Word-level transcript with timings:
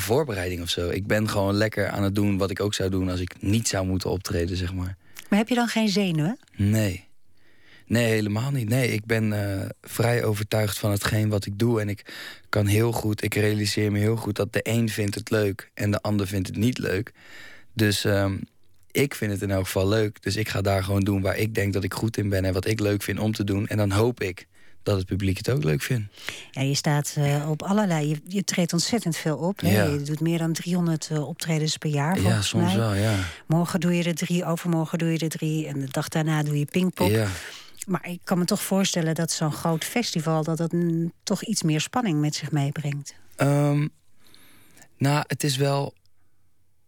voorbereiding 0.00 0.62
of 0.62 0.68
zo. 0.68 0.88
Ik 0.88 1.06
ben 1.06 1.28
gewoon 1.28 1.54
lekker 1.54 1.88
aan 1.88 2.02
het 2.02 2.14
doen 2.14 2.38
wat 2.38 2.50
ik 2.50 2.60
ook 2.60 2.74
zou 2.74 2.90
doen 2.90 3.08
als 3.08 3.20
ik 3.20 3.34
niet 3.40 3.68
zou 3.68 3.86
moeten 3.86 4.10
optreden, 4.10 4.56
zeg 4.56 4.74
maar. 4.74 4.96
Maar 5.28 5.38
heb 5.38 5.48
je 5.48 5.54
dan 5.54 5.68
geen 5.68 5.88
zenuwen? 5.88 6.38
Nee. 6.56 7.08
Nee, 7.86 8.04
helemaal 8.04 8.50
niet. 8.50 8.68
Nee, 8.68 8.92
ik 8.92 9.04
ben 9.04 9.32
uh, 9.32 9.62
vrij 9.82 10.24
overtuigd 10.24 10.78
van 10.78 10.90
hetgeen 10.90 11.28
wat 11.28 11.46
ik 11.46 11.58
doe. 11.58 11.80
En 11.80 11.88
ik 11.88 12.14
kan 12.48 12.66
heel 12.66 12.92
goed, 12.92 13.22
ik 13.22 13.34
realiseer 13.34 13.92
me 13.92 13.98
heel 13.98 14.16
goed 14.16 14.36
dat 14.36 14.52
de 14.52 14.60
een 14.62 14.88
vindt 14.88 15.14
het 15.14 15.30
leuk 15.30 15.70
en 15.74 15.90
de 15.90 16.00
ander 16.00 16.26
vindt 16.26 16.46
het 16.46 16.56
niet 16.56 16.78
leuk. 16.78 17.12
Dus 17.72 18.04
um, 18.04 18.40
ik 18.90 19.14
vind 19.14 19.32
het 19.32 19.42
in 19.42 19.50
elk 19.50 19.64
geval 19.64 19.88
leuk. 19.88 20.22
Dus 20.22 20.36
ik 20.36 20.48
ga 20.48 20.60
daar 20.60 20.84
gewoon 20.84 21.00
doen 21.00 21.20
waar 21.20 21.36
ik 21.36 21.54
denk 21.54 21.72
dat 21.72 21.84
ik 21.84 21.94
goed 21.94 22.16
in 22.16 22.28
ben 22.28 22.44
en 22.44 22.52
wat 22.52 22.66
ik 22.66 22.80
leuk 22.80 23.02
vind 23.02 23.18
om 23.18 23.32
te 23.32 23.44
doen. 23.44 23.66
En 23.66 23.76
dan 23.76 23.90
hoop 23.90 24.20
ik 24.20 24.46
dat 24.82 24.96
het 24.96 25.06
publiek 25.06 25.36
het 25.36 25.50
ook 25.50 25.64
leuk 25.64 25.82
vindt. 25.82 26.20
Ja, 26.50 26.62
je 26.62 26.74
staat 26.74 27.14
uh, 27.18 27.50
op 27.50 27.62
allerlei. 27.62 28.08
Je, 28.08 28.20
je, 28.26 28.44
treedt 28.44 28.72
ontzettend 28.72 29.16
veel 29.16 29.36
op. 29.36 29.60
Ja. 29.60 29.84
Je 29.84 30.02
doet 30.02 30.20
meer 30.20 30.38
dan 30.38 30.52
300 30.52 31.08
uh, 31.12 31.28
optredens 31.28 31.76
per 31.76 31.90
jaar. 31.90 32.20
Ja, 32.20 32.42
soms 32.42 32.64
mij. 32.64 32.76
wel. 32.76 32.94
Ja. 32.94 33.14
Morgen 33.46 33.80
doe 33.80 33.96
je 33.96 34.04
er 34.04 34.14
drie, 34.14 34.44
overmorgen 34.44 34.98
doe 34.98 35.12
je 35.12 35.18
er 35.18 35.28
drie. 35.28 35.66
En 35.66 35.80
de 35.80 35.88
dag 35.90 36.08
daarna 36.08 36.42
doe 36.42 36.58
je 36.58 36.64
Pinkpop. 36.64 37.10
Ja. 37.10 37.28
Maar 37.86 38.08
ik 38.08 38.20
kan 38.24 38.38
me 38.38 38.44
toch 38.44 38.62
voorstellen 38.62 39.14
dat 39.14 39.30
zo'n 39.30 39.52
groot 39.52 39.84
festival... 39.84 40.44
dat 40.44 40.58
het 40.58 40.72
mm, 40.72 41.12
toch 41.22 41.44
iets 41.44 41.62
meer 41.62 41.80
spanning 41.80 42.20
met 42.20 42.34
zich 42.34 42.50
meebrengt. 42.50 43.14
Um, 43.36 43.90
nou, 44.96 45.24
het 45.26 45.44
is 45.44 45.56
wel... 45.56 45.94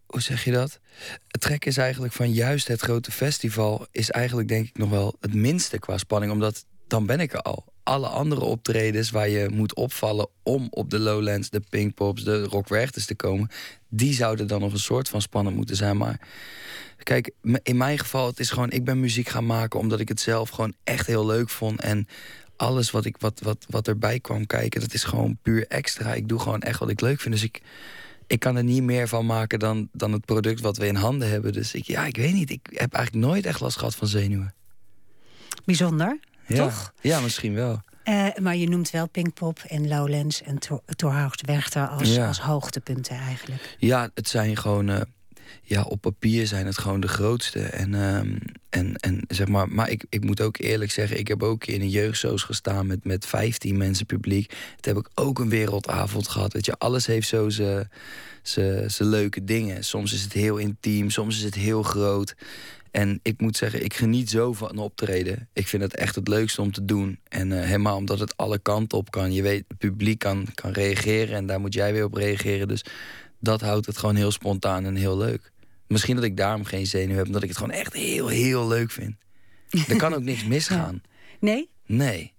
Hoe 0.05 0.21
zeg 0.21 0.43
je 0.43 0.51
dat? 0.51 0.79
Het 1.27 1.41
trek 1.41 1.65
is 1.65 1.77
eigenlijk 1.77 2.13
van 2.13 2.31
juist 2.31 2.67
het 2.67 2.81
grote 2.81 3.11
festival... 3.11 3.87
is 3.91 4.09
eigenlijk 4.09 4.47
denk 4.47 4.67
ik 4.67 4.77
nog 4.77 4.89
wel 4.89 5.15
het 5.19 5.33
minste 5.33 5.79
qua 5.79 5.97
spanning. 5.97 6.31
Omdat 6.31 6.65
dan 6.87 7.05
ben 7.05 7.19
ik 7.19 7.33
er 7.33 7.41
al. 7.41 7.72
Alle 7.83 8.07
andere 8.07 8.41
optredens 8.41 9.09
waar 9.09 9.29
je 9.29 9.49
moet 9.49 9.75
opvallen... 9.75 10.27
om 10.43 10.67
op 10.69 10.89
de 10.89 10.99
Lowlands, 10.99 11.49
de 11.49 11.61
Pinkpops, 11.69 12.23
de 12.23 12.43
Rock 12.43 12.67
te 12.67 13.15
komen... 13.15 13.49
die 13.89 14.13
zouden 14.13 14.47
dan 14.47 14.61
nog 14.61 14.71
een 14.71 14.79
soort 14.79 15.09
van 15.09 15.21
spannend 15.21 15.55
moeten 15.55 15.75
zijn. 15.75 15.97
Maar 15.97 16.19
Kijk, 17.03 17.31
in 17.63 17.77
mijn 17.77 17.99
geval, 17.99 18.27
het 18.27 18.39
is 18.39 18.49
gewoon, 18.49 18.71
ik 18.71 18.83
ben 18.83 18.99
muziek 18.99 19.29
gaan 19.29 19.45
maken 19.45 19.79
omdat 19.79 19.99
ik 19.99 20.07
het 20.07 20.19
zelf 20.19 20.49
gewoon 20.49 20.73
echt 20.83 21.07
heel 21.07 21.25
leuk 21.25 21.49
vond. 21.49 21.81
En 21.81 22.07
alles 22.55 22.91
wat, 22.91 23.05
ik, 23.05 23.15
wat, 23.19 23.39
wat, 23.43 23.65
wat 23.69 23.87
erbij 23.87 24.19
kwam 24.19 24.45
kijken, 24.45 24.81
dat 24.81 24.93
is 24.93 25.03
gewoon 25.03 25.37
puur 25.41 25.67
extra. 25.67 26.13
Ik 26.13 26.27
doe 26.27 26.39
gewoon 26.39 26.61
echt 26.61 26.79
wat 26.79 26.89
ik 26.89 27.01
leuk 27.01 27.19
vind. 27.19 27.33
Dus 27.33 27.43
ik, 27.43 27.61
ik 28.27 28.39
kan 28.39 28.55
er 28.55 28.63
niet 28.63 28.83
meer 28.83 29.07
van 29.07 29.25
maken 29.25 29.59
dan, 29.59 29.89
dan 29.91 30.11
het 30.11 30.25
product 30.25 30.61
wat 30.61 30.77
we 30.77 30.87
in 30.87 30.95
handen 30.95 31.29
hebben. 31.29 31.53
Dus 31.53 31.73
ik, 31.73 31.83
ja, 31.83 32.05
ik 32.05 32.15
weet 32.15 32.33
niet. 32.33 32.49
Ik 32.49 32.67
heb 32.71 32.93
eigenlijk 32.93 33.25
nooit 33.25 33.45
echt 33.45 33.59
last 33.59 33.77
gehad 33.77 33.95
van 33.95 34.07
zenuwen. 34.07 34.53
Bijzonder, 35.65 36.19
ja. 36.45 36.55
toch? 36.55 36.93
Ja, 37.01 37.19
misschien 37.19 37.53
wel. 37.53 37.81
Uh, 38.05 38.27
maar 38.41 38.55
je 38.55 38.69
noemt 38.69 38.89
wel 38.89 39.07
Pinkpop 39.07 39.59
en 39.67 39.87
Lowlands 39.87 40.41
en 40.41 40.59
Torhoogst-Werchter 40.95 41.87
als, 41.87 42.13
ja. 42.13 42.27
als 42.27 42.39
hoogtepunten 42.39 43.15
eigenlijk. 43.15 43.75
Ja, 43.79 44.09
het 44.13 44.29
zijn 44.29 44.57
gewoon... 44.57 44.89
Uh, 44.89 45.01
ja, 45.65 45.81
op 45.81 46.01
papier 46.01 46.47
zijn 46.47 46.65
het 46.65 46.77
gewoon 46.77 46.99
de 46.99 47.07
grootste. 47.07 47.59
En, 47.59 47.93
um, 47.93 48.39
en, 48.69 48.95
en 48.95 49.21
zeg 49.27 49.47
maar, 49.47 49.69
maar 49.69 49.89
ik, 49.89 50.05
ik 50.09 50.23
moet 50.23 50.41
ook 50.41 50.57
eerlijk 50.57 50.91
zeggen, 50.91 51.19
ik 51.19 51.27
heb 51.27 51.43
ook 51.43 51.65
in 51.65 51.81
een 51.81 51.89
jeugdsoos 51.89 52.43
gestaan 52.43 52.87
met, 52.87 53.05
met 53.05 53.25
15 53.25 53.77
mensen 53.77 54.05
publiek. 54.05 54.53
Het 54.75 54.85
heb 54.85 54.97
ik 54.97 55.09
ook 55.13 55.39
een 55.39 55.49
wereldavond 55.49 56.27
gehad. 56.27 56.53
Weet 56.53 56.65
je, 56.65 56.77
alles 56.77 57.05
heeft 57.05 57.27
zo 57.27 57.49
zijn 57.49 57.89
leuke 58.97 59.43
dingen. 59.43 59.83
Soms 59.83 60.13
is 60.13 60.21
het 60.21 60.33
heel 60.33 60.57
intiem, 60.57 61.09
soms 61.09 61.37
is 61.37 61.43
het 61.43 61.55
heel 61.55 61.83
groot. 61.83 62.35
En 62.93 63.19
ik 63.21 63.41
moet 63.41 63.57
zeggen, 63.57 63.83
ik 63.83 63.93
geniet 63.93 64.29
zo 64.29 64.53
van 64.53 64.77
optreden. 64.77 65.49
Ik 65.53 65.67
vind 65.67 65.83
het 65.83 65.95
echt 65.95 66.15
het 66.15 66.27
leukste 66.27 66.61
om 66.61 66.71
te 66.71 66.85
doen. 66.85 67.19
En 67.27 67.51
uh, 67.51 67.61
helemaal 67.61 67.97
omdat 67.97 68.19
het 68.19 68.37
alle 68.37 68.59
kanten 68.59 68.97
op 68.97 69.11
kan. 69.11 69.33
Je 69.33 69.41
weet, 69.41 69.65
het 69.67 69.77
publiek 69.77 70.19
kan, 70.19 70.47
kan 70.53 70.71
reageren 70.71 71.35
en 71.35 71.45
daar 71.45 71.59
moet 71.59 71.73
jij 71.73 71.93
weer 71.93 72.03
op 72.03 72.13
reageren. 72.13 72.67
Dus 72.67 72.85
dat 73.39 73.61
houdt 73.61 73.85
het 73.85 73.97
gewoon 73.97 74.15
heel 74.15 74.31
spontaan 74.31 74.85
en 74.85 74.95
heel 74.95 75.17
leuk. 75.17 75.51
Misschien 75.87 76.15
dat 76.15 76.23
ik 76.23 76.37
daarom 76.37 76.63
geen 76.63 76.87
zenuw 76.87 77.15
heb, 77.15 77.25
omdat 77.25 77.43
ik 77.43 77.49
het 77.49 77.57
gewoon 77.57 77.75
echt 77.75 77.93
heel, 77.93 78.27
heel 78.27 78.67
leuk 78.67 78.91
vind. 78.91 79.15
Er 79.87 79.97
kan 79.97 80.13
ook 80.13 80.23
niks 80.23 80.45
misgaan. 80.45 81.01
Nee? 81.39 81.69
Nee. 81.85 82.33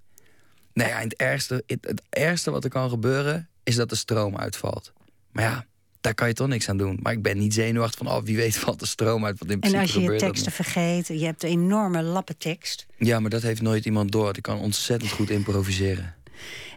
Nee, 0.72 0.88
ja, 0.88 0.98
het, 0.98 1.14
ergste, 1.14 1.62
het, 1.66 1.86
het 1.86 2.02
ergste 2.10 2.50
wat 2.50 2.64
er 2.64 2.70
kan 2.70 2.88
gebeuren, 2.88 3.48
is 3.62 3.76
dat 3.76 3.88
de 3.88 3.96
stroom 3.96 4.36
uitvalt. 4.36 4.92
Maar 5.32 5.44
ja, 5.44 5.66
daar 6.04 6.14
kan 6.14 6.28
je 6.28 6.34
toch 6.34 6.48
niks 6.48 6.68
aan 6.68 6.76
doen. 6.76 6.98
Maar 7.02 7.12
ik 7.12 7.22
ben 7.22 7.38
niet 7.38 7.54
zenuwachtig 7.54 7.98
van, 7.98 8.16
oh, 8.16 8.22
wie 8.24 8.36
weet 8.36 8.56
valt 8.56 8.80
de 8.80 8.86
stroom 8.86 9.24
uit. 9.24 9.38
Wat 9.38 9.50
in 9.50 9.60
en 9.60 9.74
als 9.74 9.92
je 9.92 10.00
je 10.00 10.16
teksten 10.16 10.52
vergeet, 10.52 11.06
je 11.06 11.24
hebt 11.24 11.42
een 11.42 11.48
enorme 11.48 12.02
lappentekst. 12.02 12.86
Ja, 12.98 13.20
maar 13.20 13.30
dat 13.30 13.42
heeft 13.42 13.62
nooit 13.62 13.84
iemand 13.84 14.12
door. 14.12 14.36
Ik 14.36 14.42
kan 14.42 14.58
ontzettend 14.58 15.10
goed 15.10 15.30
improviseren. 15.30 16.14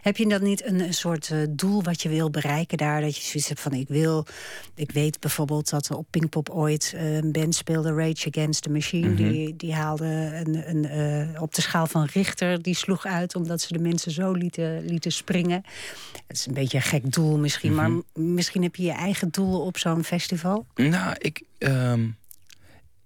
Heb 0.02 0.16
je 0.16 0.28
dan 0.28 0.42
niet 0.42 0.64
een, 0.64 0.80
een 0.80 0.94
soort 0.94 1.30
uh, 1.32 1.38
doel 1.50 1.82
wat 1.82 2.02
je 2.02 2.08
wil 2.08 2.30
bereiken 2.30 2.78
daar? 2.78 3.00
Dat 3.00 3.16
je 3.16 3.22
zoiets 3.22 3.48
hebt 3.48 3.60
van 3.60 3.72
ik 3.72 3.88
wil. 3.88 4.26
Ik 4.74 4.92
weet 4.92 5.20
bijvoorbeeld 5.20 5.70
dat 5.70 5.90
op 5.90 6.06
Pinkpop 6.10 6.50
ooit 6.50 6.92
uh, 6.94 7.16
een 7.16 7.32
band 7.32 7.54
speelde, 7.54 7.94
Rage 7.94 8.28
Against 8.28 8.62
the 8.62 8.70
Machine. 8.70 9.08
Mhm. 9.08 9.16
Die, 9.16 9.56
die 9.56 9.74
haalde 9.74 10.04
een, 10.44 10.68
een, 10.68 10.84
uh, 11.34 11.42
op 11.42 11.54
de 11.54 11.62
schaal 11.62 11.86
van 11.86 12.08
Richter. 12.12 12.62
Die 12.62 12.74
sloeg 12.74 13.06
uit 13.06 13.34
omdat 13.34 13.60
ze 13.60 13.72
de 13.72 13.78
mensen 13.78 14.10
zo 14.10 14.32
lieten, 14.32 14.84
lieten 14.84 15.12
springen. 15.12 15.62
Het 16.26 16.36
is 16.36 16.46
een 16.46 16.54
beetje 16.54 16.76
een 16.76 16.82
gek 16.84 17.12
doel 17.12 17.38
misschien. 17.38 17.74
Mhm. 17.74 17.92
Maar 17.92 18.02
misschien 18.12 18.62
heb 18.62 18.76
je 18.76 18.82
je 18.82 18.92
eigen 18.92 19.28
doel 19.30 19.60
op 19.60 19.78
zo'n 19.78 20.04
festival? 20.04 20.66
Nou, 20.74 21.14
ik. 21.18 21.42
Um 21.58 22.17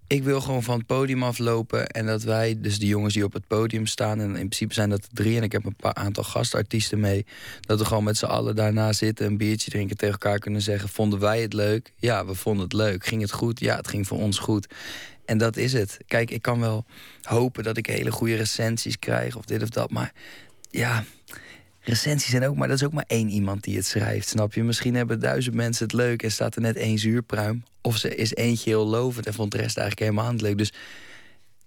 ik 0.07 0.23
wil 0.23 0.41
gewoon 0.41 0.63
van 0.63 0.77
het 0.77 0.85
podium 0.85 1.23
aflopen. 1.23 1.87
En 1.87 2.05
dat 2.05 2.23
wij, 2.23 2.55
dus 2.59 2.79
de 2.79 2.87
jongens 2.87 3.13
die 3.13 3.23
op 3.23 3.33
het 3.33 3.47
podium 3.47 3.85
staan... 3.85 4.19
en 4.19 4.27
in 4.27 4.33
principe 4.33 4.73
zijn 4.73 4.89
dat 4.89 5.07
drie 5.11 5.37
en 5.37 5.43
ik 5.43 5.51
heb 5.51 5.65
een 5.65 5.75
paar 5.75 5.93
aantal 5.93 6.23
gastartiesten 6.23 6.99
mee... 6.99 7.25
dat 7.59 7.79
we 7.79 7.85
gewoon 7.85 8.03
met 8.03 8.17
z'n 8.17 8.25
allen 8.25 8.55
daarna 8.55 8.93
zitten, 8.93 9.25
een 9.25 9.37
biertje 9.37 9.71
drinken... 9.71 9.97
tegen 9.97 10.13
elkaar 10.13 10.39
kunnen 10.39 10.61
zeggen, 10.61 10.89
vonden 10.89 11.19
wij 11.19 11.41
het 11.41 11.53
leuk? 11.53 11.93
Ja, 11.95 12.25
we 12.25 12.35
vonden 12.35 12.63
het 12.63 12.73
leuk. 12.73 13.05
Ging 13.05 13.21
het 13.21 13.31
goed? 13.31 13.59
Ja, 13.59 13.75
het 13.75 13.87
ging 13.87 14.07
voor 14.07 14.19
ons 14.19 14.39
goed. 14.39 14.67
En 15.25 15.37
dat 15.37 15.57
is 15.57 15.73
het. 15.73 15.97
Kijk, 16.07 16.31
ik 16.31 16.41
kan 16.41 16.59
wel 16.59 16.85
hopen 17.21 17.63
dat 17.63 17.77
ik 17.77 17.85
hele 17.85 18.11
goede 18.11 18.35
recensies 18.35 18.99
krijg... 18.99 19.35
of 19.35 19.45
dit 19.45 19.61
of 19.61 19.69
dat, 19.69 19.91
maar 19.91 20.13
ja 20.69 21.03
recensies 21.83 22.29
zijn 22.29 22.45
ook, 22.45 22.55
maar 22.55 22.67
dat 22.67 22.77
is 22.77 22.83
ook 22.83 22.93
maar 22.93 23.03
één 23.07 23.29
iemand 23.29 23.63
die 23.63 23.75
het 23.75 23.85
schrijft. 23.85 24.27
Snap 24.27 24.53
je? 24.53 24.63
Misschien 24.63 24.95
hebben 24.95 25.19
duizend 25.19 25.55
mensen 25.55 25.85
het 25.85 25.93
leuk 25.93 26.23
en 26.23 26.31
staat 26.31 26.55
er 26.55 26.61
net 26.61 26.75
één 26.75 26.97
zuurpruim. 26.97 27.63
Of 27.81 27.97
ze 27.97 28.15
is 28.15 28.35
eentje 28.35 28.69
heel 28.69 28.85
lovend 28.85 29.25
en 29.25 29.33
vond 29.33 29.51
de 29.51 29.57
rest 29.57 29.77
eigenlijk 29.77 30.09
helemaal 30.09 30.31
niet 30.31 30.41
leuk. 30.41 30.57
Dus 30.57 30.73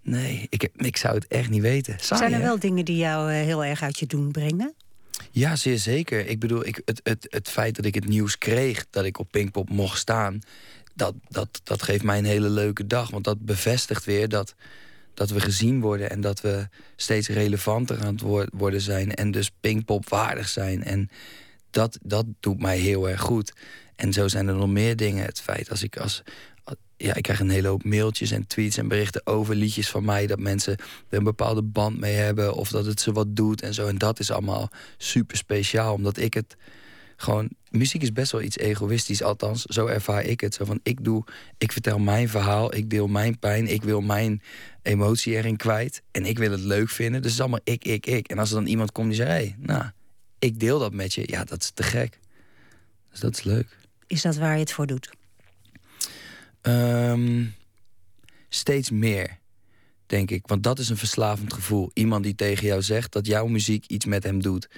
nee, 0.03 0.47
ik, 0.49 0.69
ik 0.77 0.97
zou 0.97 1.15
het 1.15 1.27
echt 1.27 1.51
niet 1.51 1.63
weten. 1.63 1.97
Saai, 2.01 2.21
zijn 2.21 2.33
er 2.33 2.39
hè? 2.39 2.45
wel 2.45 2.59
dingen 2.59 2.85
die 2.85 2.97
jou 2.97 3.31
uh, 3.31 3.37
heel 3.37 3.65
erg 3.65 3.83
uit 3.83 3.99
je 3.99 4.07
doen 4.07 4.31
brengen? 4.31 4.75
Ja, 5.31 5.57
zeer 5.57 5.79
zeker. 5.79 6.27
Ik 6.27 6.39
bedoel, 6.39 6.67
ik, 6.67 6.81
het, 6.85 7.01
het, 7.03 7.27
het 7.31 7.49
feit 7.49 7.77
dat 7.77 7.85
ik 7.85 7.95
het 7.95 8.09
nieuws 8.09 8.39
kreeg 8.39 8.87
dat 8.91 9.05
ik 9.05 9.19
op 9.19 9.31
Pinkpop 9.31 9.69
mocht 9.71 9.99
staan, 9.99 10.41
dat, 10.95 11.15
dat, 11.29 11.61
dat 11.65 11.83
geeft 11.83 12.03
mij 12.03 12.19
een 12.19 12.25
hele 12.25 12.49
leuke 12.49 12.87
dag. 12.87 13.11
Want 13.11 13.25
dat 13.25 13.41
bevestigt 13.41 14.05
weer 14.05 14.29
dat 14.29 14.55
dat 15.17 15.31
we 15.31 15.41
gezien 15.41 15.81
worden 15.81 16.11
en 16.11 16.21
dat 16.21 16.41
we 16.41 16.69
steeds 16.97 17.29
relevanter 17.29 18.05
aan 18.05 18.15
het 18.15 18.51
worden 18.53 18.81
zijn 18.81 19.15
en 19.15 19.31
dus 19.31 19.51
Pinkpop 19.61 20.09
waardig 20.09 20.49
zijn. 20.49 20.85
En 20.85 21.11
dat, 21.71 21.99
dat 22.03 22.27
doet 22.41 22.61
mij 22.61 22.79
heel 22.79 23.09
erg 23.09 23.21
goed. 23.21 23.53
En 23.95 24.13
zo 24.13 24.29
zijn 24.29 24.49
er 24.49 24.55
nog 24.55 24.69
meer 24.69 24.97
dingen. 24.97 25.25
Het 25.25 25.41
feit 25.41 25.71
als 25.71 25.83
ik 25.83 25.97
als. 25.97 26.23
Ja, 26.97 27.15
ik 27.15 27.23
krijg 27.23 27.41
een 27.41 27.51
hele 27.51 27.69
hoop 27.69 27.85
mailtjes 27.85 28.31
en 28.31 28.47
tweets 28.47 28.77
en 28.77 28.89
berichten 28.89 29.27
over 29.27 29.55
liedjes 29.55 29.91
van 29.91 30.05
mij. 30.05 30.27
Dat 30.27 30.39
mensen 30.39 30.77
er 31.09 31.19
een 31.19 31.25
bepaalde 31.25 31.63
band 31.63 31.99
mee 31.99 32.15
hebben. 32.15 32.55
Of 32.55 32.69
dat 32.69 32.87
het 32.87 33.01
ze 33.01 33.13
wat 33.13 33.37
doet 33.37 33.63
en 33.63 33.75
zo. 33.75 33.87
En 33.87 33.99
dat 33.99 34.19
is 34.19 34.31
allemaal 34.31 34.71
super 34.97 35.37
speciaal. 35.37 35.95
Omdat 35.95 36.17
ik 36.17 36.35
het 36.35 36.57
gewoon. 37.17 37.49
Muziek 37.77 38.03
is 38.03 38.13
best 38.13 38.33
wel 38.33 38.43
iets 38.43 38.59
egoïstisch, 38.59 39.23
althans, 39.23 39.65
zo 39.65 39.87
ervaar 39.87 40.25
ik 40.25 40.41
het. 40.41 40.55
Zo 40.55 40.65
van 40.65 40.81
ik 40.83 41.05
doe, 41.05 41.25
ik 41.59 41.73
vertel 41.73 41.99
mijn 41.99 42.29
verhaal, 42.29 42.75
ik 42.75 42.91
deel 42.91 43.07
mijn 43.07 43.39
pijn, 43.39 43.67
ik 43.67 43.83
wil 43.83 44.01
mijn 44.01 44.43
emotie 44.83 45.35
erin 45.35 45.57
kwijt. 45.57 46.03
En 46.11 46.25
ik 46.25 46.39
wil 46.39 46.51
het 46.51 46.61
leuk 46.61 46.89
vinden. 46.89 47.23
Dus 47.23 47.31
het 47.31 47.41
is 47.41 47.41
allemaal 47.41 47.61
ik, 47.65 47.85
ik, 47.85 48.07
ik. 48.07 48.29
En 48.29 48.39
als 48.39 48.49
er 48.49 48.57
dan 48.57 48.67
iemand 48.67 48.93
komt 48.93 49.07
die 49.07 49.17
zegt, 49.17 49.29
hey, 49.29 49.57
nou, 49.59 49.85
ik 50.39 50.61
deel 50.61 50.79
dat 50.79 50.93
met 50.93 51.15
je. 51.15 51.23
Ja, 51.27 51.45
dat 51.45 51.63
is 51.63 51.71
te 51.71 51.83
gek. 51.83 52.19
Dus 53.11 53.21
dat 53.21 53.37
is 53.37 53.43
leuk. 53.43 53.77
Is 54.07 54.23
dat 54.23 54.37
waar 54.37 54.55
je 54.55 54.61
het 54.61 54.73
voor 54.73 54.87
doet? 54.87 55.11
Um, 56.63 57.55
steeds 58.49 58.91
meer, 58.91 59.39
denk 60.07 60.31
ik. 60.31 60.47
Want 60.47 60.63
dat 60.63 60.79
is 60.79 60.89
een 60.89 60.97
verslavend 60.97 61.53
gevoel. 61.53 61.91
Iemand 61.95 62.25
die 62.25 62.35
tegen 62.35 62.67
jou 62.67 62.83
zegt 62.83 63.13
dat 63.13 63.27
jouw 63.27 63.47
muziek 63.47 63.87
iets 63.87 64.05
met 64.05 64.23
hem 64.23 64.43
doet. 64.43 64.69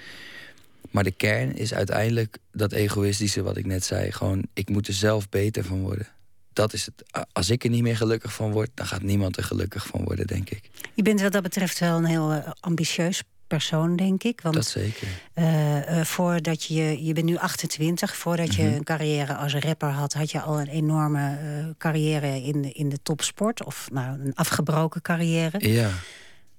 Maar 0.91 1.03
de 1.03 1.11
kern 1.11 1.55
is 1.55 1.73
uiteindelijk 1.73 2.37
dat 2.51 2.71
egoïstische 2.71 3.41
wat 3.41 3.57
ik 3.57 3.65
net 3.65 3.83
zei. 3.83 4.11
Gewoon, 4.11 4.43
ik 4.53 4.69
moet 4.69 4.87
er 4.87 4.93
zelf 4.93 5.29
beter 5.29 5.63
van 5.63 5.81
worden. 5.81 6.07
Dat 6.53 6.73
is 6.73 6.85
het. 6.85 7.27
Als 7.31 7.49
ik 7.49 7.63
er 7.63 7.69
niet 7.69 7.81
meer 7.83 7.97
gelukkig 7.97 8.33
van 8.33 8.51
word, 8.51 8.69
dan 8.73 8.85
gaat 8.85 9.01
niemand 9.01 9.37
er 9.37 9.43
gelukkig 9.43 9.85
van 9.87 10.03
worden, 10.03 10.27
denk 10.27 10.49
ik. 10.49 10.69
Je 10.93 11.01
bent 11.01 11.21
wat 11.21 11.31
dat 11.31 11.43
betreft 11.43 11.79
wel 11.79 11.97
een 11.97 12.05
heel 12.05 12.33
uh, 12.33 12.37
ambitieus 12.59 13.23
persoon, 13.47 13.95
denk 13.95 14.23
ik. 14.23 14.41
Want, 14.41 14.55
dat 14.55 14.65
zeker. 14.67 15.07
Uh, 15.35 15.75
uh, 15.97 16.03
voordat 16.03 16.63
je, 16.63 17.05
je 17.05 17.13
bent 17.13 17.25
nu 17.25 17.37
28, 17.37 18.15
voordat 18.15 18.55
je 18.55 18.63
Mhm. 18.63 18.73
een 18.73 18.83
carrière 18.83 19.35
als 19.35 19.53
rapper 19.55 19.89
had, 19.89 20.13
had 20.13 20.31
je 20.31 20.41
al 20.41 20.59
een 20.59 20.67
enorme 20.67 21.37
carrière 21.77 22.43
in 22.43 22.61
de, 22.61 22.71
in 22.71 22.89
de 22.89 22.99
topsport. 23.03 23.63
Of 23.63 23.87
nou, 23.91 24.19
een 24.21 24.35
afgebroken 24.35 25.01
carrière. 25.01 25.69
Ja. 25.71 25.89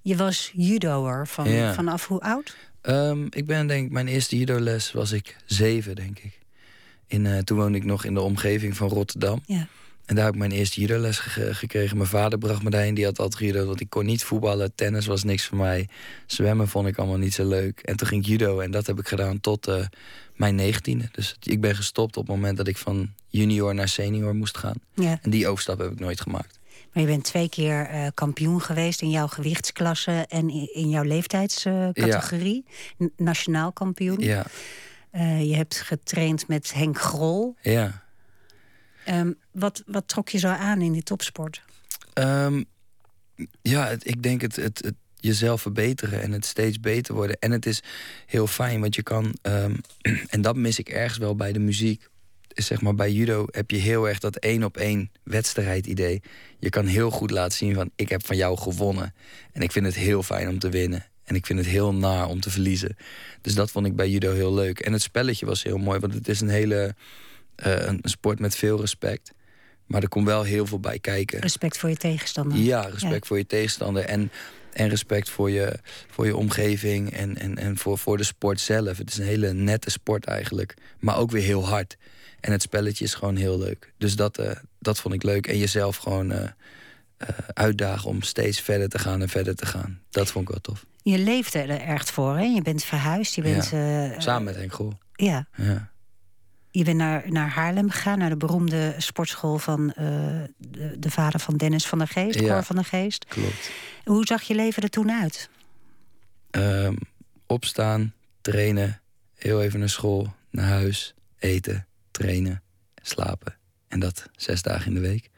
Je 0.03 0.17
was 0.17 0.53
judoer 0.55 1.27
van, 1.27 1.51
Ja. 1.51 1.75
vanaf 1.75 2.07
hoe 2.07 2.21
oud? 2.21 2.57
Um, 2.83 3.27
ik 3.31 3.47
ben 3.47 3.67
denk 3.67 3.87
ik, 3.87 3.93
mijn 3.93 4.09
eerste 4.09 4.39
judo-les 4.39 4.93
was 4.93 5.13
ik 5.13 5.37
zeven, 5.45 5.95
denk 5.95 6.19
ik. 6.19 6.39
In, 7.07 7.25
uh, 7.25 7.39
toen 7.39 7.59
woonde 7.59 7.79
ik 7.79 7.85
nog 7.85 8.05
in 8.05 8.15
de 8.15 8.21
omgeving 8.21 8.77
van 8.77 8.89
Rotterdam. 8.89 9.43
Ja. 9.47 9.69
En 10.07 10.17
daar 10.17 10.25
heb 10.25 10.35
ik 10.35 10.41
mijn 10.41 10.53
eerste 10.53 10.81
judo-les 10.81 11.19
gekregen. 11.19 11.97
Mijn 11.97 12.09
vader 12.09 12.39
bracht 12.39 12.63
me 12.63 12.71
daarheen, 12.71 12.95
die 12.95 13.05
had 13.05 13.19
altijd 13.19 13.43
judo. 13.43 13.67
Want 13.67 13.81
ik 13.81 13.91
kon 13.91 14.05
niet 14.05 14.25
voetballen, 14.25 14.75
tennis 14.75 15.07
was 15.07 15.25
niks 15.25 15.47
voor 15.47 15.59
mij. 15.59 15.89
Zwemmen 16.27 16.69
vond 16.69 16.87
ik 16.87 16.99
allemaal 16.99 17.19
niet 17.19 17.35
zo 17.35 17.49
leuk. 17.49 17.81
En 17.81 17.97
toen 17.97 18.07
ging 18.09 18.23
ik 18.23 18.29
judo 18.29 18.61
en 18.61 18.71
dat 18.71 18.87
heb 18.87 18.99
ik 18.99 19.09
gedaan 19.09 19.41
tot 19.41 19.69
uh, 19.69 19.85
mijn 20.37 20.55
negentiende. 20.55 21.09
Dus 21.13 21.37
ik 21.43 21.61
ben 21.61 21.77
gestopt 21.77 22.17
op 22.17 22.27
het 22.27 22.37
moment 22.37 22.57
dat 22.57 22.69
ik 22.69 22.77
van 22.77 23.11
junior 23.31 23.75
naar 23.75 23.89
senior 23.89 24.35
moest 24.35 24.59
gaan. 24.59 24.77
Ja. 24.95 25.19
En 25.23 25.31
die 25.31 25.49
overstap 25.49 25.79
heb 25.79 25.93
ik 25.93 26.01
nooit 26.01 26.21
gemaakt. 26.21 26.59
Maar 26.93 27.03
je 27.03 27.09
bent 27.09 27.25
twee 27.25 27.49
keer 27.49 27.91
uh, 27.91 28.07
kampioen 28.15 28.61
geweest 28.61 29.03
in 29.03 29.11
jouw 29.11 29.27
gewichtsklasse 29.27 30.27
en 30.29 30.51
in 30.75 30.89
jouw 30.89 31.03
leeftijdscategorie. 31.03 32.65
Ja. 32.99 33.09
Nationaal 33.17 33.73
kampioen. 33.73 34.19
Ja. 34.19 34.47
Uh, 35.13 35.49
je 35.49 35.57
hebt 35.57 35.81
getraind 35.81 36.49
met 36.49 36.75
Henk 36.75 37.01
Grol. 37.01 37.57
Ja. 37.63 38.03
Um, 39.09 39.39
wat, 39.51 39.83
wat 39.87 40.09
trok 40.09 40.29
je 40.29 40.39
zo 40.39 40.49
aan 40.49 40.81
in 40.81 40.93
die 40.93 41.03
topsport? 41.03 41.63
Um, 42.15 42.65
ja, 43.63 43.87
het, 43.87 44.07
ik 44.07 44.23
denk 44.23 44.41
het, 44.41 44.57
het, 44.57 44.79
het, 44.85 44.95
jezelf 45.17 45.63
verbeteren 45.63 46.23
en 46.23 46.33
het 46.33 46.47
steeds 46.47 46.81
beter 46.81 47.15
worden. 47.15 47.37
En 47.39 47.51
het 47.51 47.67
is 47.67 47.83
heel 48.27 48.47
fijn, 48.47 48.81
want 48.81 48.95
je 48.95 49.03
kan... 49.03 49.37
Um, 49.43 49.81
en 50.29 50.43
dat 50.43 50.57
mis 50.57 50.79
ik 50.79 50.89
ergens 50.89 51.19
wel 51.19 51.37
bij 51.37 51.53
de 51.53 51.59
muziek. 51.59 52.09
Zeg 52.55 52.81
maar, 52.81 52.95
bij 52.95 53.13
judo 53.13 53.47
heb 53.51 53.71
je 53.71 53.77
heel 53.77 54.09
erg 54.09 54.19
dat 54.19 54.37
één 54.37 54.65
op 54.65 54.77
één 54.77 55.11
wedstrijd 55.23 55.87
idee. 55.87 56.23
Je 56.59 56.69
kan 56.69 56.87
heel 56.87 57.11
goed 57.11 57.31
laten 57.31 57.59
zien 57.59 57.75
van, 57.75 57.91
ik 57.97 58.09
heb 58.09 58.27
van 58.27 58.37
jou 58.37 58.59
gewonnen. 58.59 59.15
En 59.53 59.63
ik 59.63 59.73
vind 59.73 59.87
het 59.87 59.95
heel 59.95 60.23
fijn 60.23 60.49
om 60.49 60.59
te 60.59 60.69
winnen. 60.69 61.05
En 61.25 61.35
ik 61.35 61.47
vind 61.47 61.59
het 61.59 61.69
heel 61.69 61.95
naar 61.95 62.29
om 62.29 62.41
te 62.41 62.51
verliezen. 62.51 62.97
Dus 63.41 63.55
dat 63.55 63.71
vond 63.71 63.87
ik 63.87 63.97
bij 63.97 64.09
judo 64.09 64.33
heel 64.35 64.55
leuk. 64.55 64.81
En 64.81 64.93
het 64.93 65.03
spelletje 65.03 65.47
was 65.47 65.63
heel 65.63 65.79
mooi, 65.79 65.99
want 65.99 66.15
het 66.15 66.29
is 66.29 66.41
een 66.41 66.49
hele... 66.49 66.95
Uh, 67.67 67.87
een 67.87 68.01
sport 68.03 68.39
met 68.39 68.57
veel 68.57 68.81
respect. 68.81 69.33
Maar 69.87 70.03
er 70.03 70.09
komt 70.09 70.27
wel 70.27 70.43
heel 70.43 70.67
veel 70.67 70.81
bij 70.81 70.99
kijken. 70.99 71.41
Respect 71.41 71.79
voor 71.79 71.89
je 71.89 71.97
tegenstander. 71.97 72.59
Ja, 72.59 72.81
respect 72.81 73.23
ja. 73.23 73.27
voor 73.27 73.39
je 73.39 73.47
tegenstander. 73.47 74.05
En, 74.05 74.31
en 74.73 74.89
respect 74.89 75.31
voor 75.31 75.51
je, 75.51 75.79
voor 76.11 76.27
je 76.27 76.37
omgeving 76.37 77.13
en, 77.13 77.39
en, 77.39 77.59
en 77.59 77.77
voor, 77.77 77.99
voor 77.99 78.17
de 78.17 78.25
sport 78.25 78.61
zelf. 78.61 78.99
Het 78.99 79.11
is 79.11 79.19
een 79.19 79.25
hele 79.25 79.53
nette 79.53 79.91
sport 79.91 80.25
eigenlijk. 80.25 80.75
Maar 80.99 81.17
ook 81.17 81.31
weer 81.31 81.43
heel 81.43 81.69
hard. 81.69 81.97
En 82.41 82.53
het 82.53 82.63
spelletje 82.63 83.05
is 83.05 83.15
gewoon 83.15 83.37
heel 83.37 83.59
leuk. 83.59 83.93
Dus 83.99 84.17
dat, 84.17 84.39
uh, 84.39 84.51
dat 84.79 84.99
vond 84.99 85.15
ik 85.15 85.23
leuk. 85.23 85.47
En 85.47 85.59
jezelf 85.59 85.97
gewoon 85.97 86.33
uh, 86.33 86.39
uitdagen 87.53 88.09
om 88.09 88.23
steeds 88.23 88.61
verder 88.61 88.89
te 88.89 88.99
gaan 88.99 89.21
en 89.21 89.29
verder 89.29 89.55
te 89.55 89.67
gaan. 89.67 90.01
Dat 90.11 90.31
vond 90.31 90.45
ik 90.45 90.51
wel 90.51 90.61
tof. 90.61 90.85
Je 91.03 91.19
leefde 91.19 91.59
er 91.59 91.81
echt 91.81 92.11
voor, 92.11 92.37
hè? 92.37 92.45
Je 92.45 92.63
bent 92.63 92.85
verhuisd. 92.85 93.35
Je 93.35 93.43
bent, 93.43 93.69
ja. 93.69 94.21
Samen 94.21 94.45
met 94.45 94.57
Henk 94.57 94.73
Groel. 94.73 94.99
Ja. 95.15 95.47
ja. 95.57 95.91
Je 96.71 96.85
bent 96.85 96.97
naar, 96.97 97.25
naar 97.27 97.49
Haarlem 97.49 97.91
gegaan, 97.91 98.19
naar 98.19 98.29
de 98.29 98.37
beroemde 98.37 98.95
sportschool 98.99 99.59
van 99.59 99.87
de, 99.87 100.97
de, 100.99 101.11
vader 101.11 101.41
van 101.41 101.57
Dennis 101.57 101.87
van 101.87 101.99
der 101.99 102.09
Geest, 102.09 102.41
ja, 102.41 102.47
Cor 102.47 102.63
van 102.63 102.77
der 102.77 102.85
Geest. 102.85 103.25
Klopt. 103.25 103.71
Hoe 104.05 104.27
zag 104.27 104.43
je 104.43 104.55
leven 104.55 104.83
er 104.83 104.91
toen 104.91 105.11
uit? 105.11 105.51
Um, 106.51 106.99
opstaan, 107.47 108.15
trainen, 108.41 109.01
heel 109.35 109.63
even 109.63 109.79
naar 109.79 109.89
school, 109.89 110.35
naar 110.51 110.69
huis, 110.69 111.15
eten, 111.39 111.87
trainen, 112.21 112.63
slapen. 113.03 113.57
En 113.89 114.01
dat 114.01 114.29
zes 114.37 114.63
dagen 114.63 114.87
in 114.87 114.95
de 114.95 115.09
week. 115.09 115.31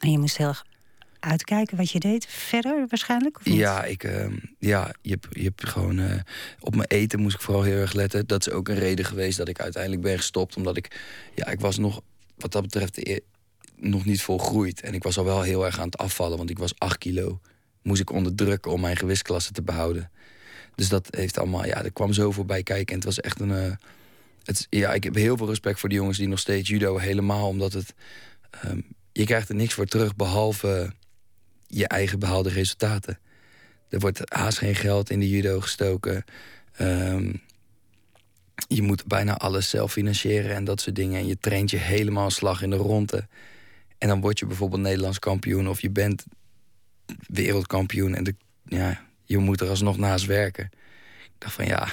En 0.00 0.10
je 0.10 0.18
moest 0.18 0.36
heel 0.36 0.48
erg 0.48 0.64
uitkijken 1.20 1.76
wat 1.76 1.90
je 1.90 2.00
deed 2.00 2.26
verder 2.26 2.86
waarschijnlijk? 2.88 3.36
Of 3.36 3.44
niet? 3.44 3.54
Ja, 3.54 3.84
ik, 3.84 4.04
uh, 4.04 4.26
ja 4.58 4.94
je, 5.02 5.10
hebt, 5.10 5.26
je 5.30 5.42
hebt 5.42 5.68
gewoon. 5.68 5.98
Uh, 5.98 6.14
op 6.60 6.74
mijn 6.76 6.88
eten 6.88 7.20
moest 7.20 7.34
ik 7.34 7.40
vooral 7.40 7.62
heel 7.62 7.78
erg 7.78 7.92
letten. 7.92 8.26
Dat 8.26 8.46
is 8.46 8.52
ook 8.52 8.68
een 8.68 8.78
reden 8.78 9.04
geweest 9.04 9.38
dat 9.38 9.48
ik 9.48 9.60
uiteindelijk 9.60 10.02
ben 10.02 10.16
gestopt. 10.16 10.56
Omdat 10.56 10.76
ik. 10.76 11.00
Ja, 11.34 11.46
ik 11.46 11.60
was 11.60 11.78
nog. 11.78 12.00
Wat 12.36 12.52
dat 12.52 12.62
betreft. 12.62 13.08
e- 13.08 13.18
nog 13.76 14.04
niet 14.04 14.22
volgroeid. 14.22 14.80
En 14.80 14.94
ik 14.94 15.02
was 15.02 15.18
al 15.18 15.24
wel 15.24 15.42
heel 15.42 15.64
erg 15.64 15.78
aan 15.78 15.86
het 15.86 15.98
afvallen. 15.98 16.36
Want 16.36 16.50
ik 16.50 16.58
was 16.58 16.78
8 16.78 16.98
kilo. 16.98 17.40
Moest 17.82 18.00
ik 18.00 18.10
onderdrukken 18.10 18.72
om 18.72 18.80
mijn 18.80 18.96
gewichtsklasse 18.96 19.52
te 19.52 19.62
behouden. 19.62 20.10
Dus 20.74 20.88
dat 20.88 21.08
heeft 21.10 21.38
allemaal. 21.38 21.66
Ja, 21.66 21.84
er 21.84 21.92
kwam 21.92 22.12
zoveel 22.12 22.44
bij 22.44 22.62
kijken. 22.62 22.86
En 22.86 22.94
het 22.94 23.04
was 23.04 23.20
echt 23.20 23.40
een. 23.40 23.50
Uh, 23.50 23.72
het, 24.44 24.66
ja, 24.70 24.92
ik 24.92 25.04
heb 25.04 25.14
heel 25.14 25.36
veel 25.36 25.48
respect 25.48 25.80
voor 25.80 25.88
de 25.88 25.94
jongens 25.94 26.18
die 26.18 26.28
nog 26.28 26.38
steeds 26.38 26.68
judo. 26.68 26.98
Helemaal 26.98 27.48
omdat 27.48 27.72
het. 27.72 27.94
Um, 28.64 28.84
je 29.12 29.24
krijgt 29.24 29.48
er 29.48 29.54
niks 29.54 29.74
voor 29.74 29.86
terug 29.86 30.16
behalve 30.16 30.92
je 31.66 31.88
eigen 31.88 32.18
behaalde 32.18 32.48
resultaten. 32.48 33.18
Er 33.88 33.98
wordt 33.98 34.20
haast 34.24 34.58
geen 34.58 34.74
geld 34.74 35.10
in 35.10 35.20
de 35.20 35.28
judo 35.28 35.60
gestoken. 35.60 36.24
Um, 36.80 37.42
je 38.68 38.82
moet 38.82 39.06
bijna 39.06 39.36
alles 39.36 39.70
zelf 39.70 39.92
financieren 39.92 40.54
en 40.54 40.64
dat 40.64 40.80
soort 40.80 40.96
dingen. 40.96 41.20
En 41.20 41.26
je 41.26 41.38
traint 41.38 41.70
je 41.70 41.76
helemaal 41.76 42.30
slag 42.30 42.62
in 42.62 42.70
de 42.70 42.76
ronde. 42.76 43.26
En 43.98 44.08
dan 44.08 44.20
word 44.20 44.38
je 44.38 44.46
bijvoorbeeld 44.46 44.82
Nederlands 44.82 45.18
kampioen 45.18 45.68
of 45.68 45.80
je 45.80 45.90
bent 45.90 46.24
wereldkampioen. 47.26 48.14
En 48.14 48.24
de, 48.24 48.34
ja, 48.64 49.04
je 49.24 49.38
moet 49.38 49.60
er 49.60 49.68
alsnog 49.68 49.96
naast 49.96 50.26
werken. 50.26 50.70
Ik 51.34 51.40
dacht 51.40 51.54
van 51.54 51.66
ja, 51.66 51.78
als 51.78 51.92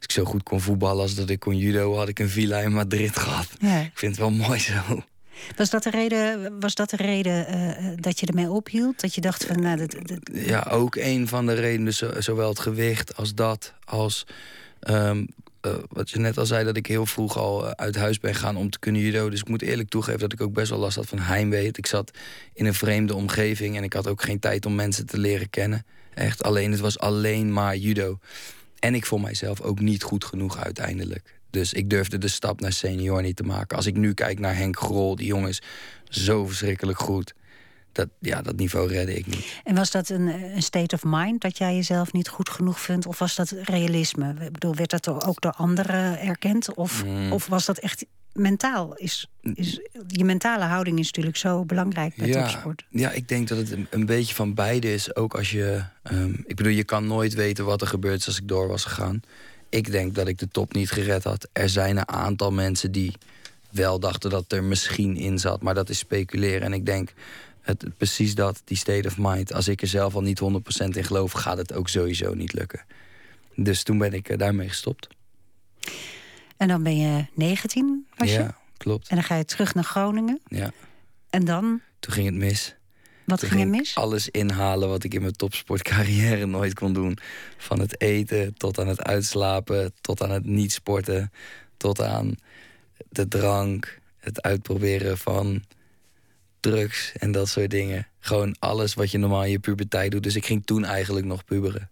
ik 0.00 0.12
zo 0.12 0.24
goed 0.24 0.42
kon 0.42 0.60
voetballen 0.60 1.02
als 1.02 1.14
dat 1.14 1.30
ik 1.30 1.40
kon 1.40 1.56
judo... 1.56 1.96
had 1.96 2.08
ik 2.08 2.18
een 2.18 2.28
villa 2.28 2.58
in 2.58 2.72
Madrid 2.72 3.16
gehad. 3.16 3.48
Ja. 3.58 3.80
Ik 3.80 3.98
vind 3.98 4.16
het 4.16 4.20
wel 4.20 4.30
mooi 4.30 4.58
zo. 4.58 5.02
Was 5.56 5.70
dat 5.70 5.82
de 5.82 5.90
reden, 5.90 6.60
was 6.60 6.74
dat 6.74 6.90
de 6.90 6.96
reden 6.96 7.54
uh, 7.54 7.92
dat 7.96 8.20
je 8.20 8.26
ermee 8.26 8.50
ophield? 8.50 9.00
Dat 9.00 9.14
je 9.14 9.20
dacht 9.20 9.44
van... 9.44 9.60
Nou, 9.62 9.76
dat, 9.76 9.96
dat... 10.02 10.18
Ja, 10.32 10.66
ook 10.70 10.96
een 10.96 11.28
van 11.28 11.46
de 11.46 11.54
redenen. 11.54 11.94
Zo, 11.94 12.20
zowel 12.20 12.48
het 12.48 12.58
gewicht 12.58 13.16
als 13.16 13.34
dat. 13.34 13.74
Als 13.84 14.26
um, 14.80 15.28
uh, 15.66 15.72
wat 15.88 16.10
je 16.10 16.18
net 16.18 16.38
al 16.38 16.46
zei, 16.46 16.64
dat 16.64 16.76
ik 16.76 16.86
heel 16.86 17.06
vroeg 17.06 17.36
al 17.36 17.76
uit 17.76 17.96
huis 17.96 18.18
ben 18.18 18.34
gegaan 18.34 18.56
om 18.56 18.70
te 18.70 18.78
kunnen 18.78 19.00
judo. 19.00 19.30
Dus 19.30 19.40
ik 19.40 19.48
moet 19.48 19.62
eerlijk 19.62 19.88
toegeven 19.88 20.20
dat 20.20 20.32
ik 20.32 20.40
ook 20.40 20.52
best 20.52 20.70
wel 20.70 20.78
last 20.78 20.96
had 20.96 21.06
van 21.06 21.18
heimwee. 21.18 21.66
Ik 21.72 21.86
zat 21.86 22.10
in 22.54 22.66
een 22.66 22.74
vreemde 22.74 23.14
omgeving 23.14 23.76
en 23.76 23.82
ik 23.82 23.92
had 23.92 24.06
ook 24.06 24.22
geen 24.22 24.38
tijd 24.38 24.66
om 24.66 24.74
mensen 24.74 25.06
te 25.06 25.18
leren 25.18 25.50
kennen. 25.50 25.86
Echt 26.14 26.42
alleen, 26.42 26.70
het 26.70 26.80
was 26.80 26.98
alleen 26.98 27.52
maar 27.52 27.76
judo. 27.76 28.18
En 28.82 28.94
ik 28.94 29.06
vond 29.06 29.22
mijzelf 29.22 29.60
ook 29.60 29.80
niet 29.80 30.02
goed 30.02 30.24
genoeg 30.24 30.58
uiteindelijk. 30.58 31.40
Dus 31.50 31.72
ik 31.72 31.90
durfde 31.90 32.18
de 32.18 32.28
stap 32.28 32.60
naar 32.60 32.72
senior 32.72 33.22
niet 33.22 33.36
te 33.36 33.42
maken. 33.42 33.76
Als 33.76 33.86
ik 33.86 33.96
nu 33.96 34.14
kijk 34.14 34.38
naar 34.38 34.56
Henk 34.56 34.78
Grol, 34.78 35.16
die 35.16 35.26
jongen 35.26 35.48
is 35.48 35.62
zo 36.08 36.46
verschrikkelijk 36.46 36.98
goed. 36.98 37.34
Dat, 37.92 38.08
ja, 38.18 38.42
dat 38.42 38.56
niveau 38.56 38.88
redde 38.88 39.14
ik 39.14 39.26
niet. 39.26 39.60
En 39.64 39.74
was 39.74 39.90
dat 39.90 40.08
een, 40.08 40.26
een 40.54 40.62
state 40.62 40.94
of 40.94 41.02
mind 41.04 41.40
dat 41.40 41.58
jij 41.58 41.74
jezelf 41.74 42.12
niet 42.12 42.28
goed 42.28 42.48
genoeg 42.48 42.80
vindt? 42.80 43.06
Of 43.06 43.18
was 43.18 43.34
dat 43.34 43.50
realisme? 43.50 44.34
Ik 44.40 44.52
bedoel, 44.52 44.74
werd 44.74 44.90
dat 44.90 45.08
ook 45.26 45.40
door 45.40 45.52
anderen 45.52 46.20
erkend? 46.20 46.74
Of, 46.74 47.04
mm. 47.04 47.32
of 47.32 47.46
was 47.46 47.64
dat 47.64 47.78
echt 47.78 48.04
mentaal? 48.32 48.94
Is, 48.94 49.30
is, 49.54 49.80
je 50.06 50.24
mentale 50.24 50.64
houding 50.64 50.98
is 50.98 51.06
natuurlijk 51.06 51.36
zo 51.36 51.64
belangrijk 51.64 52.16
bij 52.16 52.28
ja, 52.28 52.42
topsport. 52.42 52.84
Ja, 52.90 53.10
ik 53.10 53.28
denk 53.28 53.48
dat 53.48 53.58
het 53.58 53.70
een, 53.70 53.86
een 53.90 54.06
beetje 54.06 54.34
van 54.34 54.54
beide 54.54 54.92
is. 54.92 55.16
Ook 55.16 55.34
als 55.34 55.50
je... 55.50 55.82
Um, 56.12 56.44
ik 56.46 56.56
bedoel, 56.56 56.72
je 56.72 56.84
kan 56.84 57.06
nooit 57.06 57.34
weten 57.34 57.64
wat 57.64 57.80
er 57.80 57.86
gebeurt 57.86 58.26
als 58.26 58.38
ik 58.38 58.48
door 58.48 58.68
was 58.68 58.84
gegaan. 58.84 59.20
Ik 59.68 59.90
denk 59.90 60.14
dat 60.14 60.28
ik 60.28 60.38
de 60.38 60.48
top 60.48 60.72
niet 60.72 60.90
gered 60.90 61.24
had. 61.24 61.48
Er 61.52 61.68
zijn 61.68 61.96
een 61.96 62.08
aantal 62.08 62.52
mensen 62.52 62.92
die 62.92 63.12
wel 63.70 64.00
dachten 64.00 64.30
dat 64.30 64.52
er 64.52 64.64
misschien 64.64 65.16
in 65.16 65.38
zat. 65.38 65.62
Maar 65.62 65.74
dat 65.74 65.88
is 65.88 65.98
speculeren. 65.98 66.62
En 66.62 66.72
ik 66.72 66.86
denk, 66.86 67.12
het, 67.62 67.84
precies 67.96 68.34
dat, 68.34 68.62
die 68.64 68.76
state 68.76 69.08
of 69.08 69.14
mind. 69.18 69.52
Als 69.52 69.68
ik 69.68 69.82
er 69.82 69.88
zelf 69.88 70.14
al 70.14 70.22
niet 70.22 70.40
100% 70.40 70.44
in 70.88 71.04
geloof, 71.04 71.32
gaat 71.32 71.58
het 71.58 71.72
ook 71.72 71.88
sowieso 71.88 72.34
niet 72.34 72.52
lukken. 72.52 72.84
Dus 73.54 73.82
toen 73.82 73.98
ben 73.98 74.12
ik 74.12 74.28
uh, 74.28 74.38
daarmee 74.38 74.68
gestopt. 74.68 75.08
En 76.56 76.68
dan 76.68 76.82
ben 76.82 76.96
je 76.96 77.26
19, 77.34 78.06
was 78.16 78.28
je? 78.28 78.38
Ja, 78.38 78.56
klopt. 78.76 79.08
En 79.08 79.16
dan 79.16 79.24
ga 79.24 79.36
je 79.36 79.44
terug 79.44 79.74
naar 79.74 79.84
Groningen. 79.84 80.40
Ja. 80.46 80.70
En 81.30 81.44
dan? 81.44 81.80
Toen 81.98 82.12
ging 82.12 82.26
het 82.26 82.34
mis. 82.34 82.74
Wat 83.24 83.40
Toen 83.40 83.48
ging 83.48 83.60
er 83.60 83.68
mis? 83.68 83.90
ik 83.90 83.96
alles 83.96 84.28
inhalen 84.28 84.88
wat 84.88 85.04
ik 85.04 85.14
in 85.14 85.20
mijn 85.20 85.36
topsportcarrière 85.36 86.46
nooit 86.46 86.74
kon 86.74 86.92
doen. 86.92 87.18
Van 87.56 87.80
het 87.80 88.00
eten 88.00 88.54
tot 88.54 88.78
aan 88.78 88.88
het 88.88 89.02
uitslapen, 89.02 89.92
tot 90.00 90.22
aan 90.22 90.30
het 90.30 90.44
niet 90.44 90.72
sporten, 90.72 91.32
tot 91.76 92.00
aan 92.00 92.34
de 93.08 93.28
drank, 93.28 93.98
het 94.18 94.42
uitproberen 94.42 95.18
van 95.18 95.62
drugs 96.62 97.12
en 97.18 97.32
dat 97.32 97.48
soort 97.48 97.70
dingen. 97.70 98.08
Gewoon 98.20 98.56
alles 98.58 98.94
wat 98.94 99.10
je 99.10 99.18
normaal 99.18 99.44
in 99.44 99.50
je 99.50 99.58
puberteit 99.58 100.10
doet. 100.10 100.22
Dus 100.22 100.36
ik 100.36 100.46
ging 100.46 100.66
toen 100.66 100.84
eigenlijk 100.84 101.26
nog 101.26 101.44
puberen. 101.44 101.90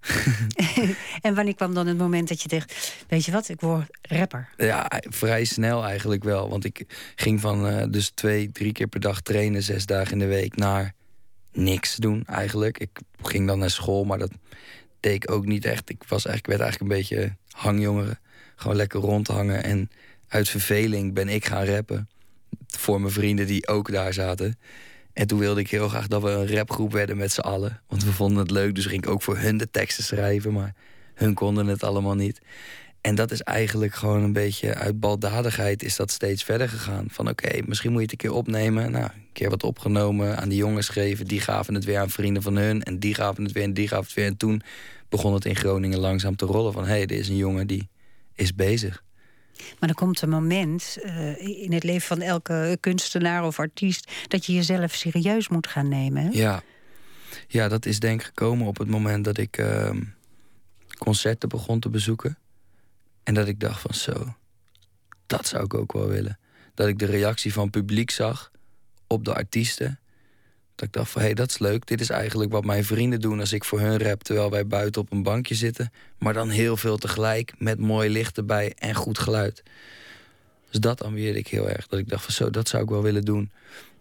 en 1.26 1.34
wanneer 1.34 1.54
kwam 1.54 1.74
dan 1.74 1.86
het 1.86 1.98
moment 1.98 2.28
dat 2.28 2.42
je 2.42 2.48
dacht... 2.48 2.94
weet 3.08 3.24
je 3.24 3.32
wat, 3.32 3.48
ik 3.48 3.60
word 3.60 3.86
rapper? 4.02 4.48
Ja, 4.56 4.90
vrij 5.00 5.44
snel 5.44 5.84
eigenlijk 5.84 6.24
wel. 6.24 6.48
Want 6.48 6.64
ik 6.64 6.84
ging 7.14 7.40
van 7.40 7.66
uh, 7.66 7.84
dus 7.90 8.10
twee, 8.10 8.52
drie 8.52 8.72
keer 8.72 8.86
per 8.86 9.00
dag 9.00 9.20
trainen... 9.20 9.62
zes 9.62 9.86
dagen 9.86 10.12
in 10.12 10.18
de 10.18 10.26
week 10.26 10.56
naar 10.56 10.92
niks 11.52 11.96
doen 11.96 12.24
eigenlijk. 12.26 12.78
Ik 12.78 13.00
ging 13.22 13.46
dan 13.46 13.58
naar 13.58 13.70
school, 13.70 14.04
maar 14.04 14.18
dat 14.18 14.32
deed 15.00 15.14
ik 15.14 15.30
ook 15.30 15.46
niet 15.46 15.64
echt. 15.64 15.90
Ik 15.90 16.02
was 16.08 16.26
eigenlijk, 16.26 16.46
werd 16.46 16.60
eigenlijk 16.60 16.92
een 16.92 16.98
beetje 16.98 17.36
hangjongeren. 17.50 18.18
Gewoon 18.56 18.76
lekker 18.76 19.00
rondhangen. 19.00 19.64
En 19.64 19.90
uit 20.28 20.48
verveling 20.48 21.14
ben 21.14 21.28
ik 21.28 21.44
gaan 21.44 21.64
rappen. 21.64 22.08
Voor 22.76 23.00
mijn 23.00 23.12
vrienden 23.12 23.46
die 23.46 23.68
ook 23.68 23.92
daar 23.92 24.12
zaten. 24.12 24.58
En 25.12 25.26
toen 25.26 25.38
wilde 25.38 25.60
ik 25.60 25.70
heel 25.70 25.88
graag 25.88 26.06
dat 26.06 26.22
we 26.22 26.30
een 26.30 26.54
rapgroep 26.54 26.92
werden 26.92 27.16
met 27.16 27.32
z'n 27.32 27.40
allen. 27.40 27.80
Want 27.88 28.04
we 28.04 28.12
vonden 28.12 28.38
het 28.38 28.50
leuk, 28.50 28.74
dus 28.74 28.86
ging 28.86 29.04
ik 29.04 29.10
ook 29.10 29.22
voor 29.22 29.38
hun 29.38 29.56
de 29.56 29.70
teksten 29.70 30.04
schrijven. 30.04 30.52
Maar 30.52 30.74
hun 31.14 31.34
konden 31.34 31.66
het 31.66 31.84
allemaal 31.84 32.14
niet. 32.14 32.40
En 33.00 33.14
dat 33.14 33.30
is 33.30 33.42
eigenlijk 33.42 33.94
gewoon 33.94 34.22
een 34.22 34.32
beetje 34.32 34.74
uit 34.74 35.00
baldadigheid 35.00 35.82
is 35.82 35.96
dat 35.96 36.10
steeds 36.10 36.44
verder 36.44 36.68
gegaan. 36.68 37.06
Van 37.10 37.28
oké, 37.28 37.60
misschien 37.66 37.90
moet 37.90 38.00
je 38.00 38.06
het 38.06 38.12
een 38.12 38.28
keer 38.28 38.38
opnemen. 38.38 38.90
Nou, 38.90 39.04
een 39.04 39.32
keer 39.32 39.50
wat 39.50 39.64
opgenomen, 39.64 40.38
aan 40.38 40.48
die 40.48 40.58
jongens 40.58 40.88
geven. 40.88 41.26
Die 41.26 41.40
gaven 41.40 41.74
het 41.74 41.84
weer 41.84 41.98
aan 41.98 42.10
vrienden 42.10 42.42
van 42.42 42.56
hun. 42.56 42.82
En 42.82 42.98
die 42.98 43.14
gaven 43.14 43.44
het 43.44 43.52
weer 43.52 43.62
en 43.62 43.74
die 43.74 43.88
gaven 43.88 44.04
het 44.04 44.14
weer. 44.14 44.26
En 44.26 44.36
toen 44.36 44.62
begon 45.08 45.34
het 45.34 45.44
in 45.44 45.56
Groningen 45.56 45.98
langzaam 45.98 46.36
te 46.36 46.44
rollen. 46.44 46.72
Van 46.72 46.84
hé, 46.84 46.90
hey, 46.90 47.06
dit 47.06 47.18
is 47.18 47.28
een 47.28 47.36
jongen 47.36 47.66
die 47.66 47.88
is 48.34 48.54
bezig. 48.54 49.02
Maar 49.78 49.88
er 49.88 49.94
komt 49.94 50.22
een 50.22 50.28
moment 50.28 50.98
uh, 51.04 51.62
in 51.62 51.72
het 51.72 51.84
leven 51.84 52.06
van 52.06 52.20
elke 52.20 52.76
kunstenaar 52.80 53.44
of 53.44 53.58
artiest... 53.58 54.12
dat 54.28 54.46
je 54.46 54.52
jezelf 54.52 54.94
serieus 54.94 55.48
moet 55.48 55.66
gaan 55.66 55.88
nemen. 55.88 56.32
Ja. 56.32 56.62
ja, 57.48 57.68
dat 57.68 57.86
is 57.86 58.00
denk 58.00 58.20
ik 58.20 58.26
gekomen 58.26 58.66
op 58.66 58.78
het 58.78 58.88
moment 58.88 59.24
dat 59.24 59.38
ik 59.38 59.58
uh, 59.58 59.90
concerten 60.98 61.48
begon 61.48 61.80
te 61.80 61.88
bezoeken. 61.88 62.38
En 63.22 63.34
dat 63.34 63.48
ik 63.48 63.60
dacht 63.60 63.80
van 63.80 63.94
zo, 63.94 64.34
dat 65.26 65.46
zou 65.46 65.64
ik 65.64 65.74
ook 65.74 65.92
wel 65.92 66.08
willen. 66.08 66.38
Dat 66.74 66.88
ik 66.88 66.98
de 66.98 67.06
reactie 67.06 67.52
van 67.52 67.70
publiek 67.70 68.10
zag 68.10 68.50
op 69.06 69.24
de 69.24 69.34
artiesten. 69.34 69.98
Dat 70.76 70.86
ik 70.88 70.92
dacht 70.92 71.10
van 71.10 71.20
hé, 71.20 71.26
hey, 71.26 71.36
dat 71.36 71.50
is 71.50 71.58
leuk. 71.58 71.86
Dit 71.86 72.00
is 72.00 72.10
eigenlijk 72.10 72.52
wat 72.52 72.64
mijn 72.64 72.84
vrienden 72.84 73.20
doen 73.20 73.40
als 73.40 73.52
ik 73.52 73.64
voor 73.64 73.80
hun 73.80 73.98
rap... 73.98 74.22
terwijl 74.22 74.50
wij 74.50 74.66
buiten 74.66 75.00
op 75.00 75.12
een 75.12 75.22
bankje 75.22 75.54
zitten. 75.54 75.92
Maar 76.18 76.32
dan 76.32 76.48
heel 76.48 76.76
veel 76.76 76.96
tegelijk, 76.96 77.52
met 77.58 77.78
mooi 77.78 78.10
licht 78.10 78.36
erbij 78.36 78.72
en 78.78 78.94
goed 78.94 79.18
geluid. 79.18 79.62
Dus 80.70 80.80
dat 80.80 81.02
ambieerde 81.02 81.38
ik 81.38 81.48
heel 81.48 81.68
erg. 81.68 81.86
Dat 81.86 81.98
ik 81.98 82.08
dacht 82.08 82.24
van 82.24 82.32
zo, 82.32 82.50
dat 82.50 82.68
zou 82.68 82.82
ik 82.82 82.88
wel 82.88 83.02
willen 83.02 83.24
doen. 83.24 83.50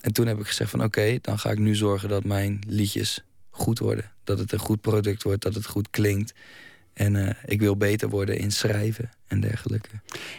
En 0.02 0.14
toen 0.14 0.28
heb 0.28 0.40
ik 0.40 0.48
gezegd 0.48 0.70
van 0.70 0.84
oké, 0.84 1.18
dan 1.22 1.40
ga 1.40 1.52
ik 1.52 1.60
nu 1.60 1.76
zorgen 1.76 2.10
dat 2.10 2.24
mijn 2.24 2.62
liedjes 2.68 3.24
goed 3.50 3.80
worden. 3.80 4.12
Dat 4.24 4.40
het 4.40 4.52
een 4.52 4.60
goed 4.60 4.82
product 4.82 5.24
wordt, 5.24 5.42
dat 5.42 5.54
het 5.54 5.66
goed 5.66 5.90
klinkt. 5.90 6.34
En 6.94 7.16
uh, 7.16 7.30
ik 7.46 7.60
wil 7.60 7.78
beter 7.78 8.10
worden 8.10 8.38
in 8.38 8.52
schrijven 8.52 9.12
en 9.28 9.40
dergelijke. 9.40 9.90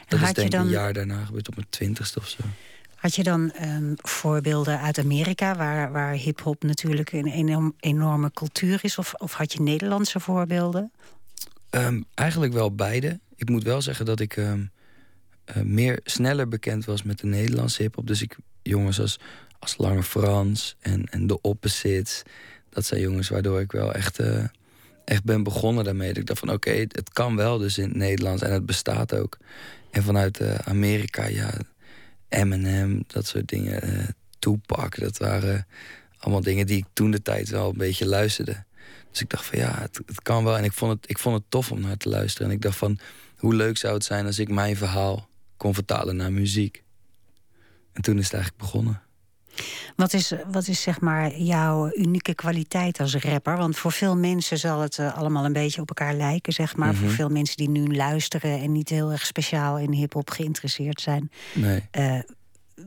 Dat 0.08 0.20
is 0.20 0.32
denk 0.32 0.52
ik 0.52 0.60
een 0.60 0.68
jaar 0.68 0.92
daarna 0.92 1.24
gebeurd, 1.24 1.48
op 1.48 1.54
mijn 1.56 1.66
twintigste 1.70 2.18
of 2.18 2.28
zo. 2.28 2.38
Had 2.96 3.14
je 3.14 3.22
dan 3.22 3.52
um, 3.62 3.94
voorbeelden 3.96 4.80
uit 4.80 4.98
Amerika, 4.98 5.56
waar, 5.56 5.92
waar 5.92 6.12
hip-hop 6.12 6.62
natuurlijk 6.62 7.12
een 7.12 7.26
enorm, 7.26 7.74
enorme 7.80 8.30
cultuur 8.30 8.78
is? 8.82 8.98
Of, 8.98 9.14
of 9.14 9.32
had 9.32 9.52
je 9.52 9.62
Nederlandse 9.62 10.20
voorbeelden? 10.20 10.92
Um, 11.70 12.04
eigenlijk 12.14 12.52
wel 12.52 12.74
beide. 12.74 13.20
Ik 13.36 13.48
moet 13.48 13.62
wel 13.62 13.82
zeggen 13.82 14.04
dat 14.06 14.20
ik 14.20 14.36
um, 14.36 14.70
uh, 15.56 15.62
meer 15.62 16.00
sneller 16.04 16.48
bekend 16.48 16.84
was 16.84 17.02
met 17.02 17.18
de 17.18 17.26
Nederlandse 17.26 17.82
hip-hop. 17.82 18.06
Dus 18.06 18.22
ik, 18.22 18.36
jongens 18.62 19.00
als, 19.00 19.18
als 19.58 19.76
Lange 19.78 20.02
Frans 20.02 20.76
en, 20.80 21.04
en 21.10 21.26
de 21.26 21.40
Opposites, 21.40 22.22
dat 22.70 22.84
zijn 22.84 23.00
jongens 23.00 23.28
waardoor 23.28 23.60
ik 23.60 23.72
wel 23.72 23.92
echt. 23.92 24.20
Uh, 24.20 24.44
echt 25.04 25.24
ben 25.24 25.42
begonnen 25.42 25.84
daarmee. 25.84 26.08
Dat 26.08 26.16
ik 26.16 26.26
dacht 26.26 26.38
van 26.38 26.50
oké, 26.50 26.70
het 26.70 27.10
kan 27.12 27.36
wel 27.36 27.58
dus 27.58 27.78
in 27.78 27.88
het 27.88 27.96
Nederlands 27.96 28.42
en 28.42 28.52
het 28.52 28.66
bestaat 28.66 29.14
ook. 29.14 29.38
En 29.90 30.02
vanuit 30.02 30.40
uh, 30.40 30.54
Amerika, 30.54 31.26
ja, 31.26 31.54
Eminem, 32.36 33.04
dat 33.06 33.26
soort 33.26 33.48
dingen. 33.48 33.88
Uh, 33.88 34.04
Tupac, 34.38 34.98
dat 34.98 35.16
waren 35.16 35.66
allemaal 36.18 36.42
dingen 36.42 36.66
die 36.66 36.76
ik 36.76 36.84
toen 36.92 37.10
de 37.10 37.22
tijd 37.22 37.48
wel 37.48 37.70
een 37.70 37.76
beetje 37.76 38.06
luisterde. 38.06 38.64
Dus 39.10 39.20
ik 39.20 39.30
dacht 39.30 39.44
van 39.44 39.58
ja, 39.58 39.80
het, 39.80 40.00
het, 40.06 40.22
kan 40.22 40.44
wel. 40.44 40.56
En 40.56 40.64
ik 40.64 40.72
vond, 40.72 40.92
het, 40.92 41.10
ik 41.10 41.18
vond 41.18 41.36
het 41.36 41.44
tof 41.48 41.72
om 41.72 41.80
naar 41.80 41.96
te 41.96 42.08
luisteren. 42.08 42.48
En 42.48 42.54
ik 42.54 42.62
dacht 42.62 42.76
van, 42.76 42.98
hoe 43.36 43.54
leuk 43.54 43.76
zou 43.76 43.94
het 43.94 44.04
zijn 44.04 44.26
als 44.26 44.38
ik 44.38 44.48
mijn 44.48 44.76
verhaal 44.76 45.28
kon 45.56 45.74
vertalen 45.74 46.16
naar 46.16 46.32
muziek. 46.32 46.82
En 47.92 48.02
toen 48.02 48.18
is 48.18 48.24
het 48.24 48.32
eigenlijk 48.32 48.62
begonnen. 48.62 49.02
Wat 49.96 50.12
is, 50.12 50.32
wat 50.50 50.68
is 50.68 50.82
zeg 50.82 51.00
maar 51.00 51.36
jouw 51.36 51.90
unieke 51.94 52.34
kwaliteit 52.34 53.00
als 53.00 53.14
rapper? 53.14 53.56
Want 53.56 53.76
voor 53.76 53.92
veel 53.92 54.16
mensen 54.16 54.58
zal 54.58 54.80
het 54.80 54.98
uh, 54.98 55.16
allemaal 55.16 55.44
een 55.44 55.52
beetje 55.52 55.80
op 55.80 55.88
elkaar 55.88 56.14
lijken, 56.14 56.52
zeg 56.52 56.76
maar. 56.76 56.92
Mm 56.92 56.94
-hmm. 56.94 57.04
Voor 57.04 57.14
veel 57.14 57.28
mensen 57.28 57.56
die 57.56 57.68
nu 57.68 57.96
luisteren 57.96 58.60
en 58.60 58.72
niet 58.72 58.88
heel 58.88 59.12
erg 59.12 59.26
speciaal 59.26 59.78
in 59.78 59.92
hip-hop 59.92 60.30
geïnteresseerd 60.30 61.00
zijn. 61.00 61.30
Nee. 61.52 61.82
Uh, 61.98 62.18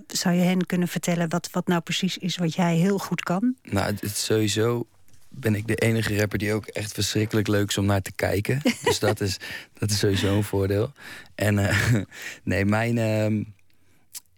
zou 0.08 0.36
je 0.36 0.42
hen 0.42 0.66
kunnen 0.66 0.88
vertellen 0.88 1.30
wat, 1.30 1.50
wat 1.52 1.68
nou 1.68 1.82
precies 1.82 2.18
is 2.18 2.38
wat 2.38 2.54
jij 2.54 2.76
heel 2.76 2.98
goed 2.98 3.24
kan? 3.24 3.56
Nou, 3.64 3.96
het 4.00 4.18
sowieso 4.18 4.88
ben 5.30 5.56
ik 5.56 5.68
de 5.68 5.76
enige 5.76 6.18
rapper 6.18 6.40
die 6.40 6.54
ook 6.54 6.66
echt 6.66 6.92
verschrikkelijk 6.92 7.48
leuk 7.48 7.70
is 7.70 7.78
om 7.78 7.86
naar 7.86 8.02
te 8.02 8.12
kijken. 8.12 8.62
dus 8.84 9.00
dat 9.00 9.22
is, 9.22 9.38
dat 9.74 9.90
is 9.90 10.00
sowieso 10.00 10.36
een 10.36 10.44
voordeel. 10.44 10.92
En 11.36 11.58
uh, 11.58 11.94
nee, 12.44 12.66
mijn. 12.66 12.98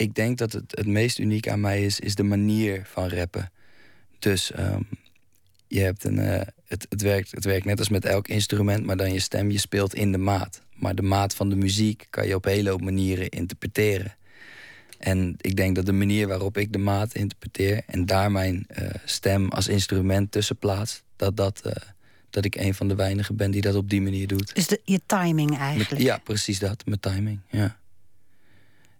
Ik 0.01 0.15
denk 0.15 0.37
dat 0.37 0.51
het, 0.51 0.63
het 0.67 0.87
meest 0.87 1.19
uniek 1.19 1.47
aan 1.47 1.59
mij 1.59 1.85
is, 1.85 1.99
is 1.99 2.15
de 2.15 2.23
manier 2.23 2.81
van 2.85 3.09
rappen. 3.09 3.51
Dus 4.19 4.51
um, 4.59 4.87
je 5.67 5.79
hebt 5.79 6.03
een. 6.03 6.17
Uh, 6.17 6.41
het, 6.67 6.85
het, 6.89 7.01
werkt, 7.01 7.31
het 7.31 7.45
werkt 7.45 7.65
net 7.65 7.79
als 7.79 7.89
met 7.89 8.05
elk 8.05 8.27
instrument, 8.27 8.85
maar 8.85 8.97
dan 8.97 9.13
je 9.13 9.19
stem, 9.19 9.51
je 9.51 9.57
speelt 9.57 9.93
in 9.93 10.11
de 10.11 10.17
maat. 10.17 10.61
Maar 10.75 10.95
de 10.95 11.01
maat 11.01 11.35
van 11.35 11.49
de 11.49 11.55
muziek 11.55 12.07
kan 12.09 12.27
je 12.27 12.35
op 12.35 12.43
hele 12.43 12.69
hoop 12.69 12.81
manieren 12.81 13.29
interpreteren. 13.29 14.15
En 14.97 15.35
ik 15.37 15.55
denk 15.55 15.75
dat 15.75 15.85
de 15.85 15.91
manier 15.91 16.27
waarop 16.27 16.57
ik 16.57 16.73
de 16.73 16.77
maat 16.77 17.13
interpreteer 17.13 17.83
en 17.85 18.05
daar 18.05 18.31
mijn 18.31 18.67
uh, 18.79 18.89
stem 19.05 19.49
als 19.49 19.67
instrument 19.67 20.31
tussen 20.31 20.57
plaats, 20.57 21.03
dat, 21.15 21.37
dat, 21.37 21.61
uh, 21.65 21.71
dat 22.29 22.45
ik 22.45 22.55
een 22.55 22.73
van 22.73 22.87
de 22.87 22.95
weinigen 22.95 23.35
ben 23.35 23.51
die 23.51 23.61
dat 23.61 23.75
op 23.75 23.89
die 23.89 24.01
manier 24.01 24.27
doet. 24.27 24.55
Dus 24.55 24.67
de, 24.67 24.81
je 24.83 25.01
timing 25.05 25.57
eigenlijk? 25.57 25.89
Met, 25.89 26.01
ja, 26.01 26.17
precies 26.17 26.59
dat, 26.59 26.85
mijn 26.85 26.99
timing. 26.99 27.39
Ja. 27.49 27.79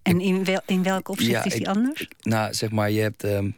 En 0.02 0.22
in, 0.22 0.44
wel, 0.44 0.62
in 0.66 0.84
welk 0.84 1.08
opzicht 1.08 1.32
ja, 1.32 1.44
is 1.44 1.52
die 1.52 1.62
ik, 1.62 1.68
anders? 1.68 2.08
Nou, 2.22 2.54
zeg 2.54 2.72
maar, 2.72 2.92
je 2.92 3.02
hebt. 3.02 3.24
Um, 3.24 3.56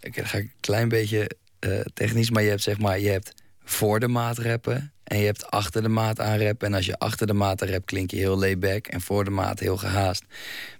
ik 0.00 0.20
ga 0.26 0.38
een 0.38 0.52
klein 0.60 0.88
beetje 0.88 1.30
uh, 1.60 1.80
technisch, 1.80 2.30
maar 2.30 2.42
je 2.42 2.48
hebt 2.48 2.62
zeg 2.62 2.78
maar, 2.78 3.00
je 3.00 3.08
hebt 3.08 3.34
voor 3.64 4.00
de 4.00 4.08
maat 4.08 4.38
rappen 4.38 4.92
en 5.04 5.18
je 5.18 5.24
hebt 5.24 5.50
achter 5.50 5.82
de 5.82 5.88
maat 5.88 6.20
aan 6.20 6.38
rappen. 6.38 6.66
En 6.66 6.74
als 6.74 6.86
je 6.86 6.98
achter 6.98 7.26
de 7.26 7.32
maat 7.32 7.62
rapt, 7.62 7.84
klink 7.84 8.10
je 8.10 8.16
heel 8.16 8.38
layback 8.38 8.86
en 8.86 9.00
voor 9.00 9.24
de 9.24 9.30
maat 9.30 9.58
heel 9.58 9.76
gehaast. 9.76 10.24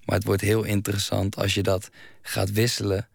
Maar 0.04 0.16
het 0.16 0.24
wordt 0.24 0.42
heel 0.42 0.64
interessant 0.64 1.36
als 1.36 1.54
je 1.54 1.62
dat 1.62 1.88
gaat 2.22 2.52
wisselen 2.52 3.08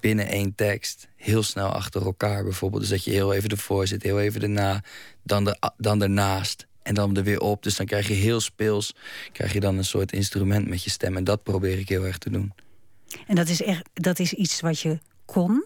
binnen 0.00 0.26
één 0.26 0.54
tekst. 0.54 1.08
Heel 1.16 1.42
snel 1.42 1.68
achter 1.68 2.04
elkaar 2.04 2.44
bijvoorbeeld. 2.44 2.82
Dus 2.82 2.90
dat 2.90 3.04
je 3.04 3.10
heel 3.10 3.32
even 3.32 3.48
ervoor 3.48 3.86
zit, 3.86 4.02
heel 4.02 4.20
even 4.20 4.42
erna, 4.42 4.82
dan, 5.22 5.44
de, 5.44 5.72
dan 5.76 6.02
ernaast 6.02 6.66
en 6.84 6.94
dan 6.94 7.16
er 7.16 7.22
weer 7.22 7.40
op. 7.40 7.62
Dus 7.62 7.76
dan 7.76 7.86
krijg 7.86 8.08
je 8.08 8.14
heel 8.14 8.40
speels, 8.40 8.94
krijg 9.32 9.52
je 9.52 9.60
dan 9.60 9.76
een 9.78 9.84
soort 9.84 10.12
instrument 10.12 10.68
met 10.68 10.84
je 10.84 10.90
stem. 10.90 11.16
En 11.16 11.24
dat 11.24 11.42
probeer 11.42 11.78
ik 11.78 11.88
heel 11.88 12.04
erg 12.04 12.18
te 12.18 12.30
doen. 12.30 12.52
En 13.26 13.34
dat 13.34 13.48
is, 13.48 13.62
echt, 13.62 13.88
dat 13.92 14.18
is 14.18 14.32
iets 14.32 14.60
wat 14.60 14.80
je 14.80 14.98
kon? 15.24 15.64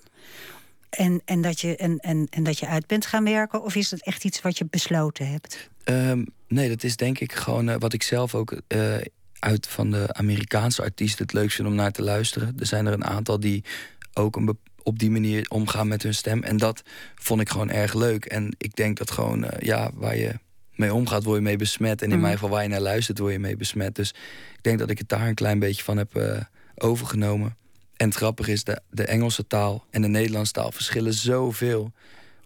En, 0.91 1.23
en, 1.25 1.41
dat 1.41 1.61
je, 1.61 1.77
en, 1.77 1.99
en, 1.99 2.27
en 2.31 2.43
dat 2.43 2.59
je 2.59 2.67
uit 2.67 2.87
bent 2.87 3.07
gaan 3.07 3.25
werken? 3.25 3.63
Of 3.63 3.75
is 3.75 3.91
het 3.91 4.05
echt 4.05 4.25
iets 4.25 4.41
wat 4.41 4.59
je 4.59 4.67
besloten 4.71 5.29
hebt? 5.31 5.71
Um, 5.85 6.27
nee, 6.49 6.69
dat 6.69 6.83
is 6.83 6.97
denk 6.97 7.19
ik 7.19 7.33
gewoon 7.33 7.69
uh, 7.69 7.75
wat 7.79 7.93
ik 7.93 8.03
zelf 8.03 8.35
ook 8.35 8.61
uh, 8.69 8.97
uit 9.39 9.67
van 9.67 9.91
de 9.91 10.13
Amerikaanse 10.13 10.83
artiesten 10.83 11.25
het 11.25 11.33
leukst 11.33 11.57
vind 11.57 11.69
om 11.69 11.75
naar 11.75 11.93
te 11.93 12.03
luisteren. 12.03 12.55
Er 12.59 12.67
zijn 12.67 12.87
er 12.87 12.93
een 12.93 13.05
aantal 13.05 13.41
die 13.41 13.65
ook 14.13 14.37
een 14.37 14.59
op 14.83 14.99
die 14.99 15.11
manier 15.11 15.47
omgaan 15.49 15.89
met 15.89 16.03
hun 16.03 16.15
stem. 16.15 16.43
En 16.43 16.57
dat 16.57 16.83
vond 17.15 17.41
ik 17.41 17.49
gewoon 17.49 17.71
erg 17.71 17.95
leuk. 17.95 18.25
En 18.25 18.55
ik 18.59 18.77
denk 18.77 18.97
dat 18.97 19.11
gewoon, 19.11 19.45
uh, 19.45 19.51
ja, 19.59 19.91
waar 19.95 20.17
je 20.17 20.35
mee 20.79 20.95
omgaat, 20.95 21.25
word 21.25 21.37
je 21.37 21.43
mee 21.43 21.57
besmet. 21.57 22.03
En 22.03 22.09
in 22.09 22.15
mm. 22.15 22.21
mijn 22.21 22.35
geval 22.35 22.49
waar 22.49 22.63
je 22.63 22.69
naar 22.69 22.81
luistert, 22.81 23.19
word 23.19 23.33
je 23.33 23.39
mee 23.39 23.57
besmet. 23.57 23.95
Dus 23.95 24.09
ik 24.57 24.63
denk 24.63 24.79
dat 24.79 24.91
ik 24.91 24.99
het 24.99 25.09
daar 25.09 25.27
een 25.27 25.35
klein 25.35 25.59
beetje 25.59 25.85
van 25.85 25.97
heb 25.97 26.17
uh, 26.17 26.41
overgenomen. 26.75 27.57
En 27.97 28.07
het 28.07 28.17
grappige 28.17 28.53
is, 28.53 28.65
de, 28.65 28.81
de 28.91 29.05
Engelse 29.05 29.47
taal 29.47 29.85
en 29.91 30.03
de 30.03 30.09
Nederlandse 30.09 30.53
taal 30.53 30.73
verschillen 30.73 31.15
zoveel. 31.15 31.93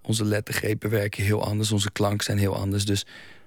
Onze 0.03 0.25
lettergrepen 0.25 0.91
werken 0.91 1.25
heel 1.25 1.45
anders, 1.45 1.73
onze 1.73 1.91
klanken 1.91 2.25
zijn 2.25 2.39
heel 2.39 2.57
anders. 2.57 2.85
Dus 2.85 3.07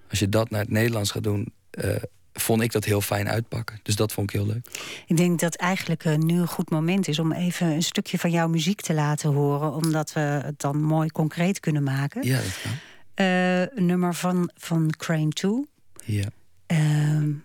als 0.10 0.20
je 0.20 0.30
dat 0.30 0.50
naar 0.50 0.62
het 0.62 0.70
Nederlands 0.70 1.12
gaat 1.12 1.24
doen, 1.24 1.54
uh, 1.84 1.96
vond 2.34 2.62
ik 2.62 2.72
dat 2.72 2.84
heel 2.86 3.02
fijn 3.02 3.30
uitpakken. 3.30 3.80
Dus 3.84 3.96
dat 3.96 4.12
vond 4.12 4.34
ik 4.34 4.36
heel 4.40 4.48
leuk. 4.48 4.68
Ik 5.06 5.18
denk 5.18 5.40
dat 5.40 5.56
eigenlijk 5.56 6.06
uh, 6.06 6.16
nu 6.16 6.40
een 6.40 6.48
goed 6.48 6.70
moment 6.70 7.08
is 7.08 7.20
om 7.20 7.32
even 7.32 7.68
een 7.68 7.84
stukje 7.84 8.20
van 8.20 8.32
jouw 8.32 8.48
muziek 8.48 8.82
te 8.82 8.94
laten 8.94 9.34
horen. 9.34 9.74
Omdat 9.74 10.14
we 10.14 10.20
het 10.20 10.60
dan 10.60 10.82
mooi 10.82 11.10
concreet 11.10 11.60
kunnen 11.60 11.84
maken. 11.84 12.28
Ja, 12.28 12.38
dat 12.38 12.60
kan. 12.64 12.72
Uh, 13.16 13.60
een 13.62 13.86
nummer 13.86 14.14
van, 14.14 14.52
van 14.56 14.94
Crane 14.98 15.30
2. 15.30 15.68
Ja. 16.04 16.28
Uh, 16.68 17.36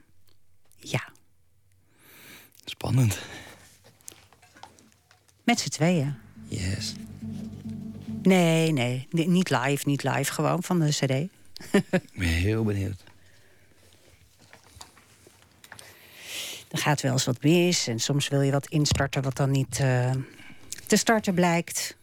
ja. 0.77 1.13
Spannend. 2.65 3.19
Met 5.45 5.61
z'n 5.61 5.69
tweeën. 5.69 6.15
Yes. 6.49 6.95
Nee, 8.23 8.73
nee, 8.73 9.09
niet 9.11 9.51
live, 9.51 9.89
niet 9.89 10.03
live, 10.03 10.33
gewoon 10.33 10.63
van 10.63 10.79
de 10.79 10.89
CD. 10.89 11.11
Ik 11.11 12.11
ben 12.15 12.29
heel 12.29 12.65
benieuwd. 12.65 13.03
Er 16.71 16.79
gaat 16.79 17.01
wel 17.01 17.13
eens 17.13 17.25
wat 17.25 17.43
mis 17.43 17.87
en 17.87 17.99
soms 17.99 18.29
wil 18.29 18.41
je 18.41 18.51
wat 18.51 18.67
instarten 18.67 19.23
wat 19.23 19.37
dan 19.37 19.51
niet 19.51 19.79
uh, 19.83 20.11
te 20.87 20.97
starten 20.97 21.35
blijkt. 21.35 21.97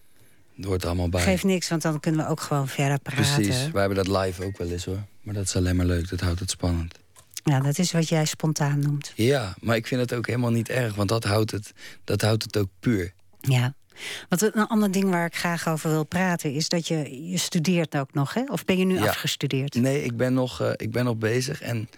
Het 0.58 0.66
hoort 0.66 0.86
allemaal 0.86 1.10
bij. 1.10 1.22
Geeft 1.22 1.44
niks, 1.44 1.70
want 1.70 1.82
dan 1.82 2.00
kunnen 2.00 2.26
we 2.26 2.32
ook 2.32 2.42
gewoon 2.42 2.68
verder 2.68 3.00
praten. 3.00 3.34
Precies, 3.34 3.72
wij 3.72 3.82
hebben 3.82 4.06
dat 4.06 4.24
live 4.24 4.44
ook 4.44 4.58
wel 4.58 4.72
eens 4.72 4.86
hoor. 4.86 5.04
Maar 5.22 5.34
dat 5.34 5.44
is 5.44 5.56
alleen 5.56 5.76
maar 5.76 5.86
leuk, 5.86 6.10
dat 6.10 6.20
houdt 6.20 6.40
het 6.40 6.50
spannend. 6.50 7.00
Ja, 7.44 7.60
dat 7.60 7.78
is 7.78 7.92
wat 7.92 8.10
jij 8.10 8.26
spontaan 8.26 8.80
noemt. 8.80 9.14
Ja, 9.16 9.56
maar 9.60 9.76
ik 9.76 9.88
vind 9.88 10.02
het 10.02 10.14
ook 10.14 10.28
helemaal 10.28 10.52
niet 10.52 10.70
erg, 10.70 10.96
want 10.96 11.10
dat 11.10 11.24
houdt 11.24 11.52
het, 11.52 11.74
dat 12.04 12.22
houdt 12.22 12.44
het 12.44 12.58
ook 12.58 12.70
puur. 12.80 13.14
Ja. 13.40 13.74
Want 14.30 14.42
een 14.42 14.68
ander 14.68 14.92
ding 14.92 15.10
waar 15.10 15.26
ik 15.26 15.36
graag 15.36 15.68
over 15.68 15.90
wil 15.90 16.04
praten 16.04 16.54
is 16.54 16.70
dat 16.70 16.88
je, 16.88 17.30
je 17.30 17.38
studeert 17.38 17.98
ook 17.98 18.14
nog, 18.14 18.34
hè? 18.34 18.44
Of 18.48 18.66
ben 18.66 18.78
je 18.78 18.86
nu 18.86 19.00
afgestudeerd? 19.00 19.76
Nee, 19.76 20.04
ik 20.04 20.18
ben, 20.18 20.34
nog, 20.34 20.62
uh, 20.62 20.70
ik 20.76 20.92
ben 20.92 21.06
nog 21.06 21.18
bezig 21.18 21.62
en 21.62 21.90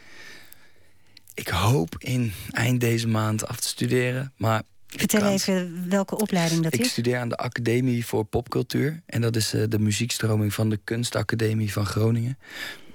ik 1.34 1.48
hoop 1.48 1.96
in 1.98 2.34
eind 2.52 2.80
deze 2.80 3.08
maand 3.08 3.48
af 3.48 3.60
te 3.60 3.68
studeren. 3.68 4.34
Maar 4.38 4.64
Vertel 4.98 5.26
even 5.26 5.86
welke 5.90 6.18
opleiding 6.18 6.64
dat 6.64 6.74
ik 6.74 6.80
is. 6.80 6.86
Ik 6.86 6.92
studeer 6.92 7.18
aan 7.18 7.30
de 7.30 7.38
Academie 7.38 8.06
voor 8.06 8.26
Popcultuur. 8.26 9.02
En 9.06 9.22
dat 9.22 9.36
is 9.36 9.54
uh, 9.54 9.64
de 9.70 9.80
muziekstroming 9.80 10.54
van 10.54 10.70
de 10.70 10.80
Kunstacademie 10.84 11.74
van 11.74 11.86
Groningen. 11.86 12.38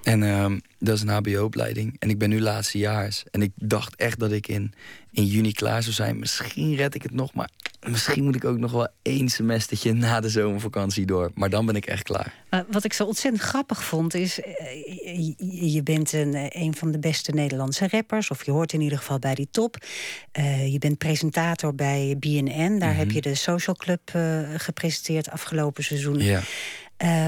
En 0.05 0.23
uh, 0.23 0.47
dat 0.79 0.97
is 0.97 1.03
een 1.03 1.09
hbo-opleiding. 1.09 1.97
En 1.99 2.11
ik 2.11 2.19
ben 2.19 2.29
nu 2.29 2.41
laatstejaars. 2.41 3.25
En 3.31 3.43
ik 3.43 3.53
dacht 3.55 3.97
echt 3.97 4.19
dat 4.19 4.33
ik 4.33 4.49
in, 4.49 4.75
in 5.13 5.25
juni 5.25 5.53
klaar 5.53 5.83
zou 5.83 5.95
zijn. 5.95 6.19
Misschien 6.19 6.75
red 6.75 6.95
ik 6.95 7.03
het 7.03 7.13
nog, 7.13 7.35
maar 7.35 7.51
misschien 7.91 8.25
moet 8.25 8.35
ik 8.35 8.45
ook 8.45 8.59
nog 8.59 8.73
wel 8.73 8.89
één 9.03 9.29
semestertje 9.29 9.93
na 9.93 10.21
de 10.21 10.29
zomervakantie 10.29 11.07
door. 11.07 11.31
Maar 11.35 11.51
dan 11.51 11.67
ben 11.67 11.77
ik 11.77 11.87
echt 11.87 12.03
klaar. 12.03 12.35
wat 12.71 12.85
ik 12.85 12.93
zo 12.93 13.05
ontzettend 13.05 13.43
grappig 13.43 13.85
vond 13.85 14.15
is... 14.15 14.41
Eh, 14.41 15.73
je 15.73 15.83
bent 15.83 16.13
een, 16.13 16.35
eh, 16.35 16.63
een 16.63 16.75
van 16.75 16.93
de 16.93 16.99
beste 16.99 17.33
Nederlandse 17.33 17.89
rappers... 17.89 18.31
of 18.31 18.45
je 18.45 18.51
hoort 18.51 18.73
in 18.73 18.81
ieder 18.81 18.99
geval 18.99 19.19
bij 19.19 19.35
die 19.35 19.49
top. 19.51 19.77
Uh, 20.39 20.73
je 20.73 20.79
bent 20.79 20.99
presentator 20.99 21.75
bij 21.75 22.17
BNN. 22.19 22.79
Daar 22.79 22.97
heb 22.97 23.07
mhm. 23.07 23.15
je 23.15 23.21
de 23.21 23.35
Social 23.35 23.77
Club 23.77 24.01
uh, 24.17 24.41
gepresenteerd 24.57 25.31
afgelopen 25.31 25.85
seizoen. 25.85 26.19
Ja. 26.19 26.41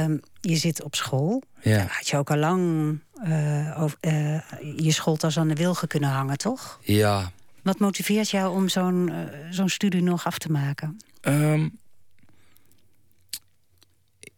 Um, 0.05 0.21
je 0.49 0.57
zit 0.57 0.83
op 0.83 0.95
school. 0.95 1.43
Ja. 1.63 1.87
had 1.89 2.09
je 2.09 2.17
ook 2.17 2.31
al 2.31 2.37
lang 2.37 2.99
uh, 3.25 3.83
over, 3.83 3.99
uh, 4.01 4.41
je 4.77 4.93
schooltas 4.93 5.39
aan 5.39 5.49
de 5.49 5.55
wilgen 5.55 5.89
kunnen 5.89 6.11
hangen, 6.11 6.39
toch? 6.39 6.79
Ja. 6.83 7.33
Wat 7.63 7.79
motiveert 7.79 8.31
jou 8.31 8.55
om 8.55 8.69
zo'n 8.69 9.11
uh, 9.11 9.19
zo'n 9.51 9.69
studie 9.69 10.03
nog 10.03 10.27
af 10.27 10.39
te 10.39 10.51
maken? 10.51 10.97
Um, 11.23 11.79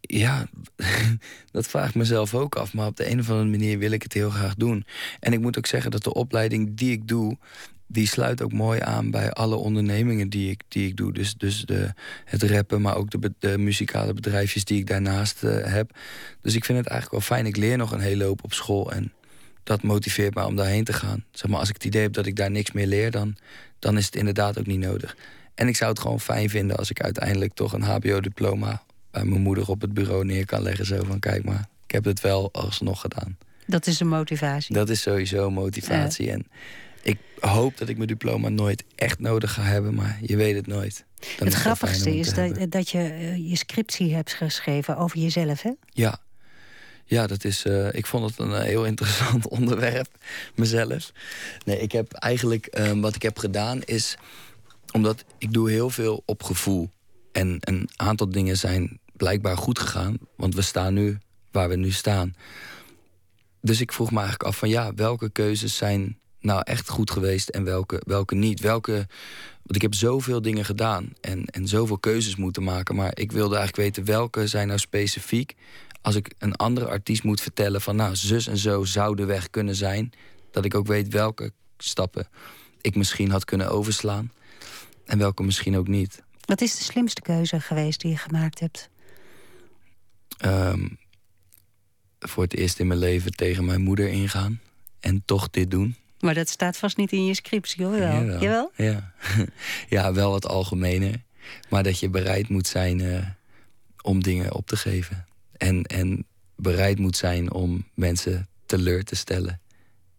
ja, 0.01 0.47
dat 1.51 1.67
vraag 1.67 1.89
ik 1.89 1.95
mezelf 1.95 2.33
ook 2.33 2.55
af. 2.55 2.73
Maar 2.73 2.87
op 2.87 2.97
de 2.97 3.11
een 3.11 3.19
of 3.19 3.29
andere 3.29 3.49
manier 3.49 3.77
wil 3.77 3.91
ik 3.91 4.03
het 4.03 4.13
heel 4.13 4.29
graag 4.29 4.55
doen. 4.55 4.85
En 5.19 5.33
ik 5.33 5.39
moet 5.39 5.57
ook 5.57 5.65
zeggen 5.65 5.91
dat 5.91 6.03
de 6.03 6.13
opleiding 6.13 6.77
die 6.77 6.91
ik 6.91 7.07
doe 7.07 7.37
die 7.91 8.07
sluit 8.07 8.41
ook 8.41 8.53
mooi 8.53 8.79
aan 8.79 9.11
bij 9.11 9.31
alle 9.31 9.55
ondernemingen 9.55 10.29
die 10.29 10.49
ik, 10.49 10.61
die 10.67 10.87
ik 10.87 10.97
doe. 10.97 11.13
Dus, 11.13 11.35
dus 11.35 11.65
de, 11.65 11.93
het 12.25 12.43
rappen, 12.43 12.81
maar 12.81 12.95
ook 12.95 13.09
de, 13.09 13.33
de 13.39 13.57
muzikale 13.57 14.13
bedrijfjes 14.13 14.65
die 14.65 14.79
ik 14.79 14.87
daarnaast 14.87 15.43
uh, 15.43 15.65
heb. 15.65 15.97
Dus 16.41 16.55
ik 16.55 16.65
vind 16.65 16.77
het 16.77 16.87
eigenlijk 16.87 17.25
wel 17.25 17.37
fijn. 17.37 17.45
Ik 17.45 17.57
leer 17.57 17.77
nog 17.77 17.91
een 17.91 17.99
hele 17.99 18.23
hoop 18.23 18.43
op 18.43 18.53
school. 18.53 18.91
En 18.91 19.11
dat 19.63 19.81
motiveert 19.83 20.35
me 20.35 20.45
om 20.45 20.55
daarheen 20.55 20.83
te 20.83 20.93
gaan. 20.93 21.25
Zeg 21.31 21.49
maar, 21.49 21.59
als 21.59 21.69
ik 21.69 21.75
het 21.75 21.85
idee 21.85 22.01
heb 22.01 22.13
dat 22.13 22.25
ik 22.25 22.35
daar 22.35 22.51
niks 22.51 22.71
meer 22.71 22.87
leer, 22.87 23.11
dan, 23.11 23.35
dan 23.79 23.97
is 23.97 24.05
het 24.05 24.15
inderdaad 24.15 24.59
ook 24.59 24.65
niet 24.65 24.79
nodig. 24.79 25.17
En 25.55 25.67
ik 25.67 25.75
zou 25.75 25.91
het 25.91 25.99
gewoon 25.99 26.19
fijn 26.19 26.49
vinden 26.49 26.77
als 26.77 26.89
ik 26.89 27.01
uiteindelijk 27.01 27.53
toch 27.53 27.73
een 27.73 27.81
HBO-diploma 27.81 28.83
bij 29.11 29.23
mijn 29.23 29.41
moeder 29.41 29.69
op 29.69 29.81
het 29.81 29.93
bureau 29.93 30.25
neer 30.25 30.45
kan 30.45 30.61
leggen. 30.61 30.85
Zo 30.85 31.03
van: 31.03 31.19
kijk 31.19 31.43
maar, 31.43 31.67
ik 31.85 31.91
heb 31.91 32.05
het 32.05 32.21
wel 32.21 32.53
alsnog 32.53 33.01
gedaan. 33.01 33.37
Dat 33.65 33.87
is 33.87 33.99
een 33.99 34.07
motivatie. 34.07 34.75
Dat 34.75 34.89
is 34.89 35.01
sowieso 35.01 35.49
motivatie. 35.49 36.31
En 36.31 36.45
ik 37.01 37.17
hoop 37.39 37.77
dat 37.77 37.89
ik 37.89 37.95
mijn 37.95 38.07
diploma 38.07 38.49
nooit 38.49 38.83
echt 38.95 39.19
nodig 39.19 39.53
ga 39.53 39.61
hebben, 39.61 39.93
maar 39.93 40.17
je 40.21 40.35
weet 40.35 40.55
het 40.55 40.67
nooit. 40.67 41.05
Dan 41.37 41.47
het 41.47 41.55
grappigste 41.55 42.17
is 42.17 42.33
dat, 42.33 42.71
dat 42.71 42.89
je 42.89 42.97
uh, 42.97 43.49
je 43.49 43.57
scriptie 43.57 44.15
hebt 44.15 44.33
geschreven 44.33 44.97
over 44.97 45.19
jezelf, 45.19 45.61
hè? 45.61 45.71
Ja. 45.85 46.19
Ja, 47.05 47.27
dat 47.27 47.43
is, 47.43 47.65
uh, 47.65 47.93
ik 47.93 48.05
vond 48.05 48.29
het 48.29 48.39
een 48.39 48.61
heel 48.61 48.85
interessant 48.85 49.47
onderwerp, 49.59 50.07
mezelf. 50.55 51.11
Nee, 51.65 51.79
ik 51.79 51.91
heb 51.91 52.13
eigenlijk, 52.13 52.77
uh, 52.79 52.91
wat 52.91 53.15
ik 53.15 53.21
heb 53.21 53.37
gedaan 53.37 53.81
is... 53.81 54.17
omdat 54.91 55.23
ik 55.37 55.53
doe 55.53 55.69
heel 55.69 55.89
veel 55.89 56.23
op 56.25 56.43
gevoel. 56.43 56.89
En 57.31 57.57
een 57.59 57.89
aantal 57.95 58.29
dingen 58.29 58.57
zijn 58.57 58.99
blijkbaar 59.15 59.57
goed 59.57 59.79
gegaan. 59.79 60.17
Want 60.35 60.55
we 60.55 60.61
staan 60.61 60.93
nu 60.93 61.17
waar 61.51 61.69
we 61.69 61.75
nu 61.75 61.91
staan. 61.91 62.35
Dus 63.61 63.81
ik 63.81 63.91
vroeg 63.91 64.11
me 64.11 64.17
eigenlijk 64.17 64.49
af 64.49 64.57
van 64.57 64.69
ja, 64.69 64.93
welke 64.93 65.29
keuzes 65.29 65.77
zijn 65.77 66.17
nou 66.39 66.61
echt 66.63 66.89
goed 66.89 67.11
geweest 67.11 67.49
en 67.49 67.63
welke, 67.63 68.01
welke 68.05 68.35
niet. 68.35 68.59
Welke, 68.59 68.93
want 69.63 69.75
ik 69.75 69.81
heb 69.81 69.93
zoveel 69.93 70.41
dingen 70.41 70.65
gedaan 70.65 71.13
en, 71.21 71.45
en 71.45 71.67
zoveel 71.67 71.97
keuzes 71.97 72.35
moeten 72.35 72.63
maken. 72.63 72.95
Maar 72.95 73.11
ik 73.13 73.31
wilde 73.31 73.55
eigenlijk 73.55 73.87
weten 73.87 74.13
welke 74.13 74.47
zijn 74.47 74.67
nou 74.67 74.79
specifiek. 74.79 75.55
Als 76.01 76.15
ik 76.15 76.33
een 76.37 76.55
andere 76.55 76.87
artiest 76.87 77.23
moet 77.23 77.41
vertellen 77.41 77.81
van 77.81 77.95
nou, 77.95 78.15
zus 78.15 78.47
en 78.47 78.57
zo 78.57 78.83
zou 78.83 79.15
de 79.15 79.25
weg 79.25 79.49
kunnen 79.49 79.75
zijn. 79.75 80.11
Dat 80.51 80.65
ik 80.65 80.75
ook 80.75 80.87
weet 80.87 81.07
welke 81.07 81.51
stappen 81.77 82.27
ik 82.81 82.95
misschien 82.95 83.31
had 83.31 83.45
kunnen 83.45 83.69
overslaan. 83.69 84.31
En 85.05 85.17
welke 85.17 85.43
misschien 85.43 85.77
ook 85.77 85.87
niet. 85.87 86.23
Wat 86.45 86.61
is 86.61 86.77
de 86.77 86.83
slimste 86.83 87.21
keuze 87.21 87.59
geweest 87.59 88.01
die 88.01 88.11
je 88.11 88.17
gemaakt 88.17 88.59
hebt? 88.59 88.89
Um, 90.45 90.97
voor 92.19 92.43
het 92.43 92.55
eerst 92.55 92.79
in 92.79 92.87
mijn 92.87 92.99
leven 92.99 93.31
tegen 93.31 93.65
mijn 93.65 93.81
moeder 93.81 94.07
ingaan. 94.07 94.61
En 94.99 95.21
toch 95.25 95.49
dit 95.49 95.71
doen. 95.71 95.95
Maar 96.19 96.33
dat 96.33 96.49
staat 96.49 96.77
vast 96.77 96.97
niet 96.97 97.11
in 97.11 97.25
je 97.25 97.33
scriptie, 97.33 97.85
hoor. 97.85 97.97
Wel. 97.97 98.11
Jawel. 98.11 98.41
Jawel? 98.41 98.71
Ja. 98.75 99.13
ja, 99.97 100.13
wel 100.13 100.31
wat 100.31 100.47
algemener. 100.47 101.23
Maar 101.69 101.83
dat 101.83 101.99
je 101.99 102.09
bereid 102.09 102.49
moet 102.49 102.67
zijn 102.67 102.99
uh, 102.99 103.25
om 104.01 104.23
dingen 104.23 104.53
op 104.53 104.67
te 104.67 104.77
geven. 104.77 105.25
En, 105.57 105.83
en 105.83 106.25
bereid 106.55 106.99
moet 106.99 107.17
zijn 107.17 107.51
om 107.51 107.85
mensen 107.93 108.47
teleur 108.65 109.03
te 109.03 109.15
stellen. 109.15 109.61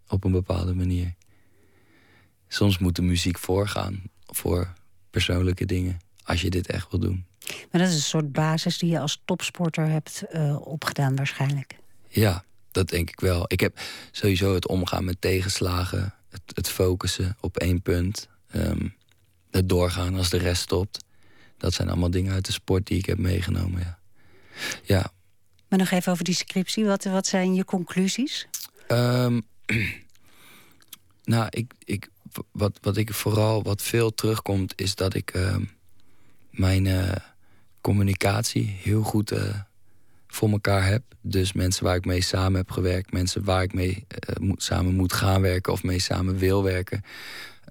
Op 0.08 0.24
een 0.24 0.32
bepaalde 0.32 0.74
manier. 0.74 1.14
Soms 2.48 2.78
moet 2.78 2.96
de 2.96 3.02
muziek 3.02 3.38
voorgaan 3.38 4.02
voor 4.26 4.72
persoonlijke 5.10 5.66
dingen. 5.66 5.98
Als 6.24 6.40
je 6.40 6.50
dit 6.50 6.66
echt 6.66 6.90
wil 6.90 7.00
doen. 7.00 7.24
Maar 7.70 7.80
dat 7.80 7.90
is 7.90 7.94
een 7.94 8.00
soort 8.00 8.32
basis 8.32 8.78
die 8.78 8.90
je 8.90 9.00
als 9.00 9.22
topsporter 9.24 9.88
hebt 9.88 10.22
uh, 10.32 10.66
opgedaan 10.66 11.16
waarschijnlijk. 11.16 11.76
Ja, 12.08 12.44
dat 12.70 12.88
denk 12.88 13.10
ik 13.10 13.20
wel. 13.20 13.44
Ik 13.46 13.60
heb 13.60 13.80
sowieso 14.10 14.54
het 14.54 14.66
omgaan 14.66 15.04
met 15.04 15.20
tegenslagen, 15.20 16.14
het, 16.28 16.42
het 16.46 16.68
focussen 16.68 17.36
op 17.40 17.56
één 17.56 17.82
punt, 17.82 18.28
um, 18.54 18.94
het 19.50 19.68
doorgaan 19.68 20.14
als 20.16 20.30
de 20.30 20.38
rest 20.38 20.62
stopt. 20.62 21.04
Dat 21.56 21.74
zijn 21.74 21.88
allemaal 21.88 22.10
dingen 22.10 22.32
uit 22.32 22.46
de 22.46 22.52
sport 22.52 22.86
die 22.86 22.98
ik 22.98 23.06
heb 23.06 23.18
meegenomen. 23.18 23.80
Ja. 23.80 23.98
ja. 24.82 25.12
Maar 25.68 25.78
nog 25.78 25.90
even 25.90 26.12
over 26.12 26.24
die 26.24 26.34
scriptie. 26.34 26.84
Wat, 26.84 27.04
wat 27.04 27.26
zijn 27.26 27.54
je 27.54 27.64
conclusies? 27.64 28.48
Um, 28.88 29.42
nou, 31.24 31.46
ik, 31.50 31.72
ik, 31.84 32.08
wat, 32.52 32.78
wat 32.80 32.96
ik 32.96 33.14
vooral 33.14 33.62
wat 33.62 33.82
veel 33.82 34.14
terugkomt, 34.14 34.72
is 34.76 34.94
dat 34.94 35.14
ik 35.14 35.34
uh, 35.34 35.56
mijn 36.50 36.84
uh, 36.84 37.12
communicatie 37.80 38.66
heel 38.82 39.02
goed 39.02 39.32
uh, 39.32 39.60
voor 40.30 40.50
elkaar 40.50 40.86
heb. 40.86 41.02
Dus 41.20 41.52
mensen 41.52 41.84
waar 41.84 41.96
ik 41.96 42.04
mee 42.04 42.20
samen 42.20 42.60
heb 42.60 42.70
gewerkt, 42.70 43.12
mensen 43.12 43.44
waar 43.44 43.62
ik 43.62 43.74
mee 43.74 44.06
uh, 44.40 44.52
samen 44.56 44.94
moet 44.94 45.12
gaan 45.12 45.40
werken 45.40 45.72
of 45.72 45.82
mee 45.82 45.98
samen 45.98 46.38
wil 46.38 46.62
werken. 46.62 47.04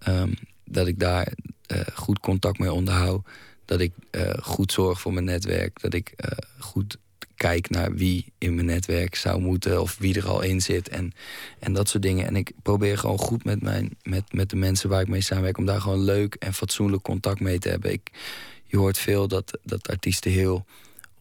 Um, 0.07 0.33
dat 0.65 0.87
ik 0.87 0.99
daar 0.99 1.33
uh, 1.71 1.79
goed 1.93 2.19
contact 2.19 2.59
mee 2.59 2.73
onderhoud. 2.73 3.27
Dat 3.65 3.79
ik 3.79 3.93
uh, 4.11 4.29
goed 4.41 4.71
zorg 4.71 5.01
voor 5.01 5.13
mijn 5.13 5.25
netwerk. 5.25 5.81
Dat 5.81 5.93
ik 5.93 6.13
goed 6.59 6.97
kijk 7.39 7.69
naar 7.69 7.93
wie 7.93 8.33
in 8.37 8.55
mijn 8.55 8.65
netwerk 8.65 9.15
zou 9.15 9.41
moeten 9.41 9.81
of 9.81 9.97
wie 9.97 10.15
er 10.15 10.27
al 10.27 10.41
in 10.41 10.61
zit. 10.61 10.89
En, 10.89 11.11
en 11.59 11.73
dat 11.73 11.89
soort 11.89 12.03
dingen. 12.03 12.25
En 12.25 12.35
ik 12.35 12.51
probeer 12.63 12.97
gewoon 12.97 13.17
goed 13.17 13.43
met, 13.43 13.61
mijn, 13.61 13.97
met, 14.03 14.33
met 14.33 14.49
de 14.49 14.55
mensen 14.55 14.89
waar 14.89 15.01
ik 15.01 15.07
mee 15.07 15.21
samenwerk... 15.21 15.57
om 15.57 15.65
daar 15.65 15.81
gewoon 15.81 16.03
leuk 16.03 16.35
en 16.35 16.53
fatsoenlijk 16.53 17.03
contact 17.03 17.39
mee 17.39 17.59
te 17.59 17.69
hebben. 17.69 17.91
Ik, 17.91 18.09
je 18.65 18.77
hoort 18.77 18.97
veel 18.97 19.27
dat, 19.27 19.59
dat 19.63 19.87
artiesten 19.87 20.31
heel 20.31 20.65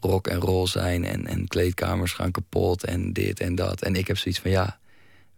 rock 0.00 0.26
en 0.26 0.40
roll 0.40 0.66
zijn 0.66 1.04
en, 1.04 1.26
en 1.26 1.48
kleedkamers 1.48 2.12
gaan 2.12 2.30
kapot 2.30 2.84
en 2.84 3.12
dit 3.12 3.40
en 3.40 3.54
dat. 3.54 3.82
En 3.82 3.94
ik 3.94 4.06
heb 4.06 4.18
zoiets 4.18 4.40
van 4.40 4.50
ja, 4.50 4.78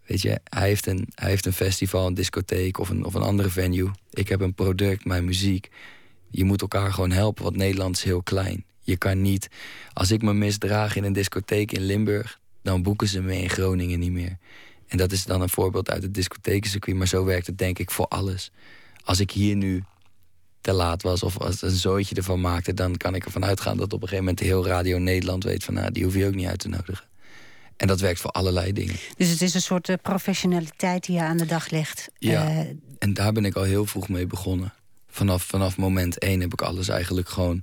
weet 0.06 0.22
je, 0.22 0.40
hij 0.44 0.68
heeft 0.68 0.86
een, 0.86 1.08
hij 1.14 1.28
heeft 1.28 1.46
een 1.46 1.52
festival, 1.52 2.06
een 2.06 2.14
discotheek 2.14 2.78
of 2.78 2.88
een, 2.88 3.04
of 3.04 3.14
een 3.14 3.22
andere 3.22 3.50
venue. 3.50 3.90
Ik 4.10 4.28
heb 4.28 4.40
een 4.40 4.54
product, 4.54 5.04
mijn 5.04 5.24
muziek. 5.24 5.70
Je 6.30 6.44
moet 6.44 6.60
elkaar 6.60 6.92
gewoon 6.92 7.10
helpen, 7.10 7.44
want 7.44 7.56
Nederland 7.56 7.96
is 7.96 8.02
heel 8.02 8.22
klein. 8.22 8.64
Je 8.80 8.96
kan 8.96 9.22
niet, 9.22 9.48
als 9.92 10.10
ik 10.10 10.22
me 10.22 10.32
misdraag 10.32 10.96
in 10.96 11.04
een 11.04 11.12
discotheek 11.12 11.72
in 11.72 11.82
Limburg, 11.82 12.38
dan 12.62 12.82
boeken 12.82 13.08
ze 13.08 13.20
me 13.20 13.36
in 13.36 13.50
Groningen 13.50 13.98
niet 13.98 14.12
meer. 14.12 14.38
En 14.86 14.96
dat 14.96 15.12
is 15.12 15.24
dan 15.24 15.40
een 15.40 15.48
voorbeeld 15.48 15.90
uit 15.90 16.02
het 16.02 16.14
discothekencircuit, 16.14 16.96
maar 16.96 17.08
zo 17.08 17.24
werkt 17.24 17.46
het 17.46 17.58
denk 17.58 17.78
ik 17.78 17.90
voor 17.90 18.06
alles. 18.06 18.50
Als 19.04 19.20
ik 19.20 19.30
hier 19.30 19.56
nu 19.56 19.84
te 20.60 20.72
laat 20.72 21.02
was 21.02 21.22
of 21.22 21.38
als 21.38 21.62
een 21.62 21.70
zooitje 21.70 22.14
ervan 22.14 22.40
maakte, 22.40 22.74
dan 22.74 22.96
kan 22.96 23.14
ik 23.14 23.24
ervan 23.24 23.44
uitgaan 23.44 23.76
dat 23.76 23.92
op 23.92 24.02
een 24.02 24.08
gegeven 24.08 24.24
moment 24.24 24.40
heel 24.40 24.66
Radio 24.66 24.98
Nederland 24.98 25.44
weet 25.44 25.64
van 25.64 25.74
nou, 25.74 25.90
die 25.90 26.04
hoef 26.04 26.14
je 26.14 26.26
ook 26.26 26.34
niet 26.34 26.46
uit 26.46 26.58
te 26.58 26.68
nodigen. 26.68 27.08
En 27.76 27.86
dat 27.86 28.00
werkt 28.00 28.20
voor 28.20 28.30
allerlei 28.30 28.72
dingen. 28.72 28.96
Dus 29.16 29.28
het 29.28 29.42
is 29.42 29.54
een 29.54 29.60
soort 29.60 29.88
uh, 29.88 29.96
professionaliteit 30.02 31.04
die 31.04 31.16
je 31.16 31.22
aan 31.22 31.36
de 31.36 31.46
dag 31.46 31.70
legt. 31.70 32.08
Ja, 32.18 32.50
uh, 32.50 32.58
en 32.98 33.14
daar 33.14 33.32
ben 33.32 33.44
ik 33.44 33.56
al 33.56 33.62
heel 33.62 33.86
vroeg 33.86 34.08
mee 34.08 34.26
begonnen. 34.26 34.72
Vanaf, 35.10 35.42
vanaf 35.42 35.76
moment 35.76 36.18
één 36.18 36.40
heb 36.40 36.52
ik 36.52 36.62
alles 36.62 36.88
eigenlijk 36.88 37.28
gewoon 37.28 37.62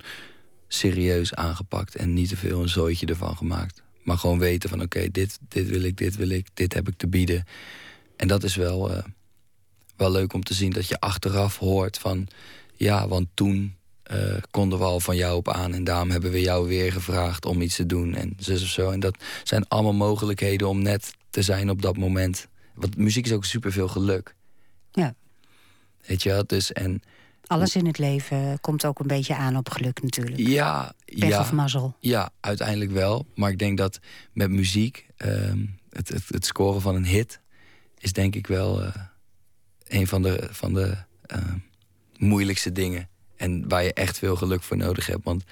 serieus 0.68 1.34
aangepakt. 1.34 1.96
En 1.96 2.12
niet 2.12 2.28
te 2.28 2.36
veel 2.36 2.62
een 2.62 2.68
zooitje 2.68 3.06
ervan 3.06 3.36
gemaakt. 3.36 3.82
Maar 4.02 4.18
gewoon 4.18 4.38
weten 4.38 4.68
van 4.68 4.82
oké, 4.82 4.96
okay, 4.96 5.10
dit, 5.10 5.38
dit 5.48 5.68
wil 5.68 5.82
ik, 5.82 5.96
dit 5.96 6.16
wil 6.16 6.28
ik, 6.28 6.46
dit 6.54 6.74
heb 6.74 6.88
ik 6.88 6.96
te 6.96 7.06
bieden. 7.06 7.44
En 8.16 8.28
dat 8.28 8.44
is 8.44 8.56
wel, 8.56 8.90
uh, 8.90 8.98
wel 9.96 10.10
leuk 10.10 10.32
om 10.32 10.42
te 10.42 10.54
zien 10.54 10.72
dat 10.72 10.88
je 10.88 11.00
achteraf 11.00 11.58
hoort 11.58 11.98
van 11.98 12.28
ja, 12.78 13.08
want 13.08 13.26
toen 13.34 13.76
eh, 14.02 14.36
konden 14.50 14.78
we 14.78 14.84
al 14.84 15.00
van 15.00 15.16
jou 15.16 15.36
op 15.36 15.48
aan. 15.48 15.74
En 15.74 15.84
daarom 15.84 16.10
hebben 16.10 16.30
we 16.30 16.40
jou 16.40 16.68
weer 16.68 16.92
gevraagd 16.92 17.44
om 17.44 17.60
iets 17.60 17.76
te 17.76 17.86
doen. 17.86 18.14
En 18.14 18.34
zus 18.38 18.62
of 18.62 18.68
zo. 18.68 18.90
En 18.90 19.00
dat 19.00 19.16
zijn 19.44 19.68
allemaal 19.68 19.92
mogelijkheden 19.92 20.68
om 20.68 20.82
net 20.82 21.14
te 21.30 21.42
zijn 21.42 21.70
op 21.70 21.82
dat 21.82 21.96
moment. 21.96 22.48
Want 22.74 22.96
muziek 22.96 23.26
is 23.26 23.32
ook 23.32 23.44
superveel 23.44 23.88
geluk. 23.88 24.34
Ja. 24.92 25.14
Weet 26.06 26.22
je 26.22 26.28
wel? 26.28 26.46
Dus 26.46 26.72
en... 26.72 27.02
Alles 27.46 27.76
in 27.76 27.86
het 27.86 27.98
leven 27.98 28.60
komt 28.60 28.84
ook 28.84 28.98
een 28.98 29.06
beetje 29.06 29.36
aan 29.36 29.56
op 29.56 29.70
geluk 29.70 30.02
natuurlijk. 30.02 30.36
Ja, 30.36 30.92
Pech 31.04 31.28
ja. 31.28 31.40
of 31.40 31.52
mazzel. 31.52 31.96
Ja, 32.00 32.30
uiteindelijk 32.40 32.90
wel. 32.90 33.26
Maar 33.34 33.50
ik 33.50 33.58
denk 33.58 33.78
dat 33.78 33.98
met 34.32 34.50
muziek, 34.50 35.06
ehm, 35.16 35.64
het, 35.90 36.08
het, 36.08 36.24
het 36.28 36.46
scoren 36.46 36.80
van 36.80 36.94
een 36.94 37.06
hit... 37.06 37.40
is 37.98 38.12
denk 38.12 38.34
ik 38.34 38.46
wel 38.46 38.82
eh, 38.82 38.94
een 39.86 40.06
van 40.06 40.22
de, 40.22 40.48
van 40.50 40.74
de 40.74 40.96
ehm, 41.26 41.56
moeilijkste 42.18 42.72
dingen. 42.72 43.08
En 43.36 43.68
waar 43.68 43.84
je 43.84 43.92
echt 43.92 44.18
veel 44.18 44.36
geluk 44.36 44.62
voor 44.62 44.76
nodig 44.76 45.06
hebt. 45.06 45.24
Want 45.24 45.44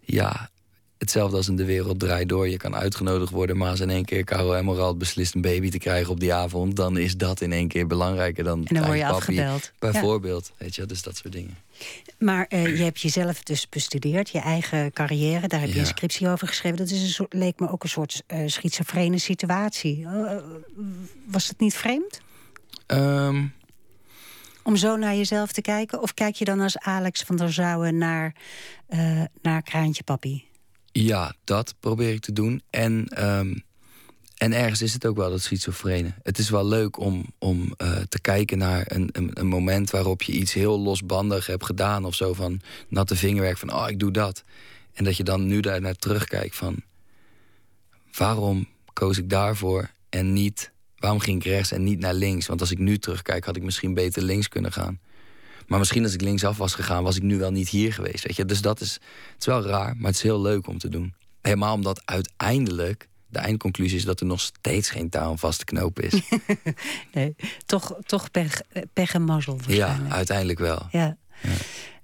ja, 0.00 0.50
hetzelfde 0.98 1.36
als 1.36 1.48
in 1.48 1.56
de 1.56 1.64
wereld 1.64 1.98
draait 2.00 2.28
door. 2.28 2.48
Je 2.48 2.56
kan 2.56 2.74
uitgenodigd 2.76 3.30
worden, 3.30 3.56
maar 3.56 3.70
als 3.70 3.80
in 3.80 3.90
één 3.90 4.04
keer 4.04 4.24
Caro 4.24 4.54
Emerald 4.54 4.98
beslist 4.98 5.34
een 5.34 5.40
baby 5.40 5.70
te 5.70 5.78
krijgen 5.78 6.10
op 6.12 6.20
die 6.20 6.34
avond, 6.34 6.76
dan 6.76 6.96
is 6.98 7.16
dat 7.16 7.40
in 7.40 7.52
één 7.52 7.68
keer 7.68 7.86
belangrijker 7.86 8.44
dan. 8.44 8.64
En 8.66 8.74
dan 8.74 8.84
word 8.84 8.96
je 8.98 9.02
papi, 9.04 9.14
afgebeld. 9.16 9.72
Bijvoorbeeld, 9.78 10.52
weet 10.56 10.74
je, 10.74 10.86
dus 10.86 11.02
dat 11.02 11.16
soort 11.16 11.32
dingen. 11.32 11.56
Maar 12.18 12.46
uh, 12.48 12.76
je 12.76 12.82
hebt 12.82 13.00
jezelf 13.00 13.42
dus 13.42 13.68
bestudeerd, 13.68 14.28
je 14.30 14.38
eigen 14.38 14.92
carrière. 14.92 15.48
Daar 15.48 15.60
heb 15.60 15.68
je 15.68 15.74
Ja. 15.74 15.80
een 15.80 15.86
scriptie 15.86 16.28
over 16.28 16.48
geschreven. 16.48 16.78
Dat 16.78 16.90
is 16.90 17.02
een 17.02 17.08
soort, 17.08 17.32
leek 17.32 17.58
me 17.60 17.70
ook 17.70 17.82
een 17.82 17.88
soort 17.88 18.22
uh, 18.34 18.38
schizofrene 18.48 19.18
situatie. 19.18 19.98
Uh, 20.00 20.36
was 21.26 21.48
het 21.48 21.60
niet 21.60 21.74
vreemd? 21.74 22.20
Ehm, 22.86 23.44
Om 24.64 24.76
zo 24.76 24.96
naar 24.96 25.14
jezelf 25.14 25.52
te 25.52 25.60
kijken? 25.60 26.02
Of 26.02 26.14
kijk 26.14 26.34
je 26.34 26.44
dan 26.44 26.60
als 26.60 26.78
Alex 26.78 27.22
van 27.22 27.36
der 27.36 27.52
Zouwen 27.52 27.98
naar, 27.98 28.34
uh, 28.88 29.22
naar 29.42 29.62
Kraantje 29.62 30.02
Papi? 30.02 30.44
Ja, 30.92 31.34
dat 31.44 31.74
probeer 31.80 32.12
ik 32.12 32.20
te 32.20 32.32
doen. 32.32 32.62
En, 32.70 33.06
ehm, 33.08 33.54
en 34.36 34.52
ergens 34.52 34.82
is 34.82 34.92
het 34.92 35.06
ook 35.06 35.16
wel 35.16 35.30
dat 35.30 35.40
schizofrene. 35.40 36.14
Het 36.22 36.38
is 36.38 36.50
wel 36.50 36.66
leuk 36.66 36.98
om, 36.98 37.24
om 37.38 37.74
uh, 37.82 37.96
te 37.96 38.20
kijken 38.20 38.58
naar 38.58 38.84
een, 38.86 39.08
een, 39.12 39.30
een, 39.32 39.46
moment 39.46 39.90
waarop 39.90 40.22
je 40.22 40.32
iets 40.32 40.52
heel 40.52 40.80
losbandig 40.80 41.46
hebt 41.46 41.64
gedaan 41.64 42.04
of 42.04 42.14
zo. 42.14 42.32
Van 42.32 42.60
natte 42.88 43.16
vingerwerk 43.16 43.58
van, 43.58 43.72
oh, 43.72 43.88
ik 43.88 43.98
doe 43.98 44.10
dat. 44.10 44.44
En 44.92 45.04
dat 45.04 45.16
je 45.16 45.24
dan 45.24 45.46
nu 45.46 45.60
daar 45.60 45.80
naar 45.80 45.94
terugkijkt 45.94 46.56
van, 46.56 46.82
waarom 48.12 48.68
koos 48.92 49.18
ik 49.18 49.30
daarvoor 49.30 49.90
en 50.08 50.32
niet, 50.32 50.72
waarom 51.04 51.22
ging 51.22 51.44
ik 51.44 51.50
rechts 51.52 51.72
en 51.72 51.84
niet 51.84 51.98
naar 51.98 52.14
links? 52.14 52.46
Want 52.46 52.60
als 52.60 52.70
ik 52.70 52.78
nu 52.78 52.98
terugkijk, 52.98 53.44
had 53.44 53.56
ik 53.56 53.62
misschien 53.62 53.94
beter 53.94 54.22
links 54.22 54.48
kunnen 54.48 54.72
gaan. 54.72 55.00
Maar 55.66 55.78
misschien 55.78 56.02
als 56.02 56.14
ik 56.14 56.20
linksaf 56.20 56.56
was 56.56 56.74
gegaan, 56.74 57.02
was 57.02 57.16
ik 57.16 57.22
nu 57.22 57.38
wel 57.38 57.50
niet 57.50 57.68
hier 57.68 57.92
geweest. 57.92 58.26
Weet 58.26 58.36
je? 58.36 58.44
Dus 58.44 58.60
dat 58.60 58.80
is, 58.80 58.92
het 59.32 59.40
is 59.40 59.46
wel 59.46 59.62
raar, 59.62 59.96
maar 59.96 60.06
het 60.06 60.14
is 60.14 60.22
heel 60.22 60.40
leuk 60.40 60.66
om 60.66 60.78
te 60.78 60.88
doen. 60.88 61.14
Helemaal 61.42 61.74
omdat 61.74 62.02
uiteindelijk 62.04 63.08
de 63.26 63.38
eindconclusie 63.38 63.96
is 63.96 64.04
dat 64.04 64.20
er 64.20 64.26
nog 64.26 64.40
steeds 64.40 64.90
geen 64.90 65.08
touw 65.08 65.30
om 65.30 65.38
vast 65.38 65.58
te 65.58 65.64
knopen 65.64 66.04
is. 66.04 66.20
nee, 67.14 67.36
toch, 67.66 67.98
toch 68.06 68.30
pech, 68.30 68.60
pech 68.92 69.14
en 69.14 69.22
mazzel 69.22 69.58
Ja, 69.66 70.00
uiteindelijk 70.08 70.58
wel. 70.58 70.86
Ja. 70.90 71.16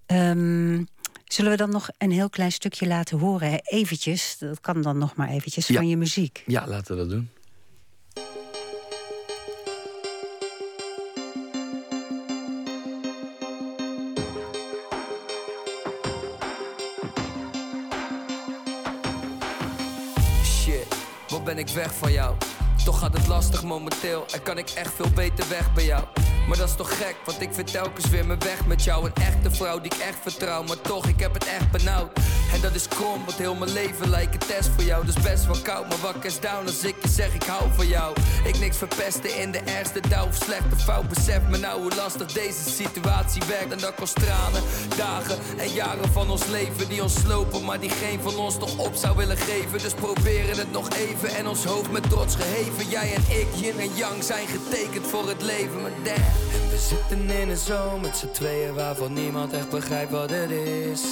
ja. 0.06 0.30
Um, 0.30 0.86
zullen 1.24 1.50
we 1.50 1.56
dan 1.56 1.70
nog 1.70 1.88
een 1.98 2.12
heel 2.12 2.30
klein 2.30 2.52
stukje 2.52 2.86
laten 2.86 3.18
horen? 3.18 3.50
Hè? 3.50 3.56
Eventjes, 3.62 4.36
dat 4.38 4.60
kan 4.60 4.82
dan 4.82 4.98
nog 4.98 5.14
maar 5.14 5.28
eventjes, 5.28 5.66
ja. 5.66 5.74
van 5.74 5.88
je 5.88 5.96
muziek. 5.96 6.42
Ja, 6.46 6.66
laten 6.66 6.96
we 6.96 7.00
dat 7.00 7.10
doen. 7.10 7.30
Weg 21.72 21.94
van 21.94 22.12
jou. 22.12 22.36
Toch 22.84 22.98
gaat 22.98 23.12
het 23.12 23.26
lastig 23.26 23.62
momenteel 23.62 24.24
en 24.32 24.42
kan 24.42 24.58
ik 24.58 24.70
echt 24.70 24.94
veel 24.94 25.10
beter 25.14 25.48
weg 25.48 25.74
bij 25.74 25.84
jou. 25.84 26.04
Maar 26.48 26.58
dat 26.58 26.68
is 26.68 26.74
toch 26.74 26.96
gek, 26.96 27.16
want 27.24 27.40
ik 27.40 27.48
vind 27.52 27.72
telkens 27.72 28.08
weer 28.08 28.26
mijn 28.26 28.40
weg 28.40 28.66
met 28.66 28.84
jou. 28.84 29.06
Een 29.06 29.24
echte 29.24 29.50
vrouw 29.50 29.80
die 29.80 29.94
ik 29.94 29.98
echt 29.98 30.16
vertrouw, 30.22 30.62
maar 30.62 30.80
toch, 30.80 31.06
ik 31.06 31.20
heb 31.20 31.34
het 31.34 31.44
echt 31.44 31.70
benauwd. 31.70 32.18
En 32.52 32.60
dat 32.60 32.74
is 32.74 32.88
krom, 32.88 33.24
want 33.24 33.36
heel 33.38 33.54
mijn 33.54 33.72
leven 33.72 34.10
lijkt 34.10 34.32
een 34.32 34.48
test 34.48 34.70
voor 34.74 34.84
jou. 34.84 35.06
Dus 35.06 35.14
best 35.14 35.46
wel 35.46 35.56
koud, 35.62 35.88
maar 35.88 35.98
wakker 35.98 36.24
is 36.24 36.40
down 36.40 36.66
als 36.66 36.84
ik 36.84 36.94
je 37.02 37.08
zeg 37.08 37.34
ik 37.34 37.42
hou 37.42 37.62
van 37.74 37.86
jou. 37.86 38.16
Ik 38.44 38.58
niks 38.58 38.76
verpesten 38.76 39.38
in 39.38 39.50
de 39.50 39.58
ergste 39.58 40.00
dauw 40.08 40.26
of 40.26 40.34
slechte 40.34 40.76
fout. 40.76 41.08
Besef 41.08 41.40
me 41.48 41.58
nou 41.58 41.80
hoe 41.82 41.94
lastig 41.94 42.32
deze 42.32 42.70
situatie 42.70 43.42
werkt. 43.48 43.72
En 43.72 43.78
dat 43.78 43.94
kost 43.94 44.14
tranen, 44.14 44.62
dagen 44.96 45.38
en 45.58 45.68
jaren 45.68 46.12
van 46.12 46.30
ons 46.30 46.46
leven 46.46 46.88
die 46.88 47.02
ons 47.02 47.14
slopen. 47.20 47.64
Maar 47.64 47.80
die 47.80 47.90
geen 47.90 48.20
van 48.22 48.36
ons 48.36 48.58
nog 48.58 48.78
op 48.78 48.94
zou 48.94 49.16
willen 49.16 49.36
geven. 49.36 49.78
Dus 49.78 49.94
proberen 49.94 50.58
het 50.58 50.72
nog 50.72 50.88
even 50.88 51.34
en 51.34 51.48
ons 51.48 51.64
hoofd 51.64 51.90
met 51.90 52.10
trots 52.10 52.34
geheven. 52.34 52.88
Jij 52.88 53.14
en 53.14 53.24
ik, 53.28 53.48
yin 53.54 53.80
en 53.80 53.94
yang, 53.94 54.22
zijn 54.22 54.46
getekend 54.46 55.06
voor 55.06 55.28
het 55.28 55.42
leven. 55.42 55.82
Maar 55.82 55.92
damn. 56.04 56.29
En 56.54 56.68
we 56.70 56.78
zitten 56.88 57.30
in 57.40 57.48
een 57.48 57.56
zomer 57.56 58.00
met 58.00 58.16
z'n 58.16 58.30
tweeën 58.30 58.74
waarvan 58.74 59.12
niemand 59.12 59.52
echt 59.52 59.70
begrijpt 59.70 60.10
wat 60.10 60.30
het 60.30 60.50
is. 60.50 61.02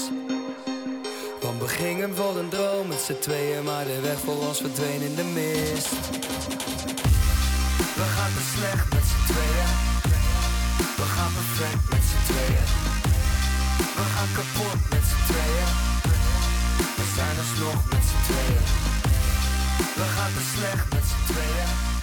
Want 1.41 1.61
we 1.61 1.69
gingen 1.69 2.17
voor 2.17 2.37
een 2.39 2.49
droom 2.49 2.87
met 2.89 3.01
z'n 3.01 3.19
tweeën, 3.19 3.65
maar 3.65 3.85
de 3.85 4.01
weg 4.01 4.19
voor 4.19 4.47
ons 4.49 4.59
verdween 4.61 5.01
in 5.01 5.15
de 5.15 5.25
mist. 5.25 5.91
We 7.99 8.07
gaan 8.15 8.33
te 8.39 8.45
slecht 8.55 8.89
met 8.95 9.05
z'n 9.11 9.33
tweeën. 9.33 9.71
We 10.97 11.07
gaan 11.15 11.33
perfect 11.39 11.83
met 11.91 12.05
z'n 12.11 12.23
tweeën. 12.33 12.67
We 13.99 14.05
gaan 14.15 14.31
kapot 14.37 14.81
met 14.91 15.05
z'n 15.11 15.23
tweeën. 15.29 15.71
We 16.99 17.05
zijn 17.17 17.37
alsnog 17.43 17.81
met 17.93 18.05
z'n 18.09 18.23
tweeën. 18.29 18.67
We 19.99 20.07
gaan 20.15 20.33
te 20.37 20.45
slecht 20.55 20.87
met 20.95 21.05
z'n 21.11 21.33
tweeën. 21.33 21.98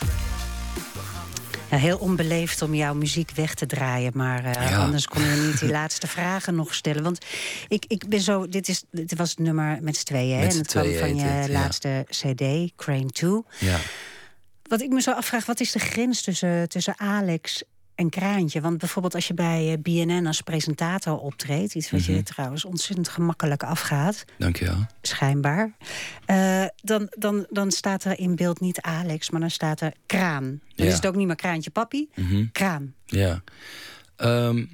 Ja, 1.72 1.78
heel 1.78 1.98
onbeleefd 1.98 2.62
om 2.62 2.76
jouw 2.76 2.94
muziek 2.94 3.32
weg 3.32 3.54
te 3.54 3.66
draaien. 3.66 4.12
Maar 4.16 4.46
uh, 4.46 4.54
ja. 4.54 4.78
anders 4.78 5.08
kon 5.08 5.24
je 5.24 5.46
niet 5.48 5.60
die 5.60 5.70
laatste 5.80 6.08
vragen 6.08 6.56
nog 6.56 6.74
stellen. 6.74 7.04
Want 7.04 7.26
ik, 7.68 7.86
ik 7.88 8.08
ben 8.08 8.22
zo. 8.22 8.48
Dit, 8.48 8.68
is, 8.68 8.84
dit 8.92 9.16
was 9.16 9.30
het 9.30 9.40
nummer 9.40 9.78
met 9.82 9.98
z'n 9.98 10.04
tweeën. 10.04 10.40
Met 10.40 10.52
en 10.52 10.58
het 10.58 10.68
kwam 10.68 10.94
van 10.94 11.16
je 11.16 11.24
het, 11.24 11.50
laatste 11.50 12.06
ja. 12.10 12.34
CD, 12.34 12.72
Crane 12.76 13.10
2. 13.10 13.42
Ja. 13.60 13.80
Wat 14.64 14.82
ik 14.82 14.90
me 14.90 15.02
zo 15.02 15.12
afvraag, 15.12 15.46
wat 15.46 15.60
is 15.60 15.72
de 15.72 15.80
grens 15.80 16.22
tussen, 16.22 16.70
tussen 16.70 17.00
Alex 17.00 17.64
en 17.96 18.10
Kraantje? 18.10 18.62
Want 18.62 18.78
bijvoorbeeld 18.78 19.16
als 19.16 19.28
je 19.28 19.34
bij 19.34 19.72
eh, 19.72 19.78
BNN 19.82 20.28
als 20.28 20.42
presentator 20.42 21.20
optreedt... 21.20 21.76
iets 21.76 21.92
wat 21.92 22.00
mm 22.00 22.06
-hmm. 22.06 22.16
je 22.16 22.24
trouwens 22.24 22.66
ontzettend 22.66 23.10
gemakkelijk 23.10 23.64
afgaat... 23.64 24.26
Dank 24.38 24.58
je 24.58 24.66
wel. 24.66 24.86
Schijnbaar. 25.02 25.76
Uh, 26.28 26.66
dan, 26.82 27.08
dan, 27.18 27.46
dan 27.50 27.72
staat 27.72 28.04
er 28.04 28.20
in 28.20 28.36
beeld 28.36 28.60
niet 28.60 28.82
Alex, 28.82 29.30
maar 29.30 29.42
dan 29.42 29.50
staat 29.50 29.82
er 29.82 29.94
Kraan. 30.06 30.44
Dan 30.76 30.86
ja. 30.86 30.92
is 30.92 30.96
het 30.96 31.08
ook 31.08 31.16
niet 31.16 31.28
meer 31.28 31.36
Kraantje 31.36 31.70
Papi, 31.70 32.10
mm 32.16 32.28
-hmm. 32.28 32.50
Kraan. 32.52 32.94
Ja. 33.06 33.44
Um, 34.18 34.70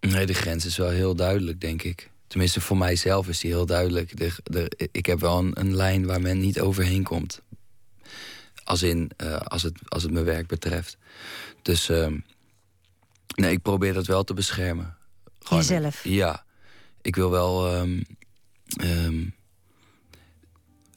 nee, 0.00 0.26
de 0.26 0.34
grens 0.34 0.66
is 0.66 0.76
wel 0.76 0.90
heel 0.90 1.14
duidelijk, 1.14 1.60
denk 1.60 1.82
ik. 1.82 2.10
Tenminste, 2.26 2.60
voor 2.60 2.76
mijzelf 2.76 3.28
is 3.28 3.40
die 3.40 3.50
heel 3.50 3.66
duidelijk. 3.66 4.16
De, 4.16 4.32
de, 4.42 4.88
ik 4.92 5.06
heb 5.06 5.20
wel 5.20 5.38
een, 5.38 5.60
een 5.60 5.74
lijn 5.74 6.06
waar 6.06 6.20
men 6.20 6.40
niet 6.40 6.60
overheen 6.60 7.02
komt. 7.02 7.42
Als 8.64 8.82
in, 8.82 9.10
uh, 9.22 9.36
als, 9.36 9.62
het, 9.62 9.78
als 9.88 10.02
het 10.02 10.12
mijn 10.12 10.24
werk 10.24 10.46
betreft. 10.46 10.96
Dus... 11.62 11.88
Um, 11.88 12.24
Nee, 13.34 13.52
ik 13.52 13.62
probeer 13.62 13.94
dat 13.94 14.06
wel 14.06 14.24
te 14.24 14.34
beschermen. 14.34 14.96
Gewoon, 15.38 15.62
Jezelf? 15.62 16.04
Ja. 16.04 16.44
Ik 17.02 17.16
wil 17.16 17.30
wel... 17.30 17.76
Um, 17.76 18.04
um, 18.82 19.34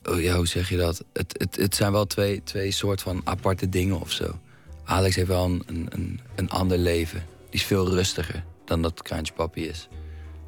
oh 0.04 0.22
ja, 0.22 0.36
hoe 0.36 0.48
zeg 0.48 0.70
je 0.70 0.78
dat? 0.78 1.04
Het, 1.14 1.36
het, 1.38 1.56
het 1.56 1.76
zijn 1.76 1.92
wel 1.92 2.06
twee, 2.08 2.44
twee 2.44 2.72
soort 2.72 3.02
van 3.02 3.22
aparte 3.24 3.70
dingen 3.70 4.00
of 4.00 4.12
zo. 4.12 4.40
Alex 4.84 5.16
heeft 5.16 5.28
wel 5.28 5.46
een, 5.46 5.88
een, 5.90 6.20
een 6.36 6.50
ander 6.50 6.78
leven. 6.78 7.26
Die 7.50 7.60
is 7.60 7.66
veel 7.66 7.90
rustiger 7.90 8.44
dan 8.66 8.82
dat 8.82 9.02
Kraantje 9.02 9.34
Papi 9.34 9.68
is. 9.68 9.88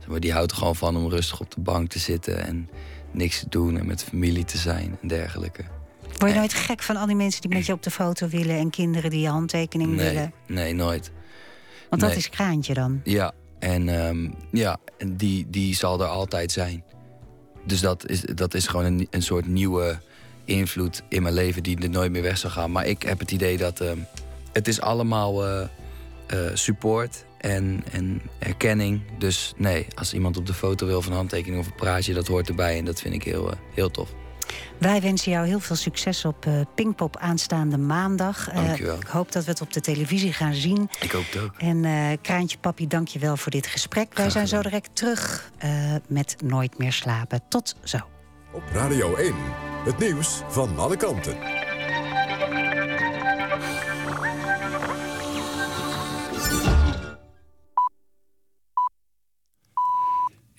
Maar 0.08 0.20
die 0.20 0.32
houdt 0.32 0.52
er 0.52 0.58
gewoon 0.58 0.76
van 0.76 0.98
om 0.98 1.10
rustig 1.10 1.40
op 1.40 1.52
de 1.52 1.62
bank 1.62 1.90
te 1.90 2.00
zitten... 2.00 2.46
en 2.46 2.70
niks 3.12 3.40
te 3.40 3.50
doen 3.50 3.78
en 3.78 3.86
met 3.86 4.04
familie 4.04 4.46
te 4.46 4.58
zijn 4.58 4.98
en 5.02 5.08
dergelijke. 5.08 5.64
Word 6.18 6.32
je 6.32 6.38
nooit 6.38 6.54
gek 6.54 6.82
van 6.82 6.96
al 6.96 7.06
die 7.06 7.16
mensen 7.16 7.42
die 7.42 7.50
met 7.50 7.66
je 7.66 7.74
op 7.74 7.84
de 7.84 7.92
foto 7.92 8.28
willen... 8.28 8.58
en 8.58 8.70
kinderen 8.70 9.10
die 9.10 9.22
je 9.22 9.28
handtekening 9.28 9.96
nee, 9.96 10.10
willen? 10.10 10.34
Nee, 10.48 10.74
nooit. 10.74 11.12
Want 11.94 12.06
nee. 12.06 12.16
dat 12.16 12.24
is 12.24 12.30
Kraantje 12.30 12.74
dan? 12.74 13.02
Ja, 13.04 13.32
en 13.60 14.06
um, 14.06 14.36
ja, 14.52 14.78
die, 15.08 15.50
die 15.50 15.76
zal 15.76 16.02
er 16.02 16.08
altijd 16.08 16.52
zijn. 16.52 16.84
Dus 17.66 17.80
dat 17.80 18.10
is, 18.10 18.22
dat 18.22 18.54
is 18.54 18.68
gewoon 18.68 18.86
een, 18.86 19.08
een 19.10 19.22
soort 19.22 19.48
nieuwe 19.48 20.00
invloed 20.46 21.04
in 21.10 21.22
mijn 21.22 21.34
leven... 21.34 21.64
die 21.64 21.82
er 21.82 21.90
nooit 21.90 22.12
meer 22.12 22.22
weg 22.22 22.38
zal 22.38 22.50
gaan. 22.50 22.72
Maar 22.72 22.86
ik 22.86 23.04
heb 23.04 23.20
het 23.20 23.32
idee 23.32 23.58
dat 23.58 23.80
um, 23.80 24.06
het 24.52 24.68
is 24.68 24.82
allemaal 24.82 25.48
uh, 25.48 25.68
uh, 26.34 26.40
support 26.54 27.26
en, 27.38 27.84
en 27.92 28.22
erkenning. 28.40 29.02
Dus 29.18 29.54
nee, 29.58 29.88
als 29.96 30.14
iemand 30.14 30.38
op 30.38 30.46
de 30.46 30.54
foto 30.54 30.86
wil 30.86 31.02
van 31.02 31.14
handtekening 31.14 31.62
of 31.62 31.68
een 31.68 31.76
praatje... 31.76 32.14
dat 32.14 32.28
hoort 32.28 32.50
erbij 32.50 32.78
en 32.78 32.86
dat 32.86 33.02
vind 33.02 33.14
ik 33.14 33.24
heel, 33.24 33.48
uh, 33.48 33.56
heel 33.74 33.92
tof. 33.92 34.14
Wij 34.78 35.02
wensen 35.02 35.32
jou 35.32 35.48
heel 35.48 35.60
veel 35.60 35.76
succes 35.76 36.26
op 36.26 36.46
uh, 36.46 36.62
Pinkpop 36.76 37.18
aanstaande 37.18 37.78
maandag. 37.78 38.54
Uh, 38.54 38.74
ik 38.74 39.08
hoop 39.08 39.32
dat 39.32 39.46
we 39.46 39.52
het 39.52 39.62
op 39.62 39.74
de 39.74 39.82
televisie 39.82 40.34
gaan 40.34 40.54
zien. 40.54 40.90
Ik 41.00 41.12
hoop 41.12 41.24
het 41.32 41.42
ook. 41.42 41.54
En 41.58 41.84
uh, 41.84 42.08
Kraantje 42.22 42.58
Papi, 42.58 42.88
dank 42.88 43.08
je 43.08 43.20
wel 43.20 43.38
voor 43.38 43.52
dit 43.52 43.68
gesprek. 43.68 44.14
Wij 44.14 44.30
zijn 44.30 44.48
zo 44.48 44.62
direct 44.62 44.96
terug 44.96 45.52
met 46.08 46.36
Nooit 46.44 46.78
meer 46.78 46.94
slapen. 46.94 47.42
Tot 47.50 47.76
zo. 47.84 47.98
Op 48.54 48.64
Radio 48.74 49.16
1, 49.16 49.34
het 49.86 49.98
nieuws 49.98 50.42
van 50.48 50.78
alle 50.78 50.98
kanten. 50.98 51.38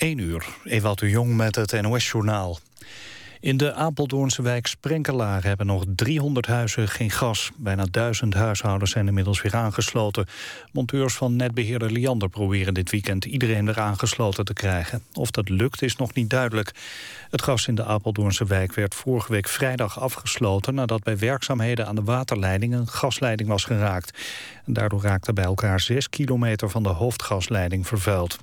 1 0.04 0.18
uur, 0.18 0.46
Ewout 0.64 0.98
de 0.98 1.10
Jong 1.10 1.36
met 1.36 1.54
het 1.54 1.82
NOS-journaal. 1.82 2.58
In 3.44 3.56
de 3.56 3.74
Apeldoornse 3.74 4.42
wijk 4.42 4.66
Sprenkelaar 4.66 5.44
hebben 5.44 5.66
nog 5.66 5.84
300 5.96 6.46
huizen 6.46 6.88
geen 6.88 7.10
gas. 7.10 7.50
Bijna 7.56 7.86
1000 7.90 8.34
huishoudens 8.34 8.90
zijn 8.90 9.06
inmiddels 9.06 9.42
weer 9.42 9.54
aangesloten. 9.54 10.26
Monteurs 10.72 11.14
van 11.14 11.36
netbeheerder 11.36 11.90
Liander 11.90 12.28
proberen 12.28 12.74
dit 12.74 12.90
weekend 12.90 13.24
iedereen 13.24 13.66
weer 13.66 13.80
aangesloten 13.80 14.44
te 14.44 14.52
krijgen. 14.52 15.02
Of 15.12 15.30
dat 15.30 15.48
lukt 15.48 15.82
is 15.82 15.96
nog 15.96 16.14
niet 16.14 16.30
duidelijk. 16.30 16.70
Het 17.30 17.42
gas 17.42 17.66
in 17.66 17.74
de 17.74 17.84
Apeldoornse 17.84 18.44
wijk 18.44 18.74
werd 18.74 18.94
vorige 18.94 19.32
week 19.32 19.48
vrijdag 19.48 20.00
afgesloten... 20.00 20.74
nadat 20.74 21.02
bij 21.02 21.18
werkzaamheden 21.18 21.86
aan 21.86 21.94
de 21.94 22.04
waterleiding 22.04 22.74
een 22.74 22.88
gasleiding 22.88 23.48
was 23.48 23.64
geraakt. 23.64 24.18
En 24.66 24.72
daardoor 24.72 25.02
raakte 25.02 25.32
bij 25.32 25.44
elkaar 25.44 25.80
6 25.80 26.08
kilometer 26.08 26.70
van 26.70 26.82
de 26.82 26.88
hoofdgasleiding 26.88 27.86
vervuild. 27.86 28.38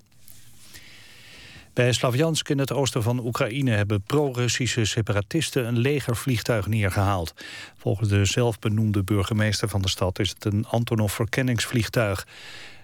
Bij 1.82 1.94
Slavjansk 1.94 2.50
in 2.50 2.58
het 2.58 2.72
oosten 2.74 3.04
van 3.04 3.26
Oekraïne 3.26 3.72
hebben 3.72 4.02
pro-Russische 4.02 4.86
separatisten 4.86 5.68
een 5.68 5.78
legervliegtuig 5.78 6.68
neergehaald. 6.68 7.34
Volgens 7.78 8.10
de 8.10 8.26
zelfbenoemde 8.26 9.04
burgemeester 9.04 9.70
van 9.70 9.82
de 9.82 9.90
stad 9.90 10.20
is 10.20 10.30
het 10.30 10.46
een 10.46 10.66
Antonov-verkenningsvliegtuig. 10.68 12.28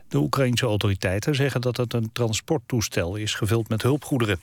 De 0.08 0.18
Oekraïnse 0.18 0.66
autoriteiten 0.66 1.36
zeggen 1.36 1.62
dat 1.62 1.78
het 1.78 1.94
een 1.94 2.10
transporttoestel 2.14 3.16
is 3.16 3.34
gevuld 3.34 3.70
met 3.70 3.82
hulpgoederen. 3.82 4.40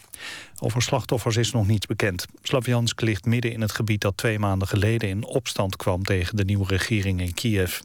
Over 0.59 0.83
slachtoffers 0.83 1.37
is 1.37 1.53
nog 1.53 1.67
niets 1.67 1.87
bekend. 1.87 2.27
Slavjansk 2.43 3.01
ligt 3.01 3.25
midden 3.25 3.53
in 3.53 3.61
het 3.61 3.73
gebied 3.73 4.01
dat 4.01 4.17
twee 4.17 4.39
maanden 4.39 4.69
geleden 4.69 5.09
in 5.09 5.25
opstand 5.25 5.77
kwam 5.77 6.03
tegen 6.03 6.37
de 6.37 6.45
nieuwe 6.45 6.67
regering 6.67 7.21
in 7.21 7.35
Kiev. 7.35 7.81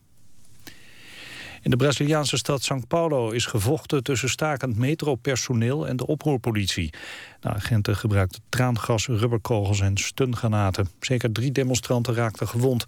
In 1.62 1.70
de 1.70 1.78
Braziliaanse 1.78 2.38
stad 2.38 2.70
São 2.74 2.88
Paulo 2.88 3.30
is 3.30 3.46
gevochten 3.46 4.04
tussen 4.04 4.30
stakend 4.30 4.78
metropersoneel 4.78 5.88
en 5.88 5.96
de 5.96 6.08
oproerpolitie. 6.08 6.94
De 7.40 7.50
agenten 7.50 7.96
gebruikten 7.96 8.42
traangas, 8.50 9.08
rubberkogels 9.08 9.80
en 9.80 9.98
stungranaten. 9.98 10.90
Zeker 11.00 11.32
drie 11.32 11.52
demonstranten 11.52 12.14
raakten 12.14 12.48
gewond. 12.48 12.86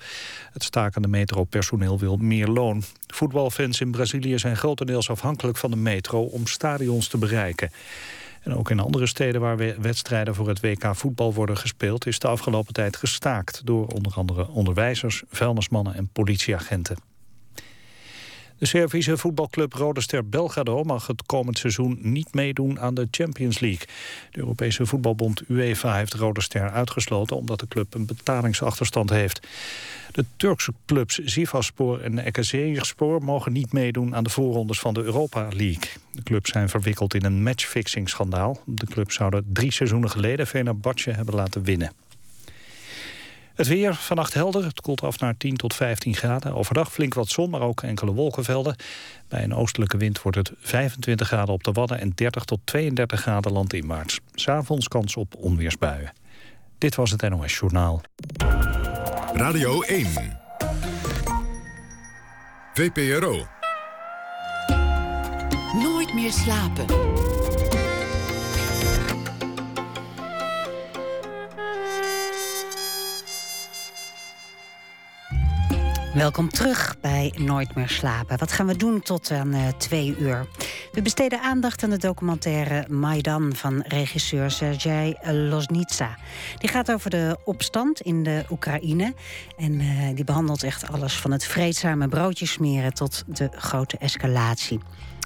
Het 0.54 0.64
stakende 0.64 1.08
metropersoneel 1.08 2.00
wil 2.00 2.18
meer 2.18 2.48
loon. 2.48 2.84
Voetbalfans 3.08 3.82
in 3.82 3.92
Brazilië 3.92 4.40
zijn 4.40 4.58
grotendeels 4.58 5.10
afhankelijk 5.10 5.58
van 5.58 5.72
de 5.72 5.78
metro 5.78 6.22
om 6.22 6.48
stadions 6.48 7.08
te 7.08 7.18
bereiken. 7.18 7.72
En 8.42 8.56
ook 8.56 8.70
in 8.70 8.80
andere 8.80 9.08
steden 9.08 9.42
waar 9.42 9.82
wedstrijden 9.82 10.36
voor 10.36 10.48
het 10.48 10.60
WK 10.60 10.96
voetbal 10.96 11.34
worden 11.34 11.58
gespeeld... 11.58 12.06
is 12.06 12.20
de 12.20 12.28
afgelopen 12.28 12.74
tijd 12.74 12.98
gestaakt 12.98 13.62
door 13.66 13.88
onder 13.88 14.14
andere 14.14 14.48
onderwijzers, 14.48 15.24
vuilnismannen 15.30 15.96
en 15.96 16.10
politieagenten. 16.14 17.11
De 18.62 18.68
Servische 18.68 19.18
voetbalclub 19.18 19.74
Rode 19.74 20.02
Ster 20.02 20.30
Belgrado 20.30 20.84
mag 20.84 21.08
het 21.08 21.26
komend 21.26 21.58
seizoen 21.58 22.00
niet 22.02 22.34
meedoen 22.34 22.80
aan 22.80 22.94
de 22.94 23.08
Champions 23.12 23.60
League. 23.60 23.88
De 24.32 24.40
Europese 24.40 24.86
voetbalbond 24.86 25.42
UEFA 25.48 25.96
heeft 25.96 26.14
Rode 26.14 26.42
Ster 26.42 26.72
uitgesloten 26.72 27.36
omdat 27.36 27.60
de 27.60 27.68
club 27.68 27.94
een 27.94 28.06
betalingsachterstand 28.06 29.10
heeft. 29.10 29.48
De 30.12 30.26
Turkse 30.38 30.74
clubs 30.86 31.22
Sivasspor 31.26 32.02
en 32.02 32.20
Ekaziyerspor 32.20 33.24
mogen 33.24 33.54
niet 33.54 33.74
meedoen 33.74 34.16
aan 34.16 34.24
de 34.24 34.30
voorrondes 34.30 34.80
van 34.80 34.94
de 34.94 35.02
Europa 35.02 35.42
League. 35.42 35.92
De 36.12 36.24
clubs 36.24 36.52
zijn 36.52 36.70
verwikkeld 36.70 37.14
in 37.14 37.26
een 37.26 37.44
matchfixing 37.44 38.10
schandaal. 38.10 38.62
De 38.66 38.86
clubs 38.86 39.16
zouden 39.16 39.46
drie 39.54 39.72
seizoenen 39.72 40.10
geleden 40.10 40.48
Fenerbahce 40.48 41.12
hebben 41.12 41.36
laten 41.36 41.64
winnen. 41.64 41.92
Het 43.62 43.70
weer 43.70 43.96
vannacht 43.96 44.34
helder. 44.34 44.64
Het 44.64 44.82
koelt 44.82 45.02
af 45.02 45.20
naar 45.20 45.38
10 45.38 45.56
tot 45.56 45.74
15 45.74 46.16
graden. 46.16 46.54
Overdag 46.54 46.92
flink 46.92 47.14
wat 47.14 47.28
zon, 47.28 47.50
maar 47.50 47.62
ook 47.62 47.82
enkele 47.82 48.12
wolkenvelden. 48.12 48.76
Bij 49.28 49.44
een 49.44 49.56
oostelijke 49.56 49.98
wind 49.98 50.22
wordt 50.22 50.38
het 50.38 50.52
25 50.58 51.28
graden 51.28 51.54
op 51.54 51.64
de 51.64 51.72
Wadden... 51.72 52.00
en 52.00 52.12
30 52.16 52.44
tot 52.44 52.60
32 52.64 53.22
graden 53.22 53.52
landinwaarts. 53.52 54.20
S'avonds 54.34 54.88
kans 54.88 55.16
op 55.16 55.36
onweersbuien. 55.36 56.14
Dit 56.78 56.96
was 56.96 57.12
het 57.12 57.30
NOS 57.30 57.58
Journaal. 57.58 58.02
Radio 59.34 59.82
1. 59.82 60.08
VPRO. 62.74 63.48
Nooit 65.74 66.14
meer 66.14 66.32
slapen. 66.32 66.86
Welkom 76.14 76.50
terug 76.50 76.96
bij 77.02 77.34
Nooit 77.38 77.76
meer 77.76 77.90
slapen. 77.90 78.38
Wat 78.38 78.52
gaan 78.52 78.68
we 78.68 78.76
doen 78.76 79.02
tot 79.02 79.32
aan 79.32 79.56
uh, 79.56 79.68
twee 79.68 80.16
uur? 80.20 80.48
We 80.92 81.02
besteden 81.02 81.42
aandacht 81.42 81.84
aan 81.84 81.90
de 81.90 81.98
documentaire 81.98 82.86
Maidan 82.90 83.56
van 83.56 83.84
regisseur 83.88 84.52
Sergej 84.52 85.18
Loznitsa. 85.24 86.18
Die 86.58 86.70
gaat 86.70 86.92
over 86.92 87.10
de 87.10 87.38
opstand 87.46 88.02
in 88.02 88.24
de 88.24 88.46
Oekraïne. 88.50 89.14
En 89.58 89.72
uh, 89.72 90.16
die 90.16 90.24
behandelt 90.24 90.64
echt 90.64 90.92
alles 90.92 91.16
van 91.20 91.32
het 91.32 91.46
vreedzame 91.46 92.08
broodjes 92.08 92.52
smeren 92.52 92.94
tot 92.94 93.24
de 93.28 93.50
grote 93.56 93.98
escalatie. 93.98 94.80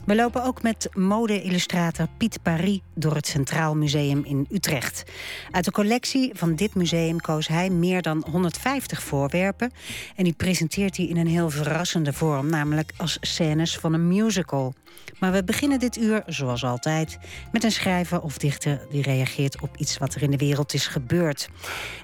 We 0.05 0.15
lopen 0.15 0.43
ook 0.43 0.61
met 0.61 0.89
mode-illustrator 0.93 2.07
Piet 2.17 2.41
Paris 2.41 2.79
door 2.93 3.15
het 3.15 3.27
Centraal 3.27 3.75
Museum 3.75 4.23
in 4.25 4.47
Utrecht. 4.51 5.03
Uit 5.51 5.65
de 5.65 5.71
collectie 5.71 6.31
van 6.33 6.55
dit 6.55 6.75
museum 6.75 7.21
koos 7.21 7.47
hij 7.47 7.69
meer 7.69 8.01
dan 8.01 8.25
150 8.31 9.03
voorwerpen. 9.03 9.71
En 10.15 10.23
die 10.23 10.33
presenteert 10.33 10.97
hij 10.97 11.05
in 11.05 11.17
een 11.17 11.27
heel 11.27 11.49
verrassende 11.49 12.13
vorm, 12.13 12.49
namelijk 12.49 12.91
als 12.97 13.17
scènes 13.21 13.77
van 13.77 13.93
een 13.93 14.07
musical. 14.07 14.73
Maar 15.19 15.31
we 15.31 15.43
beginnen 15.43 15.79
dit 15.79 15.97
uur, 15.97 16.23
zoals 16.25 16.63
altijd, 16.63 17.17
met 17.51 17.63
een 17.63 17.71
schrijver 17.71 18.21
of 18.21 18.37
dichter 18.37 18.81
die 18.89 19.01
reageert 19.01 19.61
op 19.61 19.77
iets 19.77 19.97
wat 19.97 20.15
er 20.15 20.21
in 20.21 20.31
de 20.31 20.37
wereld 20.37 20.73
is 20.73 20.87
gebeurd. 20.87 21.49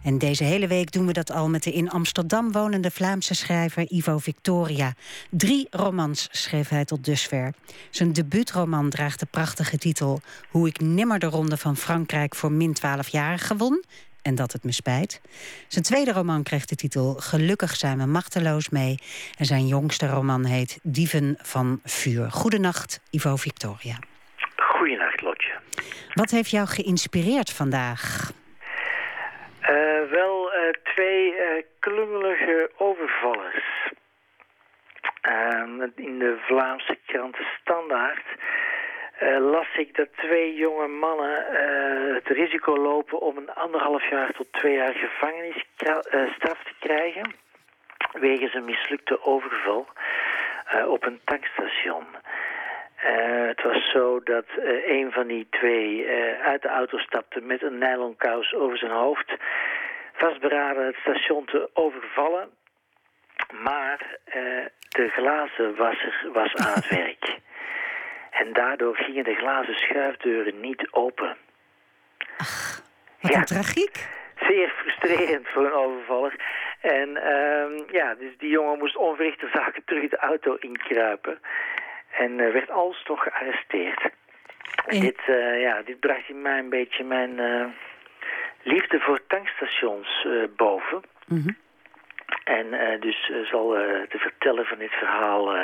En 0.03 0.17
deze 0.17 0.43
hele 0.43 0.67
week 0.67 0.91
doen 0.91 1.05
we 1.05 1.13
dat 1.13 1.31
al 1.31 1.49
met 1.49 1.63
de 1.63 1.71
in 1.71 1.89
Amsterdam 1.89 2.51
wonende 2.51 2.91
Vlaamse 2.91 3.33
schrijver 3.33 3.91
Ivo 3.91 4.17
Victoria. 4.17 4.93
Drie 5.29 5.67
romans 5.69 6.27
schreef 6.31 6.69
hij 6.69 6.85
tot 6.85 7.05
dusver. 7.05 7.53
Zijn 7.91 8.13
debuutroman 8.13 8.89
draagt 8.89 9.19
de 9.19 9.25
prachtige 9.31 9.77
titel 9.77 10.21
Hoe 10.49 10.67
ik 10.67 10.79
nimmer 10.79 11.19
de 11.19 11.25
Ronde 11.25 11.57
van 11.57 11.75
Frankrijk 11.75 12.35
voor 12.35 12.51
min 12.51 12.73
12 12.73 13.07
jaar 13.07 13.39
gewon 13.39 13.83
en 14.21 14.35
dat 14.35 14.51
het 14.51 14.63
me 14.63 14.71
spijt. 14.71 15.21
Zijn 15.67 15.83
tweede 15.83 16.11
roman 16.11 16.43
kreeg 16.43 16.65
de 16.65 16.75
titel 16.75 17.13
Gelukkig 17.13 17.75
zijn 17.75 17.97
we 17.97 18.05
machteloos 18.05 18.69
mee. 18.69 18.95
En 19.37 19.45
zijn 19.45 19.67
jongste 19.67 20.07
roman 20.07 20.45
heet 20.45 20.79
Dieven 20.83 21.37
van 21.41 21.79
Vuur. 21.83 22.31
Goedenacht, 22.31 23.01
Ivo 23.09 23.35
Victoria. 23.35 23.95
Goedenacht, 24.55 25.21
Lotje. 25.21 25.59
Wat 26.13 26.31
heeft 26.31 26.49
jou 26.49 26.67
geïnspireerd 26.67 27.51
vandaag? 27.51 28.31
Uh, 29.61 29.69
wel 30.11 30.53
uh, 30.53 30.71
twee 30.93 31.31
uh, 31.31 31.63
klungelige 31.79 32.71
overvallers. 32.77 33.80
Ehm, 35.21 35.81
in 35.95 36.19
de 36.19 36.37
Vlaamse 36.47 36.97
krant 37.05 37.37
Standaard 37.61 38.25
uh, 39.21 39.37
las 39.51 39.67
ik 39.77 39.95
dat 39.95 40.07
twee 40.15 40.55
jonge 40.55 40.87
mannen 40.87 41.45
uh, 41.51 42.13
het 42.13 42.27
risico 42.27 42.77
lopen 42.77 43.19
om 43.19 43.37
een 43.37 43.53
anderhalf 43.53 44.09
jaar 44.09 44.31
tot 44.31 44.53
twee 44.53 44.75
jaar 44.75 44.93
gevangenisstraf 44.93 46.13
uh, 46.13 46.63
te 46.63 46.73
krijgen 46.79 47.33
wegens 48.11 48.53
een 48.53 48.65
mislukte 48.65 49.23
overval 49.25 49.87
op 50.87 51.05
een 51.05 51.19
tankstation. 51.25 52.05
het 52.95 53.63
was 53.63 53.91
zo 53.91 54.19
dat 54.23 54.45
een 54.85 55.11
van 55.11 55.27
die 55.27 55.47
twee 55.49 56.07
uit 56.43 56.61
de 56.61 56.67
auto 56.67 56.97
stapte 56.97 57.41
met 57.41 57.61
een 57.61 57.77
nylon 57.77 58.15
kous 58.15 58.53
over 58.53 58.77
zijn 58.77 58.91
hoofd, 58.91 59.33
vastberaden 60.13 60.85
het 60.85 60.95
station 60.95 61.45
te 61.45 61.69
overvallen, 61.73 62.49
maar 63.51 64.17
de 64.89 65.07
glazenwasser 65.09 66.29
was 66.33 66.55
aan 66.55 66.73
het 66.73 66.89
werk. 66.99 67.39
En 68.31 68.53
daardoor 68.53 68.95
gingen 68.95 69.23
de 69.23 69.35
glazen 69.35 69.73
schuifdeuren 69.73 70.59
niet 70.59 70.87
open. 70.91 71.37
Ach, 72.37 72.81
wat 73.21 73.31
ja. 73.31 73.43
tragiek. 73.43 74.07
Zeer 74.39 74.69
frustrerend 74.69 75.47
voor 75.47 75.65
een 75.65 75.73
overvaller. 75.73 76.35
En 76.81 77.09
uh, 77.09 77.87
ja, 77.91 78.15
dus 78.15 78.37
die 78.37 78.49
jongen 78.49 78.77
moest 78.77 78.97
onverrichte 78.97 79.49
zaken 79.53 79.83
terug 79.85 80.09
de 80.09 80.17
auto 80.17 80.55
inkruipen. 80.55 81.39
En 82.11 82.31
uh, 82.31 82.51
werd 82.51 82.69
alsnog 82.69 83.23
gearresteerd. 83.23 84.09
En... 84.85 84.99
Dit, 84.99 85.19
uh, 85.29 85.61
ja, 85.61 85.81
dit 85.81 85.99
bracht 85.99 86.29
in 86.29 86.41
mij 86.41 86.59
een 86.59 86.69
beetje 86.69 87.03
mijn, 87.03 87.39
liefde 88.63 88.99
voor 88.99 89.19
tankstations 89.27 90.27
boven. 90.55 91.01
Mhm. 91.27 91.51
En 92.43 92.99
dus 92.99 93.31
zal 93.49 93.67
de 93.69 94.17
verteller 94.17 94.65
van 94.65 94.77
dit 94.77 94.91
verhaal 94.91 95.55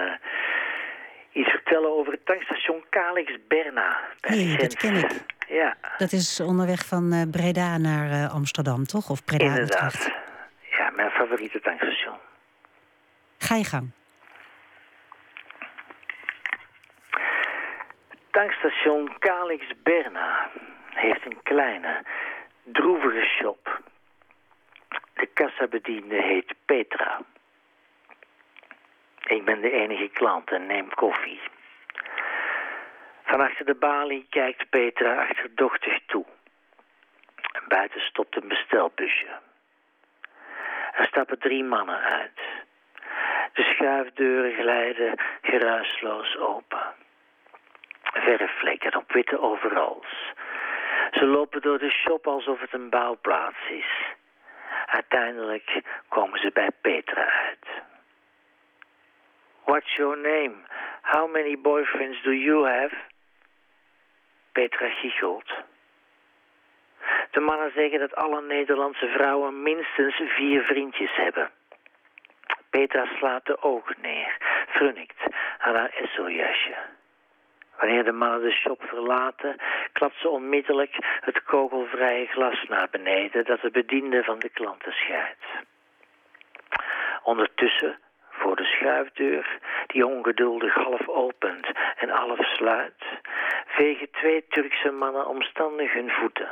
iets 1.31 1.49
vertellen 1.49 1.97
over 1.97 2.11
het 2.11 2.25
tankstation 2.25 2.83
Calix 2.89 3.37
Berna. 3.47 3.99
Hey, 4.19 4.57
dat 4.57 4.75
ken 4.75 4.95
ik. 4.95 5.11
Ja. 5.49 5.75
Dat 5.97 6.11
is 6.11 6.39
onderweg 6.39 6.85
van 6.85 7.27
Breda 7.31 7.77
naar 7.77 8.29
Amsterdam, 8.29 8.83
toch? 8.85 9.09
Of 9.09 9.23
Breda 9.23 9.45
Inderdaad. 9.45 10.11
Ja, 10.77 10.89
mijn 10.89 11.09
favoriete 11.09 11.59
tankstation. 11.59 12.15
Ga 13.37 13.55
je 13.55 13.63
gang. 13.63 13.91
Tankstation 18.31 19.11
Calix 19.19 19.63
Berna 19.83 20.49
heeft 20.93 21.25
een 21.25 21.37
kleine, 21.43 22.03
droevige 22.63 23.25
shop. 23.25 23.81
De 25.17 25.25
kassabediende 25.34 26.21
heet 26.21 26.53
Petra. 26.65 27.21
Ik 29.27 29.45
ben 29.45 29.62
de 29.62 29.71
enige 29.71 30.08
klant 30.08 30.51
en 30.51 30.65
neem 30.65 30.89
koffie. 30.93 31.39
Van 33.23 33.41
achter 33.41 33.65
de 33.65 33.75
balie 33.75 34.27
kijkt 34.30 34.69
Petra 34.69 35.21
achterdochtig 35.21 35.99
toe. 36.06 36.25
Buiten 37.67 38.01
stopt 38.01 38.41
een 38.41 38.47
bestelbusje. 38.47 39.39
Er 40.93 41.06
stappen 41.06 41.39
drie 41.39 41.63
mannen 41.63 41.99
uit. 41.99 42.39
De 43.53 43.63
schuifdeuren 43.63 44.53
glijden 44.53 45.19
geruisloos 45.41 46.38
open. 46.38 46.93
Verfvlekken 48.03 48.95
op 48.95 49.12
witte 49.12 49.39
overals. 49.39 50.34
Ze 51.12 51.25
lopen 51.25 51.62
door 51.62 51.80
de 51.80 51.91
shop 51.91 52.27
alsof 52.27 52.60
het 52.60 52.73
een 52.73 52.89
bouwplaats 52.89 53.69
is. 53.69 54.15
Uiteindelijk 54.88 55.82
komen 56.08 56.39
ze 56.39 56.52
bij 56.54 56.69
Petra 56.82 57.30
uit. 57.47 57.67
What's 59.63 59.95
your 59.95 60.17
name? 60.17 60.56
How 61.02 61.32
many 61.32 61.58
boyfriends 61.62 62.23
do 62.23 62.32
you 62.32 62.67
have? 62.67 62.95
Petra 64.52 64.89
giechelt. 64.89 65.52
De 67.32 67.39
mannen 67.39 67.71
zeggen 67.76 68.00
dat 68.00 68.15
alle 68.15 68.41
Nederlandse 68.41 69.08
vrouwen 69.08 69.62
minstens 69.63 70.15
vier 70.15 70.63
vriendjes 70.63 71.15
hebben. 71.15 71.52
Petra 72.69 73.06
slaat 73.06 73.45
de 73.45 73.62
ogen 73.62 73.95
neer, 74.02 74.38
frunnikt 74.67 75.21
aan 75.58 75.76
haar 75.76 75.89
Esso-jasje. 75.89 76.76
Wanneer 77.77 78.03
de 78.03 78.11
mannen 78.11 78.41
de 78.41 78.51
shop 78.51 78.83
verlaten, 78.83 79.55
klapt 79.93 80.19
ze 80.19 80.29
onmiddellijk 80.29 80.95
het 81.21 81.43
kogelvrije 81.43 82.25
glas 82.25 82.63
naar 82.67 82.87
beneden 82.91 83.45
dat 83.45 83.61
de 83.61 83.71
bediende 83.71 84.23
van 84.23 84.39
de 84.39 84.49
klanten 84.49 84.91
scheidt. 84.91 85.45
Ondertussen, 87.23 87.99
voor 88.29 88.55
de 88.55 88.63
schuifdeur, 88.63 89.59
die 89.87 90.05
ongeduldig 90.05 90.73
half 90.73 91.07
opent 91.07 91.67
en 91.97 92.09
half 92.09 92.39
sluit, 92.39 93.03
vegen 93.65 94.11
twee 94.11 94.45
Turkse 94.49 94.91
mannen 94.91 95.27
omstandig 95.27 95.93
hun 95.93 96.11
voeten. 96.11 96.49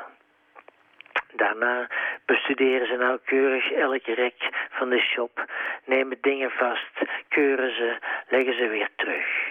Daarna 1.33 1.87
bestuderen 2.25 2.87
ze 2.87 2.95
nauwkeurig 2.95 3.71
elke 3.71 4.13
rek 4.13 4.49
van 4.69 4.89
de 4.89 4.99
shop, 4.99 5.45
nemen 5.85 6.17
dingen 6.21 6.51
vast, 6.51 7.01
keuren 7.27 7.75
ze, 7.75 7.97
leggen 8.27 8.53
ze 8.53 8.67
weer 8.67 8.89
terug. 8.95 9.44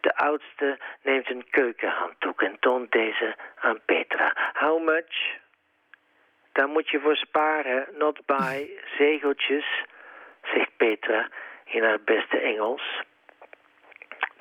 De 0.00 0.16
oudste 0.16 0.78
neemt 1.02 1.30
een 1.30 1.50
keukenhanddoek 1.50 2.42
en 2.42 2.58
toont 2.58 2.92
deze 2.92 3.36
aan 3.60 3.80
Petra. 3.84 4.52
How 4.52 4.84
much? 4.84 5.36
Daar 6.52 6.68
moet 6.68 6.88
je 6.88 7.00
voor 7.00 7.16
sparen, 7.16 7.86
not 7.98 8.26
buy, 8.26 8.80
zegeltjes, 8.98 9.84
zegt 10.42 10.76
Petra 10.76 11.28
in 11.64 11.82
haar 11.82 12.00
beste 12.00 12.38
Engels. 12.38 13.02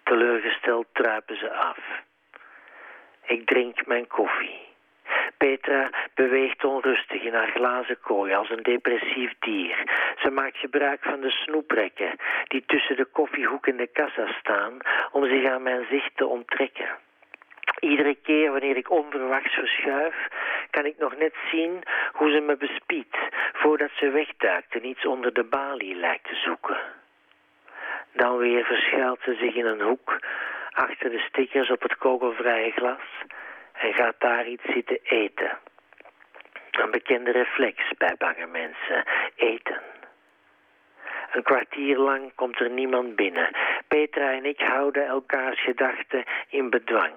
Teleurgesteld 0.04 0.88
druipen 0.94 1.38
ze 1.38 1.54
af. 1.54 1.78
Ik 3.26 3.46
drink 3.46 3.86
mijn 3.86 4.08
koffie. 4.08 4.67
Petra 5.38 5.90
beweegt 6.16 6.64
onrustig 6.64 7.22
in 7.22 7.34
haar 7.34 7.52
glazen 7.52 8.00
kooi 8.02 8.34
als 8.34 8.50
een 8.50 8.64
depressief 8.64 9.34
dier. 9.40 9.78
Ze 10.22 10.32
maakt 10.32 10.58
gebruik 10.58 11.04
van 11.04 11.22
de 11.22 11.32
snoeprekken 11.32 12.16
die 12.48 12.64
tussen 12.66 12.96
de 12.96 13.06
koffiehoek 13.06 13.68
en 13.68 13.78
de 13.78 13.88
kassa 13.88 14.28
staan 14.40 14.78
om 15.12 15.26
zich 15.26 15.46
aan 15.46 15.64
mijn 15.64 15.86
zicht 15.90 16.12
te 16.16 16.26
onttrekken. 16.26 16.90
Iedere 17.80 18.16
keer 18.16 18.52
wanneer 18.52 18.78
ik 18.78 18.92
onverwachts 18.92 19.54
verschuif, 19.54 20.16
kan 20.70 20.86
ik 20.86 20.98
nog 20.98 21.18
net 21.18 21.36
zien 21.52 21.84
hoe 22.12 22.32
ze 22.32 22.40
me 22.40 22.58
bespiedt 22.58 23.18
voordat 23.54 23.92
ze 23.96 24.10
wegduikt 24.10 24.76
en 24.76 24.86
iets 24.86 25.06
onder 25.06 25.34
de 25.34 25.44
balie 25.44 25.96
lijkt 25.96 26.28
te 26.28 26.36
zoeken. 26.36 26.78
Dan 28.14 28.38
weer 28.38 28.66
verschuilt 28.66 29.20
ze 29.24 29.34
zich 29.34 29.56
in 29.56 29.66
een 29.66 29.82
hoek 29.82 30.20
achter 30.72 31.10
de 31.10 31.20
stickers 31.20 31.72
op 31.72 31.82
het 31.82 31.98
kogelvrije 31.98 32.72
glas 32.72 33.02
en 33.78 33.94
gaat 33.94 34.16
daar 34.20 34.48
iets 34.48 34.64
zitten 34.64 35.00
eten. 35.04 35.58
Een 36.72 36.92
bekende 36.92 37.32
reflex 37.32 37.92
bij 37.98 38.16
bange 38.18 38.46
mensen. 38.46 39.04
Eten. 39.36 39.82
Een 41.32 41.44
kwartier 41.44 41.98
lang 41.98 42.32
komt 42.36 42.60
er 42.60 42.70
niemand 42.70 43.16
binnen. 43.16 43.50
Petra 43.88 44.32
en 44.32 44.46
ik 44.46 44.60
houden 44.60 45.06
elkaars 45.06 45.64
gedachten 45.64 46.24
in 46.50 46.70
bedwang. 46.70 47.14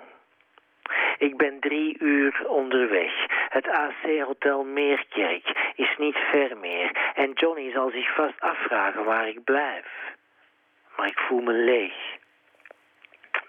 Ik 1.19 1.37
ben 1.37 1.61
drie 1.61 1.97
uur 1.99 2.49
onderweg. 2.49 3.13
Het 3.49 3.69
AC 3.69 4.21
Hotel 4.25 4.65
Meerkerk 4.65 5.73
is 5.75 5.95
niet 5.99 6.17
ver 6.17 6.57
meer. 6.57 7.13
En 7.15 7.33
Johnny 7.33 7.71
zal 7.71 7.91
zich 7.91 8.15
vast 8.15 8.41
afvragen 8.41 9.05
waar 9.05 9.29
ik 9.29 9.45
blijf. 9.45 9.87
Maar 10.97 11.07
ik 11.07 11.19
voel 11.19 11.41
me 11.41 11.53
leeg. 11.53 12.20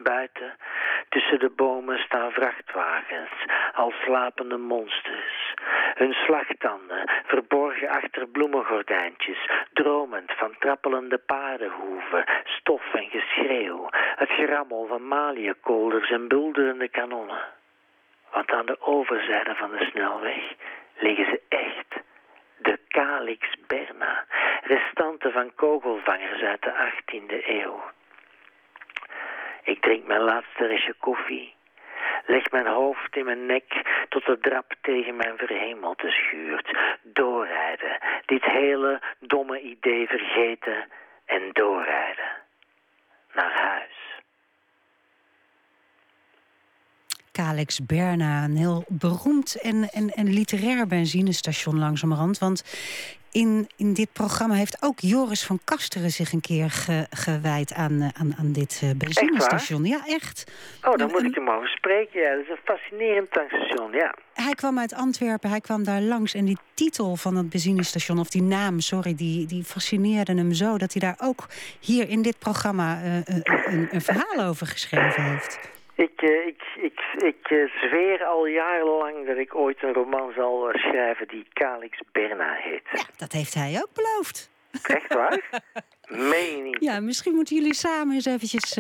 Buiten, 0.03 0.55
tussen 1.09 1.39
de 1.39 1.49
bomen, 1.49 1.99
staan 1.99 2.31
vrachtwagens, 2.31 3.31
als 3.73 3.93
slapende 4.03 4.57
monsters. 4.57 5.53
Hun 5.93 6.13
slagtanden 6.13 7.09
verborgen 7.25 7.89
achter 7.89 8.27
bloemengordijntjes, 8.27 9.49
dromend 9.73 10.31
van 10.31 10.55
trappelende 10.59 11.17
paardenhoeven, 11.17 12.25
stof 12.43 12.93
en 12.93 13.09
geschreeuw, 13.09 13.87
het 13.91 14.29
gerammel 14.29 14.85
van 14.87 15.07
maliëkolders 15.07 16.09
en 16.09 16.27
bulderende 16.27 16.89
kanonnen. 16.89 17.43
Want 18.31 18.51
aan 18.51 18.65
de 18.65 18.81
overzijde 18.81 19.55
van 19.55 19.71
de 19.71 19.85
snelweg 19.85 20.53
liggen 20.97 21.25
ze 21.25 21.41
echt. 21.49 22.03
De 22.57 22.79
Calix 22.87 23.55
Berna, 23.67 24.25
restanten 24.61 25.31
van 25.31 25.55
kogelvangers 25.55 26.41
uit 26.41 26.61
de 26.61 26.91
18e 26.91 27.47
eeuw. 27.47 27.81
Ik 29.63 29.81
drink 29.81 30.07
mijn 30.07 30.21
laatste 30.21 30.65
restje 30.65 30.93
koffie. 30.99 31.53
Leg 32.25 32.51
mijn 32.51 32.67
hoofd 32.67 33.15
in 33.15 33.25
mijn 33.25 33.45
nek 33.45 33.63
tot 34.09 34.25
de 34.25 34.37
drap 34.39 34.73
tegen 34.81 35.15
mijn 35.15 35.37
verhemelte 35.37 36.09
schuurt. 36.09 36.77
Doorrijden. 37.03 37.97
Dit 38.25 38.43
hele 38.43 39.01
domme 39.19 39.61
idee 39.61 40.07
vergeten 40.07 40.85
en 41.25 41.41
doorrijden. 41.53 42.29
Naar 43.33 43.59
huis. 43.61 44.01
Calix 47.31 47.85
Berna, 47.85 48.43
een 48.43 48.55
heel 48.55 48.83
beroemd 48.87 49.61
en, 49.61 49.83
en, 49.83 50.09
en 50.09 50.33
literair 50.33 50.87
benzinestation 50.87 51.79
langzamerhand. 51.79 52.39
Want 52.39 52.63
in, 53.31 53.69
in 53.77 53.93
dit 53.93 54.13
programma 54.13 54.55
heeft 54.55 54.77
ook 54.79 54.99
Joris 54.99 55.43
van 55.43 55.59
Kasteren 55.63 56.11
zich 56.11 56.31
een 56.31 56.41
keer 56.41 56.69
gewijd 57.09 57.73
aan, 57.73 58.01
eh, 58.01 58.07
aan, 58.13 58.35
aan 58.37 58.51
dit 58.51 58.81
uh, 58.83 58.89
benzinestation. 58.97 59.85
Ja, 59.85 60.01
echt. 60.05 60.51
Oh, 60.83 60.95
dan 60.95 61.11
moet 61.11 61.23
ik 61.23 61.35
hem 61.35 61.49
over 61.49 61.67
spreken. 61.67 62.21
Ja, 62.21 62.35
dat 62.35 62.43
is 62.43 62.49
een 62.49 62.57
fascinerend 62.63 63.31
tankstation, 63.31 63.91
ja. 63.91 64.15
Hij 64.33 64.53
kwam 64.53 64.79
uit 64.79 64.93
Antwerpen, 64.93 65.49
hij 65.49 65.61
kwam 65.61 65.83
daar 65.83 66.01
langs. 66.01 66.33
En 66.33 66.45
die 66.45 66.57
titel 66.73 67.15
van 67.15 67.35
het 67.35 67.49
benzinestation, 67.49 68.19
of 68.19 68.29
die 68.29 68.41
naam, 68.43 68.79
sorry, 68.79 69.15
die, 69.15 69.45
die 69.45 69.63
fascineerde 69.63 70.33
hem 70.33 70.53
zo... 70.53 70.77
dat 70.77 70.93
hij 70.93 71.01
daar 71.01 71.27
ook 71.27 71.47
hier 71.79 72.09
in 72.09 72.21
dit 72.21 72.39
programma 72.39 73.01
uh, 73.03 73.15
een, 73.25 73.87
een 73.91 74.01
verhaal 74.01 74.47
over 74.47 74.67
geschreven 74.67 75.23
heeft. 75.23 75.59
Ik, 75.95 76.21
uh, 76.21 76.47
ik, 76.47 76.61
ik, 76.75 76.99
ik 77.17 77.49
uh, 77.49 77.71
zweer 77.81 78.23
al 78.23 78.45
jarenlang 78.45 79.27
dat 79.27 79.37
ik 79.37 79.55
ooit 79.55 79.83
een 79.83 79.93
roman 79.93 80.31
zal 80.35 80.69
schrijven 80.73 81.27
die 81.27 81.45
Calix 81.53 82.01
Berna 82.11 82.53
heet. 82.53 82.81
Ja, 82.91 83.03
dat 83.17 83.31
heeft 83.31 83.53
hij 83.53 83.79
ook 83.81 83.93
beloofd. 83.93 84.51
Echt 84.83 85.13
waar? 85.13 85.49
Meen 86.31 86.63
niet? 86.63 86.77
Ja, 86.79 86.99
misschien 86.99 87.33
moeten 87.33 87.55
jullie 87.55 87.73
samen 87.73 88.15
eens 88.15 88.25
eventjes 88.25 88.77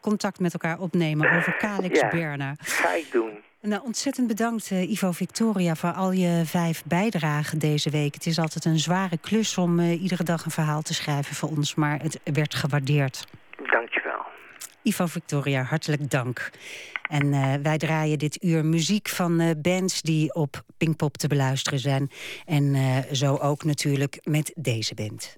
contact 0.00 0.40
met 0.40 0.52
elkaar 0.52 0.78
opnemen 0.78 1.36
over 1.36 1.56
Calix 1.56 2.00
ja, 2.00 2.08
Berna. 2.08 2.54
ga 2.58 2.92
ik 2.92 3.12
doen. 3.12 3.42
Nou, 3.60 3.82
ontzettend 3.84 4.26
bedankt 4.26 4.70
Ivo 4.70 5.10
Victoria 5.12 5.74
voor 5.74 5.92
al 5.92 6.12
je 6.12 6.42
vijf 6.44 6.84
bijdragen 6.84 7.58
deze 7.58 7.90
week. 7.90 8.14
Het 8.14 8.26
is 8.26 8.38
altijd 8.38 8.64
een 8.64 8.78
zware 8.78 9.18
klus 9.18 9.58
om 9.58 9.80
iedere 9.80 10.24
dag 10.24 10.44
een 10.44 10.50
verhaal 10.50 10.82
te 10.82 10.94
schrijven 10.94 11.34
voor 11.34 11.48
ons, 11.48 11.74
maar 11.74 12.00
het 12.00 12.20
werd 12.24 12.54
gewaardeerd. 12.54 13.26
Dank 13.70 13.92
je. 13.94 14.03
Ivo 14.84 15.06
Victoria, 15.06 15.62
hartelijk 15.62 16.10
dank. 16.10 16.50
En 17.08 17.26
uh, 17.26 17.54
wij 17.62 17.78
draaien 17.78 18.18
dit 18.18 18.42
uur 18.42 18.64
muziek 18.64 19.08
van 19.08 19.40
uh, 19.40 19.50
bands 19.58 20.02
die 20.02 20.34
op 20.34 20.64
Pinkpop 20.76 21.16
te 21.16 21.26
beluisteren 21.26 21.78
zijn. 21.78 22.10
En 22.44 22.74
uh, 22.74 22.98
zo 23.12 23.36
ook 23.36 23.64
natuurlijk 23.64 24.18
met 24.22 24.52
deze 24.54 24.94
band. 24.94 25.36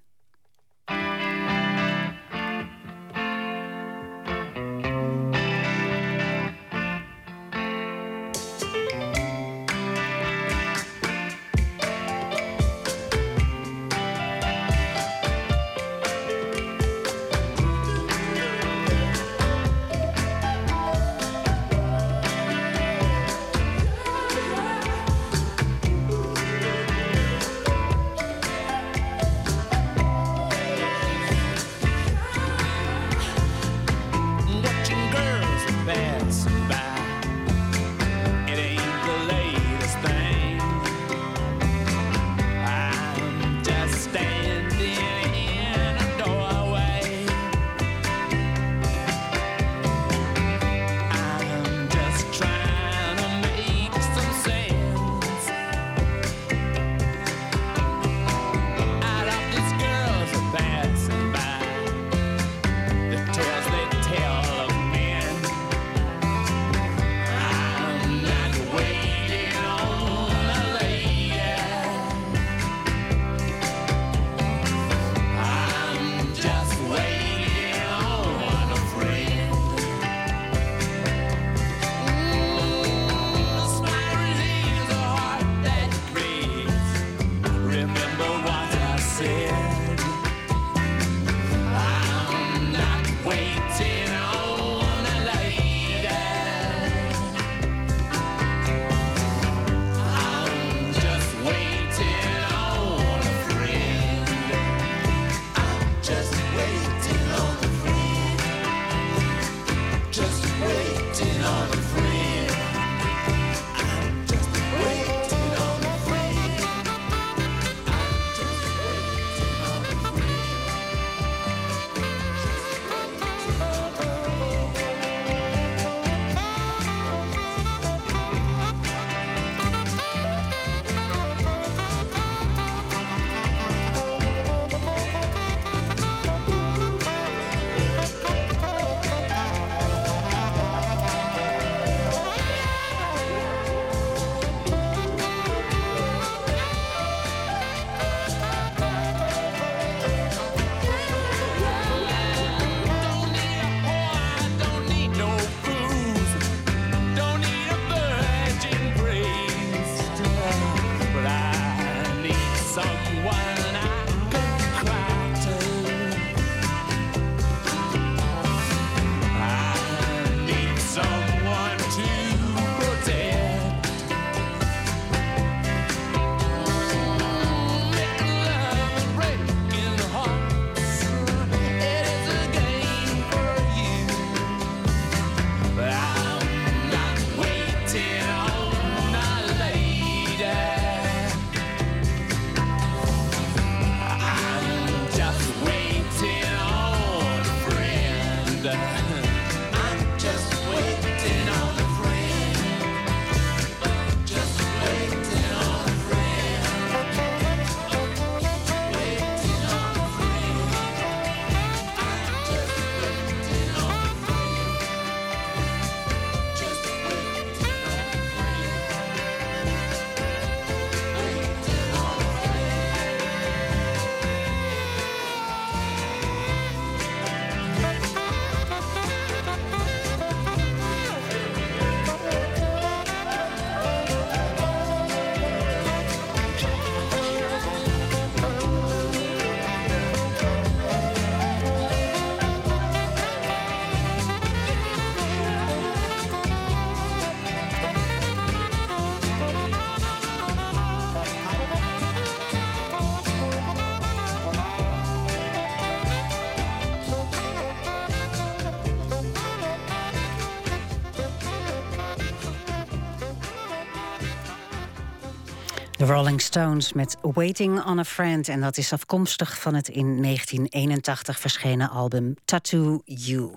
Rolling 266.16 266.40
Stones 266.40 266.92
met 266.92 267.16
Waiting 267.22 267.84
on 267.84 267.98
a 267.98 268.04
Friend. 268.04 268.48
En 268.48 268.60
dat 268.60 268.76
is 268.76 268.92
afkomstig 268.92 269.60
van 269.60 269.74
het 269.74 269.88
in 269.88 270.22
1981 270.22 271.40
verschenen 271.40 271.90
album 271.90 272.34
Tattoo 272.44 273.00
You. 273.04 273.50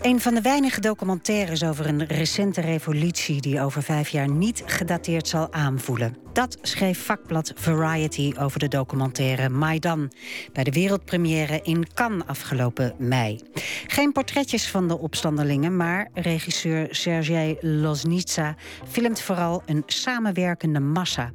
Een 0.00 0.20
van 0.20 0.34
de 0.34 0.40
weinige 0.40 0.80
documentaires 0.80 1.64
over 1.64 1.86
een 1.86 2.06
recente 2.06 2.60
revolutie 2.60 3.40
die 3.40 3.60
over 3.60 3.82
vijf 3.82 4.08
jaar 4.08 4.30
niet 4.30 4.62
gedateerd 4.66 5.28
zal 5.28 5.52
aanvoelen. 5.52 6.16
Dat 6.40 6.58
schreef 6.62 7.04
vakblad 7.04 7.52
Variety 7.54 8.32
over 8.38 8.58
de 8.58 8.68
documentaire 8.68 9.48
Maidan... 9.48 10.12
bij 10.52 10.64
de 10.64 10.70
wereldpremière 10.70 11.60
in 11.62 11.86
Cannes 11.94 12.26
afgelopen 12.26 12.94
mei. 12.98 13.40
Geen 13.86 14.12
portretjes 14.12 14.68
van 14.68 14.88
de 14.88 14.98
opstandelingen, 14.98 15.76
maar 15.76 16.08
regisseur 16.14 16.88
Sergej 16.90 17.56
Loznitsa... 17.60 18.56
filmt 18.88 19.20
vooral 19.20 19.62
een 19.66 19.82
samenwerkende 19.86 20.80
massa. 20.80 21.32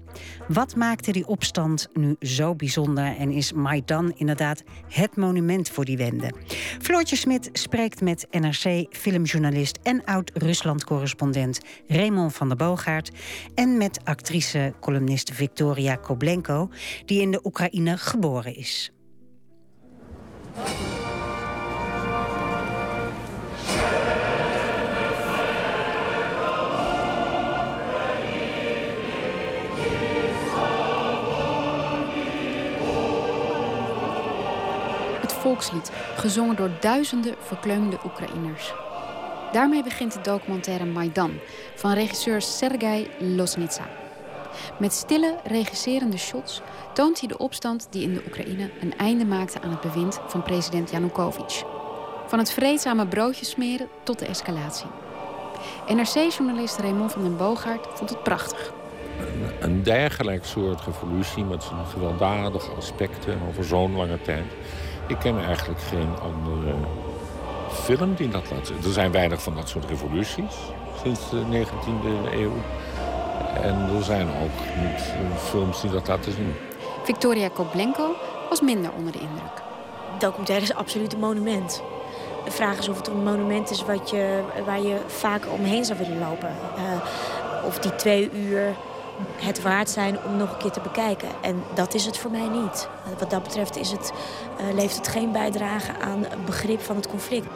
Wat 0.47 0.75
maakte 0.75 1.11
die 1.11 1.27
opstand 1.27 1.87
nu 1.93 2.15
zo 2.19 2.55
bijzonder... 2.55 3.15
en 3.17 3.31
is 3.31 3.53
Maidan 3.53 4.13
inderdaad 4.15 4.63
het 4.89 5.15
monument 5.15 5.69
voor 5.69 5.85
die 5.85 5.97
wende? 5.97 6.33
Floortje 6.81 7.15
Smit 7.15 7.49
spreekt 7.53 8.01
met 8.01 8.27
NRC-filmjournalist... 8.31 9.79
en 9.83 10.03
oud-Rusland-correspondent 10.05 11.59
Raymond 11.87 12.33
van 12.33 12.47
der 12.47 12.57
Boogaard... 12.57 13.11
en 13.55 13.77
met 13.77 13.99
actrice-columnist 14.95 15.31
Victoria 15.31 15.95
Koblenko... 15.95 16.69
die 17.05 17.21
in 17.21 17.31
de 17.31 17.39
Oekraïne 17.43 17.97
geboren 17.97 18.55
is. 18.55 18.91
Het 35.21 35.33
volkslied, 35.33 35.91
gezongen 36.15 36.55
door 36.55 36.71
duizenden 36.79 37.35
verkleumde 37.39 37.97
Oekraïners. 38.05 38.73
Daarmee 39.51 39.83
begint 39.83 40.13
de 40.13 40.21
documentaire 40.21 40.85
Maidan 40.85 41.31
van 41.75 41.93
regisseur 41.93 42.41
Sergei 42.41 43.07
Losnitsa. 43.19 44.04
Met 44.79 44.93
stille, 44.93 45.35
regisserende 45.43 46.17
shots 46.17 46.61
toont 46.93 47.19
hij 47.19 47.27
de 47.27 47.37
opstand 47.37 47.87
die 47.89 48.03
in 48.03 48.13
de 48.13 48.23
Oekraïne 48.25 48.69
een 48.81 48.97
einde 48.97 49.25
maakte 49.25 49.61
aan 49.61 49.69
het 49.69 49.81
bewind 49.81 50.19
van 50.27 50.43
president 50.43 50.91
Yanukovych. 50.91 51.63
Van 52.27 52.39
het 52.39 52.51
vreedzame 52.51 53.07
broodjes 53.07 53.49
smeren 53.49 53.87
tot 54.03 54.19
de 54.19 54.25
escalatie. 54.25 54.87
NRC-journalist 55.87 56.77
Raymond 56.77 57.11
van 57.11 57.23
den 57.23 57.37
Boogaard 57.37 57.87
vond 57.93 58.09
het 58.09 58.23
prachtig. 58.23 58.73
Een, 59.19 59.51
een 59.59 59.83
dergelijk 59.83 60.45
soort 60.45 60.81
revolutie 60.81 61.43
met 61.43 61.63
zijn 61.63 61.85
gewelddadige 61.85 62.71
aspecten 62.71 63.39
over 63.49 63.63
zo'n 63.63 63.95
lange 63.95 64.21
tijd. 64.21 64.45
Ik 65.07 65.19
ken 65.19 65.45
eigenlijk 65.45 65.81
geen 65.81 66.19
andere 66.19 66.75
film 67.69 68.15
die 68.15 68.29
dat 68.29 68.51
laat 68.51 68.67
zien. 68.67 68.77
Er 68.83 68.91
zijn 68.91 69.11
weinig 69.11 69.41
van 69.41 69.55
dat 69.55 69.69
soort 69.69 69.85
revoluties 69.85 70.55
sinds 71.03 71.29
de 71.29 71.65
19e 71.65 72.33
eeuw. 72.33 72.53
En 73.61 73.95
er 73.95 74.03
zijn 74.03 74.27
ook 74.27 74.81
niet 74.81 74.99
eh, 74.99 75.37
films 75.37 75.81
die 75.81 75.91
dat 75.91 76.07
laten 76.07 76.31
zien. 76.31 76.55
Victoria 77.03 77.49
Koblenko 77.53 78.15
was 78.49 78.61
minder 78.61 78.91
onder 78.97 79.11
de 79.11 79.19
indruk. 79.19 79.61
Documentaire 80.19 80.65
is 80.65 80.73
absoluut 80.73 81.13
een 81.13 81.19
monument. 81.19 81.81
De 82.45 82.51
vraag 82.51 82.77
is 82.77 82.89
of 82.89 82.97
het 82.97 83.07
een 83.07 83.23
monument 83.23 83.69
is 83.69 83.85
wat 83.85 84.09
je, 84.09 84.41
waar 84.65 84.81
je 84.81 84.97
vaker 85.07 85.51
omheen 85.51 85.85
zou 85.85 85.99
willen 85.99 86.19
lopen. 86.19 86.49
Uh, 86.77 87.65
of 87.65 87.79
die 87.79 87.95
twee 87.95 88.31
uur 88.31 88.75
het 89.35 89.61
waard 89.61 89.89
zijn 89.89 90.17
om 90.25 90.37
nog 90.37 90.51
een 90.51 90.57
keer 90.57 90.71
te 90.71 90.79
bekijken. 90.79 91.29
En 91.41 91.63
dat 91.73 91.93
is 91.93 92.05
het 92.05 92.17
voor 92.17 92.31
mij 92.31 92.47
niet. 92.47 92.87
Wat 93.19 93.29
dat 93.29 93.43
betreft 93.43 93.77
is 93.77 93.91
het, 93.91 94.13
uh, 94.59 94.73
levert 94.73 94.95
het 94.95 95.07
geen 95.07 95.31
bijdrage 95.31 95.91
aan 96.01 96.25
het 96.29 96.45
begrip 96.45 96.81
van 96.81 96.95
het 96.95 97.07
conflict. 97.07 97.47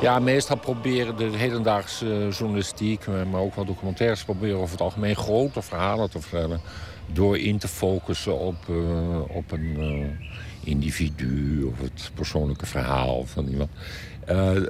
Ja, 0.00 0.18
meestal 0.18 0.56
proberen 0.56 1.16
de 1.16 1.24
hedendaagse 1.24 2.28
journalistiek, 2.30 3.06
maar 3.30 3.40
ook 3.40 3.54
wel 3.54 3.64
documentaires 3.64 4.24
proberen 4.24 4.58
over 4.58 4.70
het 4.70 4.80
algemeen 4.80 5.16
grote 5.16 5.62
verhalen 5.62 6.10
te 6.10 6.20
vertellen. 6.20 6.60
Door 7.12 7.38
in 7.38 7.58
te 7.58 7.68
focussen 7.68 8.38
op, 8.38 8.56
uh, 8.70 9.20
op 9.28 9.52
een 9.52 9.78
individu 10.64 11.62
of 11.62 11.80
het 11.80 12.10
persoonlijke 12.14 12.66
verhaal 12.66 13.24
van 13.24 13.46
iemand. 13.46 13.70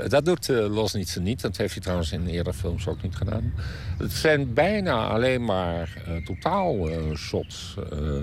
Dat 0.08 0.24
doet 0.24 0.48
Losnitsen 0.48 1.22
niet. 1.22 1.40
Dat 1.40 1.56
heeft 1.56 1.72
hij 1.72 1.82
trouwens 1.82 2.12
in 2.12 2.26
eerdere 2.26 2.56
films 2.56 2.88
ook 2.88 3.02
niet 3.02 3.16
gedaan. 3.16 3.52
Het 3.98 4.12
zijn 4.12 4.54
bijna 4.54 5.08
alleen 5.08 5.44
maar 5.44 6.02
uh, 6.08 6.24
totaalshots 6.24 7.76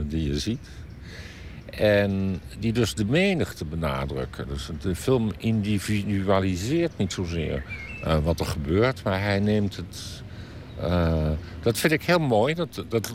die 0.07 0.27
je 0.27 0.39
ziet. 0.39 0.59
En 1.77 2.41
die 2.59 2.73
dus 2.73 2.93
de 2.95 3.05
menigte 3.05 3.65
benadrukken. 3.65 4.47
Dus 4.47 4.69
de 4.81 4.95
film 4.95 5.31
individualiseert 5.37 6.97
niet 6.97 7.13
zozeer 7.13 7.63
wat 8.23 8.39
er 8.39 8.45
gebeurt, 8.45 9.03
maar 9.03 9.21
hij 9.21 9.39
neemt 9.39 9.75
het. 9.75 10.23
dat 11.61 11.77
vind 11.77 11.93
ik 11.93 12.03
heel 12.03 12.19
mooi. 12.19 12.53
Dat, 12.53 12.83
dat, 12.89 13.13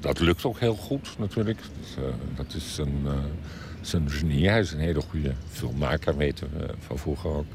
dat 0.00 0.20
lukt 0.20 0.44
ook 0.44 0.58
heel 0.58 0.74
goed 0.74 1.18
natuurlijk. 1.18 1.58
Dat, 1.96 2.12
dat 2.36 2.54
is 2.54 2.78
een 2.78 3.06
zijn 3.80 4.10
genie. 4.10 4.48
Hij 4.48 4.60
is 4.60 4.72
een 4.72 4.78
hele 4.78 5.00
goede 5.00 5.32
filmmaker, 5.50 6.16
weten 6.16 6.50
we 6.56 6.66
van 6.78 6.98
vroeger 6.98 7.30
ook. 7.30 7.46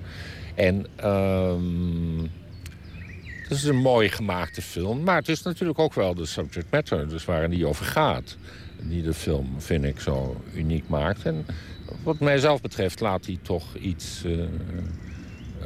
En 0.56 0.86
um, 1.10 2.32
het 3.41 3.51
is 3.51 3.64
een 3.64 3.82
mooi 3.82 4.10
gemaakte 4.10 4.62
film. 4.62 5.04
Maar 5.04 5.16
het 5.16 5.30
is 5.30 5.41
natuurlijk 5.41 5.80
ook 5.80 5.93
wel 5.93 6.16
de 6.16 6.26
subject 6.26 6.72
matter, 6.72 7.10
dus 7.10 7.26
waar 7.26 7.49
die 7.49 7.68
over 7.68 7.86
gaat. 7.86 8.38
Die 8.88 9.04
de 9.04 9.14
film, 9.14 9.48
vind 9.58 9.84
ik, 9.84 10.00
zo 10.00 10.42
uniek 10.54 10.88
maakt. 10.88 11.26
En 11.26 11.46
wat 12.04 12.20
mijzelf 12.20 12.62
betreft 12.62 13.00
laat 13.00 13.26
hij 13.26 13.40
toch 13.42 13.76
iets... 13.76 14.24
Uh, 14.26 14.44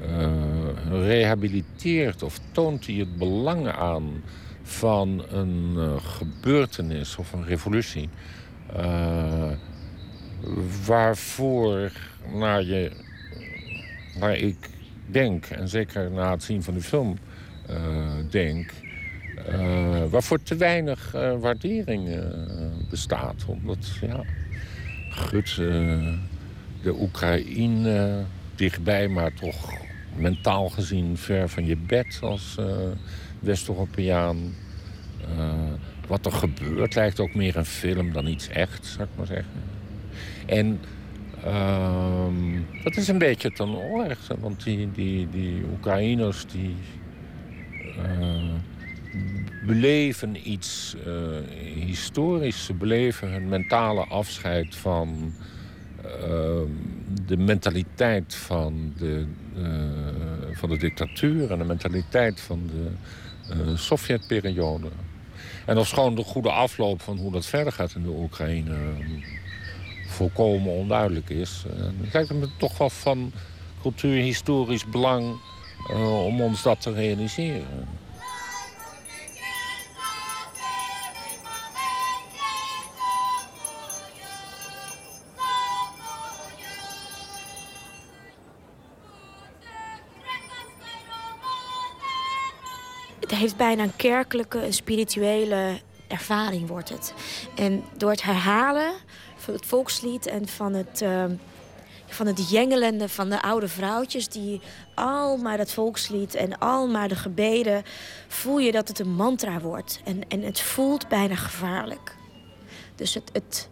uh, 0.01 0.31
rehabiliteert 0.89 2.23
of 2.23 2.39
toont 2.51 2.85
hij 2.85 2.95
het 2.95 3.17
belang 3.17 3.67
aan 3.67 4.23
van 4.63 5.23
een 5.29 5.73
uh, 5.75 5.93
gebeurtenis 5.97 7.15
of 7.15 7.33
een 7.33 7.45
revolutie 7.45 8.09
waarvoor 10.85 11.91
naar 12.33 12.63
je, 12.63 12.91
waar 14.19 14.35
ik 14.35 14.69
denk, 15.05 15.45
en 15.45 15.67
zeker 15.67 16.11
na 16.11 16.31
het 16.31 16.43
zien 16.43 16.63
van 16.63 16.73
de 16.73 16.81
film 16.81 17.17
denk, 18.29 18.71
uh, 19.49 20.03
waarvoor 20.09 20.43
te 20.43 20.55
weinig 20.55 21.15
uh, 21.15 21.39
waardering 21.39 22.19
bestaat. 22.89 23.45
Omdat, 23.47 23.97
ja, 24.01 24.23
gut, 25.09 25.55
de 26.81 26.93
Oekraïne 26.99 28.23
dichtbij, 28.55 29.07
maar 29.07 29.33
toch 29.33 29.73
mentaal 30.15 30.69
gezien 30.69 31.17
ver 31.17 31.49
van 31.49 31.65
je 31.65 31.77
bed 31.77 32.19
als 32.21 32.57
West-Europeaan. 33.39 34.55
wat 36.07 36.25
er 36.25 36.31
gebeurt 36.31 36.95
lijkt 36.95 37.19
ook 37.19 37.33
meer 37.35 37.57
een 37.57 37.65
film 37.65 38.13
dan 38.13 38.27
iets 38.27 38.47
echt, 38.47 38.85
zou 38.85 39.03
ik 39.03 39.17
maar 39.17 39.27
zeggen. 39.27 39.61
En 40.45 40.79
uh, 41.45 42.83
dat 42.83 42.97
is 42.97 43.07
een 43.07 43.17
beetje 43.17 43.51
ten 43.51 43.69
onrechte. 43.69 44.35
Want 44.39 44.63
die, 44.63 44.91
die, 44.91 45.29
die 45.29 45.63
Oekraïners 45.71 46.45
die 46.45 46.75
beleven 49.65 50.51
iets 50.51 50.95
uh, 51.07 51.13
historisch. 51.85 52.65
Ze 52.65 52.73
beleven 52.73 53.31
hun 53.31 53.49
mentale 53.49 54.05
afscheid 54.05 54.75
van 54.75 55.33
ehm, 56.03 56.71
de 57.25 57.37
mentaliteit 57.37 58.35
van 58.35 58.93
de, 58.97 59.25
eh, 59.55 60.57
van 60.57 60.69
de 60.69 60.77
dictatuur... 60.77 61.51
en 61.51 61.57
de 61.57 61.63
mentaliteit 61.63 62.41
van 62.41 62.69
de 62.71 63.77
Sovjetperiode. 63.77 64.87
En 65.65 65.85
gewoon 65.85 66.15
de 66.15 66.23
goede 66.23 66.51
afloop 66.51 67.01
van 67.01 67.17
hoe 67.17 67.31
dat 67.31 67.45
verder 67.45 67.73
gaat 67.73 67.95
in 67.95 68.03
de 68.03 68.09
Oekraïne 68.09 68.75
volkomen 70.07 70.73
onduidelijk 70.73 71.29
is. 71.29 71.65
Het 72.01 72.13
lijkt 72.13 72.33
me 72.33 72.47
toch 72.57 72.77
wel 72.77 72.89
van 72.89 73.31
cultuurhistorisch 73.81 74.85
belang 74.85 75.35
om 76.25 76.41
ons 76.41 76.63
dat 76.63 76.81
te 76.81 76.93
realiseren. 76.93 77.96
Het 93.27 93.37
heeft 93.37 93.57
bijna 93.57 93.83
een 93.83 93.95
kerkelijke, 93.95 94.65
een 94.65 94.73
spirituele 94.73 95.79
ervaring 96.07 96.67
wordt 96.67 96.89
het. 96.89 97.13
En 97.55 97.83
door 97.97 98.11
het 98.11 98.23
herhalen 98.23 98.93
van 99.35 99.53
het 99.53 99.65
volkslied 99.65 100.25
en 100.25 100.47
van 100.47 100.73
het, 100.73 101.01
uh, 101.01 101.25
van 102.05 102.27
het 102.27 102.49
jengelende 102.49 103.09
van 103.09 103.29
de 103.29 103.41
oude 103.41 103.67
vrouwtjes... 103.67 104.27
die 104.27 104.61
al 104.95 105.37
maar 105.37 105.57
dat 105.57 105.71
volkslied 105.71 106.35
en 106.35 106.57
al 106.57 106.87
maar 106.87 107.07
de 107.07 107.15
gebeden... 107.15 107.83
voel 108.27 108.59
je 108.59 108.71
dat 108.71 108.87
het 108.87 108.99
een 108.99 109.13
mantra 109.13 109.59
wordt. 109.59 110.01
En, 110.05 110.27
en 110.27 110.41
het 110.41 110.59
voelt 110.59 111.07
bijna 111.07 111.35
gevaarlijk. 111.35 112.15
Dus 112.95 113.13
het, 113.13 113.29
het, 113.33 113.69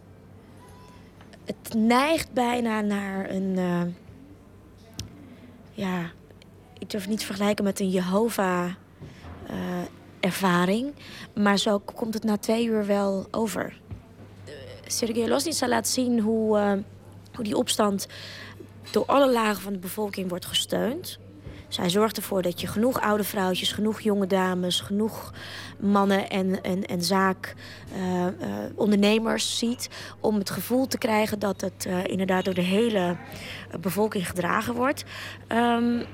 het 1.44 1.74
neigt 1.74 2.32
bijna 2.32 2.80
naar 2.80 3.30
een, 3.30 3.56
uh, 3.56 3.82
ja, 5.72 6.10
ik 6.78 6.90
durf 6.90 7.02
het 7.02 7.10
niet 7.10 7.20
te 7.20 7.26
vergelijken 7.26 7.64
met 7.64 7.80
een 7.80 7.90
Jehovah 7.90 8.70
eh, 9.46 9.56
ervaring. 10.20 10.94
Maar 11.34 11.58
zo 11.58 11.78
komt 11.78 12.14
het 12.14 12.24
na 12.24 12.36
twee 12.36 12.66
uur 12.66 12.86
wel 12.86 13.26
over. 13.30 13.80
Sergej 14.86 15.28
Losnitsa 15.28 15.68
laat 15.68 15.88
zien 15.88 16.20
hoe, 16.20 16.58
uh, 16.58 16.72
hoe 17.34 17.44
die 17.44 17.56
opstand 17.56 18.06
door 18.90 19.04
alle 19.06 19.32
lagen 19.32 19.62
van 19.62 19.72
de 19.72 19.78
bevolking 19.78 20.28
wordt 20.28 20.46
gesteund. 20.46 21.18
Zij 21.68 21.90
zorgt 21.90 22.16
ervoor 22.16 22.42
dat 22.42 22.60
je 22.60 22.66
genoeg 22.66 23.00
oude 23.00 23.24
vrouwtjes, 23.24 23.72
genoeg 23.72 24.00
jonge 24.00 24.26
dames, 24.26 24.80
genoeg 24.80 25.32
mannen 25.78 26.30
en, 26.30 26.62
en, 26.62 26.84
en 26.84 27.02
zaakondernemers 27.02 29.62
uh, 29.62 29.68
uh, 29.68 29.74
ziet. 29.74 29.88
Om 30.20 30.34
het 30.34 30.50
gevoel 30.50 30.86
te 30.86 30.98
krijgen 30.98 31.38
dat 31.38 31.60
het 31.60 31.86
uh, 31.88 32.04
inderdaad 32.04 32.44
door 32.44 32.54
de 32.54 32.60
hele 32.60 33.16
bevolking 33.80 34.28
gedragen 34.28 34.74
wordt. 34.74 35.04
Um, 35.48 36.04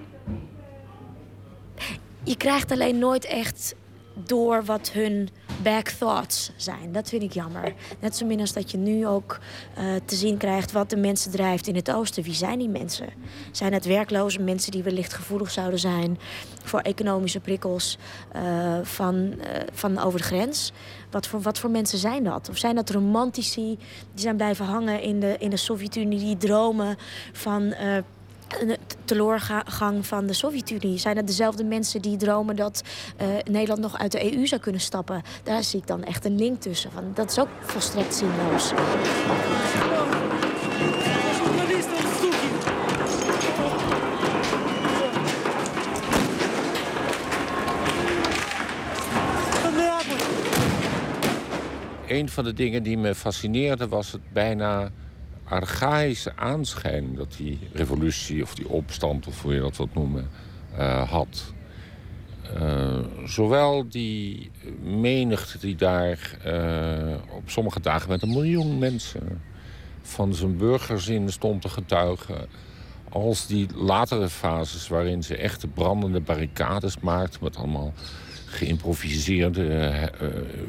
je 2.25 2.37
krijgt 2.37 2.71
alleen 2.71 2.99
nooit 2.99 3.25
echt 3.25 3.75
door 4.15 4.65
wat 4.65 4.91
hun 4.91 5.29
back 5.63 5.89
thoughts 5.89 6.51
zijn. 6.57 6.93
Dat 6.93 7.09
vind 7.09 7.23
ik 7.23 7.33
jammer. 7.33 7.75
Net 8.01 8.17
zo 8.17 8.27
min 8.27 8.41
als 8.41 8.53
dat 8.53 8.71
je 8.71 8.77
nu 8.77 9.07
ook 9.07 9.39
uh, 9.79 9.85
te 10.05 10.15
zien 10.15 10.37
krijgt 10.37 10.73
wat 10.73 10.91
de 10.91 10.97
mensen 10.97 11.31
drijft 11.31 11.67
in 11.67 11.75
het 11.75 11.93
oosten. 11.93 12.23
Wie 12.23 12.35
zijn 12.35 12.59
die 12.59 12.69
mensen? 12.69 13.09
Zijn 13.53 13.73
het 13.73 13.85
werkloze 13.85 14.41
mensen 14.41 14.73
die 14.73 14.83
wellicht 14.83 15.13
gevoelig 15.13 15.51
zouden 15.51 15.79
zijn 15.79 16.19
voor 16.65 16.81
economische 16.81 17.41
prikkels 17.41 17.99
uh, 18.37 18.79
van, 18.83 19.17
uh, 19.17 19.35
van 19.73 19.99
over 19.99 20.19
de 20.19 20.25
grens? 20.25 20.73
Wat 21.11 21.27
voor, 21.27 21.41
wat 21.41 21.59
voor 21.59 21.71
mensen 21.71 21.99
zijn 21.99 22.25
dat? 22.25 22.49
Of 22.49 22.59
zijn 22.59 22.75
dat 22.75 22.91
romantici 22.91 23.79
die 24.13 24.23
zijn 24.23 24.37
blijven 24.37 24.65
hangen 24.65 25.03
in 25.03 25.21
de, 25.21 25.37
in 25.39 25.51
de 25.51 25.57
Sovjet-Unie, 25.57 26.19
die 26.19 26.37
dromen 26.37 26.97
van 27.33 27.75
een 28.61 28.77
teleurgang 29.05 30.07
van 30.07 30.27
de 30.27 30.33
Sovjet-Unie? 30.33 30.99
Zijn 30.99 31.17
het 31.17 31.27
dezelfde 31.27 31.65
mensen 31.65 32.03
die 32.03 32.17
dromen 32.17 32.57
dat 32.57 32.83
uh, 33.21 33.27
Nederland 33.45 33.81
nog 33.81 33.99
uit 33.99 34.13
de 34.13 34.37
EU 34.37 34.47
zou 34.47 34.61
kunnen 34.61 34.81
stappen? 34.81 35.23
Daar 35.43 35.63
zie 35.65 35.81
ik 35.81 35.87
dan 35.87 36.05
echt 36.05 36.25
een 36.25 36.37
link 36.37 36.61
tussen. 36.61 36.91
Van, 36.91 37.11
dat 37.15 37.31
is 37.31 37.39
ook 37.39 37.49
volstrekt 37.61 38.15
zinloos. 38.15 38.73
Een 52.07 52.29
van 52.29 52.45
de 52.45 52.53
dingen 52.53 52.83
die 52.83 52.99
me 52.99 53.15
fascineerde 53.15 53.89
was 53.89 54.13
het 54.13 54.33
bijna 54.33 54.91
archaïsche 55.45 56.37
aanschijn 56.37 57.15
dat 57.15 57.35
die 57.37 57.59
revolutie 57.73 58.43
of 58.43 58.55
die 58.55 58.69
opstand, 58.69 59.27
of 59.27 59.43
hoe 59.43 59.55
je 59.55 59.61
dat 59.61 59.77
wilt 59.77 59.95
noemen, 59.95 60.29
uh, 60.79 61.11
had. 61.11 61.53
Uh, 62.61 62.99
zowel 63.25 63.89
die 63.89 64.51
menigte 64.83 65.59
die 65.59 65.75
daar 65.75 66.39
uh, 66.47 67.15
op 67.37 67.51
sommige 67.51 67.81
dagen 67.81 68.09
met 68.09 68.23
een 68.23 68.33
miljoen 68.33 68.79
mensen 68.79 69.43
van 70.03 70.35
zijn 70.35 70.57
burgerzin 70.57 71.33
stond 71.33 71.63
te 71.63 71.69
getuigen, 71.69 72.49
als 73.09 73.47
die 73.47 73.67
latere 73.75 74.29
fases 74.29 74.89
waarin 74.89 75.23
ze 75.23 75.37
echte 75.37 75.67
brandende 75.67 76.21
barricades 76.21 77.01
maakten 77.01 77.41
met 77.43 77.57
allemaal 77.57 77.93
geïmproviseerde 78.47 80.11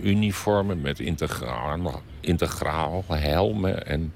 uniformen 0.02 0.82
met 0.82 1.00
integraal, 1.00 2.02
integraal 2.20 3.04
helmen 3.08 3.88
en 3.88 4.14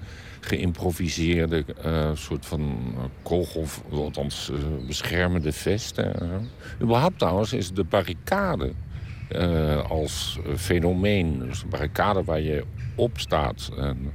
geïmproviseerde 0.47 1.65
uh, 1.85 2.09
soort 2.13 2.45
van 2.45 2.93
kogel, 3.21 3.65
althans 3.91 4.49
uh, 4.51 4.57
beschermende 4.87 5.51
vesten. 5.51 6.13
Überhaupt 6.81 7.19
trouwens 7.19 7.53
is 7.53 7.71
de 7.71 7.83
barricade 7.83 8.71
als 9.87 10.39
fenomeen, 10.55 11.39
dus 11.39 11.63
een 11.63 11.69
barricade 11.69 12.23
waar 12.23 12.41
je 12.41 12.63
op 12.95 13.19
staat 13.19 13.69
en 13.77 14.13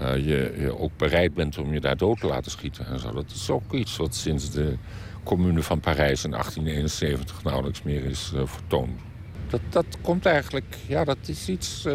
je, 0.00 0.54
je, 0.58 0.78
ook 0.78 0.90
bereid 0.96 1.34
bent 1.34 1.58
om 1.58 1.72
je 1.72 1.80
daar 1.80 1.96
dood 1.96 2.20
te 2.20 2.26
laten 2.26 2.50
schieten 2.50 2.86
en 2.86 2.98
zo. 2.98 3.12
Dat 3.12 3.30
is 3.30 3.50
ook 3.50 3.72
iets 3.72 3.96
wat 3.96 4.14
sinds 4.14 4.50
de 4.50 4.76
commune 5.22 5.62
van 5.62 5.80
Parijs 5.80 6.24
in 6.24 6.30
1871 6.30 7.42
nauwelijks 7.42 7.82
meer 7.82 8.04
is 8.04 8.32
vertoond. 8.44 9.00
Dat, 9.48 9.60
dat 9.70 9.86
komt 10.00 10.26
eigenlijk, 10.26 10.76
ja, 10.86 11.04
dat 11.04 11.18
is 11.26 11.48
iets 11.48 11.86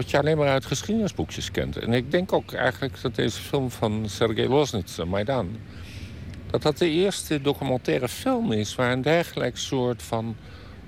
wat 0.00 0.10
je 0.10 0.18
alleen 0.18 0.36
maar 0.36 0.48
uit 0.48 0.66
geschiedenisboekjes 0.66 1.50
kent. 1.50 1.76
En 1.76 1.92
ik 1.92 2.10
denk 2.10 2.32
ook 2.32 2.52
eigenlijk 2.52 3.02
dat 3.02 3.14
deze 3.14 3.40
film 3.40 3.70
van 3.70 4.08
Sergei 4.08 4.48
Losnitsa, 4.48 5.04
Maidan... 5.04 5.56
dat 6.50 6.62
dat 6.62 6.78
de 6.78 6.88
eerste 6.88 7.40
documentaire 7.40 8.08
film 8.08 8.52
is 8.52 8.74
waar 8.74 8.92
een 8.92 9.02
dergelijk 9.02 9.56
soort 9.56 10.02
van 10.02 10.36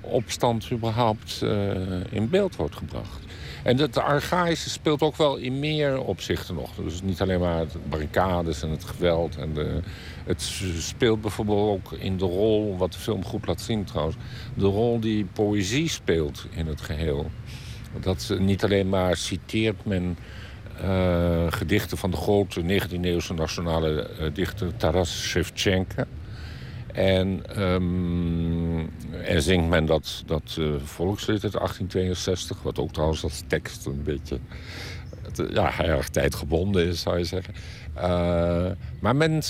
opstand 0.01 0.71
überhaupt 0.71 1.41
uh, 1.43 1.69
in 2.09 2.29
beeld 2.29 2.55
wordt 2.55 2.75
gebracht. 2.75 3.19
En 3.63 3.77
dat 3.77 3.97
archaïsche 3.97 4.69
speelt 4.69 5.01
ook 5.01 5.15
wel 5.15 5.35
in 5.35 5.59
meer 5.59 6.01
opzichten 6.01 6.55
nog. 6.55 6.75
Dus 6.75 7.01
niet 7.01 7.21
alleen 7.21 7.39
maar 7.39 7.67
de 7.67 7.79
barricades 7.89 8.63
en 8.63 8.69
het 8.69 8.83
geweld. 8.83 9.37
En 9.37 9.53
de, 9.53 9.79
het 10.25 10.41
speelt 10.77 11.21
bijvoorbeeld 11.21 11.69
ook 11.69 11.91
in 11.91 12.17
de 12.17 12.25
rol, 12.25 12.77
wat 12.77 12.93
de 12.93 12.99
film 12.99 13.25
goed 13.25 13.47
laat 13.47 13.61
zien 13.61 13.83
trouwens... 13.83 14.17
de 14.53 14.65
rol 14.65 14.99
die 14.99 15.25
poëzie 15.25 15.89
speelt 15.89 16.45
in 16.51 16.67
het 16.67 16.81
geheel. 16.81 17.31
Dat 17.99 18.35
niet 18.39 18.63
alleen 18.63 18.89
maar 18.89 19.17
citeert 19.17 19.85
men 19.85 20.17
uh, 20.81 21.45
gedichten 21.49 21.97
van 21.97 22.11
de 22.11 22.17
grote 22.17 22.61
19e-eeuwse 22.61 23.33
nationale 23.33 24.09
uh, 24.19 24.33
dichter 24.33 24.77
Taras 24.77 25.21
Shevchenko. 25.21 26.03
En, 26.93 27.61
um, 27.61 28.89
en 29.23 29.41
zingt 29.41 29.69
men 29.69 29.85
dat, 29.85 30.23
dat 30.25 30.55
uh, 30.59 30.75
volkslied 30.83 31.43
uit 31.43 31.53
1862, 31.53 32.61
wat 32.61 32.79
ook 32.79 32.91
trouwens 32.91 33.23
als 33.23 33.43
tekst 33.47 33.85
een 33.85 34.03
beetje 34.03 34.39
ja, 35.49 35.79
erg 35.79 36.09
tijdgebonden 36.09 36.87
is, 36.87 37.01
zou 37.01 37.17
je 37.17 37.23
zeggen. 37.23 37.53
maar 38.99 39.15
men 39.15 39.41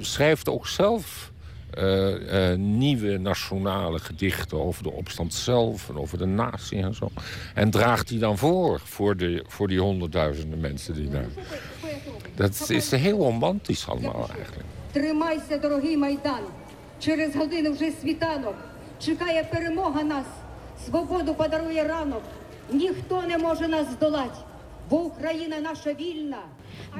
schrijft 0.00 0.48
ook 0.48 0.66
zelf 0.66 1.29
uh, 1.77 2.51
uh, 2.51 2.57
nieuwe 2.57 3.17
nationale 3.17 3.99
gedichten 3.99 4.61
over 4.61 4.83
de 4.83 4.91
opstand 4.91 5.33
zelf 5.33 5.89
en 5.89 5.97
over 5.97 6.17
de 6.17 6.25
natie 6.25 6.81
en 6.81 6.93
zo. 6.93 7.11
En 7.53 7.69
draagt 7.69 8.07
die 8.07 8.19
dan 8.19 8.37
voor, 8.37 8.79
voor, 8.83 9.17
de, 9.17 9.43
voor 9.47 9.67
die 9.67 9.79
honderdduizenden 9.79 10.59
mensen 10.59 10.93
die 10.93 11.09
daar. 11.09 11.27
Dat 12.35 12.69
is 12.69 12.91
heel 12.91 13.17
romantisch 13.17 13.87
allemaal 13.87 14.29
eigenlijk. 14.29 14.65
Тримайся, 14.91 15.57
дорогий 15.57 15.97
Майдан. 15.97 16.41
Через 16.99 17.35
годину 17.35 17.71
вже 17.73 17.91
світанок. 18.01 18.55
Чекає 18.99 19.43
перемога 19.43 20.03
нас. 20.03 20.25
Свободу 20.85 21.33
подарує 21.33 21.83
ранок. 21.83 22.21
Ніхто 22.71 23.21
не 23.21 23.37
може 23.37 23.67
нас 23.67 23.91
здолати. 23.91 24.39
Бо 24.89 24.95
Україна 24.97 25.59
наша 25.59 25.93
вільна. 25.93 26.37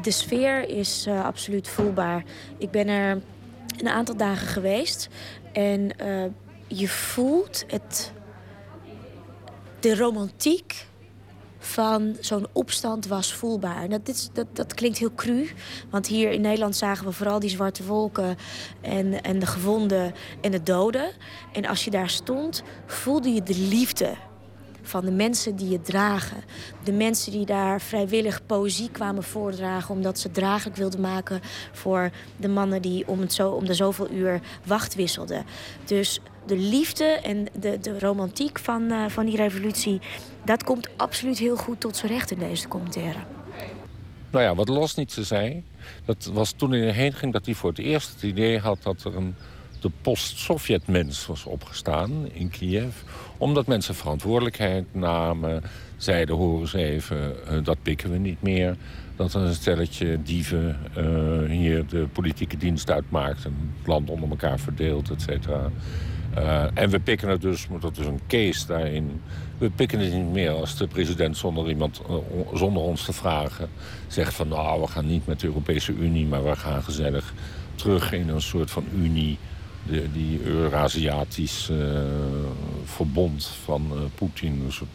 De 0.03 0.11
sfeer 0.11 0.69
is 0.81 1.07
uh, 1.07 1.25
absoluut 1.25 1.67
voelbaar. 1.67 2.23
Ik 2.57 2.71
ben 2.71 2.87
er 2.87 3.21
een 3.76 3.88
aantal 3.88 4.16
dagen 4.16 4.46
geweest. 4.46 5.08
En 5.52 5.90
uh, 6.02 6.24
je 6.66 6.88
voelt 6.88 7.64
het, 7.66 8.12
de 9.80 9.96
romantiek 9.96 10.88
van 11.58 12.16
zo'n 12.20 12.46
opstand 12.52 13.06
was 13.06 13.34
voelbaar. 13.34 13.82
En 13.82 13.90
dat, 13.90 14.08
is, 14.08 14.28
dat, 14.32 14.46
dat 14.52 14.74
klinkt 14.74 14.98
heel 14.98 15.14
cru. 15.14 15.50
Want 15.90 16.06
hier 16.06 16.30
in 16.30 16.40
Nederland 16.40 16.76
zagen 16.76 17.06
we 17.06 17.12
vooral 17.12 17.40
die 17.40 17.50
zwarte 17.50 17.84
wolken... 17.84 18.36
en, 18.80 19.22
en 19.22 19.38
de 19.38 19.46
gewonden 19.46 20.14
en 20.40 20.50
de 20.50 20.62
doden. 20.62 21.10
En 21.52 21.66
als 21.66 21.84
je 21.84 21.90
daar 21.90 22.10
stond, 22.10 22.62
voelde 22.86 23.34
je 23.34 23.42
de 23.42 23.58
liefde 23.58 24.14
van 24.90 25.04
de 25.04 25.10
mensen 25.10 25.56
die 25.56 25.72
het 25.72 25.84
dragen. 25.84 26.36
De 26.84 26.92
mensen 26.92 27.32
die 27.32 27.46
daar 27.46 27.80
vrijwillig 27.80 28.46
poëzie 28.46 28.90
kwamen 28.90 29.22
voordragen... 29.22 29.94
omdat 29.94 30.18
ze 30.18 30.30
draaglijk 30.30 30.76
wilden 30.76 31.00
maken 31.00 31.40
voor 31.72 32.10
de 32.36 32.48
mannen... 32.48 32.82
die 32.82 33.08
om, 33.08 33.20
het 33.20 33.32
zo, 33.32 33.50
om 33.50 33.66
de 33.66 33.74
zoveel 33.74 34.10
uur 34.10 34.40
wacht 34.64 34.94
wisselden. 34.94 35.44
Dus 35.84 36.20
de 36.46 36.56
liefde 36.56 37.04
en 37.04 37.46
de, 37.58 37.78
de 37.78 37.98
romantiek 37.98 38.58
van, 38.58 38.82
uh, 38.82 39.08
van 39.08 39.26
die 39.26 39.36
revolutie... 39.36 40.00
dat 40.44 40.64
komt 40.64 40.88
absoluut 40.96 41.38
heel 41.38 41.56
goed 41.56 41.80
tot 41.80 41.96
zijn 41.96 42.12
recht 42.12 42.30
in 42.30 42.38
deze 42.38 42.62
documentaire. 42.62 43.18
Nou 44.30 44.44
ja, 44.44 44.54
wat 44.54 44.68
Los 44.68 44.94
niet 44.94 45.14
te 45.14 45.24
zei... 45.24 45.64
dat 46.04 46.30
was 46.32 46.52
toen 46.52 46.70
hij 46.70 46.86
erheen 46.86 47.12
ging 47.12 47.32
dat 47.32 47.44
hij 47.44 47.54
voor 47.54 47.70
het 47.70 47.78
eerst 47.78 48.14
het 48.14 48.22
idee 48.22 48.58
had... 48.58 48.82
dat 48.82 49.04
er 49.04 49.16
een 49.16 49.34
de 49.80 49.90
post-Sovjet-mens 50.00 51.26
was 51.26 51.44
opgestaan 51.44 52.28
in 52.32 52.50
Kiev. 52.50 52.94
Omdat 53.40 53.66
mensen 53.66 53.94
verantwoordelijkheid 53.94 54.84
namen. 54.92 55.62
Zeiden, 55.96 56.36
horen 56.36 56.60
eens 56.60 56.72
even, 56.72 57.34
uh, 57.50 57.64
dat 57.64 57.82
pikken 57.82 58.10
we 58.10 58.18
niet 58.18 58.42
meer. 58.42 58.76
Dat 59.16 59.34
een 59.34 59.54
stelletje 59.54 60.22
dieven 60.22 60.76
uh, 60.98 61.50
hier 61.50 61.86
de 61.86 62.06
politieke 62.12 62.56
dienst 62.56 62.90
uitmaakt. 62.90 63.44
En 63.44 63.72
het 63.78 63.86
land 63.86 64.10
onder 64.10 64.30
elkaar 64.30 64.58
verdeelt, 64.58 65.10
et 65.10 65.22
cetera. 65.22 65.70
Uh, 66.38 66.64
en 66.74 66.90
we 66.90 67.00
pikken 67.00 67.28
het 67.28 67.40
dus, 67.40 67.66
dat 67.80 67.98
is 67.98 68.06
een 68.06 68.20
case 68.28 68.66
daarin. 68.66 69.20
We 69.58 69.70
pikken 69.70 69.98
het 69.98 70.12
niet 70.12 70.32
meer 70.32 70.50
als 70.50 70.76
de 70.76 70.86
president 70.86 71.36
zonder, 71.36 71.68
iemand, 71.68 72.00
zonder 72.54 72.82
ons 72.82 73.04
te 73.04 73.12
vragen... 73.12 73.68
zegt 74.06 74.34
van 74.34 74.48
nou, 74.48 74.80
we 74.80 74.86
gaan 74.86 75.06
niet 75.06 75.26
met 75.26 75.40
de 75.40 75.46
Europese 75.46 75.92
Unie... 75.92 76.26
maar 76.26 76.44
we 76.44 76.56
gaan 76.56 76.82
gezellig 76.82 77.34
terug 77.74 78.12
in 78.12 78.28
een 78.28 78.42
soort 78.42 78.70
van 78.70 78.84
unie. 78.94 79.38
De, 79.86 80.12
die 80.12 80.42
Eurasiatisch 80.42 81.68
uh, 81.70 81.78
verbond 82.84 83.46
van 83.64 83.90
uh, 83.92 83.98
Poetin. 84.14 84.64
Soort 84.68 84.90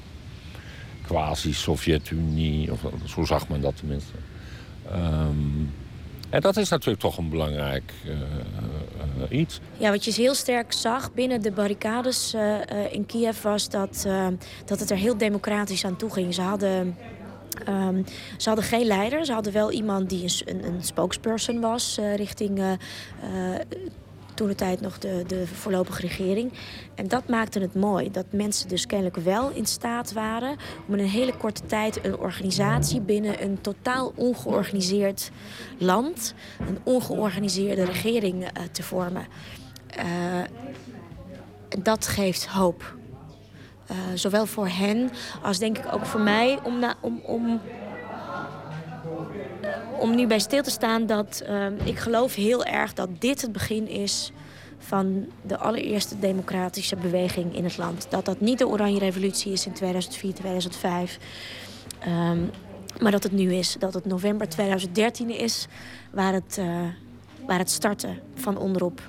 quasi-Sovjet-Unie. 1.08 2.72
Of 2.72 2.80
zo 3.06 3.24
zag 3.24 3.50
men 3.50 3.62
dat 3.62 3.78
tenminste. 3.78 4.12
Um, 4.92 5.74
en 6.30 6.42
dat 6.42 6.58
is 6.58 6.70
natuurlijk 6.70 7.00
toch 7.00 7.18
een 7.18 7.30
belangrijk 7.30 7.94
iets. 9.30 9.60
Ja, 9.78 9.90
wat 9.92 10.06
je 10.06 10.14
heel 10.14 10.34
sterk 10.34 10.74
zag 10.74 11.14
binnen 11.14 11.42
de 11.42 11.52
barricades 11.52 12.36
in 12.92 13.06
Kiev 13.06 13.42
was 13.42 13.70
dat, 13.70 14.08
dat 14.66 14.80
het 14.80 14.90
er 14.90 14.98
heel 14.98 15.18
democratisch 15.18 15.86
aan 15.86 15.96
toe 15.96 16.12
ging. 16.12 16.34
Ze 16.34 16.42
hadden. 16.42 16.98
Um, 17.70 18.04
ze 18.38 18.48
hadden 18.50 18.66
geen 18.66 18.86
leider. 18.86 19.26
Ze 19.26 19.34
hadden 19.34 19.54
wel 19.54 19.72
iemand 19.72 20.10
die 20.10 20.24
een, 20.24 20.56
een, 20.56 20.74
een 20.74 20.84
spokesperson 20.84 21.60
was 21.60 22.00
richting 22.16 22.78
toen 24.36 24.48
de 24.48 24.56
tijd 24.56 24.82
nog 24.82 25.00
de, 25.00 25.24
de 25.28 25.48
voorlopige 25.48 26.02
regering. 26.02 26.52
En 26.96 27.08
dat 27.08 27.28
maakte 27.28 27.60
het 27.60 27.76
mooi. 27.76 28.12
Dat 28.12 28.26
mensen 28.30 28.68
dus 28.68 28.86
kennelijk 28.86 29.18
wel 29.18 29.50
in 29.50 29.66
staat 29.66 30.14
waren 30.14 30.58
om 30.88 30.94
in 30.94 31.00
een 31.00 31.10
hele 31.10 31.38
korte 31.38 31.66
tijd 31.66 32.06
een 32.06 32.18
organisatie 32.18 33.02
binnen 33.02 33.44
een 33.44 33.62
totaal 33.62 34.12
ongeorganiseerd 34.16 35.32
land, 35.78 36.34
een 36.60 36.80
ongeorganiseerde 36.84 37.86
regering 37.86 38.44
uh, 38.44 38.50
te 38.72 38.84
vormen. 38.84 39.28
Uh, 39.98 40.04
dat 41.80 42.08
geeft 42.08 42.48
hoop. 42.48 42.96
Uh, 43.92 43.98
zowel 44.14 44.46
voor 44.46 44.68
hen 44.68 45.12
als 45.44 45.60
denk 45.60 45.78
ik 45.78 45.94
ook 45.94 46.06
voor 46.06 46.20
mij 46.22 46.60
om, 46.64 46.80
na, 46.80 46.96
om, 47.02 47.20
om 47.26 47.62
om 50.00 50.16
nu 50.16 50.28
bij 50.28 50.40
stil 50.40 50.64
te 50.64 50.70
staan 50.70 51.06
dat 51.06 51.44
uh, 51.50 51.66
ik 51.84 52.00
geloof 52.00 52.36
heel 52.36 52.66
erg 52.66 52.94
dat 52.94 53.10
dit 53.20 53.42
het 53.42 53.52
begin 53.52 53.88
is 53.88 54.32
van 54.78 55.26
de 55.42 55.58
allereerste 55.58 56.20
democratische 56.20 56.96
beweging 56.96 57.56
in 57.56 57.64
het 57.64 57.78
land. 57.78 58.08
Dat 58.10 58.26
dat 58.26 58.40
niet 58.40 58.58
de 58.58 58.68
Oranje 58.68 59.00
Revolutie 59.00 59.52
is 59.52 59.66
in 59.66 59.74
2004, 59.74 60.34
2005. 60.34 61.20
Um, 62.08 62.50
maar 63.02 63.12
dat 63.12 63.24
het 63.24 63.32
nu 63.32 63.54
is. 63.54 63.76
Dat 63.80 63.94
het 63.94 64.06
november 64.06 64.50
2013 64.50 65.30
is 65.30 65.68
waar 66.12 66.34
het, 66.34 66.58
uh, 66.60 66.82
waar 67.46 67.60
het 67.60 67.70
startte 67.70 68.10
van 68.36 68.58
onderop. 68.58 69.02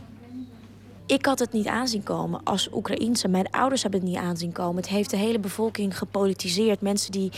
Ik 1.06 1.26
had 1.26 1.38
het 1.38 1.52
niet 1.52 1.66
aanzien 1.66 2.02
komen 2.02 2.40
als 2.44 2.68
Oekraïense. 2.72 3.28
Mijn 3.28 3.50
ouders 3.50 3.82
hebben 3.82 4.00
het 4.00 4.08
niet 4.08 4.18
aanzien 4.18 4.52
komen. 4.52 4.76
Het 4.76 4.88
heeft 4.88 5.10
de 5.10 5.16
hele 5.16 5.38
bevolking 5.38 5.98
gepolitiseerd. 5.98 6.80
Mensen 6.80 7.12
die 7.12 7.32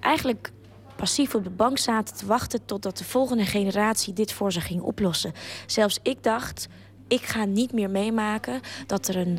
eigenlijk 0.00 0.52
passief 0.98 1.34
op 1.34 1.44
de 1.44 1.50
bank 1.50 1.78
zaten 1.78 2.16
te 2.16 2.26
wachten 2.26 2.64
totdat 2.64 2.98
de 2.98 3.04
volgende 3.04 3.44
generatie 3.44 4.12
dit 4.12 4.32
voor 4.32 4.52
ze 4.52 4.60
ging 4.60 4.80
oplossen. 4.80 5.32
Zelfs 5.66 5.98
ik 6.02 6.22
dacht, 6.22 6.68
ik 7.08 7.22
ga 7.22 7.44
niet 7.44 7.72
meer 7.72 7.90
meemaken 7.90 8.60
dat 8.86 9.08
er 9.08 9.16
een 9.16 9.38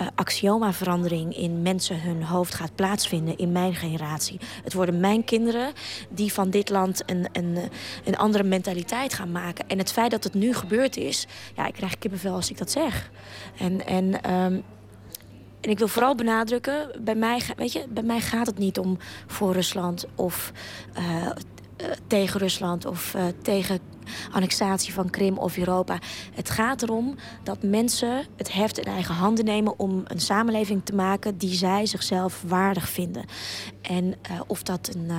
uh, 0.00 0.06
axioma-verandering 0.14 1.36
in 1.36 1.62
mensen 1.62 2.00
hun 2.00 2.22
hoofd 2.22 2.54
gaat 2.54 2.74
plaatsvinden 2.74 3.38
in 3.38 3.52
mijn 3.52 3.74
generatie. 3.74 4.40
Het 4.62 4.72
worden 4.72 5.00
mijn 5.00 5.24
kinderen 5.24 5.72
die 6.08 6.32
van 6.32 6.50
dit 6.50 6.70
land 6.70 7.02
een, 7.06 7.26
een, 7.32 7.58
een 8.04 8.16
andere 8.16 8.44
mentaliteit 8.44 9.14
gaan 9.14 9.32
maken. 9.32 9.68
En 9.68 9.78
het 9.78 9.92
feit 9.92 10.10
dat 10.10 10.24
het 10.24 10.34
nu 10.34 10.54
gebeurd 10.54 10.96
is, 10.96 11.26
ja, 11.56 11.66
ik 11.66 11.74
krijg 11.74 11.98
kippenvel 11.98 12.34
als 12.34 12.50
ik 12.50 12.58
dat 12.58 12.70
zeg. 12.70 13.10
En, 13.58 13.86
en 13.86 14.34
um, 14.34 14.62
en 15.60 15.70
ik 15.70 15.78
wil 15.78 15.88
vooral 15.88 16.14
benadrukken, 16.14 16.90
bij 17.00 17.14
mij, 17.14 17.40
weet 17.56 17.72
je, 17.72 17.84
bij 17.88 18.02
mij 18.02 18.20
gaat 18.20 18.46
het 18.46 18.58
niet 18.58 18.78
om 18.78 18.98
voor 19.26 19.52
Rusland 19.52 20.06
of 20.14 20.52
uh, 20.98 21.30
tegen 22.06 22.40
Rusland 22.40 22.84
of 22.84 23.14
uh, 23.14 23.22
tegen 23.42 23.78
annexatie 24.30 24.92
van 24.92 25.10
Krim 25.10 25.38
of 25.38 25.56
Europa. 25.56 25.98
Het 26.34 26.50
gaat 26.50 26.82
erom 26.82 27.14
dat 27.42 27.62
mensen 27.62 28.26
het 28.36 28.52
heft 28.52 28.78
in 28.78 28.92
eigen 28.92 29.14
handen 29.14 29.44
nemen 29.44 29.78
om 29.78 30.02
een 30.04 30.20
samenleving 30.20 30.80
te 30.84 30.94
maken 30.94 31.38
die 31.38 31.54
zij 31.54 31.86
zichzelf 31.86 32.42
waardig 32.46 32.88
vinden. 32.88 33.24
En 33.82 34.14
of 34.46 34.62
dat 34.62 34.94
een 34.94 35.10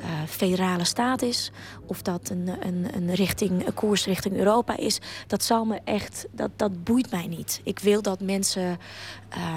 uh, 0.00 0.06
federale 0.28 0.84
staat 0.84 1.22
is, 1.22 1.50
of 1.86 2.02
dat 2.02 2.30
een, 2.30 2.50
een, 2.60 2.86
een, 2.94 3.14
richting, 3.14 3.74
koers 3.74 4.04
richting 4.04 4.36
Europa 4.36 4.76
is, 4.76 4.98
dat 5.26 5.44
zal 5.44 5.64
me 5.64 5.80
echt, 5.84 6.26
dat, 6.30 6.50
dat 6.56 6.84
boeit 6.84 7.10
mij 7.10 7.26
niet. 7.26 7.60
Ik 7.64 7.78
wil 7.78 8.02
dat 8.02 8.20
mensen 8.20 8.78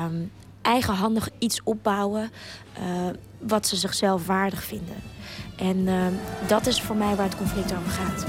um, 0.04 0.32
eigenhandig 0.62 1.30
iets 1.38 1.62
opbouwen 1.64 2.32
uh, 2.80 3.10
wat 3.40 3.68
ze 3.68 3.76
zichzelf 3.76 4.26
waardig 4.26 4.64
vinden. 4.64 4.96
En 5.56 5.78
uh, 5.78 6.06
dat 6.48 6.66
is 6.66 6.82
voor 6.82 6.96
mij 6.96 7.16
waar 7.16 7.26
het 7.26 7.38
conflict 7.38 7.74
over 7.74 7.92
gaat. 7.92 8.26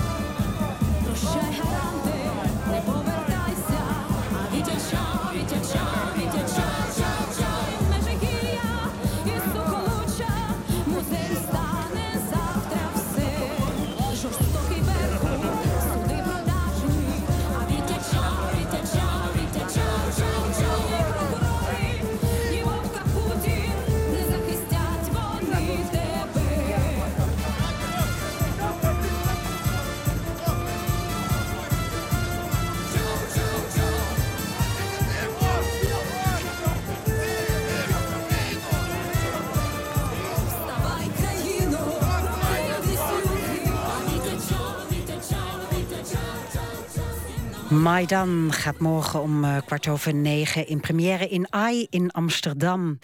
Maidan 47.83 48.53
gaat 48.53 48.79
morgen 48.79 49.23
om 49.23 49.45
uh, 49.45 49.57
kwart 49.67 49.89
over 49.89 50.15
negen 50.15 50.67
in 50.67 50.81
première 50.81 51.29
in 51.29 51.47
AI 51.51 51.87
in 51.91 52.11
Amsterdam. 52.11 52.99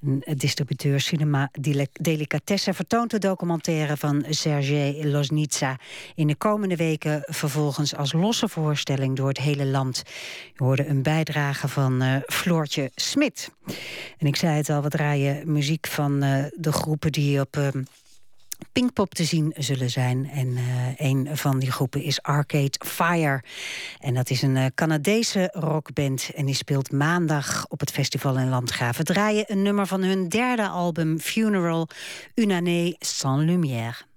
Een 0.00 0.22
distributeur 0.36 1.00
Cinema 1.00 1.50
Delicatessen 1.92 2.74
vertoont 2.74 3.10
de 3.10 3.18
documentaire 3.18 3.96
van 3.96 4.24
Sergej 4.28 5.04
Loznitsa. 5.04 5.78
In 6.14 6.26
de 6.26 6.34
komende 6.34 6.76
weken 6.76 7.22
vervolgens 7.26 7.96
als 7.96 8.12
losse 8.12 8.48
voorstelling 8.48 9.16
door 9.16 9.28
het 9.28 9.38
hele 9.38 9.66
land. 9.66 10.02
Je 10.56 10.64
hoorde 10.64 10.86
een 10.86 11.02
bijdrage 11.02 11.68
van 11.68 12.02
uh, 12.02 12.16
Floortje 12.26 12.90
Smit. 12.94 13.50
En 14.18 14.26
ik 14.26 14.36
zei 14.36 14.56
het 14.56 14.70
al, 14.70 14.82
we 14.82 14.88
draaien 14.88 15.52
muziek 15.52 15.86
van 15.86 16.20
de 16.56 16.72
groepen 16.72 17.12
die 17.12 17.40
op 17.40 17.56
Pinkpop 18.72 19.14
te 19.14 19.24
zien 19.24 19.54
zullen 19.58 19.90
zijn. 19.90 20.30
En 20.30 20.48
uh, 20.48 20.62
een 20.96 21.28
van 21.32 21.58
die 21.58 21.70
groepen 21.70 22.02
is 22.02 22.22
Arcade 22.22 22.72
Fire. 22.86 23.42
En 23.98 24.14
dat 24.14 24.30
is 24.30 24.42
een 24.42 24.56
uh, 24.56 24.66
Canadese 24.74 25.48
rockband. 25.52 26.30
En 26.34 26.44
die 26.44 26.54
speelt 26.54 26.92
maandag 26.92 27.66
op 27.68 27.80
het 27.80 27.90
festival 27.90 28.38
in 28.38 28.48
Landgraven. 28.48 29.04
Draaien 29.04 29.44
een 29.46 29.62
nummer 29.62 29.86
van 29.86 30.02
hun 30.02 30.28
derde 30.28 30.68
album 30.68 31.18
Funeral, 31.18 31.88
Une 32.34 32.54
année 32.54 32.96
sans 32.98 33.44
lumière. 33.44 34.10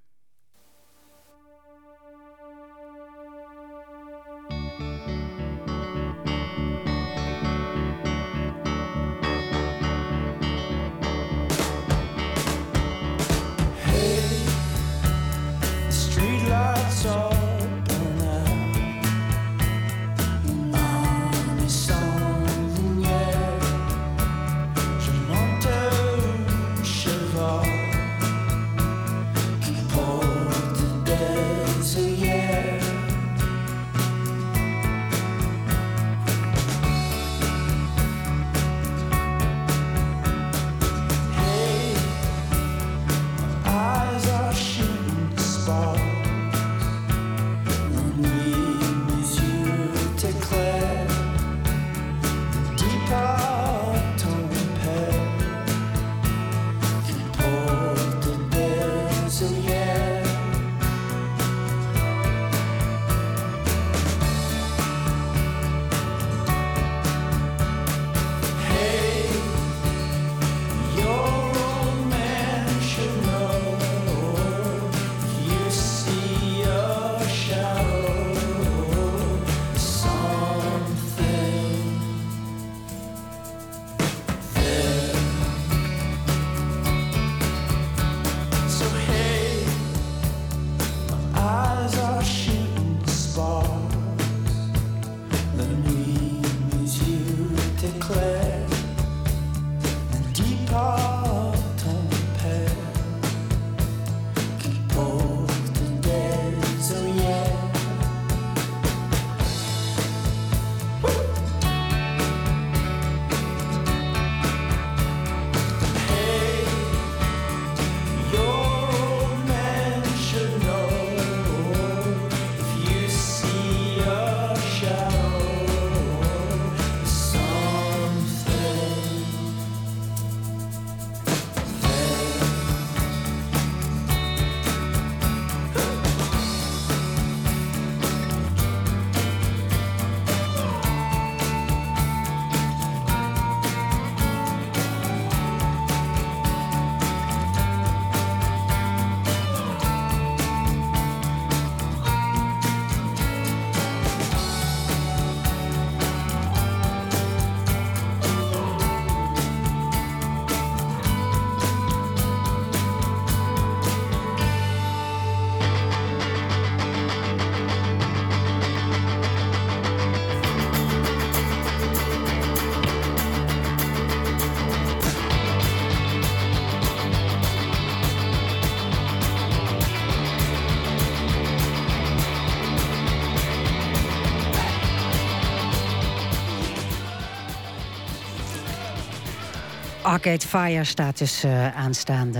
Arcade 190.15 190.47
Fire 190.47 190.83
staat 190.83 191.17
dus 191.17 191.43
uh, 191.45 191.75
aanstaande... 191.77 192.39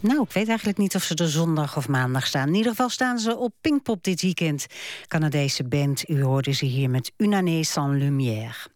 Nou, 0.00 0.22
ik 0.22 0.32
weet 0.32 0.48
eigenlijk 0.48 0.78
niet 0.78 0.94
of 0.94 1.02
ze 1.02 1.14
er 1.14 1.28
zondag 1.28 1.76
of 1.76 1.88
maandag 1.88 2.26
staan. 2.26 2.48
In 2.48 2.54
ieder 2.54 2.70
geval 2.70 2.88
staan 2.88 3.18
ze 3.18 3.36
op 3.36 3.52
Pinkpop 3.60 4.04
dit 4.04 4.22
weekend. 4.22 4.66
Canadese 5.06 5.64
band, 5.64 6.08
u 6.08 6.22
hoorde 6.22 6.52
ze 6.52 6.64
hier 6.64 6.90
met 6.90 7.12
Une 7.16 7.36
année 7.36 7.64
sans 7.64 7.98
lumière. 7.98 8.68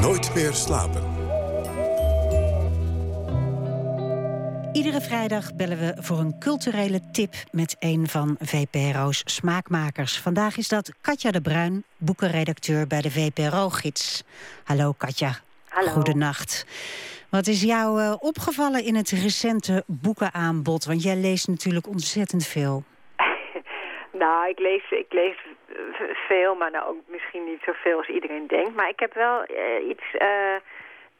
Nooit 0.00 0.34
meer 0.34 0.52
slapen. 0.52 1.15
Iedere 4.78 5.00
vrijdag 5.00 5.54
bellen 5.54 5.78
we 5.78 6.02
voor 6.02 6.18
een 6.18 6.38
culturele 6.38 7.00
tip 7.12 7.32
met 7.52 7.76
een 7.78 8.06
van 8.06 8.36
VPRO's 8.40 9.22
smaakmakers. 9.24 10.20
Vandaag 10.20 10.56
is 10.56 10.68
dat 10.68 10.94
Katja 11.00 11.30
de 11.30 11.40
Bruin, 11.40 11.84
boekenredacteur 11.98 12.86
bij 12.86 13.00
de 13.00 13.10
VPRO-gids. 13.10 14.24
Hallo 14.64 14.92
Katja. 14.98 15.30
Hallo. 15.68 15.88
Goedenacht. 15.88 16.52
Wat 17.30 17.46
is 17.46 17.62
jou 17.62 18.00
uh, 18.00 18.14
opgevallen 18.18 18.84
in 18.84 18.94
het 18.94 19.10
recente 19.10 19.84
boekenaanbod? 19.86 20.84
Want 20.84 21.02
jij 21.02 21.16
leest 21.16 21.48
natuurlijk 21.48 21.88
ontzettend 21.88 22.46
veel. 22.46 22.82
nou, 24.22 24.48
ik 24.48 24.58
lees, 24.58 24.90
ik 24.90 25.12
lees 25.12 25.36
veel, 26.28 26.54
maar 26.54 26.70
nou 26.70 26.88
ook 26.88 27.02
misschien 27.06 27.44
niet 27.44 27.62
zoveel 27.64 27.96
als 27.96 28.08
iedereen 28.08 28.46
denkt. 28.46 28.74
Maar 28.74 28.88
ik 28.88 29.00
heb 29.00 29.14
wel 29.14 29.36
uh, 29.50 29.88
iets... 29.88 30.04
Uh, 30.18 30.56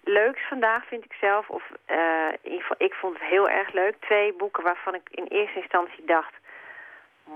leuks 0.09 0.48
vandaag, 0.48 0.86
vind 0.86 1.04
ik 1.04 1.12
zelf. 1.20 1.48
Of 1.48 1.70
uh, 1.90 2.28
in 2.42 2.50
ieder 2.50 2.61
geval, 2.61 2.86
ik 2.86 2.94
vond 2.94 3.18
het 3.18 3.28
heel 3.28 3.48
erg 3.48 3.72
leuk. 3.72 3.94
Twee 4.00 4.32
boeken 4.32 4.62
waarvan 4.62 4.94
ik 4.94 5.09
in 5.11 5.24
eerste 5.24 5.61
instantie 5.61 6.04
dacht... 6.04 6.34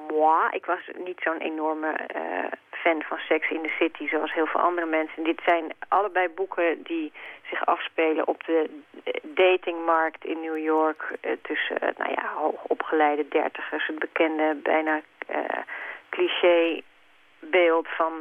Moi, 0.08 0.48
ik 0.50 0.66
was 0.66 0.78
niet 0.96 1.20
zo'n 1.22 1.38
enorme 1.38 1.92
uh, 2.16 2.44
fan 2.70 3.02
van 3.02 3.18
Sex 3.18 3.50
in 3.50 3.62
the 3.62 3.74
City, 3.78 4.08
zoals 4.08 4.32
heel 4.32 4.46
veel 4.46 4.60
andere 4.60 4.86
mensen. 4.86 5.24
Dit 5.24 5.40
zijn 5.44 5.72
allebei 5.88 6.28
boeken 6.28 6.82
die 6.82 7.12
zich 7.48 7.66
afspelen 7.66 8.28
op 8.28 8.44
de 8.44 8.82
datingmarkt 9.22 10.24
in 10.24 10.40
New 10.40 10.58
York... 10.58 11.02
Uh, 11.22 11.32
tussen, 11.42 11.76
nou 11.96 12.10
ja, 12.10 12.32
hoogopgeleide 12.34 13.28
dertigers, 13.28 13.86
het 13.86 13.98
bekende, 13.98 14.54
bijna 14.62 15.00
cliché 16.08 16.82
beeld 17.40 17.88
van 17.88 18.12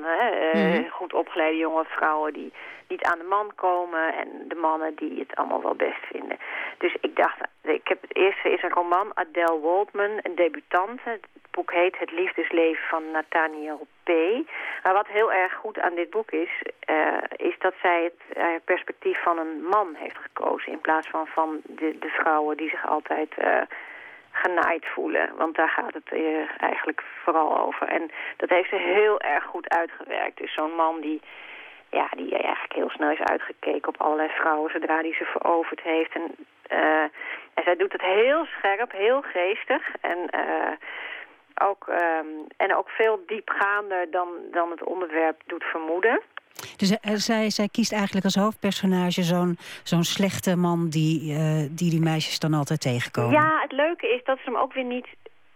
mm 0.54 0.88
goed 0.90 1.14
opgeleide 1.14 1.58
jonge 1.58 1.86
vrouwen 1.86 2.34
die 2.34 2.54
niet 2.88 3.04
aan 3.04 3.18
de 3.18 3.26
man 3.30 3.52
komen 3.56 4.14
en 4.14 4.28
de 4.48 4.56
mannen 4.56 4.96
die 4.96 5.20
het 5.20 5.36
allemaal 5.36 5.62
wel 5.62 5.76
best 5.76 6.06
vinden. 6.12 6.38
Dus 6.78 6.96
ik 7.02 7.16
dacht, 7.16 7.38
ik 7.62 7.88
heb 7.88 8.02
het 8.02 8.16
eerste 8.16 8.52
is 8.52 8.64
een 8.64 8.70
roman, 8.70 9.12
Adele 9.14 9.60
Waldman, 9.60 10.20
een 10.22 10.36
debutante. 10.36 11.10
Het 11.10 11.28
boek 11.52 11.72
heet 11.72 12.00
Het 12.00 12.12
liefdesleven 12.12 12.84
van 12.88 13.12
Nathaniel 13.12 13.88
P. 14.04 14.10
Maar 14.84 14.94
wat 14.94 15.08
heel 15.08 15.32
erg 15.32 15.54
goed 15.54 15.80
aan 15.80 15.96
dit 15.96 16.10
boek 16.10 16.32
is, 16.32 16.62
uh, 16.90 17.18
is 17.36 17.56
dat 17.60 17.74
zij 17.82 18.04
het 18.04 18.38
uh, 18.38 18.46
perspectief 18.66 19.22
van 19.24 19.38
een 19.38 19.64
man 19.64 19.96
heeft 19.96 20.18
gekozen 20.18 20.72
in 20.72 20.82
plaats 20.82 21.08
van 21.08 21.28
van 21.28 21.60
de, 21.64 21.98
de 22.00 22.10
vrouwen 22.10 22.58
die 22.58 22.70
zich 22.70 22.88
altijd... 22.88 23.30
Uh, 23.38 23.62
genaaid 24.32 24.86
voelen. 24.86 25.30
Want 25.38 25.56
daar 25.56 25.70
gaat 25.70 25.94
het 25.94 26.12
eigenlijk 26.58 27.04
vooral 27.24 27.60
over. 27.60 27.88
En 27.88 28.12
dat 28.38 28.50
heeft 28.50 28.70
ze 28.70 28.76
heel 28.76 29.20
erg 29.20 29.44
goed 29.44 29.70
uitgewerkt. 29.70 30.38
Dus 30.38 30.54
zo'n 30.54 30.76
man 30.76 31.00
die 31.02 31.22
ja, 31.90 32.08
die 32.16 32.38
eigenlijk 32.38 32.74
heel 32.74 32.90
snel 32.90 33.12
is 33.12 33.20
uitgekeken 33.20 33.88
op 33.88 34.02
allerlei 34.02 34.30
vrouwen 34.30 34.72
zodra 34.72 35.02
die 35.02 35.14
ze 35.14 35.26
veroverd 35.26 35.82
heeft. 35.82 36.14
En, 36.14 36.36
uh, 36.72 37.04
en 37.54 37.64
zij 37.64 37.76
doet 37.76 37.92
het 37.92 38.02
heel 38.02 38.46
scherp, 38.46 38.92
heel 38.92 39.22
geestig 39.22 39.96
en, 40.02 40.18
uh, 40.36 40.72
ook, 41.68 41.88
um, 41.88 42.48
en 42.58 42.76
ook 42.76 42.90
veel 42.90 43.24
diepgaander 43.26 44.12
dan, 44.12 44.28
dan 44.52 44.72
het 44.72 44.84
onderwerp 44.84 45.42
doet 45.46 45.64
vermoeden. 45.64 46.22
Dus 46.78 46.92
uh, 46.92 46.98
zij, 47.16 47.50
zij 47.50 47.68
kiest 47.72 47.94
eigenlijk 47.94 48.26
als 48.26 48.36
hoofdpersonage 48.36 49.24
zo'n 49.24 49.58
zo'n 49.84 50.04
slechte 50.04 50.56
man 50.56 50.90
die, 50.90 51.20
die 51.72 51.90
die 51.90 52.02
meisjes 52.02 52.40
dan 52.40 52.54
altijd 52.54 52.82
tegenkomen. 52.82 53.32
Ja, 53.32 53.60
het 53.62 53.72
leuke 53.72 54.14
is 54.16 54.24
dat 54.24 54.38
ze 54.38 54.44
hem 54.44 54.58
ook 54.58 54.74
weer 54.74 54.84
niet 54.84 55.08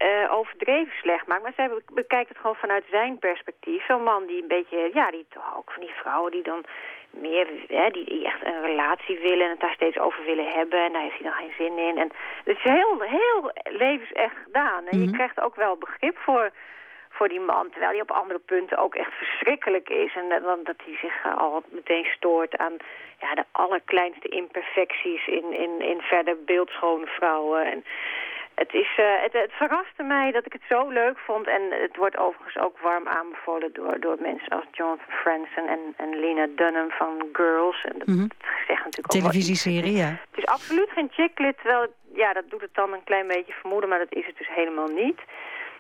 uh, 0.03 0.33
overdreven 0.33 0.93
slecht 1.01 1.27
maakt. 1.27 1.43
Maar 1.43 1.53
zij 1.55 1.69
bekijkt 1.93 2.29
het 2.29 2.37
gewoon 2.37 2.55
vanuit 2.55 2.83
zijn 2.89 3.19
perspectief. 3.19 3.85
Zo'n 3.85 4.03
man 4.03 4.25
die 4.25 4.41
een 4.41 4.47
beetje, 4.47 4.89
ja, 4.93 5.11
die 5.11 5.25
toch 5.29 5.57
ook 5.57 5.71
van 5.71 5.81
die 5.83 5.93
vrouwen 6.01 6.31
die 6.31 6.43
dan 6.43 6.63
meer, 7.09 7.47
hè, 7.67 7.89
die, 7.89 8.25
echt 8.25 8.45
een 8.45 8.61
relatie 8.61 9.19
willen 9.19 9.45
en 9.45 9.49
het 9.49 9.59
daar 9.59 9.73
steeds 9.73 9.99
over 9.99 10.23
willen 10.23 10.51
hebben. 10.51 10.85
En 10.85 10.91
daar 10.93 11.01
heeft 11.01 11.19
hij 11.19 11.29
dan 11.29 11.39
geen 11.39 11.57
zin 11.57 11.77
in. 11.77 11.97
En 11.97 12.09
het 12.43 12.57
is 12.57 12.63
heel, 12.63 13.01
heel 13.01 13.51
levensecht 13.63 14.35
gedaan. 14.43 14.85
En 14.85 14.99
je 14.99 15.05
mhm. 15.05 15.13
krijgt 15.13 15.41
ook 15.41 15.55
wel 15.55 15.75
begrip 15.77 16.17
voor, 16.17 16.51
voor 17.15 17.29
die 17.29 17.39
man. 17.39 17.69
Terwijl 17.69 17.91
hij 17.91 18.01
op 18.01 18.11
andere 18.11 18.39
punten 18.39 18.77
ook 18.77 18.95
echt 18.95 19.13
verschrikkelijk 19.13 19.89
is. 19.89 20.15
En 20.15 20.29
dat, 20.29 20.65
dat 20.65 20.79
hij 20.85 20.97
zich 21.01 21.37
al 21.37 21.63
meteen 21.69 22.05
stoort 22.05 22.57
aan 22.57 22.77
ja, 23.19 23.35
de 23.35 23.45
allerkleinste 23.51 24.27
imperfecties 24.27 25.27
in, 25.27 25.53
in, 25.53 25.81
in 25.81 26.01
verder 26.01 26.35
beeldschone 26.45 27.05
vrouwen. 27.05 27.65
En 27.71 27.83
het, 28.55 28.73
is, 28.73 28.89
uh, 28.99 29.05
het, 29.21 29.33
het, 29.33 29.51
verraste 29.51 30.03
mij 30.03 30.31
dat 30.31 30.45
ik 30.45 30.53
het 30.53 30.61
zo 30.69 30.89
leuk 30.89 31.17
vond. 31.17 31.47
En 31.47 31.61
het 31.69 31.95
wordt 31.97 32.17
overigens 32.17 32.57
ook 32.57 32.79
warm 32.79 33.07
aanbevolen 33.07 33.73
door, 33.73 33.99
door 33.99 34.17
mensen 34.19 34.49
als 34.49 34.65
Jonathan 34.71 35.15
Franzen 35.21 35.67
en, 35.67 35.79
en 35.97 36.19
Lena 36.19 36.47
Dunham 36.55 36.89
van 36.89 37.29
Girls. 37.33 37.83
En 37.83 37.97
dat, 37.97 38.07
mm 38.07 38.17
-hmm. 38.17 38.29
zegt 38.67 38.83
natuurlijk 38.83 39.07
Televisieserie, 39.07 39.95
ja. 39.95 40.09
Het 40.29 40.37
is 40.43 40.45
absoluut 40.45 40.89
geen 40.89 41.09
chicklit, 41.11 41.57
terwijl 41.57 41.93
ja, 42.13 42.33
dat 42.33 42.49
doet 42.49 42.61
het 42.61 42.73
dan 42.73 42.93
een 42.93 43.03
klein 43.03 43.27
beetje 43.27 43.53
vermoeden, 43.53 43.89
maar 43.89 43.99
dat 43.99 44.13
is 44.13 44.25
het 44.25 44.37
dus 44.37 44.49
helemaal 44.49 44.87
niet. 44.87 45.19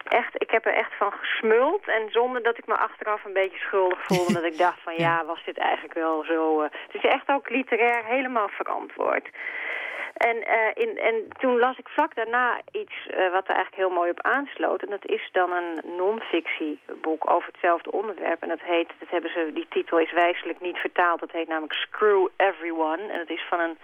Echt, 0.03 0.41
ik 0.41 0.51
heb 0.51 0.65
er 0.65 0.73
echt 0.73 0.93
van 0.97 1.11
gesmuld 1.11 1.87
en 1.87 2.11
zonder 2.11 2.43
dat 2.43 2.57
ik 2.57 2.67
me 2.67 2.77
achteraf 2.77 3.25
een 3.25 3.33
beetje 3.33 3.57
schuldig 3.57 4.03
voelde. 4.03 4.33
dat 4.39 4.43
ik 4.43 4.57
dacht 4.57 4.81
van 4.81 4.95
ja, 4.97 5.25
was 5.25 5.43
dit 5.45 5.57
eigenlijk 5.57 5.93
wel 5.93 6.23
zo... 6.23 6.61
Uh, 6.61 6.67
het 6.87 7.03
is 7.03 7.09
echt 7.09 7.29
ook 7.29 7.49
literair 7.49 8.05
helemaal 8.05 8.47
verantwoord. 8.47 9.29
En, 10.13 10.37
uh, 10.37 10.71
in, 10.73 10.97
en 10.97 11.27
toen 11.39 11.59
las 11.59 11.77
ik 11.77 11.87
vlak 11.87 12.15
daarna 12.15 12.61
iets 12.71 12.95
uh, 13.07 13.31
wat 13.31 13.47
er 13.47 13.55
eigenlijk 13.55 13.75
heel 13.75 13.89
mooi 13.89 14.09
op 14.09 14.21
aansloot. 14.21 14.81
En 14.81 14.89
dat 14.89 15.05
is 15.05 15.29
dan 15.31 15.51
een 15.51 15.81
non-fictieboek 15.97 17.31
over 17.31 17.47
hetzelfde 17.51 17.91
onderwerp. 17.91 18.41
En 18.41 18.49
dat 18.49 18.61
heet, 18.61 18.89
dat 18.99 19.09
hebben 19.09 19.31
ze, 19.31 19.51
die 19.53 19.67
titel 19.69 19.99
is 19.99 20.11
wijselijk 20.11 20.61
niet 20.61 20.77
vertaald. 20.77 21.19
Dat 21.19 21.31
heet 21.31 21.47
namelijk 21.47 21.73
Screw 21.73 22.27
Everyone. 22.37 23.01
En 23.11 23.17
dat 23.17 23.29
is 23.29 23.45
van 23.49 23.59
een 23.59 23.77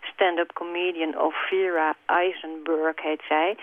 stand-up 0.00 0.52
comedian, 0.52 1.18
Ophira 1.18 1.94
Eisenberg 2.06 3.02
heet 3.02 3.22
zij. 3.28 3.56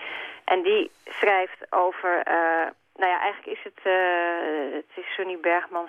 En 0.44 0.62
die 0.62 0.90
schrijft 1.04 1.66
over... 1.70 2.22
Uh, 2.28 2.66
nou 2.96 3.10
ja, 3.10 3.20
eigenlijk 3.20 3.58
is 3.58 3.64
het, 3.64 3.86
uh, 3.86 4.74
het 4.74 4.90
is 4.94 5.14
Sunny 5.14 5.38
Bergman 5.40 5.88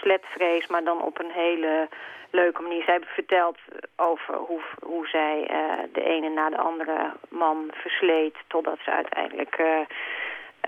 sletvrees, 0.00 0.66
maar 0.66 0.84
dan 0.84 1.02
op 1.02 1.18
een 1.18 1.30
hele 1.30 1.88
leuke 2.30 2.62
manier. 2.62 2.82
Zij 2.84 3.00
vertelt 3.04 3.58
over 3.96 4.34
hoe, 4.34 4.60
hoe 4.82 5.06
zij 5.06 5.48
uh, 5.50 5.72
de 5.92 6.02
ene 6.02 6.28
na 6.28 6.50
de 6.50 6.58
andere 6.58 7.12
man 7.28 7.70
versleet... 7.72 8.36
totdat 8.46 8.78
ze 8.84 8.90
uiteindelijk 8.90 9.58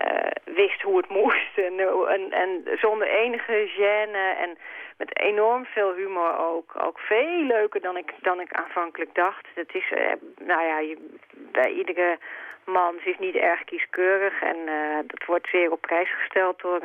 uh, 0.01 0.07
uh, 0.07 0.55
wist 0.55 0.81
hoe 0.81 0.97
het 0.97 1.09
moest. 1.21 1.57
En, 1.57 1.79
en, 2.07 2.31
en 2.31 2.77
zonder 2.81 3.07
enige 3.07 3.69
gêne 3.77 4.37
en 4.37 4.57
met 4.97 5.19
enorm 5.19 5.65
veel 5.65 5.93
humor 5.93 6.37
ook. 6.37 6.73
Ook 6.81 6.99
veel 6.99 7.43
leuker 7.43 7.81
dan 7.81 7.97
ik, 7.97 8.13
dan 8.21 8.39
ik 8.39 8.51
aanvankelijk 8.51 9.15
dacht. 9.15 9.47
Het 9.53 9.73
is, 9.73 9.93
nou 10.39 10.63
ja, 10.63 10.79
je, 10.79 10.97
bij 11.35 11.71
iedere 11.71 12.17
man, 12.65 12.95
ze 13.03 13.09
is 13.09 13.17
niet 13.17 13.35
erg 13.35 13.63
kieskeurig 13.63 14.41
en 14.41 14.57
uh, 14.65 14.97
dat 15.07 15.25
wordt 15.25 15.47
zeer 15.47 15.71
op 15.71 15.81
prijs 15.81 16.09
gesteld 16.13 16.61
door, 16.61 16.81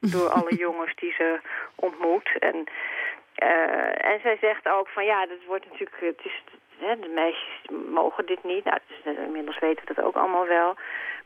door 0.00 0.28
alle 0.28 0.56
jongens 0.66 0.94
die 0.94 1.12
ze 1.12 1.40
ontmoet. 1.74 2.30
En 2.38 2.66
en 4.14 4.20
zij 4.22 4.36
zegt 4.40 4.68
ook 4.68 4.88
van 4.88 5.04
ja, 5.04 5.26
dat 5.26 5.44
wordt 5.46 5.64
natuurlijk, 5.70 6.00
het 6.00 6.24
is, 6.24 6.42
de 6.78 7.10
meisjes 7.14 7.60
mogen 7.92 8.26
dit 8.26 8.44
niet. 8.44 8.64
Nou, 8.64 8.78
inmiddels 9.04 9.58
weten 9.58 9.86
we 9.86 9.94
dat 9.94 10.04
ook 10.04 10.16
allemaal 10.16 10.46
wel. 10.46 10.76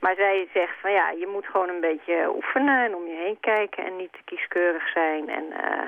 Maar 0.01 0.15
zij 0.15 0.49
zegt 0.53 0.81
van 0.81 0.93
ja, 0.93 1.11
je 1.11 1.27
moet 1.27 1.47
gewoon 1.47 1.69
een 1.69 1.81
beetje 1.81 2.35
oefenen 2.35 2.85
en 2.85 2.95
om 2.95 3.07
je 3.07 3.17
heen 3.17 3.41
kijken 3.41 3.85
en 3.85 3.97
niet 3.97 4.13
te 4.13 4.23
kieskeurig 4.25 4.89
zijn. 4.89 5.29
En 5.29 5.45
uh, 5.45 5.83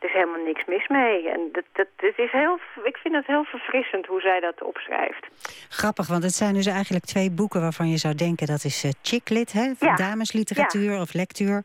er 0.00 0.08
is 0.08 0.14
helemaal 0.14 0.44
niks 0.44 0.64
mis 0.64 0.88
mee. 0.88 1.28
En 1.28 1.48
dat, 1.52 1.64
dat, 1.72 2.14
is 2.16 2.30
heel, 2.30 2.58
ik 2.82 2.96
vind 2.96 3.14
het 3.14 3.26
heel 3.26 3.44
verfrissend 3.44 4.06
hoe 4.06 4.20
zij 4.20 4.40
dat 4.40 4.62
opschrijft. 4.62 5.26
Grappig, 5.68 6.06
want 6.08 6.22
het 6.22 6.32
zijn 6.32 6.54
dus 6.54 6.66
eigenlijk 6.66 7.04
twee 7.04 7.30
boeken 7.30 7.60
waarvan 7.60 7.88
je 7.88 7.96
zou 7.96 8.14
denken... 8.14 8.46
dat 8.46 8.64
is 8.64 8.84
uh, 8.84 8.90
chicklit, 9.02 9.52
hè? 9.52 9.72
Ja. 9.78 9.94
damesliteratuur 9.94 11.00
of 11.00 11.12
lectuur. 11.12 11.64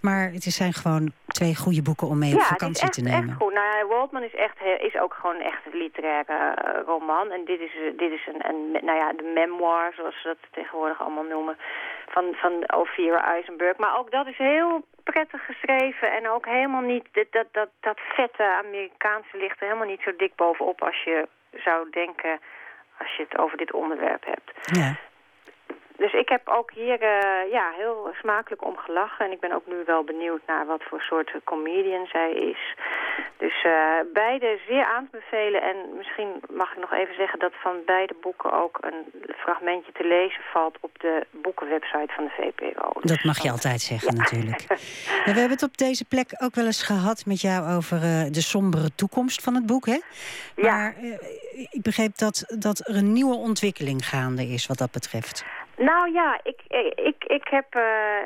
Maar 0.00 0.30
het 0.32 0.42
zijn 0.42 0.72
gewoon 0.72 1.12
twee 1.26 1.56
goede 1.56 1.82
boeken 1.82 2.06
om 2.08 2.18
mee 2.18 2.30
ja, 2.30 2.36
op 2.36 2.42
vakantie 2.42 2.82
echt, 2.82 2.92
te 2.92 3.02
nemen. 3.02 3.28
Echt 3.28 3.36
goed. 3.36 3.54
Nou, 3.54 3.86
Waldman 3.88 4.22
is, 4.22 4.34
echt, 4.34 4.56
is 4.78 4.96
ook 5.00 5.14
gewoon 5.14 5.40
echt 5.40 5.62
een 5.66 5.78
literaire 5.78 6.38
uh, 6.40 6.80
roman. 6.86 7.30
En 7.30 7.44
dit 7.44 7.60
is, 7.60 7.72
dit 7.96 8.12
is 8.12 8.26
een, 8.26 8.48
een, 8.48 8.84
nou 8.84 8.98
ja, 8.98 9.12
de 9.12 9.30
memoir, 9.34 9.92
zoals 9.96 10.20
ze 10.20 10.28
dat 10.28 10.36
tegenwoordig 10.50 11.00
allemaal 11.00 11.28
noemen... 11.34 11.56
van, 12.08 12.24
van 12.34 12.52
Ophira 12.76 13.24
Eisenberg. 13.24 13.76
Maar 13.76 13.98
ook 13.98 14.10
dat 14.10 14.26
is 14.26 14.38
heel 14.38 14.84
prettig 15.14 15.44
geschreven 15.44 16.12
en 16.12 16.28
ook 16.28 16.46
helemaal 16.46 16.86
niet... 16.94 17.06
dat, 17.12 17.26
dat, 17.30 17.46
dat, 17.52 17.70
dat 17.80 17.98
vette 18.16 18.44
Amerikaanse 18.64 19.36
ligt 19.36 19.60
er 19.60 19.66
helemaal 19.66 19.92
niet 19.92 20.04
zo 20.04 20.16
dik 20.16 20.34
bovenop... 20.36 20.82
als 20.82 21.02
je 21.02 21.28
zou 21.66 21.90
denken 21.90 22.40
als 22.98 23.16
je 23.16 23.22
het 23.28 23.38
over 23.38 23.56
dit 23.56 23.72
onderwerp 23.72 24.24
hebt. 24.24 24.50
Ja. 24.78 24.96
Dus 25.96 26.12
ik 26.12 26.28
heb 26.28 26.48
ook 26.48 26.70
hier 26.70 27.02
uh, 27.02 27.52
ja, 27.52 27.70
heel 27.76 28.10
smakelijk 28.20 28.64
om 28.64 28.76
gelachen. 28.76 29.24
En 29.24 29.32
ik 29.32 29.40
ben 29.40 29.52
ook 29.52 29.66
nu 29.66 29.82
wel 29.86 30.04
benieuwd 30.04 30.42
naar 30.46 30.66
wat 30.66 30.82
voor 30.82 31.00
soort 31.00 31.32
comedian 31.44 32.06
zij 32.06 32.32
is. 32.32 32.74
Dus 33.36 33.64
uh, 33.64 33.72
beide 34.12 34.58
zeer 34.68 34.84
aan 34.84 35.08
te 35.10 35.18
bevelen. 35.18 35.62
En 35.62 35.76
misschien 35.96 36.30
mag 36.50 36.72
ik 36.72 36.80
nog 36.80 36.92
even 36.92 37.14
zeggen 37.14 37.38
dat 37.38 37.52
van 37.62 37.76
beide 37.86 38.14
boeken 38.20 38.52
ook 38.62 38.78
een 38.80 39.32
fragmentje 39.36 39.92
te 39.92 40.06
lezen 40.06 40.42
valt 40.52 40.76
op 40.80 41.00
de 41.00 41.26
boekenwebsite 41.30 42.12
van 42.16 42.24
de 42.24 42.30
VPRO. 42.30 42.92
Dat 43.00 43.24
mag 43.24 43.42
je 43.42 43.50
altijd 43.50 43.80
zeggen 43.80 44.16
natuurlijk. 44.16 44.64
we 45.24 45.40
hebben 45.40 45.50
het 45.50 45.62
op 45.62 45.76
deze 45.76 46.04
plek 46.04 46.28
ook 46.38 46.54
wel 46.54 46.66
eens 46.66 46.82
gehad 46.82 47.26
met 47.26 47.40
jou 47.40 47.76
over 47.76 47.96
uh, 47.96 48.24
de 48.30 48.42
sombere 48.42 48.94
toekomst 48.94 49.42
van 49.42 49.54
het 49.54 49.66
boek. 49.66 49.86
Hè? 49.86 50.00
Maar 50.56 50.94
uh, 51.02 51.12
ik 51.70 51.82
begreep 51.82 52.18
dat, 52.18 52.54
dat 52.58 52.88
er 52.88 52.96
een 52.96 53.12
nieuwe 53.12 53.36
ontwikkeling 53.36 54.08
gaande 54.08 54.42
is 54.42 54.66
wat 54.66 54.78
dat 54.78 54.90
betreft. 54.90 55.44
Nou 55.76 56.12
ja, 56.12 56.40
ik, 56.42 56.60
ik, 56.94 57.24
ik 57.24 57.48
heb 57.48 57.74
uh, 57.76 58.24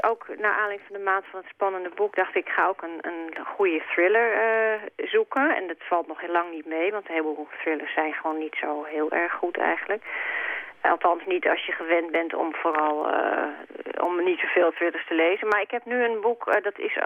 ook 0.00 0.26
naar 0.38 0.52
aanleiding 0.52 0.80
van 0.86 0.96
de 0.96 1.02
maand 1.02 1.24
van 1.30 1.40
het 1.40 1.48
spannende 1.48 1.90
boek... 1.94 2.16
dacht 2.16 2.34
ik, 2.34 2.48
ga 2.48 2.66
ook 2.66 2.82
een, 2.82 2.98
een 3.00 3.44
goede 3.44 3.82
thriller 3.92 4.32
uh, 4.32 5.08
zoeken. 5.10 5.56
En 5.56 5.66
dat 5.66 5.76
valt 5.78 6.06
nog 6.06 6.20
heel 6.20 6.32
lang 6.32 6.50
niet 6.50 6.66
mee, 6.66 6.92
want 6.92 7.08
een 7.08 7.14
heleboel 7.14 7.48
thrillers 7.60 7.92
zijn 7.92 8.12
gewoon 8.12 8.38
niet 8.38 8.56
zo 8.60 8.84
heel 8.84 9.10
erg 9.10 9.32
goed 9.32 9.58
eigenlijk. 9.58 10.02
Althans 10.80 11.22
niet 11.26 11.48
als 11.48 11.66
je 11.66 11.72
gewend 11.72 12.10
bent 12.10 12.34
om 12.34 12.54
vooral 12.54 13.10
uh, 13.10 13.48
om 14.00 14.24
niet 14.24 14.38
zoveel 14.38 14.72
thrillers 14.72 15.06
te 15.06 15.14
lezen. 15.14 15.48
Maar 15.48 15.60
ik 15.60 15.70
heb 15.70 15.84
nu 15.84 16.04
een 16.04 16.20
boek, 16.20 16.62
dat 16.62 16.78
is 16.78 16.96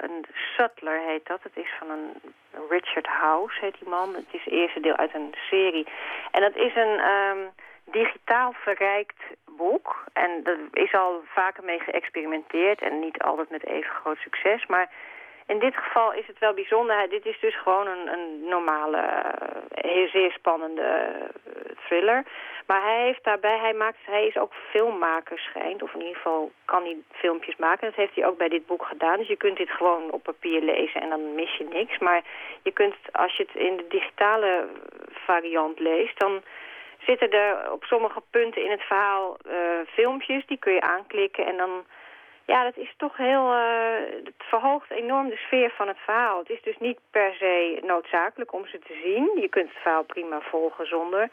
een 0.00 0.24
Sutler 0.56 1.00
heet 1.00 1.26
dat. 1.26 1.42
Het 1.42 1.56
is 1.56 1.72
van 1.78 1.90
een 1.90 2.32
Richard 2.68 3.06
House 3.06 3.58
heet 3.60 3.74
die 3.78 3.88
man. 3.88 4.14
Het 4.14 4.26
is 4.30 4.44
het 4.44 4.52
eerste 4.52 4.80
deel 4.80 4.96
uit 4.96 5.14
een 5.14 5.34
serie. 5.50 5.86
En 6.30 6.40
dat 6.40 6.56
is 6.56 6.74
een... 6.74 7.00
Um, 7.08 7.50
digitaal 7.90 8.52
verrijkt 8.52 9.22
boek. 9.56 10.04
En 10.12 10.42
daar 10.42 10.58
is 10.72 10.94
al 10.94 11.22
vaker 11.24 11.64
mee 11.64 11.80
geëxperimenteerd 11.80 12.80
en 12.80 13.00
niet 13.00 13.22
altijd 13.22 13.50
met 13.50 13.66
even 13.66 13.90
groot 13.90 14.18
succes. 14.18 14.66
Maar 14.66 14.90
in 15.46 15.58
dit 15.58 15.76
geval 15.76 16.12
is 16.12 16.26
het 16.26 16.38
wel 16.38 16.54
bijzonder. 16.54 17.08
Dit 17.08 17.26
is 17.26 17.40
dus 17.40 17.56
gewoon 17.62 17.86
een, 17.86 18.12
een 18.12 18.48
normale, 18.48 18.96
eh, 18.96 19.84
heel 19.92 20.08
zeer 20.08 20.32
spannende 20.32 20.82
eh, 20.82 21.76
thriller. 21.86 22.24
Maar 22.66 22.82
hij 22.82 23.04
heeft 23.04 23.24
daarbij, 23.24 23.58
hij, 23.58 23.74
maakt, 23.74 23.98
hij 24.04 24.26
is 24.26 24.36
ook 24.36 24.52
filmmaker 24.70 25.38
schijnt. 25.38 25.82
Of 25.82 25.94
in 25.94 26.00
ieder 26.00 26.16
geval 26.16 26.50
kan 26.64 26.82
hij 26.82 26.96
filmpjes 27.12 27.56
maken. 27.56 27.86
Dat 27.86 27.96
heeft 27.96 28.14
hij 28.14 28.26
ook 28.26 28.38
bij 28.38 28.48
dit 28.48 28.66
boek 28.66 28.84
gedaan. 28.84 29.18
Dus 29.18 29.28
je 29.28 29.36
kunt 29.36 29.56
dit 29.56 29.70
gewoon 29.70 30.10
op 30.10 30.22
papier 30.22 30.62
lezen 30.62 31.00
en 31.00 31.08
dan 31.08 31.34
mis 31.34 31.56
je 31.56 31.64
niks. 31.64 31.98
Maar 31.98 32.22
je 32.62 32.72
kunt, 32.72 32.94
als 33.12 33.36
je 33.36 33.42
het 33.42 33.62
in 33.62 33.76
de 33.76 33.86
digitale 33.88 34.68
variant 35.10 35.78
leest, 35.78 36.18
dan 36.18 36.42
zitten 36.98 37.30
er 37.30 37.72
op 37.72 37.84
sommige 37.84 38.22
punten 38.30 38.64
in 38.64 38.70
het 38.70 38.82
verhaal 38.82 39.36
uh, 39.46 39.54
filmpjes. 39.86 40.46
Die 40.46 40.58
kun 40.58 40.72
je 40.72 40.80
aanklikken 40.80 41.46
en 41.46 41.56
dan... 41.56 41.84
Ja, 42.44 42.64
dat 42.64 42.76
is 42.76 42.94
toch 42.96 43.16
heel... 43.16 43.54
Uh, 43.54 44.24
het 44.24 44.34
verhoogt 44.36 44.90
enorm 44.90 45.28
de 45.28 45.36
sfeer 45.36 45.70
van 45.70 45.88
het 45.88 45.98
verhaal. 45.98 46.38
Het 46.38 46.50
is 46.50 46.62
dus 46.62 46.78
niet 46.78 46.98
per 47.10 47.34
se 47.34 47.80
noodzakelijk 47.82 48.52
om 48.52 48.66
ze 48.66 48.78
te 48.78 49.00
zien. 49.02 49.40
Je 49.40 49.48
kunt 49.48 49.68
het 49.68 49.82
verhaal 49.82 50.04
prima 50.04 50.40
volgen 50.40 50.86
zonder. 50.86 51.28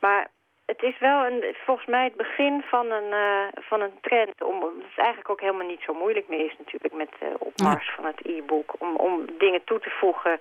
Maar 0.00 0.28
het 0.66 0.82
is 0.82 0.98
wel 0.98 1.26
een, 1.26 1.54
volgens 1.64 1.86
mij 1.86 2.04
het 2.04 2.16
begin 2.16 2.62
van 2.62 2.90
een, 2.90 3.10
uh, 3.10 3.46
van 3.54 3.80
een 3.80 3.98
trend. 4.00 4.42
Om, 4.42 4.62
het 4.62 4.96
eigenlijk 4.96 5.30
ook 5.30 5.40
helemaal 5.40 5.66
niet 5.66 5.82
zo 5.82 5.94
moeilijk 5.94 6.28
meer 6.28 6.44
is 6.44 6.58
natuurlijk 6.58 6.94
met 6.94 7.10
de 7.18 7.34
opmars 7.38 7.90
van 7.94 8.04
het 8.04 8.20
e-book. 8.24 8.74
Om, 8.78 8.96
om 8.96 9.26
dingen 9.38 9.64
toe 9.64 9.78
te 9.78 9.90
voegen 9.90 10.38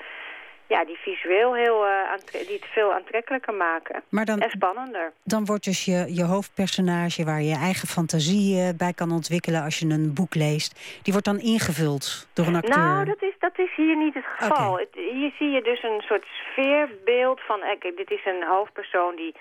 ja, 0.67 0.85
die 0.85 0.97
visueel 0.97 1.53
heel, 1.53 1.85
uh, 1.85 2.11
die 2.31 2.55
het 2.55 2.65
veel 2.65 2.93
aantrekkelijker 2.93 3.53
maken. 3.53 4.03
Maar 4.09 4.25
dan, 4.25 4.39
en 4.39 4.49
spannender. 4.49 5.11
Dan 5.23 5.45
wordt 5.45 5.63
dus 5.63 5.85
je, 5.85 6.05
je 6.15 6.23
hoofdpersonage, 6.23 7.23
waar 7.23 7.41
je 7.41 7.47
je 7.47 7.57
eigen 7.57 7.87
fantasie 7.87 8.75
bij 8.75 8.93
kan 8.93 9.11
ontwikkelen 9.11 9.63
als 9.63 9.79
je 9.79 9.85
een 9.89 10.13
boek 10.13 10.35
leest, 10.35 10.99
die 11.03 11.13
wordt 11.13 11.27
dan 11.27 11.39
ingevuld 11.39 12.27
door 12.33 12.45
een 12.47 12.55
acteur? 12.55 12.77
Nou, 12.77 13.05
dat 13.05 13.21
is, 13.21 13.35
dat 13.39 13.59
is 13.59 13.75
hier 13.75 13.97
niet 13.97 14.13
het 14.13 14.25
geval. 14.37 14.71
Okay. 14.71 14.87
Het, 14.91 15.03
hier 15.13 15.31
zie 15.37 15.49
je 15.49 15.61
dus 15.61 15.83
een 15.83 16.01
soort 16.01 16.25
sfeerbeeld 16.25 17.41
van, 17.41 17.61
eh, 17.61 17.79
kijk, 17.79 17.97
dit 17.97 18.11
is 18.11 18.25
een 18.25 18.43
hoofdpersoon 18.43 19.15
die 19.15 19.35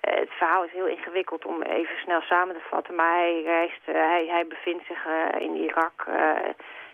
het 0.00 0.30
verhaal 0.30 0.64
is 0.64 0.72
heel 0.72 0.88
ingewikkeld 0.88 1.44
om 1.44 1.62
even 1.62 1.96
snel 2.04 2.20
samen 2.20 2.54
te 2.54 2.68
vatten. 2.70 2.94
Maar 2.94 3.16
hij 3.16 3.42
reist, 3.44 3.80
hij, 3.84 4.26
hij 4.28 4.46
bevindt 4.46 4.84
zich 4.86 5.06
in 5.38 5.56
Irak 5.56 6.06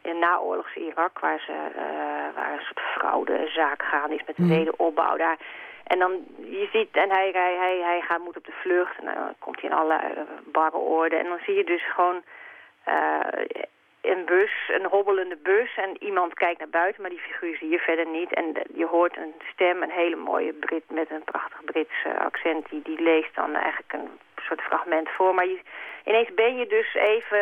in 0.03 0.19
naoorlogs 0.19 0.75
Irak, 0.75 1.19
waar, 1.19 1.41
ze, 1.41 1.53
uh, 1.53 2.35
waar 2.35 2.53
een 2.53 2.65
soort 2.65 2.81
fraudezaak 2.81 3.83
gaan 3.83 4.11
is 4.11 4.25
met 4.27 4.37
de 4.37 4.43
mm. 4.43 4.49
wederopbouw 4.49 5.17
daar. 5.17 5.39
En 5.85 5.99
dan, 5.99 6.13
je 6.37 6.69
ziet, 6.73 6.89
en 6.93 7.11
hij, 7.11 7.31
hij, 7.33 7.57
hij, 7.57 7.79
hij 7.79 8.01
gaat, 8.01 8.19
moet 8.19 8.37
op 8.37 8.45
de 8.45 8.61
vlucht 8.63 8.99
en 8.99 9.05
dan 9.05 9.35
komt 9.39 9.61
hij 9.61 9.71
in 9.71 9.77
alle 9.77 9.95
uh, 9.95 10.23
barre 10.45 10.77
orde. 10.77 11.17
En 11.17 11.25
dan 11.25 11.39
zie 11.45 11.55
je 11.55 11.65
dus 11.65 11.93
gewoon 11.93 12.23
uh, 12.89 13.21
een 14.01 14.25
bus, 14.25 14.53
een 14.69 14.87
hobbelende 14.87 15.37
bus 15.37 15.77
en 15.77 16.03
iemand 16.03 16.35
kijkt 16.35 16.59
naar 16.59 16.69
buiten, 16.69 17.03
maar 17.03 17.11
die 17.11 17.21
figuur 17.21 17.57
zie 17.57 17.69
je 17.69 17.79
verder 17.79 18.07
niet. 18.07 18.35
En 18.35 18.55
je 18.75 18.87
hoort 18.87 19.17
een 19.17 19.35
stem, 19.53 19.83
een 19.83 19.91
hele 19.91 20.17
mooie 20.17 20.53
Brit 20.53 20.91
met 20.91 21.11
een 21.11 21.25
prachtig 21.25 21.65
Brits 21.65 22.05
accent, 22.19 22.69
die, 22.71 22.83
die 22.83 23.03
leest 23.03 23.35
dan 23.35 23.55
eigenlijk 23.55 23.93
een 23.93 24.11
soort 24.43 24.61
fragment 24.61 25.09
voor. 25.09 25.35
Maar 25.35 25.47
je, 25.47 25.61
ineens 26.09 26.35
ben 26.35 26.57
je 26.57 26.67
dus 26.67 26.95
even 26.95 27.41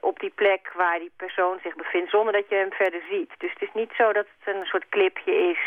op 0.00 0.20
die 0.20 0.32
plek 0.34 0.72
waar 0.74 0.98
die 0.98 1.12
persoon 1.16 1.58
zich 1.62 1.74
bevindt... 1.74 2.10
zonder 2.10 2.32
dat 2.32 2.48
je 2.48 2.54
hem 2.54 2.72
verder 2.72 3.02
ziet. 3.10 3.30
Dus 3.38 3.52
het 3.52 3.62
is 3.62 3.74
niet 3.74 3.92
zo 3.96 4.12
dat 4.12 4.26
het 4.38 4.54
een 4.54 4.64
soort 4.64 4.88
clipje 4.88 5.32
is. 5.32 5.58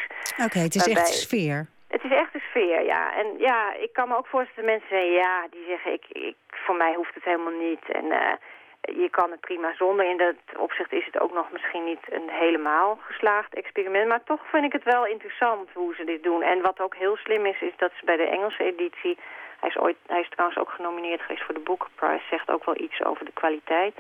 Oké, 0.46 0.60
het 0.60 0.76
is 0.76 0.88
echt 0.88 1.08
sfeer. 1.08 1.68
Het 1.88 2.04
is 2.04 2.12
echt 2.12 2.34
een 2.34 2.48
sfeer, 2.50 2.84
ja. 2.86 3.14
En 3.16 3.28
ja, 3.38 3.74
ik 3.74 3.94
kan 3.94 4.08
me 4.08 4.18
ook 4.18 4.28
voorstellen 4.28 4.70
dat 4.70 4.74
mensen 4.74 4.90
zeggen... 4.90 5.12
ja, 5.12 5.48
die 5.50 5.66
zeggen, 5.68 5.94
ik, 5.94 6.06
ik, 6.10 6.36
voor 6.50 6.76
mij 6.76 6.94
hoeft 6.94 7.14
het 7.14 7.24
helemaal 7.24 7.60
niet. 7.70 7.84
En 7.92 8.06
uh, 8.06 8.34
je 8.82 9.10
kan 9.10 9.32
het 9.32 9.40
prima 9.40 9.74
zonder. 9.76 10.10
In 10.10 10.18
dat 10.18 10.36
opzicht 10.58 10.92
is 10.92 11.06
het 11.06 11.20
ook 11.20 11.34
nog 11.34 11.52
misschien 11.52 11.84
niet 11.84 12.06
een 12.10 12.30
helemaal 12.30 13.00
geslaagd 13.02 13.54
experiment. 13.54 14.08
Maar 14.08 14.24
toch 14.24 14.42
vind 14.52 14.66
ik 14.66 14.74
het 14.74 14.84
wel 14.84 15.06
interessant 15.06 15.70
hoe 15.74 15.96
ze 15.96 16.04
dit 16.04 16.24
doen. 16.24 16.42
En 16.42 16.62
wat 16.62 16.80
ook 16.80 16.96
heel 16.96 17.18
slim 17.18 17.46
is, 17.46 17.62
is 17.62 17.74
dat 17.78 17.92
ze 18.00 18.06
bij 18.06 18.18
de 18.18 18.28
Engelse 18.28 18.64
editie 18.64 19.18
hij 19.60 19.70
is, 19.70 19.78
ooit, 19.78 19.98
hij 20.08 20.20
is 20.20 20.30
trouwens 20.30 20.60
ook 20.60 20.70
genomineerd 20.70 21.22
geweest 21.22 21.44
voor 21.44 21.54
de 21.54 21.60
Booker 21.60 21.90
Prize. 21.96 22.24
Zegt 22.30 22.52
ook 22.52 22.66
wel 22.66 22.78
iets 22.78 23.04
over 23.04 23.26
de 23.26 23.32
kwaliteit. 23.32 23.96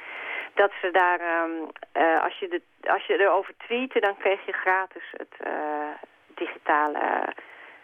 Dat 0.53 0.71
ze 0.81 0.91
daar, 0.91 1.43
um, 1.43 1.69
uh, 1.93 2.23
als, 2.23 2.39
je 2.39 2.47
de, 2.47 2.61
als 2.89 3.05
je 3.05 3.19
erover 3.19 3.53
tweeten, 3.57 4.01
dan 4.01 4.17
kreeg 4.17 4.45
je 4.45 4.51
gratis 4.51 5.03
het 5.11 5.35
uh, 5.47 5.53
digitale 6.35 7.33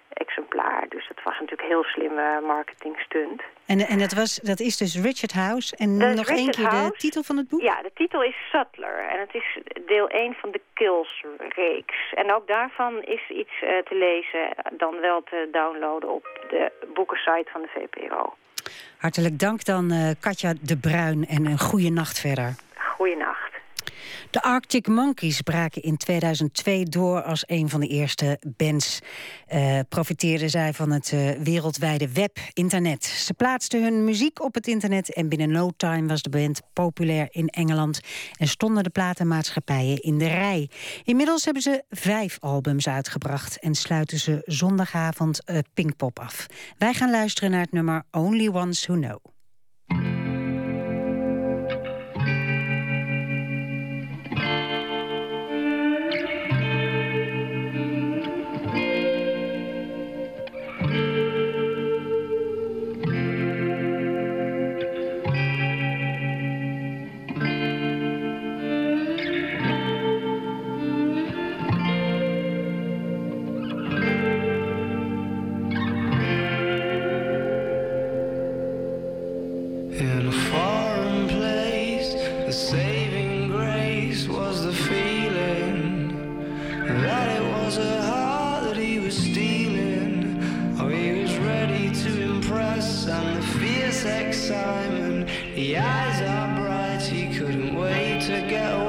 exemplaar. 0.09 0.85
Dus 0.89 1.07
dat 1.07 1.23
was 1.23 1.39
natuurlijk 1.39 1.67
heel 1.69 1.83
slimme 1.83 2.41
marketing 2.41 2.99
stunt. 2.99 3.41
En, 3.65 3.79
en 3.79 3.99
dat, 3.99 4.13
was, 4.13 4.35
dat 4.35 4.59
is 4.59 4.77
dus 4.77 5.01
Richard 5.01 5.33
House. 5.33 5.75
En 5.75 5.97
nog 5.97 6.27
één 6.27 6.51
keer 6.51 6.69
de 6.69 6.91
titel 6.97 7.23
van 7.23 7.37
het 7.37 7.49
boek? 7.49 7.61
Ja, 7.61 7.81
de 7.81 7.91
titel 7.93 8.23
is 8.23 8.35
Sutler. 8.51 9.07
En 9.09 9.19
het 9.19 9.33
is 9.33 9.59
deel 9.85 10.07
1 10.07 10.33
van 10.33 10.51
de 10.51 10.61
Kills-reeks. 10.73 12.13
En 12.13 12.33
ook 12.33 12.47
daarvan 12.47 13.01
is 13.01 13.29
iets 13.29 13.61
uh, 13.63 13.69
te 13.69 13.95
lezen, 13.95 14.77
dan 14.77 14.99
wel 14.99 15.23
te 15.23 15.47
downloaden 15.51 16.09
op 16.09 16.45
de 16.49 16.71
boekensite 16.93 17.49
van 17.51 17.61
de 17.61 17.67
VPRO. 17.67 18.33
Hartelijk 18.97 19.39
dank 19.39 19.65
dan 19.65 19.91
uh, 19.91 20.09
Katja 20.19 20.53
de 20.61 20.77
Bruin 20.77 21.25
en 21.25 21.45
een 21.45 21.59
goede 21.59 21.89
nacht 21.89 22.19
verder. 22.19 22.55
Goeienacht. 22.77 23.34
De 24.35 24.41
Arctic 24.41 24.87
Monkeys 24.87 25.41
braken 25.41 25.81
in 25.81 25.97
2002 25.97 26.83
door 26.85 27.21
als 27.21 27.43
een 27.47 27.69
van 27.69 27.79
de 27.79 27.87
eerste 27.87 28.39
bands. 28.57 28.99
Uh, 29.53 29.79
profiteerden 29.89 30.49
zij 30.49 30.73
van 30.73 30.91
het 30.91 31.11
uh, 31.11 31.31
wereldwijde 31.31 32.11
web, 32.11 32.37
internet. 32.53 33.03
Ze 33.05 33.33
plaatsten 33.33 33.83
hun 33.83 34.03
muziek 34.03 34.43
op 34.43 34.53
het 34.53 34.67
internet 34.67 35.13
en 35.13 35.29
binnen 35.29 35.51
no 35.51 35.69
time 35.77 36.07
was 36.07 36.21
de 36.21 36.29
band 36.29 36.61
populair 36.73 37.27
in 37.31 37.47
Engeland 37.47 37.99
en 38.37 38.47
stonden 38.47 38.83
de 38.83 38.89
platenmaatschappijen 38.89 40.01
in 40.01 40.17
de 40.17 40.27
rij. 40.27 40.69
Inmiddels 41.03 41.45
hebben 41.45 41.63
ze 41.63 41.83
vijf 41.89 42.37
albums 42.39 42.87
uitgebracht 42.87 43.59
en 43.59 43.75
sluiten 43.75 44.19
ze 44.19 44.41
zondagavond 44.45 45.41
uh, 45.45 45.57
Pinkpop 45.73 46.19
af. 46.19 46.45
Wij 46.77 46.93
gaan 46.93 47.11
luisteren 47.11 47.51
naar 47.51 47.61
het 47.61 47.71
nummer 47.71 48.03
Only 48.11 48.47
Ones 48.47 48.85
Who 48.85 48.95
Know. 48.95 49.34
Eyes 96.15 96.21
are 96.21 96.55
bright, 96.55 97.01
he 97.01 97.35
couldn't 97.35 97.75
wait 97.75 98.21
to 98.21 98.41
get 98.47 98.73
away. 98.73 98.84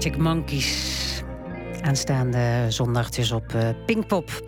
Arctic 0.00 0.18
Monkeys. 0.18 1.22
Aanstaande 1.80 2.66
zondag 2.68 3.10
dus 3.10 3.32
op 3.32 3.54
eh, 3.54 3.68
Pinkpop. 3.86 4.42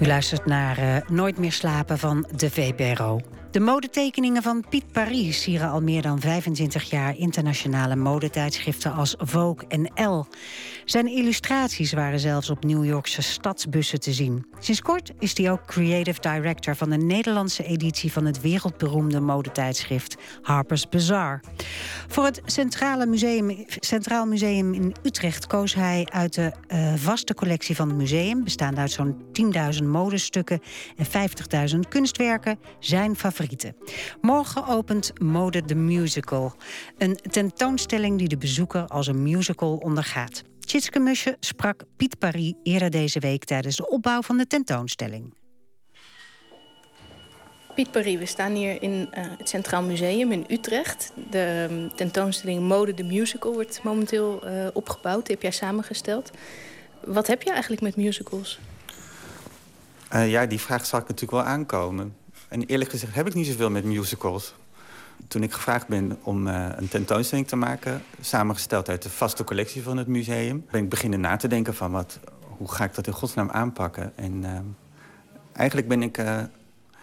U 0.00 0.06
luistert 0.06 0.46
naar 0.46 0.78
eh, 0.78 1.08
Nooit 1.08 1.38
meer 1.38 1.52
slapen 1.52 1.98
van 1.98 2.26
de 2.36 2.50
VPRO. 2.50 3.20
De 3.50 3.60
modetekeningen 3.60 4.42
van 4.42 4.64
Piet 4.68 4.92
Paris 4.92 5.42
sieren 5.42 5.70
al 5.70 5.80
meer 5.80 6.02
dan 6.02 6.20
25 6.20 6.90
jaar 6.90 7.16
internationale 7.16 7.96
modetijdschriften 7.96 8.92
als 8.92 9.14
Vogue 9.18 9.68
en 9.68 9.90
Elle. 9.94 10.24
Zijn 10.84 11.06
illustraties 11.06 11.92
waren 11.92 12.20
zelfs 12.20 12.50
op 12.50 12.64
New 12.64 12.84
Yorkse 12.84 13.22
stadsbussen 13.22 14.00
te 14.00 14.12
zien. 14.12 14.46
Sinds 14.58 14.80
kort 14.80 15.12
is 15.18 15.36
hij 15.36 15.50
ook 15.50 15.66
creative 15.66 16.20
director 16.20 16.76
van 16.76 16.90
de 16.90 16.96
Nederlandse 16.96 17.64
editie 17.64 18.12
van 18.12 18.24
het 18.24 18.40
wereldberoemde 18.40 19.20
modetijdschrift 19.20 20.16
Harper's 20.42 20.88
Bazaar. 20.88 21.42
Voor 22.08 22.24
het 22.24 22.40
Centrale 22.44 23.06
Museum, 23.06 23.64
Centraal 23.66 24.26
Museum 24.26 24.74
in 24.74 24.94
Utrecht 25.02 25.46
koos 25.46 25.74
hij 25.74 26.06
uit 26.10 26.34
de 26.34 26.52
eh, 26.66 26.94
vaste 26.94 27.34
collectie 27.34 27.76
van 27.76 27.88
het 27.88 27.96
museum, 27.96 28.44
bestaande 28.44 28.80
uit 28.80 28.90
zo'n 28.90 29.16
10.000 29.80 29.84
modestukken 29.84 30.60
en 30.96 31.06
50.000 31.74 31.78
kunstwerken, 31.88 32.58
zijn 32.78 33.16
favorieten. 33.16 33.76
Morgen 34.20 34.66
opent 34.66 35.20
Mode 35.20 35.64
the 35.64 35.74
Musical. 35.74 36.54
Een 36.98 37.16
tentoonstelling 37.30 38.18
die 38.18 38.28
de 38.28 38.38
bezoeker 38.38 38.86
als 38.86 39.06
een 39.06 39.22
musical 39.22 39.76
ondergaat. 39.76 40.42
Tjitske 40.64 40.98
Musje 40.98 41.36
sprak 41.40 41.82
Piet 41.96 42.18
Paris 42.18 42.52
eerder 42.62 42.90
deze 42.90 43.18
week 43.18 43.44
tijdens 43.44 43.76
de 43.76 43.88
opbouw 43.88 44.22
van 44.22 44.36
de 44.36 44.46
tentoonstelling. 44.46 45.34
Piet 47.74 47.90
Paris, 47.90 48.18
we 48.18 48.26
staan 48.26 48.54
hier 48.54 48.82
in 48.82 49.08
eh, 49.10 49.24
het 49.38 49.48
Centraal 49.48 49.82
Museum 49.82 50.32
in 50.32 50.44
Utrecht. 50.48 51.12
De 51.30 51.68
um, 51.70 51.96
tentoonstelling 51.96 52.68
Mode 52.68 52.94
the 52.94 53.02
Musical 53.02 53.52
wordt 53.52 53.82
momenteel 53.82 54.48
uh, 54.48 54.66
opgebouwd. 54.72 55.26
Die 55.26 55.34
heb 55.34 55.42
jij 55.42 55.50
samengesteld. 55.50 56.30
Wat 57.04 57.26
heb 57.26 57.42
je 57.42 57.50
eigenlijk 57.50 57.82
met 57.82 57.96
musicals? 57.96 58.58
Uh, 60.14 60.30
ja, 60.30 60.46
die 60.46 60.60
vraag 60.60 60.86
zal 60.86 60.98
ik 60.98 61.08
natuurlijk 61.08 61.32
wel 61.44 61.52
aankomen. 61.52 62.16
En 62.48 62.64
eerlijk 62.64 62.90
gezegd 62.90 63.14
heb 63.14 63.26
ik 63.26 63.34
niet 63.34 63.46
zoveel 63.46 63.70
met 63.70 63.84
musicals. 63.84 64.54
Toen 65.28 65.42
ik 65.42 65.52
gevraagd 65.52 65.88
ben 65.88 66.18
om 66.22 66.46
uh, 66.46 66.66
een 66.76 66.88
tentoonstelling 66.88 67.48
te 67.48 67.56
maken... 67.56 68.02
samengesteld 68.20 68.88
uit 68.88 69.02
de 69.02 69.10
vaste 69.10 69.44
collectie 69.44 69.82
van 69.82 69.96
het 69.96 70.06
museum... 70.06 70.66
ben 70.70 70.82
ik 70.82 70.88
beginnen 70.88 71.20
na 71.20 71.36
te 71.36 71.48
denken 71.48 71.74
van 71.74 71.90
wat, 71.90 72.18
hoe 72.40 72.72
ga 72.72 72.84
ik 72.84 72.94
dat 72.94 73.06
in 73.06 73.12
godsnaam 73.12 73.50
aanpakken. 73.50 74.12
En 74.16 74.42
uh, 74.42 74.58
eigenlijk 75.52 75.88
ben 75.88 76.02
ik 76.02 76.18
uh, 76.18 76.42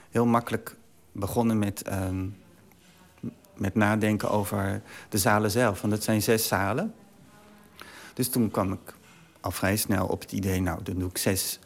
heel 0.09 0.25
makkelijk 0.25 0.75
begonnen 1.11 1.59
met, 1.59 1.81
ehm, 1.81 2.25
met 3.55 3.75
nadenken 3.75 4.29
over 4.29 4.81
de 5.09 5.17
zalen 5.17 5.51
zelf. 5.51 5.81
Want 5.81 5.93
het 5.93 6.03
zijn 6.03 6.21
zes 6.21 6.47
zalen. 6.47 6.93
Dus 8.13 8.29
toen 8.29 8.51
kwam 8.51 8.71
ik 8.71 8.93
al 9.41 9.51
vrij 9.51 9.75
snel 9.75 10.07
op 10.07 10.21
het 10.21 10.31
idee... 10.31 10.61
nou, 10.61 10.83
dan 10.83 10.99
doe 10.99 11.09
ik 11.09 11.17
zes 11.17 11.59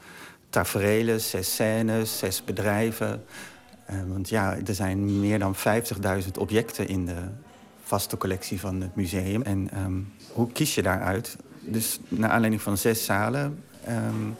tafereelen, 0.49 1.21
zes 1.21 1.53
scènes, 1.53 2.17
zes 2.17 2.43
bedrijven... 2.43 3.23
Uh, 3.89 3.95
want 4.07 4.30
ja, 4.30 4.57
er 4.65 4.76
zijn 4.76 5.19
meer 5.19 5.39
dan 5.39 5.55
50.000 5.55 6.31
objecten 6.39 6.88
in 6.88 7.05
de 7.05 7.22
vaste 7.84 8.18
collectie 8.18 8.60
van 8.60 8.81
het 8.81 8.95
museum. 8.95 9.41
En 9.41 9.69
um, 9.84 10.14
hoe 10.31 10.51
kies 10.51 10.76
je 10.76 10.81
daaruit? 10.81 11.38
Dus 11.60 11.99
naar 12.07 12.30
aanleiding 12.30 12.61
van 12.61 12.77
zes 12.77 13.05
zalen, 13.05 13.64
um, 13.89 14.35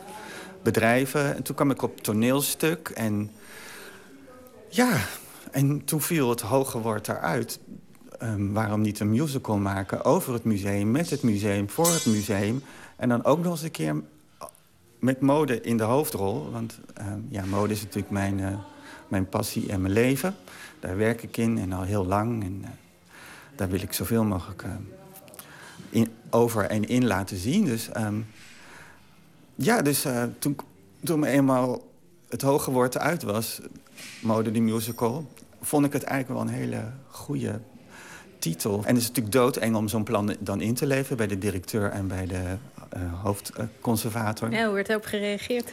bedrijven. 0.62 1.36
En 1.36 1.44
toen 1.44 1.56
kwam 1.56 1.72
ik 1.72 1.82
op 1.82 2.02
toneelstuk. 2.02 2.90
En 2.90 3.32
ja, 4.70 4.98
en 5.52 5.86
toen 5.86 6.02
viel 6.02 6.30
het 6.30 6.42
hoge 6.42 6.80
woord 6.80 7.08
eruit. 7.08 7.60
Um, 8.22 8.54
waarom 8.54 8.82
niet 8.82 9.00
een 9.00 9.10
musical 9.10 9.58
maken 9.58 10.06
over 10.06 10.34
het 10.34 10.44
museum, 10.44 10.92
met 10.92 11.10
het 11.10 11.24
museum, 11.24 11.70
voor 11.70 11.92
het 11.92 12.06
museum. 12.06 12.64
En 12.96 13.10
dan 13.10 13.26
ook 13.26 13.44
nog 13.44 13.52
eens 13.52 13.62
een 13.62 13.72
keer 13.72 14.02
met 15.00 15.22
mode 15.22 15.62
in 15.62 15.78
de 15.78 15.84
hoofdrol. 15.84 16.52
Want 16.52 16.80
ja, 17.30 17.46
mode 17.46 17.74
is 17.74 17.82
natuurlijk 17.82 18.12
mijn... 18.12 18.40
Uh, 18.40 18.48
mijn 19.14 19.30
passie 19.30 19.70
en 19.70 19.82
mijn 19.82 19.94
leven. 19.94 20.36
Daar 20.80 20.98
werk 20.98 21.24
ik 21.24 21.38
in 21.38 21.58
en 21.58 21.74
al 21.74 21.84
heel 21.84 22.06
lang. 22.06 22.44
En 22.44 22.60
uh, 22.62 22.68
daar 23.56 23.70
wil 23.70 23.82
ik 23.82 23.94
zoveel 23.94 24.24
mogelijk 24.24 24.64
uh, 24.64 24.72
in, 25.90 26.08
over 26.30 26.66
en 26.66 26.88
in 26.88 27.06
laten 27.06 27.38
zien. 27.38 27.66
Dus 27.66 27.90
um, 27.98 28.26
ja, 29.56 29.82
dus 29.82 30.06
uh, 30.06 30.24
toen, 30.40 30.58
toen 31.04 31.20
me 31.20 31.28
eenmaal 31.28 31.82
het 32.30 32.42
hoge 32.42 32.72
woord 32.72 32.96
eruit 32.96 33.24
was, 33.24 33.60
Mode 34.22 34.52
the 34.52 34.60
Musical... 34.60 35.28
vond 35.62 35.86
ik 35.86 35.94
het 35.94 36.04
eigenlijk 36.04 36.40
wel 36.40 36.50
een 36.50 36.60
hele 36.60 36.84
goede 37.10 37.60
titel. 38.40 38.76
En 38.86 38.94
het 38.94 39.02
is 39.04 39.08
natuurlijk 39.08 39.36
doodeng 39.36 39.76
om 39.76 39.88
zo'n 39.88 40.04
plan 40.04 40.36
dan 40.40 40.62
in 40.62 40.74
te 40.74 40.86
leveren... 40.86 41.18
bij 41.18 41.28
de 41.28 41.38
directeur 41.38 41.92
en 41.92 42.08
bij 42.08 42.28
de 42.28 42.58
hoofdconservator. 43.22 44.52
Ja, 44.52 44.66
hoe 44.66 44.74
werd 44.74 44.90
erop 44.90 45.06
gereageerd? 45.06 45.72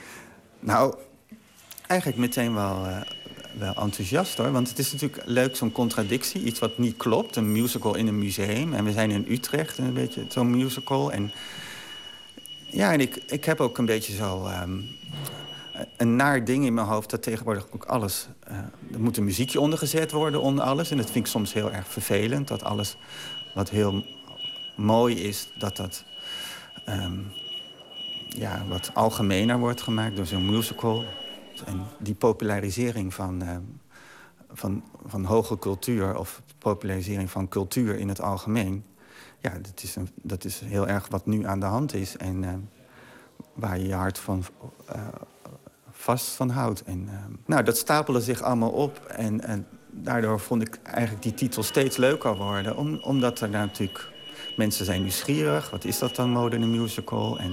Nou, 0.61 0.95
eigenlijk 1.87 2.21
meteen 2.21 2.55
wel 2.55 2.87
wel 3.59 3.75
enthousiast 3.75 4.39
hoor. 4.39 4.53
Want 4.53 4.69
het 4.69 4.79
is 4.79 4.93
natuurlijk 4.93 5.23
leuk, 5.27 5.57
zo'n 5.57 5.73
contradictie. 5.73 6.43
Iets 6.43 6.59
wat 6.59 6.79
niet 6.79 6.97
klopt. 6.97 7.37
Een 7.37 7.53
musical 7.53 7.95
in 7.95 8.07
een 8.07 8.19
museum. 8.19 8.75
En 8.75 8.85
we 8.85 8.93
zijn 8.93 9.11
in 9.11 9.25
Utrecht, 9.29 9.79
een 9.79 9.93
beetje 9.93 10.25
zo'n 10.29 10.51
musical. 10.51 11.13
En 11.13 11.33
ja, 12.67 12.93
en 12.93 13.01
ik, 13.01 13.17
ik 13.27 13.45
heb 13.45 13.61
ook 13.61 13.79
een 13.79 13.87
beetje 13.87 14.15
zo... 14.15 14.47
Um, 14.63 14.89
een 15.97 16.17
naar 16.17 16.45
ding 16.45 16.65
in 16.65 16.75
mijn 16.75 16.87
hoofd 16.87 17.11
dat 17.11 17.23
tegenwoordig 17.23 17.67
ook 17.71 17.85
alles... 17.85 18.29
Uh, 18.51 18.57
er 18.93 19.01
moet 19.01 19.17
een 19.17 19.25
muziekje 19.25 19.61
ondergezet 19.61 20.11
worden 20.11 20.41
onder 20.41 20.65
alles. 20.65 20.91
En 20.91 20.97
dat 20.97 21.11
vind 21.11 21.25
ik 21.25 21.31
soms 21.31 21.53
heel 21.53 21.73
erg 21.73 21.89
vervelend. 21.89 22.49
Dat 22.49 22.65
alles 22.65 22.97
wat 23.55 23.71
heel 23.71 24.05
mooi 24.77 25.23
is, 25.23 25.49
dat 25.59 25.77
dat... 25.77 26.05
Um, 26.89 27.33
ja, 28.29 28.65
wat 28.69 28.91
algemener 28.95 29.59
wordt 29.59 29.81
gemaakt 29.81 30.17
door 30.17 30.27
zo'n 30.27 30.51
musical. 30.51 31.05
En 31.65 31.87
die 31.99 32.15
popularisering 32.15 33.15
van, 33.15 33.43
uh, 33.43 33.57
van, 34.53 34.85
van 35.07 35.25
hoge 35.25 35.59
cultuur... 35.59 36.19
of 36.19 36.43
popularisering 36.59 37.31
van 37.31 37.49
cultuur 37.49 37.99
in 37.99 38.09
het 38.09 38.21
algemeen... 38.21 38.85
ja, 39.39 39.51
dat 39.51 39.83
is, 39.83 39.97
een, 39.97 40.09
dat 40.15 40.45
is 40.45 40.61
heel 40.61 40.89
erg 40.89 41.09
wat 41.09 41.27
nu 41.27 41.47
aan 41.47 41.61
de 41.61 41.67
hand 41.67 41.95
is. 41.95 42.17
En 42.17 42.43
uh, 42.43 42.51
waar 43.53 43.79
je 43.79 43.87
je 43.87 43.95
hart 43.95 44.19
van, 44.19 44.45
uh, 44.95 45.09
vast 45.91 46.27
van 46.27 46.51
houdt. 46.51 46.83
En, 46.83 47.09
nou, 47.47 47.63
dat 47.63 47.77
stapelde 47.77 48.21
zich 48.21 48.43
allemaal 48.43 48.71
op. 48.71 48.99
En, 48.99 49.41
en 49.41 49.67
daardoor 49.91 50.41
vond 50.41 50.63
ik 50.63 50.79
eigenlijk 50.83 51.23
die 51.23 51.35
titel 51.35 51.63
steeds 51.63 51.97
leuker 51.97 52.37
worden. 52.37 52.77
Om, 52.77 52.97
omdat 52.97 53.41
er 53.41 53.51
natuurlijk... 53.51 54.09
Mensen 54.57 54.85
zijn 54.85 55.01
nieuwsgierig. 55.01 55.71
Wat 55.71 55.85
is 55.85 55.99
dat 55.99 56.17
dan, 56.17 56.31
moderne 56.31 56.67
musical? 56.67 57.39
En... 57.39 57.53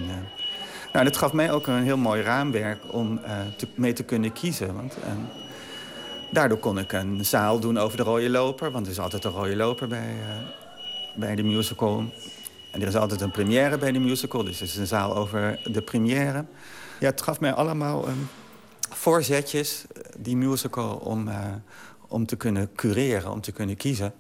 Nou, 0.98 1.10
dat 1.10 1.18
gaf 1.18 1.34
mij 1.34 1.52
ook 1.52 1.68
een 1.68 1.84
heel 1.84 1.98
mooi 1.98 2.22
raamwerk 2.22 2.80
om 2.92 3.20
te, 3.58 3.68
mee 3.76 3.94
te 3.94 4.04
kunnen 4.04 4.34
kiezen. 4.34 4.76
Want 4.76 4.98
uh, 4.98 5.12
daardoor 6.32 6.58
kon 6.58 6.80
ik 6.80 6.92
een 6.92 7.26
zaal 7.26 7.60
doen 7.60 7.78
over 7.78 7.98
de 7.98 8.04
rode 8.04 8.30
loper. 8.30 8.72
Want 8.72 8.86
er 8.86 8.92
is 8.92 9.00
altijd 9.00 9.24
een 9.24 9.32
rode 9.32 9.56
loper 9.56 9.88
bij, 9.88 10.14
uh, 10.20 11.20
bij 11.20 11.36
de 11.36 11.44
musical. 11.44 12.04
En 12.72 12.82
er 12.82 12.88
is 12.88 12.96
altijd 12.96 13.22
een 13.22 13.32
première 13.32 13.78
bij 13.78 13.92
de 13.92 14.00
musical. 14.00 14.44
Dus 14.44 14.60
het 14.60 14.70
is 14.70 14.76
een 14.76 14.88
zaal 14.88 15.16
over 15.16 15.60
de 15.72 15.82
première. 15.82 16.46
Ja, 17.00 17.10
het 17.10 17.22
gaf 17.22 17.40
mij 17.40 17.54
allemaal 17.54 18.08
um, 18.08 18.30
voorzetjes, 18.90 19.86
die 20.18 20.38
musical, 20.38 20.96
om, 20.96 21.30
om 22.08 22.26
te 22.26 22.36
kunnen 22.36 22.70
cureren, 22.76 23.32
om 23.32 23.42
te 23.42 23.52
kunnen 23.52 23.78
kiezen. 23.78 24.14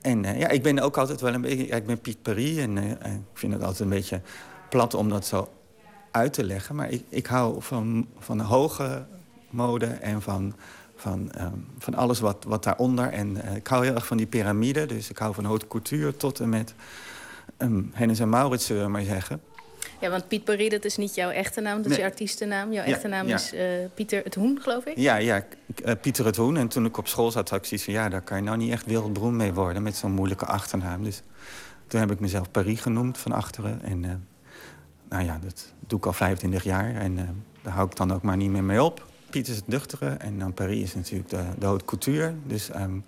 En 0.00 0.22
ja, 0.22 0.48
ik 0.48 0.62
ben 0.62 0.78
ook 0.78 0.96
altijd 0.96 1.20
wel 1.20 1.34
een 1.34 1.40
beetje... 1.40 1.66
Ik 1.66 1.86
ben 1.86 2.00
Piet 2.00 2.22
Paris 2.22 2.56
en 2.56 2.78
ik 2.78 3.20
vind 3.34 3.52
het 3.52 3.62
altijd 3.62 3.80
een 3.80 3.88
beetje 3.88 4.20
plat 4.68 4.94
om 4.94 5.08
dat 5.08 5.26
zo 5.26 5.48
uit 6.18 6.32
te 6.32 6.44
leggen. 6.44 6.74
Maar 6.74 6.90
ik, 6.90 7.02
ik 7.08 7.26
hou 7.26 7.62
van, 7.62 8.06
van 8.18 8.40
hoge 8.40 9.04
mode 9.50 9.86
en 9.86 10.22
van, 10.22 10.54
van, 10.96 11.30
um, 11.40 11.66
van 11.78 11.94
alles 11.94 12.20
wat, 12.20 12.44
wat 12.46 12.64
daaronder. 12.64 13.08
En 13.08 13.36
uh, 13.36 13.56
ik 13.56 13.66
hou 13.66 13.84
heel 13.84 13.94
erg 13.94 14.06
van 14.06 14.16
die 14.16 14.26
piramide. 14.26 14.86
Dus 14.86 15.10
ik 15.10 15.18
hou 15.18 15.34
van 15.34 15.44
haute 15.44 15.66
couture 15.66 16.16
tot 16.16 16.40
en 16.40 16.48
met 16.48 16.74
een 17.56 17.90
Hennis 17.94 18.20
en 18.20 18.28
Maurits, 18.28 18.66
zullen 18.66 18.84
we 18.84 18.90
maar 18.90 19.02
zeggen. 19.02 19.40
Ja, 20.00 20.10
want 20.10 20.28
Piet 20.28 20.44
Paris, 20.44 20.68
dat 20.68 20.84
is 20.84 20.96
niet 20.96 21.14
jouw 21.14 21.30
echte 21.30 21.60
naam, 21.60 21.76
dat 21.76 21.84
is 21.84 21.90
Nee. 21.90 22.00
je 22.00 22.04
artiestennaam. 22.04 22.72
Jouw 22.72 22.84
Ja, 22.84 22.92
echte 22.92 23.08
naam 23.08 23.26
ja. 23.26 23.34
is 23.34 23.52
eh, 23.52 23.62
Pieter 23.94 24.24
het 24.24 24.34
Hoen, 24.34 24.58
geloof 24.62 24.84
ik? 24.84 24.96
Ja, 24.96 25.16
ja, 25.16 25.44
eh, 25.84 25.94
Pieter 26.00 26.24
het 26.24 26.36
Hoen. 26.36 26.56
En 26.56 26.68
toen 26.68 26.84
ik 26.84 26.96
op 26.96 27.08
school 27.08 27.30
zat, 27.30 27.48
had 27.48 27.58
ik 27.58 27.64
zoiets 27.64 27.84
van... 27.84 27.94
ja, 27.94 28.08
daar 28.08 28.22
kan 28.22 28.36
je 28.36 28.42
nou 28.42 28.56
niet 28.56 28.72
echt 28.72 28.86
wereldberoemd 28.86 29.36
mee 29.36 29.52
worden... 29.52 29.82
met 29.82 29.96
zo'n 29.96 30.12
moeilijke 30.12 30.46
achternaam. 30.46 31.04
Dus 31.04 31.22
toen 31.86 32.00
heb 32.00 32.10
ik 32.10 32.20
mezelf 32.20 32.50
Paris 32.50 32.80
genoemd 32.80 33.18
van 33.18 33.32
achteren. 33.32 33.82
En 33.82 34.04
eh, 34.04 34.10
nou 35.08 35.24
ja, 35.24 35.38
dat 35.42 35.72
doe 35.88 35.98
ik 35.98 36.06
al 36.06 36.12
25 36.12 36.64
jaar. 36.64 36.94
En 36.94 37.18
eh, 37.18 37.24
daar 37.62 37.72
hou 37.72 37.86
ik 37.86 37.96
dan 37.96 38.12
ook 38.12 38.22
maar 38.22 38.36
niet 38.36 38.50
meer 38.50 38.64
mee 38.64 38.82
op. 38.82 39.06
Piet 39.30 39.48
is 39.48 39.56
het 39.56 39.68
nuchtere 39.68 40.08
en 40.08 40.38
dan 40.38 40.54
Paris 40.54 40.82
is 40.82 40.94
natuurlijk 40.94 41.28
de, 41.30 41.44
de 41.58 41.66
haute 41.66 41.84
couture. 41.84 42.34
Dus 42.46 42.70
ehm, 42.70 42.98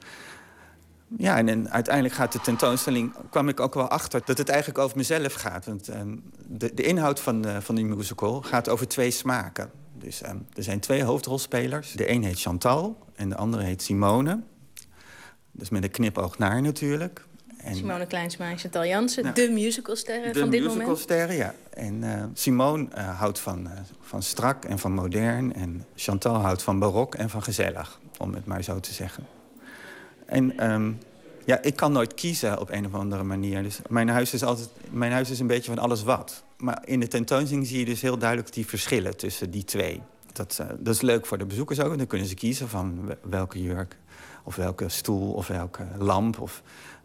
ja, 1.16 1.36
en, 1.36 1.48
en 1.48 1.70
uiteindelijk 1.70 2.14
gaat 2.14 2.32
de 2.32 2.40
tentoonstelling... 2.40 3.14
kwam 3.30 3.48
ik 3.48 3.60
ook 3.60 3.74
wel 3.74 3.88
achter 3.88 4.22
dat 4.24 4.38
het 4.38 4.48
eigenlijk 4.48 4.78
over 4.78 4.96
mezelf 4.96 5.32
gaat. 5.32 5.66
Want 5.66 5.88
ehm, 5.88 6.16
de, 6.46 6.74
de 6.74 6.82
inhoud 6.82 7.20
van, 7.20 7.44
eh, 7.44 7.56
van 7.60 7.74
die 7.74 7.84
musical 7.84 8.42
gaat 8.42 8.68
over 8.68 8.88
twee 8.88 9.10
smaken. 9.10 9.70
Dus 9.92 10.22
ehm, 10.22 10.36
er 10.54 10.62
zijn 10.62 10.80
twee 10.80 11.02
hoofdrolspelers. 11.02 11.92
De 11.92 12.10
een 12.10 12.24
heet 12.24 12.40
Chantal 12.40 12.98
en 13.14 13.28
de 13.28 13.36
andere 13.36 13.62
heet 13.62 13.82
Simone. 13.82 14.40
Dus 15.52 15.68
met 15.68 15.82
een 15.82 15.90
knipoog 15.90 16.38
naar 16.38 16.62
natuurlijk. 16.62 17.26
En, 17.64 17.74
Simone 17.76 18.06
Kleinsma 18.06 18.50
en 18.50 18.58
Chantal 18.58 18.84
Jansen, 18.86 19.22
Nou, 19.22 19.34
de 19.34 19.50
musicalsterren 19.50 20.32
de 20.32 20.38
van 20.38 20.50
dit 20.50 20.60
moment. 20.60 20.76
musicalsterren, 20.78 21.36
ja. 21.36 21.54
En 21.70 22.02
eh, 22.04 22.24
Simone 22.34 22.88
eh, 22.92 23.18
houdt 23.18 23.38
van, 23.38 23.66
eh, 23.66 23.72
van 24.00 24.22
strak 24.22 24.64
en 24.64 24.78
van 24.78 24.92
modern. 24.92 25.54
En 25.54 25.84
Chantal 25.94 26.34
houdt 26.34 26.62
van 26.62 26.78
barok 26.78 27.14
en 27.14 27.30
van 27.30 27.42
gezellig, 27.42 28.00
om 28.18 28.34
het 28.34 28.46
maar 28.46 28.62
zo 28.62 28.80
te 28.80 28.92
zeggen. 28.92 29.26
En 30.26 30.58
ehm, 30.58 30.92
ja, 31.44 31.62
ik 31.62 31.76
kan 31.76 31.92
nooit 31.92 32.14
kiezen 32.14 32.60
op 32.60 32.70
een 32.70 32.86
of 32.86 32.94
andere 32.94 33.22
manier. 33.22 33.62
Dus 33.62 33.78
mijn 33.88 34.08
huis 34.08 34.34
is 34.34 34.42
altijd, 34.42 34.68
mijn 34.90 35.12
huis 35.12 35.30
is 35.30 35.38
een 35.38 35.46
beetje 35.46 35.74
van 35.74 35.78
alles 35.82 36.02
wat. 36.02 36.42
Maar 36.56 36.82
in 36.84 37.00
de 37.00 37.08
tentoonstelling 37.08 37.66
zie 37.66 37.78
je 37.78 37.84
dus 37.84 38.00
heel 38.00 38.18
duidelijk 38.18 38.52
die 38.52 38.66
verschillen 38.66 39.16
tussen 39.16 39.50
die 39.50 39.64
twee. 39.64 40.00
Dat, 40.32 40.56
eh, 40.60 40.66
dat 40.78 40.94
is 40.94 41.00
leuk 41.00 41.26
voor 41.26 41.38
de 41.38 41.44
bezoekers 41.46 41.80
ook. 41.80 41.98
Dan 41.98 42.06
kunnen 42.06 42.26
ze 42.28 42.34
kiezen 42.34 42.68
van 42.68 43.06
we- 43.06 43.18
welke 43.22 43.62
jurk, 43.62 43.96
of 44.44 44.56
welke 44.56 44.88
stoel, 44.88 45.32
of 45.32 45.46
welke 45.46 45.86
lamp. 45.98 46.40
Of, 46.40 46.62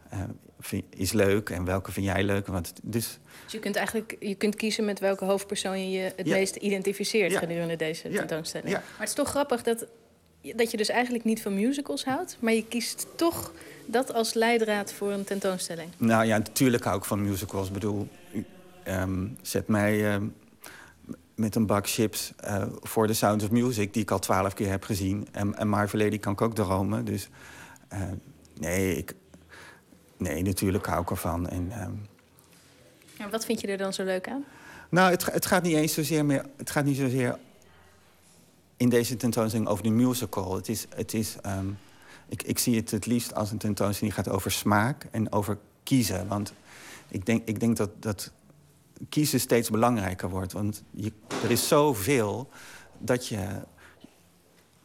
eh, 0.09 0.19
vind- 0.65 0.85
is 0.89 1.11
leuk 1.11 1.49
en 1.49 1.65
welke 1.65 1.91
vind 1.91 2.05
jij 2.05 2.23
leuk. 2.23 2.47
Want, 2.47 2.73
dus 2.83 3.19
Dus 3.43 3.53
je 3.53 3.59
kunt 3.59 3.75
eigenlijk 3.75 4.15
je 4.19 4.35
kunt 4.35 4.55
kiezen 4.55 4.85
met 4.85 4.99
welke 4.99 5.25
hoofdpersoon 5.25 5.79
je 5.91 5.97
je 5.99 6.13
het 6.15 6.27
Ja. 6.27 6.35
meest 6.35 6.55
identificeert 6.55 7.31
Ja. 7.31 7.39
gedurende 7.39 7.75
deze 7.75 8.09
tentoonstelling. 8.09 8.71
Maar 8.73 8.83
het 8.97 9.07
is 9.09 9.15
toch 9.15 9.29
grappig 9.29 9.63
dat, 9.63 9.85
dat 10.55 10.71
je 10.71 10.77
dus 10.77 10.89
eigenlijk 10.89 11.23
niet 11.23 11.41
van 11.41 11.55
musicals 11.55 12.05
houdt, 12.05 12.37
maar 12.39 12.53
je 12.53 12.65
kiest 12.67 13.07
toch 13.15 13.51
dat 13.85 14.13
als 14.13 14.33
leidraad 14.33 14.93
voor 14.93 15.11
een 15.11 15.23
tentoonstelling. 15.23 15.89
Nou 15.97 16.25
ja, 16.25 16.37
natuurlijk 16.37 16.83
hou 16.83 16.97
ik 16.97 17.05
van 17.05 17.21
musicals. 17.23 17.67
Ik 17.67 17.73
bedoel, 17.73 18.07
u, 18.33 18.45
ehm, 18.83 19.27
zet 19.41 19.67
mij 19.67 20.05
ehm, 20.13 20.25
met 21.35 21.55
een 21.55 21.65
bak 21.65 21.87
chips 21.89 22.33
eh, 22.37 22.65
voor 22.81 23.07
de 23.07 23.13
Sound 23.13 23.43
of 23.43 23.51
Music... 23.51 23.93
die 23.93 24.01
ik 24.01 24.11
al 24.11 24.19
twaalf 24.19 24.53
keer 24.53 24.69
heb 24.69 24.83
gezien. 24.83 25.27
En, 25.31 25.57
en 25.57 25.67
Marvel 25.67 25.99
Lady 25.99 26.19
kan 26.19 26.33
ik 26.33 26.41
ook 26.41 26.55
dromen. 26.55 27.05
Dus 27.05 27.29
eh, 27.87 27.99
nee, 28.59 28.97
ik, 28.97 29.13
nee, 30.17 30.41
natuurlijk 30.41 30.85
hou 30.85 31.01
ik 31.01 31.09
ervan. 31.09 31.49
En, 31.49 31.71
ehm, 31.71 31.91
En 33.17 33.29
wat 33.29 33.45
vind 33.45 33.61
je 33.61 33.67
er 33.67 33.77
dan 33.77 33.93
zo 33.93 34.03
leuk 34.03 34.29
aan? 34.29 34.43
nou, 34.89 35.11
het, 35.11 35.25
het 35.25 35.45
gaat 35.45 35.63
niet 35.63 35.75
eens 35.75 35.93
zozeer 35.93 36.25
meer... 36.25 36.45
Het 36.57 36.69
gaat 36.69 36.85
niet 36.85 36.97
zozeer 36.97 37.39
in 38.77 38.89
deze 38.89 39.17
tentoonstelling 39.17 39.69
over 39.69 39.83
de 39.83 39.89
musical. 39.89 40.55
Het 40.55 40.69
is... 40.69 40.85
Het 40.95 41.13
is 41.13 41.35
ehm, 41.41 41.67
ik, 42.27 42.43
ik 42.43 42.59
zie 42.59 42.75
het 42.75 42.91
het 42.91 43.05
liefst 43.05 43.35
als 43.35 43.51
een 43.51 43.57
tentoonstelling 43.57 44.15
die 44.15 44.23
gaat 44.23 44.33
over 44.33 44.51
smaak 44.51 45.07
en 45.11 45.31
over 45.31 45.57
kiezen. 45.83 46.27
Want 46.27 46.53
ik 47.07 47.25
denk, 47.25 47.47
ik 47.47 47.59
denk 47.59 47.77
dat, 47.77 47.89
dat 47.99 48.31
kiezen 49.09 49.39
steeds 49.39 49.69
belangrijker 49.69 50.29
wordt. 50.29 50.53
Want 50.53 50.83
je, 50.91 51.11
er 51.43 51.51
is 51.51 51.67
zoveel 51.67 52.49
dat 52.97 53.27
je 53.27 53.61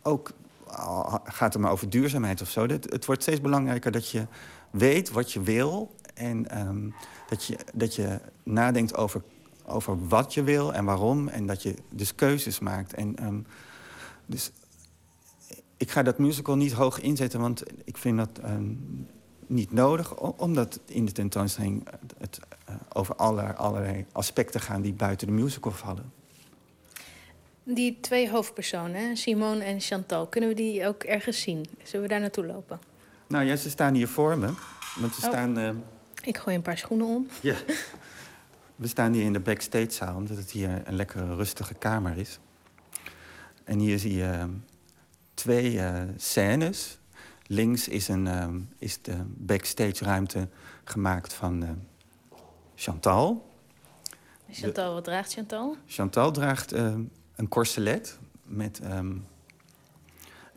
ook... 0.02 0.32
al 0.66 1.20
gaat 1.24 1.52
het 1.52 1.62
maar 1.62 1.72
over 1.72 1.90
duurzaamheid 1.90 2.40
of 2.40 2.50
zo. 2.50 2.66
Het, 2.66 2.92
het 2.92 3.04
wordt 3.04 3.22
steeds 3.22 3.40
belangrijker 3.40 3.92
dat 3.92 4.10
je 4.10 4.26
weet 4.70 5.10
wat 5.10 5.32
je 5.32 5.40
wil... 5.40 5.94
en 6.14 6.50
ehm, 6.50 6.90
dat, 7.28 7.44
je, 7.44 7.56
dat 7.74 7.94
je 7.94 8.20
nadenkt 8.42 8.96
over, 8.96 9.22
over 9.66 10.08
wat 10.08 10.34
je 10.34 10.42
wil 10.42 10.74
en 10.74 10.84
waarom... 10.84 11.28
en 11.28 11.46
dat 11.46 11.62
je 11.62 11.74
dus 11.90 12.14
keuzes 12.14 12.58
maakt. 12.58 12.94
En, 12.94 13.16
ehm, 13.16 13.38
dus 14.26 14.50
ik 15.76 15.90
ga 15.90 16.02
dat 16.02 16.18
musical 16.18 16.56
niet 16.56 16.72
hoog 16.72 17.00
inzetten, 17.00 17.40
want 17.40 17.62
ik 17.84 17.96
vind 17.96 18.16
dat 18.16 18.38
ehm, 18.42 18.74
niet 19.46 19.72
nodig. 19.72 20.16
Omdat 20.36 20.80
in 20.86 21.04
de 21.04 21.12
tentoonstelling 21.12 21.88
het 22.18 22.38
eh, 22.64 22.74
over 22.92 23.14
aller, 23.14 23.54
allerlei 23.54 24.06
aspecten 24.12 24.60
gaan 24.60 24.82
die 24.82 24.92
buiten 24.92 25.26
de 25.26 25.32
musical 25.32 25.72
vallen. 25.72 26.12
Die 27.62 27.98
twee 28.00 28.30
hoofdpersonen, 28.30 29.16
Simone 29.16 29.64
en 29.64 29.80
Chantal, 29.80 30.26
kunnen 30.26 30.48
we 30.50 30.56
die 30.56 30.86
ook 30.86 31.02
ergens 31.02 31.40
zien? 31.40 31.66
Zullen 31.82 32.02
we 32.02 32.12
daar 32.12 32.20
naartoe 32.20 32.46
lopen? 32.46 32.78
Nou 33.30 33.44
ja, 33.44 33.56
ze 33.56 33.70
staan 33.70 33.94
hier 33.94 34.08
voor 34.08 34.38
me. 34.38 34.46
Want 35.00 35.14
ze 35.14 35.20
Oh. 35.26 35.28
staan, 35.32 35.58
eh, 35.58 35.70
Ik 36.22 36.38
gooi 36.38 36.56
een 36.56 36.62
paar 36.62 36.78
schoenen 36.78 37.06
om. 37.06 37.26
ja. 37.42 37.56
We 38.76 38.86
staan 38.86 39.12
hier 39.12 39.22
in 39.24 39.32
de 39.32 39.40
backstage 39.40 39.90
zaal, 39.90 40.16
omdat 40.16 40.36
het 40.36 40.50
hier 40.50 40.82
een 40.84 40.94
lekkere 40.96 41.34
rustige 41.34 41.74
kamer 41.74 42.16
is. 42.16 42.38
En 43.64 43.78
hier 43.78 43.98
zie 43.98 44.14
je 44.14 44.24
ehm, 44.30 44.50
twee 45.34 45.80
eh, 45.80 46.02
scènes. 46.16 46.98
Links 47.46 47.88
is, 47.88 48.08
een, 48.08 48.26
ehm, 48.26 48.60
is 48.78 49.02
de 49.02 49.16
backstage 49.26 50.04
ruimte 50.04 50.48
gemaakt 50.84 51.32
van 51.32 51.62
eh, 51.62 51.68
Chantal. 52.74 53.48
Chantal, 54.50 54.94
wat 54.94 55.04
draagt 55.04 55.32
Chantal? 55.32 55.76
Chantal 55.86 56.30
draagt 56.30 56.72
ehm, 56.72 57.00
een 57.36 57.48
corselet 57.48 58.18
met... 58.42 58.80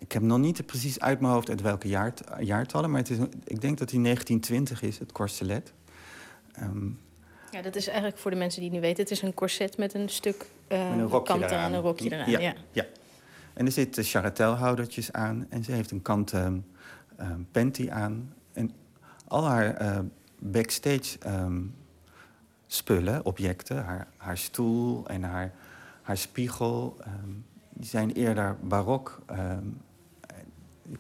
ik 0.03 0.11
heb 0.11 0.21
nog 0.21 0.38
niet 0.38 0.65
precies 0.65 0.99
uit 0.99 1.19
mijn 1.19 1.34
hoofd 1.34 1.49
uit 1.49 1.61
welke 1.61 1.88
jaart, 1.88 2.21
jaartallen... 2.39 2.89
maar 2.89 2.99
het 2.99 3.09
is, 3.09 3.17
ik 3.43 3.61
denk 3.61 3.77
dat 3.77 3.89
die 3.89 4.01
1920 4.01 4.81
is, 4.81 4.99
het 4.99 5.11
corselet. 5.11 5.73
Ehm, 6.53 6.88
Ja, 7.51 7.61
dat 7.61 7.75
is 7.75 7.88
eigenlijk 7.88 8.17
voor 8.17 8.31
de 8.31 8.38
mensen 8.38 8.61
die 8.61 8.69
het 8.69 8.80
niet 8.80 8.88
weten. 8.88 9.03
Het 9.03 9.11
is 9.11 9.21
een 9.21 9.34
corset 9.34 9.77
met 9.77 9.93
een 9.93 10.09
stuk 10.09 10.45
met 10.67 10.80
een 10.80 11.07
rokje 11.07 11.34
kanten 11.34 11.49
eraan. 11.49 11.65
en 11.71 11.73
een 11.73 11.81
rokje 11.81 12.11
eraan. 12.11 12.30
Ja, 12.30 12.39
Ja. 12.39 12.53
ja. 12.71 12.85
En 13.53 13.65
er 13.65 13.71
zitten 13.71 14.03
charretelhoudertjes 14.03 15.11
aan. 15.11 15.45
En 15.49 15.63
ze 15.63 15.71
heeft 15.71 15.91
een 15.91 16.01
kant 16.01 16.34
ehm, 16.34 16.57
ehm, 17.17 17.41
panty 17.51 17.89
aan. 17.89 18.34
En 18.53 18.71
al 19.27 19.45
haar 19.45 19.75
eh, 19.75 19.99
backstage 20.39 21.17
spullen, 22.67 23.25
objecten... 23.25 23.84
Haar, 23.84 24.07
haar 24.17 24.38
stoel 24.38 25.07
en 25.07 25.23
haar, 25.23 25.53
haar 26.01 26.17
spiegel... 26.17 26.97
die 27.69 27.89
zijn 27.89 28.11
eerder 28.11 28.57
barok. 28.61 29.21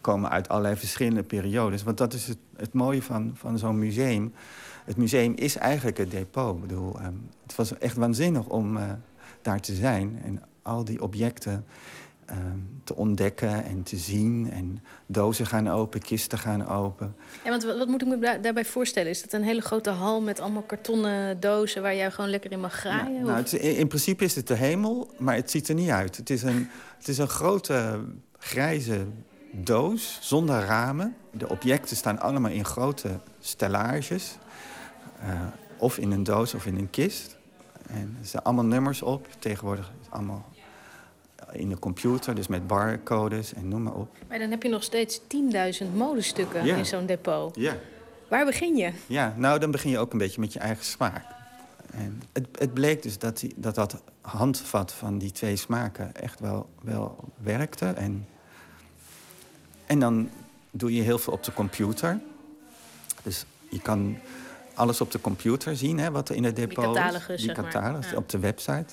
Komen 0.01 0.29
uit 0.29 0.49
allerlei 0.49 0.75
verschillende 0.75 1.23
periodes. 1.23 1.83
Want 1.83 1.97
dat 1.97 2.13
is 2.13 2.27
het, 2.27 2.37
het 2.55 2.73
mooie 2.73 3.01
van, 3.01 3.31
van 3.33 3.57
zo'n 3.57 3.79
museum. 3.79 4.33
Het 4.85 4.97
museum 4.97 5.33
is 5.35 5.55
eigenlijk 5.55 5.97
het 5.97 6.11
depot. 6.11 6.55
Ik 6.55 6.61
bedoel, 6.61 6.99
ehm, 6.99 7.13
het 7.43 7.55
was 7.55 7.77
echt 7.77 7.95
waanzinnig 7.95 8.45
om 8.45 8.77
eh, 8.77 8.83
daar 9.41 9.59
te 9.59 9.73
zijn. 9.73 10.19
En 10.23 10.41
al 10.61 10.83
die 10.83 11.01
objecten 11.01 11.65
ehm, 12.25 12.57
te 12.83 12.95
ontdekken 12.95 13.63
en 13.63 13.83
te 13.83 13.97
zien. 13.97 14.51
En 14.51 14.83
dozen 15.05 15.45
gaan 15.45 15.69
open, 15.69 16.01
kisten 16.01 16.37
gaan 16.37 16.67
open. 16.67 17.15
Ja, 17.43 17.49
want 17.49 17.63
wat, 17.63 17.77
wat 17.77 17.87
moet 17.87 18.01
ik 18.01 18.07
me 18.07 18.19
da- 18.19 18.37
daarbij 18.37 18.65
voorstellen? 18.65 19.09
Is 19.09 19.21
dat 19.21 19.33
een 19.33 19.43
hele 19.43 19.61
grote 19.61 19.89
hal 19.89 20.21
met 20.21 20.39
allemaal 20.39 20.61
kartonnen 20.61 21.39
dozen... 21.39 21.81
waar 21.81 21.95
jij 21.95 22.11
gewoon 22.11 22.29
lekker 22.29 22.51
in 22.51 22.59
mag 22.59 22.73
graaien? 22.73 23.25
Nou, 23.25 23.37
het 23.37 23.53
in, 23.53 23.75
in 23.75 23.87
principe 23.87 24.23
is 24.23 24.35
het 24.35 24.47
de 24.47 24.55
hemel, 24.55 25.11
maar 25.17 25.35
het 25.35 25.51
ziet 25.51 25.69
er 25.69 25.75
niet 25.75 25.89
uit. 25.89 26.17
Het 26.17 26.29
is 26.29 26.43
een, 26.43 26.69
het 26.97 27.07
is 27.07 27.17
een 27.17 27.27
grote 27.27 27.99
grijze 28.37 29.05
doos 29.55 30.17
zonder 30.21 30.59
ramen. 30.65 31.15
De 31.31 31.49
objecten 31.49 31.95
staan 31.95 32.19
allemaal 32.19 32.51
in 32.51 32.65
grote 32.65 33.19
stellages. 33.39 34.37
eh, 35.19 35.41
of 35.77 35.97
in 35.97 36.11
een 36.11 36.23
doos 36.23 36.53
of 36.53 36.65
in 36.65 36.77
een 36.77 36.89
kist. 36.89 37.37
En 37.87 38.17
er 38.21 38.27
staan 38.27 38.43
allemaal 38.43 38.65
nummers 38.65 39.01
op. 39.01 39.27
Tegenwoordig 39.39 39.85
is 39.85 40.05
het 40.05 40.13
allemaal 40.13 40.45
in 41.51 41.69
de 41.69 41.79
computer, 41.79 42.35
dus 42.35 42.47
met 42.47 42.67
barcodes 42.67 43.53
en 43.53 43.67
noem 43.67 43.83
maar 43.83 43.93
op. 43.93 44.17
Maar 44.27 44.39
dan 44.39 44.49
heb 44.49 44.63
je 44.63 44.69
nog 44.69 44.83
steeds 44.83 45.21
10.000 45.83 45.87
modestukken 45.95 46.65
in 46.65 46.85
zo'n 46.85 47.05
depot. 47.05 47.55
Ja. 47.55 47.75
Waar 48.29 48.45
begin 48.45 48.75
je? 48.75 48.91
Ja, 49.07 49.33
nou 49.37 49.59
dan 49.59 49.71
begin 49.71 49.91
je 49.91 49.97
ook 49.97 50.11
een 50.11 50.17
beetje 50.17 50.39
met 50.39 50.53
je 50.53 50.59
eigen 50.59 50.85
smaak. 50.85 51.25
En 51.91 52.21
het, 52.33 52.47
het 52.51 52.73
bleek 52.73 53.03
dus 53.03 53.17
dat, 53.17 53.39
die, 53.39 53.53
dat 53.55 53.75
dat 53.75 54.01
handvat 54.21 54.91
van 54.93 55.17
die 55.17 55.31
twee 55.31 55.55
smaken 55.55 56.15
echt 56.15 56.39
wel, 56.39 56.69
wel 56.81 57.15
werkte. 57.37 57.85
En, 57.85 58.27
en 59.93 59.99
dan 59.99 60.29
doe 60.71 60.93
je 60.95 61.01
heel 61.01 61.17
veel 61.17 61.33
op 61.33 61.43
de 61.43 61.53
computer. 61.53 62.19
Dus 63.23 63.45
je 63.69 63.81
kan 63.81 64.17
alles 64.73 65.01
op 65.01 65.11
de 65.11 65.21
computer 65.21 65.75
zien, 65.77 65.99
hè, 65.99 66.11
wat 66.11 66.29
er 66.29 66.35
in 66.35 66.43
het 66.43 66.55
depot 66.55 66.77
is. 66.95 67.01
catalogus, 67.01 67.37
Die 67.37 67.45
zeg 67.45 67.55
maar. 67.61 67.71
catalogus 67.71 68.09
Ja. 68.11 68.17
op 68.17 68.29
de 68.29 68.39
website. 68.39 68.85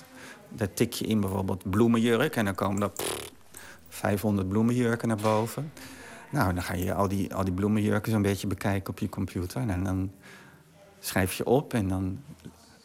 Daar 0.49 0.73
tik 0.73 0.93
je 0.93 1.05
in 1.05 1.19
bijvoorbeeld 1.19 1.69
bloemenjurk 1.69 2.35
en 2.35 2.45
dan 2.45 2.55
komen 2.55 2.81
er 2.81 2.89
pff, 2.89 3.31
500 3.89 4.49
bloemenjurken 4.49 5.07
naar 5.07 5.17
boven. 5.17 5.71
Nou, 6.31 6.53
dan 6.53 6.63
ga 6.63 6.73
je 6.73 6.93
al 6.93 7.07
die, 7.07 7.33
al 7.35 7.43
die 7.43 7.53
bloemenjurken 7.53 8.11
zo'n 8.11 8.21
beetje 8.21 8.47
bekijken 8.47 8.89
op 8.89 8.99
je 8.99 9.09
computer. 9.09 9.69
En 9.69 9.83
dan 9.83 10.11
schrijf 10.99 11.33
je 11.33 11.45
op 11.45 11.73
en 11.73 11.87
dan 11.87 12.19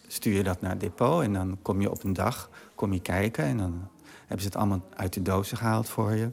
stuur 0.07 0.35
je 0.35 0.43
dat 0.43 0.61
naar 0.61 0.71
het 0.71 0.81
depot. 0.81 1.23
En 1.23 1.33
dan 1.33 1.59
kom 1.63 1.81
je 1.81 1.91
op 1.91 2.05
een 2.05 2.13
dag 2.13 2.51
kom 2.75 2.93
je 2.93 3.01
kijken 3.01 3.45
en 3.45 3.57
dan 3.59 3.89
hebben 4.19 4.41
ze 4.41 4.47
het 4.47 4.57
allemaal 4.57 4.83
uit 4.97 5.13
de 5.13 5.23
dozen 5.23 5.57
gehaald 5.57 5.89
voor 5.89 6.15
je. 6.15 6.31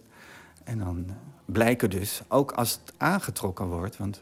En 0.63 0.77
dan 0.79 1.05
blijken 1.45 1.89
dus, 1.89 2.21
ook 2.27 2.51
als 2.51 2.71
het 2.71 2.93
aangetrokken 2.97 3.65
wordt... 3.65 3.97
want 3.97 4.21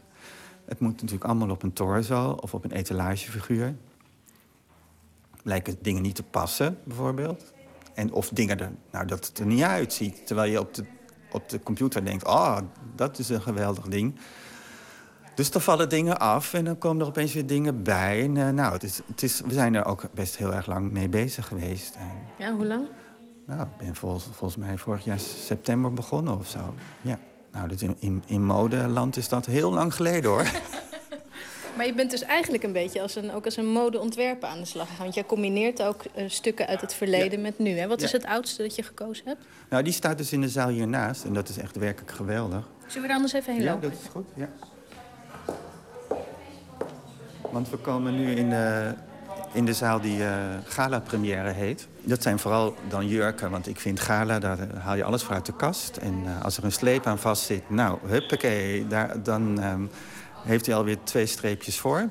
het 0.64 0.80
moet 0.80 0.92
natuurlijk 0.92 1.24
allemaal 1.24 1.50
op 1.50 1.62
een 1.62 1.72
torso 1.72 2.30
of 2.30 2.54
op 2.54 2.64
een 2.64 2.72
etalagefiguur... 2.72 3.74
blijken 5.42 5.76
dingen 5.80 6.02
niet 6.02 6.14
te 6.14 6.22
passen, 6.22 6.78
bijvoorbeeld. 6.84 7.52
En 7.94 8.12
of 8.12 8.28
dingen 8.28 8.58
er, 8.58 8.72
nou, 8.90 9.06
dat 9.06 9.26
het 9.26 9.38
er 9.38 9.46
niet 9.46 9.62
uitziet. 9.62 10.26
Terwijl 10.26 10.50
je 10.50 10.60
op 10.60 10.74
de, 10.74 10.84
op 11.32 11.48
de 11.48 11.60
computer 11.62 12.04
denkt, 12.04 12.24
oh, 12.26 12.58
dat 12.96 13.18
is 13.18 13.28
een 13.28 13.42
geweldig 13.42 13.84
ding. 13.84 14.18
Dus 15.34 15.50
dan 15.50 15.60
vallen 15.60 15.88
dingen 15.88 16.18
af 16.18 16.54
en 16.54 16.64
dan 16.64 16.78
komen 16.78 17.00
er 17.02 17.08
opeens 17.08 17.32
weer 17.32 17.46
dingen 17.46 17.82
bij. 17.82 18.22
Eh, 18.22 18.48
nou, 18.48 18.72
het 18.72 18.82
is, 18.82 19.00
het 19.06 19.22
is, 19.22 19.40
we 19.40 19.52
zijn 19.52 19.74
er 19.74 19.84
ook 19.84 20.04
best 20.14 20.36
heel 20.36 20.54
erg 20.54 20.66
lang 20.66 20.90
mee 20.90 21.08
bezig 21.08 21.46
geweest. 21.46 21.96
Ja, 22.38 22.52
hoe 22.54 22.66
lang? 22.66 22.88
Nou, 23.46 23.60
ik 23.60 23.76
ben 23.86 23.94
volgens, 23.94 24.24
volgens 24.32 24.56
mij 24.66 24.78
vorig 24.78 25.04
jaar 25.04 25.18
september 25.18 25.92
begonnen 25.92 26.38
of 26.38 26.48
zo. 26.48 26.74
Ja. 27.00 27.18
Nou, 27.52 27.68
dus 27.68 27.82
in, 27.82 27.96
in, 27.98 28.22
in 28.26 28.44
modeland 28.44 29.16
is 29.16 29.28
dat 29.28 29.46
heel 29.46 29.72
lang 29.72 29.94
geleden 29.94 30.30
hoor. 30.30 30.46
Maar 31.76 31.86
je 31.86 31.94
bent 31.94 32.10
dus 32.10 32.22
eigenlijk 32.22 32.62
een 32.62 32.72
beetje 32.72 33.02
als 33.02 33.14
een, 33.16 33.32
ook 33.32 33.44
als 33.44 33.56
een 33.56 33.66
modeontwerper 33.66 34.48
aan 34.48 34.58
de 34.58 34.64
slag 34.64 34.86
gegaan. 34.88 35.02
Want 35.02 35.14
jij 35.14 35.24
combineert 35.24 35.82
ook 35.82 36.02
eh, 36.14 36.24
stukken 36.28 36.66
uit 36.66 36.80
het 36.80 36.94
verleden 36.94 37.40
met 37.40 37.58
nu. 37.58 37.70
Hè? 37.78 37.86
Wat 37.86 38.02
is 38.02 38.10
Ja. 38.10 38.16
het 38.16 38.26
oudste 38.26 38.62
dat 38.62 38.74
je 38.74 38.82
gekozen 38.82 39.24
hebt? 39.26 39.44
nou, 39.70 39.82
die 39.82 39.92
staat 39.92 40.18
dus 40.18 40.32
in 40.32 40.40
de 40.40 40.48
zaal 40.48 40.68
hiernaast. 40.68 41.24
En 41.24 41.32
dat 41.32 41.48
is 41.48 41.58
echt 41.58 41.76
werkelijk 41.76 42.10
geweldig. 42.12 42.68
Zullen 42.86 43.02
we 43.02 43.08
er 43.08 43.14
anders 43.14 43.32
even 43.32 43.52
heen 43.52 43.62
Ja, 43.62 43.72
lopen? 43.72 43.90
dat 43.90 43.98
is 44.02 44.08
goed. 44.12 44.26
Ja. 44.34 44.48
Want 47.52 47.70
we 47.70 47.76
komen 47.76 48.14
nu 48.16 48.30
in 48.30 48.50
de, 48.50 48.94
in 49.52 49.64
de 49.64 49.74
zaal 49.74 50.00
die 50.00 50.24
eh, 50.24 50.34
gala-première 50.64 51.50
heet. 51.50 51.88
Dat 52.04 52.22
zijn 52.22 52.38
vooral 52.38 52.74
dan 52.88 53.08
jurken, 53.08 53.50
want 53.50 53.68
ik 53.68 53.80
vind 53.80 54.00
gala, 54.00 54.38
daar 54.38 54.76
haal 54.76 54.96
je 54.96 55.04
alles 55.04 55.22
voor 55.22 55.34
uit 55.34 55.46
de 55.46 55.56
kast. 55.56 55.96
En 55.96 56.22
eh, 56.24 56.42
als 56.44 56.56
er 56.56 56.64
een 56.64 56.72
sleep 56.72 57.06
aan 57.06 57.18
vast 57.18 57.42
zit, 57.42 57.70
nou, 57.70 57.98
huppakee, 58.06 58.86
daar, 58.86 59.22
dan 59.22 59.60
ehm, 59.60 59.82
heeft 60.42 60.66
hij 60.66 60.74
alweer 60.74 60.98
twee 61.04 61.26
streepjes 61.26 61.78
voor. 61.78 62.08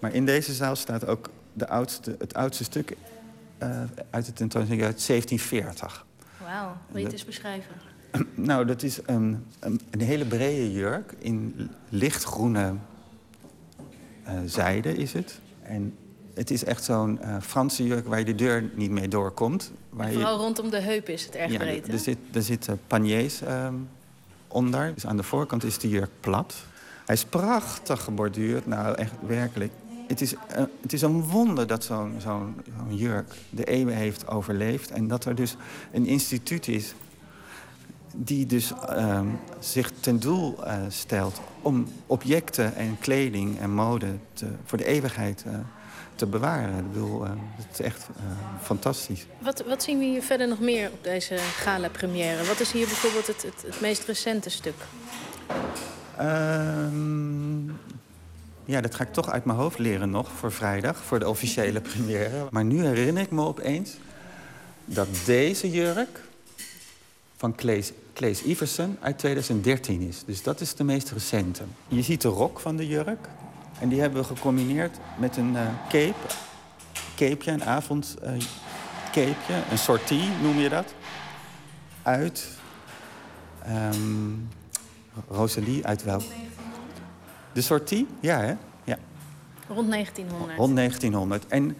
Maar 0.00 0.14
in 0.14 0.26
deze 0.26 0.52
zaal 0.52 0.76
staat 0.76 1.06
ook 1.06 1.30
de 1.52 1.68
oudste, 1.68 2.16
het 2.18 2.34
oudste 2.34 2.64
stuk 2.64 2.96
eh, 3.58 3.80
uit 4.10 4.26
de 4.26 4.32
tentoonstelling 4.32 4.84
uit 4.84 5.06
1740. 5.06 6.06
Wauw, 6.42 6.76
wil 6.88 6.98
je 6.98 7.04
het 7.04 7.12
eens 7.12 7.24
beschrijven? 7.24 7.74
Nou, 8.34 8.66
dat 8.66 8.82
is 8.82 8.98
een, 9.06 9.46
een, 9.60 9.80
een 9.90 10.00
hele 10.00 10.24
brede 10.24 10.72
jurk 10.72 11.14
in 11.18 11.70
lichtgroene 11.88 12.74
eh, 14.24 14.34
zijde 14.44 14.94
is 14.94 15.12
het. 15.12 15.40
En 15.62 15.96
het 16.36 16.50
is 16.50 16.64
echt 16.64 16.84
zo'n 16.84 17.20
eh, 17.20 17.36
Franse 17.40 17.86
jurk 17.86 18.06
waar 18.06 18.18
je 18.18 18.24
de 18.24 18.34
deur 18.34 18.70
niet 18.74 18.90
mee 18.90 19.08
doorkomt. 19.08 19.72
Waar 19.90 20.06
je, 20.06 20.12
Vooral 20.12 20.38
rondom 20.38 20.70
de 20.70 20.80
heup 20.80 21.08
is 21.08 21.24
het 21.24 21.34
erg 21.34 21.52
ja, 21.52 21.58
breed. 21.58 21.86
hè? 21.86 21.92
er, 21.92 21.98
zit, 21.98 22.18
er 22.32 22.42
zitten 22.42 22.80
paniers 22.86 23.40
ehm, 23.40 23.74
onder. 24.48 24.94
Dus 24.94 25.06
aan 25.06 25.16
de 25.16 25.22
voorkant 25.22 25.64
is 25.64 25.78
de 25.78 25.88
jurk 25.88 26.10
plat. 26.20 26.54
Hij 27.06 27.14
is 27.14 27.24
prachtig 27.24 28.02
geborduurd. 28.02 28.66
Nou, 28.66 28.94
echt 28.94 29.12
werkelijk. 29.26 29.72
Het 30.06 30.20
is, 30.20 30.34
eh, 30.34 30.64
het 30.80 30.92
is 30.92 31.02
een 31.02 31.22
wonder 31.22 31.66
dat 31.66 31.84
zo'n 31.84 32.62
jurk 32.88 33.34
de 33.50 33.64
eeuwen 33.64 33.94
heeft 33.94 34.28
overleefd. 34.28 34.90
En 34.90 35.08
dat 35.08 35.24
er 35.24 35.34
dus 35.34 35.56
een 35.92 36.06
instituut 36.06 36.68
is 36.68 36.94
die 38.16 38.46
dus 38.46 38.72
ehm, 38.88 39.26
zich 39.58 39.92
ten 40.00 40.20
doel 40.20 40.64
eh, 40.64 40.76
stelt 40.88 41.40
om 41.62 41.86
objecten 42.06 42.74
en 42.74 42.96
kleding 42.98 43.58
en 43.58 43.70
mode 43.70 44.06
te, 44.32 44.46
voor 44.64 44.78
de 44.78 44.86
eeuwigheid 44.86 45.44
eh, 45.46 45.54
te 46.16 46.26
bewaren. 46.26 46.78
Ik 46.78 46.92
bedoel, 46.92 47.24
eh, 47.24 47.30
het 47.56 47.66
is 47.72 47.80
echt 47.80 48.08
eh, 48.16 48.22
fantastisch. 48.62 49.26
Wat, 49.38 49.64
wat 49.66 49.82
zien 49.82 49.98
we 49.98 50.04
hier 50.04 50.22
verder 50.22 50.48
nog 50.48 50.60
meer 50.60 50.90
op 50.92 51.04
deze 51.04 51.36
gala-première? 51.36 52.44
Wat 52.44 52.60
is 52.60 52.72
hier 52.72 52.86
bijvoorbeeld 52.86 53.26
het, 53.26 53.42
het, 53.42 53.62
het 53.66 53.80
meest 53.80 54.04
recente 54.04 54.50
stuk? 54.50 54.74
Ehm, 56.16 57.66
ja, 58.64 58.80
dat 58.80 58.94
ga 58.94 59.04
ik 59.04 59.12
toch 59.12 59.30
uit 59.30 59.44
mijn 59.44 59.58
hoofd 59.58 59.78
leren 59.78 60.10
nog 60.10 60.30
voor 60.30 60.52
vrijdag, 60.52 60.96
voor 60.96 61.18
de 61.18 61.28
officiële 61.28 61.80
première. 61.80 62.46
Maar 62.50 62.64
nu 62.64 62.84
herinner 62.84 63.22
ik 63.22 63.30
me 63.30 63.42
opeens 63.42 63.96
dat 64.84 65.08
deze 65.24 65.70
jurk 65.70 66.24
van 67.36 67.54
Claes, 67.54 67.92
Claes 68.14 68.42
Iversen 68.42 68.96
uit 69.00 69.18
2013 69.18 70.00
is. 70.00 70.22
Dus 70.26 70.42
dat 70.42 70.60
is 70.60 70.74
de 70.74 70.84
meest 70.84 71.10
recente. 71.10 71.62
Je 71.88 72.02
ziet 72.02 72.22
de 72.22 72.28
rok 72.28 72.60
van 72.60 72.76
de 72.76 72.86
jurk. 72.86 73.28
En 73.80 73.88
die 73.88 74.00
hebben 74.00 74.20
we 74.20 74.26
gecombineerd 74.26 74.98
met 75.18 75.36
een 75.36 75.56
eh, 75.56 75.66
cape. 75.88 76.34
Capeje, 77.16 77.50
een 77.50 77.64
avondcapeje, 77.64 79.34
een 79.70 79.78
sortie 79.78 80.28
noem 80.42 80.58
je 80.58 80.68
dat. 80.68 80.94
Uit 82.02 82.48
ehm, 83.62 84.32
Rosalie, 85.28 85.86
uit 85.86 86.04
welk? 86.04 86.22
De 87.52 87.62
sortie? 87.62 88.06
Ja, 88.20 88.40
hè? 88.40 88.54
Ja. 88.84 88.98
Rond 89.68 89.90
1900. 89.90 90.58
Rond 90.58 90.76
1900. 90.76 91.46
En 91.46 91.76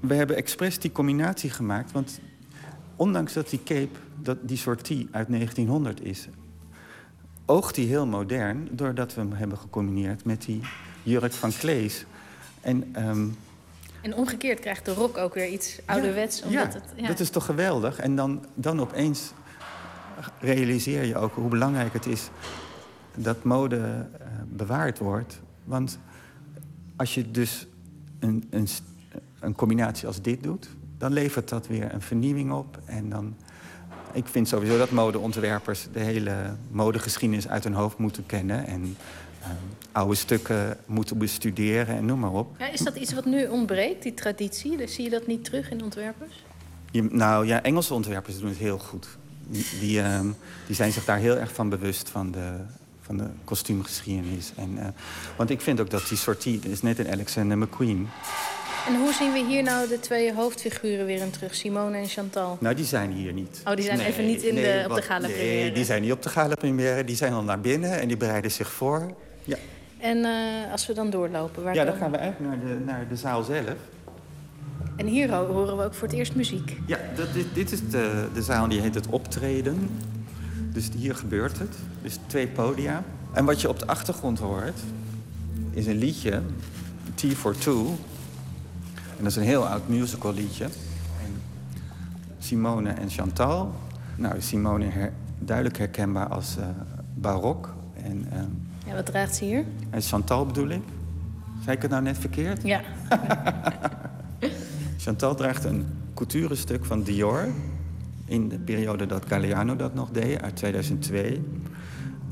we 0.00 0.14
hebben 0.14 0.36
expres 0.36 0.78
die 0.78 0.92
combinatie 0.92 1.50
gemaakt. 1.50 1.92
Want 1.92 2.20
ondanks 2.96 3.32
dat 3.32 3.50
die 3.50 3.62
cape, 3.62 3.98
dat 4.16 4.38
die 4.42 4.56
sortie 4.56 5.08
uit 5.10 5.28
1900 5.28 6.02
is... 6.02 6.28
oogt 7.48 7.74
die 7.74 7.88
heel 7.88 8.06
modern... 8.06 8.68
doordat 8.70 9.14
we 9.14 9.20
hem 9.20 9.32
hebben 9.32 9.58
gecombineerd 9.58 10.24
met 10.24 10.42
die 10.42 10.60
jurk 11.02 11.32
van 11.32 11.52
Klees. 11.52 12.04
En 12.60 12.88
ehm, 12.92 13.26
En 14.00 14.14
omgekeerd 14.14 14.60
krijgt 14.60 14.84
de 14.84 14.94
rok 14.94 15.16
ook 15.16 15.34
weer 15.34 15.48
iets 15.48 15.78
ouderwets. 15.84 16.42
Omdat 16.42 16.72
ja, 16.72 16.80
het, 16.80 16.92
ja. 16.96 17.06
dat 17.06 17.20
is 17.20 17.30
toch 17.30 17.44
geweldig? 17.44 17.98
En 17.98 18.16
dan, 18.16 18.44
dan 18.54 18.80
opeens 18.80 19.32
realiseer 20.40 21.04
je 21.04 21.16
ook 21.16 21.34
hoe 21.34 21.48
belangrijk 21.48 21.92
het 21.92 22.06
is... 22.06 22.30
dat 23.14 23.44
mode 23.44 23.76
eh, 23.76 24.26
bewaard 24.48 24.98
wordt. 24.98 25.40
Want 25.64 25.98
als 26.96 27.14
je 27.14 27.30
dus 27.30 27.66
een, 28.18 28.46
een, 28.50 28.68
een 29.40 29.54
combinatie 29.54 30.06
als 30.06 30.22
dit 30.22 30.42
doet... 30.42 30.68
dan 30.98 31.12
levert 31.12 31.48
dat 31.48 31.66
weer 31.66 31.94
een 31.94 32.02
vernieuwing 32.02 32.52
op. 32.52 32.78
En 32.84 33.08
dan, 33.08 33.36
ik 34.12 34.26
vind 34.26 34.48
sowieso 34.48 34.78
dat 34.78 34.90
modeontwerpers... 34.90 35.86
de 35.92 36.00
hele 36.00 36.56
modegeschiedenis 36.70 37.48
uit 37.48 37.64
hun 37.64 37.72
hoofd 37.72 37.98
moeten 37.98 38.26
kennen... 38.26 38.66
en 38.66 38.96
eh, 39.42 39.48
oude 39.92 40.14
stukken 40.14 40.76
moeten 40.86 41.18
bestuderen 41.18 41.96
en 41.96 42.04
noem 42.04 42.18
maar 42.18 42.32
op. 42.32 42.54
Ja, 42.58 42.68
is 42.68 42.80
dat 42.80 42.96
iets 42.96 43.12
wat 43.14 43.24
nu 43.24 43.46
ontbreekt, 43.46 44.02
die 44.02 44.14
traditie? 44.14 44.76
Dus 44.76 44.94
zie 44.94 45.04
je 45.04 45.10
dat 45.10 45.26
niet 45.26 45.44
terug 45.44 45.70
in 45.70 45.82
ontwerpers? 45.82 46.44
Je, 46.90 47.02
nou 47.02 47.46
ja, 47.46 47.62
Engelse 47.62 47.94
ontwerpers 47.94 48.38
doen 48.38 48.48
het 48.48 48.58
heel 48.58 48.78
goed. 48.78 49.08
Die, 49.48 49.66
die, 49.80 50.00
ehm, 50.00 50.26
die 50.66 50.74
zijn 50.74 50.92
zich 50.92 51.04
daar 51.04 51.18
heel 51.18 51.36
erg 51.36 51.52
van 51.52 51.68
bewust 51.68 52.08
van 52.08 52.30
de, 52.30 52.52
van 53.00 53.16
de 53.16 53.26
kostuumgeschiedenis. 53.44 54.52
En, 54.56 54.78
eh, 54.78 54.86
want 55.36 55.50
ik 55.50 55.60
vind 55.60 55.80
ook 55.80 55.90
dat 55.90 56.08
die 56.08 56.18
sortie, 56.18 56.58
dat 56.58 56.70
is 56.70 56.82
net 56.82 56.98
een 56.98 57.10
Alexander 57.10 57.58
McQueen. 57.58 58.08
En 58.86 58.96
hoe 59.00 59.12
zien 59.12 59.32
we 59.32 59.44
hier 59.44 59.62
nou 59.62 59.88
de 59.88 60.00
twee 60.00 60.34
hoofdfiguren 60.34 61.06
weer 61.06 61.20
in 61.20 61.30
terug, 61.30 61.54
Simone 61.54 61.96
en 61.96 62.06
Chantal? 62.08 62.56
Nou, 62.60 62.74
die 62.74 62.84
zijn 62.84 63.12
hier 63.12 63.32
niet. 63.32 63.60
Oh, 63.64 63.74
die 63.74 63.84
zijn 63.84 64.00
even 64.00 64.26
niet 64.26 64.42
in 64.42 64.54
de- 64.54 64.84
op 64.88 64.94
de 64.94 65.02
gala-première. 65.02 65.44
Nee, 65.60 65.72
die 65.72 65.84
zijn 65.84 66.02
niet 66.02 66.12
op 66.12 66.22
de 66.22 66.28
gala-première. 66.28 67.04
Die 67.04 67.16
zijn 67.16 67.32
al 67.32 67.42
naar 67.42 67.60
binnen 67.60 68.00
en 68.00 68.08
die 68.08 68.16
bereiden 68.16 68.50
zich 68.50 68.70
voor. 68.72 69.10
Ja, 69.44 69.56
En 69.98 70.24
eh, 70.24 70.72
als 70.72 70.86
we 70.86 70.92
dan 70.92 71.10
doorlopen, 71.10 71.62
waar 71.62 71.74
ja 71.74 71.84
dan 71.84 71.96
gaan 71.96 72.10
we 72.10 72.16
eigenlijk 72.16 72.50
naar 72.56 72.68
de, 72.68 72.84
naar 72.84 73.08
de 73.08 73.16
zaal 73.16 73.42
zelf. 73.42 73.74
En 74.96 75.06
hier 75.06 75.30
ho- 75.34 75.46
horen 75.52 75.76
we 75.76 75.84
ook 75.84 75.94
voor 75.94 76.08
het 76.08 76.16
eerst 76.16 76.34
muziek. 76.34 76.76
Ja, 76.86 76.98
dat, 77.16 77.32
dit, 77.32 77.46
dit 77.54 77.72
is 77.72 77.80
de, 77.90 78.26
de 78.34 78.42
zaal 78.42 78.68
die 78.68 78.80
heet 78.80 78.94
het 78.94 79.06
optreden. 79.06 79.90
Dus 80.72 80.88
hier 80.96 81.14
gebeurt 81.14 81.58
het. 81.58 81.74
Dus 82.02 82.18
twee 82.26 82.46
podia. 82.48 83.02
En 83.32 83.44
wat 83.44 83.60
je 83.60 83.68
op 83.68 83.78
de 83.78 83.86
achtergrond 83.86 84.38
hoort, 84.38 84.78
is 85.70 85.86
een 85.86 85.98
liedje, 85.98 86.42
T 87.14 87.24
for 87.36 87.58
Two. 87.58 87.86
En 89.18 89.24
dat 89.24 89.32
is 89.32 89.36
een 89.36 89.42
heel 89.42 89.66
oud 89.66 89.88
musical 89.88 90.32
liedje. 90.34 90.64
En 90.64 91.32
Simone 92.38 92.90
en 92.90 93.10
Chantal. 93.10 93.74
Nou, 94.16 94.40
Simone 94.40 94.84
her- 94.84 95.12
duidelijk 95.38 95.78
herkenbaar 95.78 96.28
als 96.28 96.56
eh, 96.56 96.66
barok. 97.14 97.74
En, 98.02 98.26
eh, 98.32 98.38
Ja, 98.86 98.94
wat 98.94 99.06
draagt 99.06 99.34
ze 99.36 99.44
hier? 99.44 99.64
en 99.90 100.00
Chantal 100.02 100.46
bedoel 100.46 100.68
ik. 100.68 100.82
Zei 101.64 101.76
ik 101.76 101.82
het 101.82 101.90
nou 101.90 102.02
net 102.02 102.18
verkeerd? 102.18 102.62
Ja. 102.62 102.80
Chantal 104.96 105.34
draagt 105.34 105.64
een 105.64 105.86
couturestuk 106.14 106.84
van 106.84 107.02
Dior. 107.02 107.46
In 108.24 108.48
de 108.48 108.58
periode 108.58 109.06
dat 109.06 109.24
Galliano 109.26 109.76
dat 109.76 109.94
nog 109.94 110.10
deed, 110.10 110.42
uit 110.42 110.56
2002. 110.56 111.44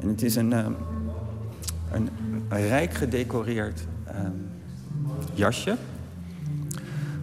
En 0.00 0.08
het 0.08 0.22
is 0.22 0.36
een, 0.36 0.52
ehm, 0.52 0.72
een, 1.92 2.08
een 2.48 2.66
rijk 2.68 2.94
gedecoreerd 2.94 3.86
ehm, 4.04 4.30
jasje. 5.34 5.76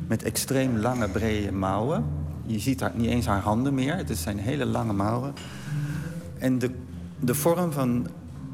Met 0.08 0.24
extreem 0.24 0.78
lange, 0.78 1.10
brede 1.10 1.52
mouwen. 1.52 2.06
Je 2.46 2.60
ziet 2.60 2.80
daar 2.80 2.92
niet 2.96 3.10
eens 3.10 3.26
haar 3.26 3.42
handen 3.42 3.74
meer. 3.74 3.96
Het 3.96 4.18
zijn 4.18 4.38
hele 4.38 4.66
lange 4.66 4.94
mouwen. 4.94 5.34
En 6.38 6.60
de, 6.60 6.72
de 7.20 7.36
vorm 7.36 7.72
van 7.72 8.08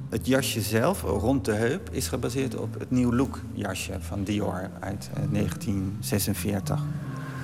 het 0.10 0.28
jasje 0.28 0.62
zelf, 0.62 1.02
rond 1.02 1.46
de 1.46 1.54
heup, 1.54 1.90
is 1.92 2.08
gebaseerd 2.08 2.56
op 2.56 2.80
het 2.80 2.92
New 2.92 3.14
Look 3.14 3.40
jasje 3.54 3.94
van 4.00 4.24
Dior 4.24 4.70
uit 4.80 5.10
eh, 5.14 5.24
1946. 5.32 6.84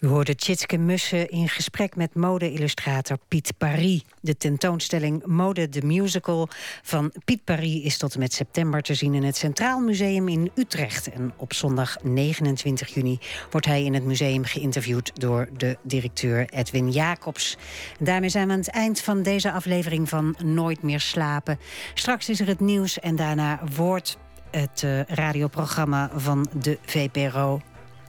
U 0.01 0.07
hoorde 0.07 0.35
Tjitske 0.35 0.77
Mussen 0.77 1.29
in 1.31 1.49
gesprek 1.49 1.97
met 1.97 2.15
mode-illustrator 2.15 3.19
Piet 3.29 3.53
Paris. 3.59 4.03
De 4.21 4.37
tentoonstelling 4.37 5.27
Mode 5.27 5.69
the 5.69 5.87
Musical 5.87 6.49
van 6.83 7.13
Piet 7.25 7.45
Paris 7.45 7.83
is 7.83 7.99
tot 7.99 8.15
en 8.15 8.21
met 8.21 8.33
september 8.33 8.83
te 8.83 8.95
zien 8.95 9.15
in 9.15 9.23
het 9.23 9.37
Centraal 9.37 9.81
Museum 9.81 10.29
in 10.29 10.51
Utrecht. 10.55 11.11
En 11.11 11.33
op 11.37 11.53
zondag 11.53 11.97
29 12.03 12.95
juni 12.95 13.19
wordt 13.51 13.67
hij 13.67 13.85
in 13.85 13.95
het 13.95 14.05
museum 14.05 14.45
geïnterviewd 14.45 15.21
door 15.21 15.49
de 15.57 15.77
directeur 15.83 16.49
Edwin 16.51 16.91
Jacobs. 16.91 17.57
Daarmee 18.01 18.31
zijn 18.31 18.47
we 18.47 18.53
aan 18.53 18.59
het 18.59 18.71
eind 18.71 19.01
van 19.01 19.23
deze 19.23 19.53
aflevering 19.53 20.09
van 20.09 20.37
Nooit 20.45 20.83
meer 20.83 21.01
slapen. 21.01 21.59
Straks 21.95 22.29
is 22.29 22.41
er 22.41 22.47
het 22.47 22.61
nieuws 22.61 22.99
en 22.99 23.17
daarna 23.17 23.61
wordt 23.77 24.19
het 24.51 24.83
eh, 24.83 25.01
radioprogramma 25.01 26.11
van 26.15 26.49
de 26.53 26.79
VPRO. 26.85 27.61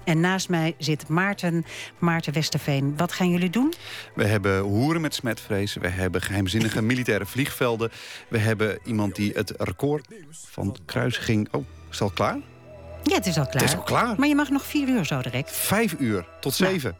En 0.07 0.19
naast 0.19 0.49
mij 0.49 0.75
zit 0.77 1.07
Maarten, 1.07 1.65
Maarten 1.99 2.33
Westerveen. 2.33 2.97
Wat 2.97 3.11
gaan 3.11 3.29
jullie 3.29 3.49
doen? 3.49 3.73
We 4.15 4.25
hebben 4.25 4.59
hoeren 4.59 5.01
met 5.01 5.13
smetvrees. 5.13 5.73
We 5.73 5.87
hebben 5.87 6.21
geheimzinnige 6.21 6.81
militaire 6.91 7.25
vliegvelden. 7.25 7.91
We 8.27 8.37
hebben 8.37 8.79
iemand 8.85 9.15
die 9.15 9.31
het 9.35 9.53
record 9.57 10.07
van 10.31 10.77
kruisiging... 10.85 11.47
Oh, 11.51 11.65
is 11.91 12.01
al 12.01 12.09
klaar? 12.09 12.37
Ja, 13.03 13.15
het 13.15 13.25
is 13.25 13.37
al 13.37 13.47
klaar. 13.47 13.63
Het 13.63 13.71
is 13.71 13.77
al 13.77 13.83
klaar. 13.83 14.15
Maar 14.17 14.27
je 14.27 14.35
mag 14.35 14.49
nog 14.49 14.65
vier 14.65 14.87
uur 14.87 15.05
zo 15.05 15.21
direct. 15.21 15.51
Vijf 15.51 15.95
uur 15.99 16.25
tot 16.39 16.59
Nou, 16.59 16.71
zeven. 16.71 16.95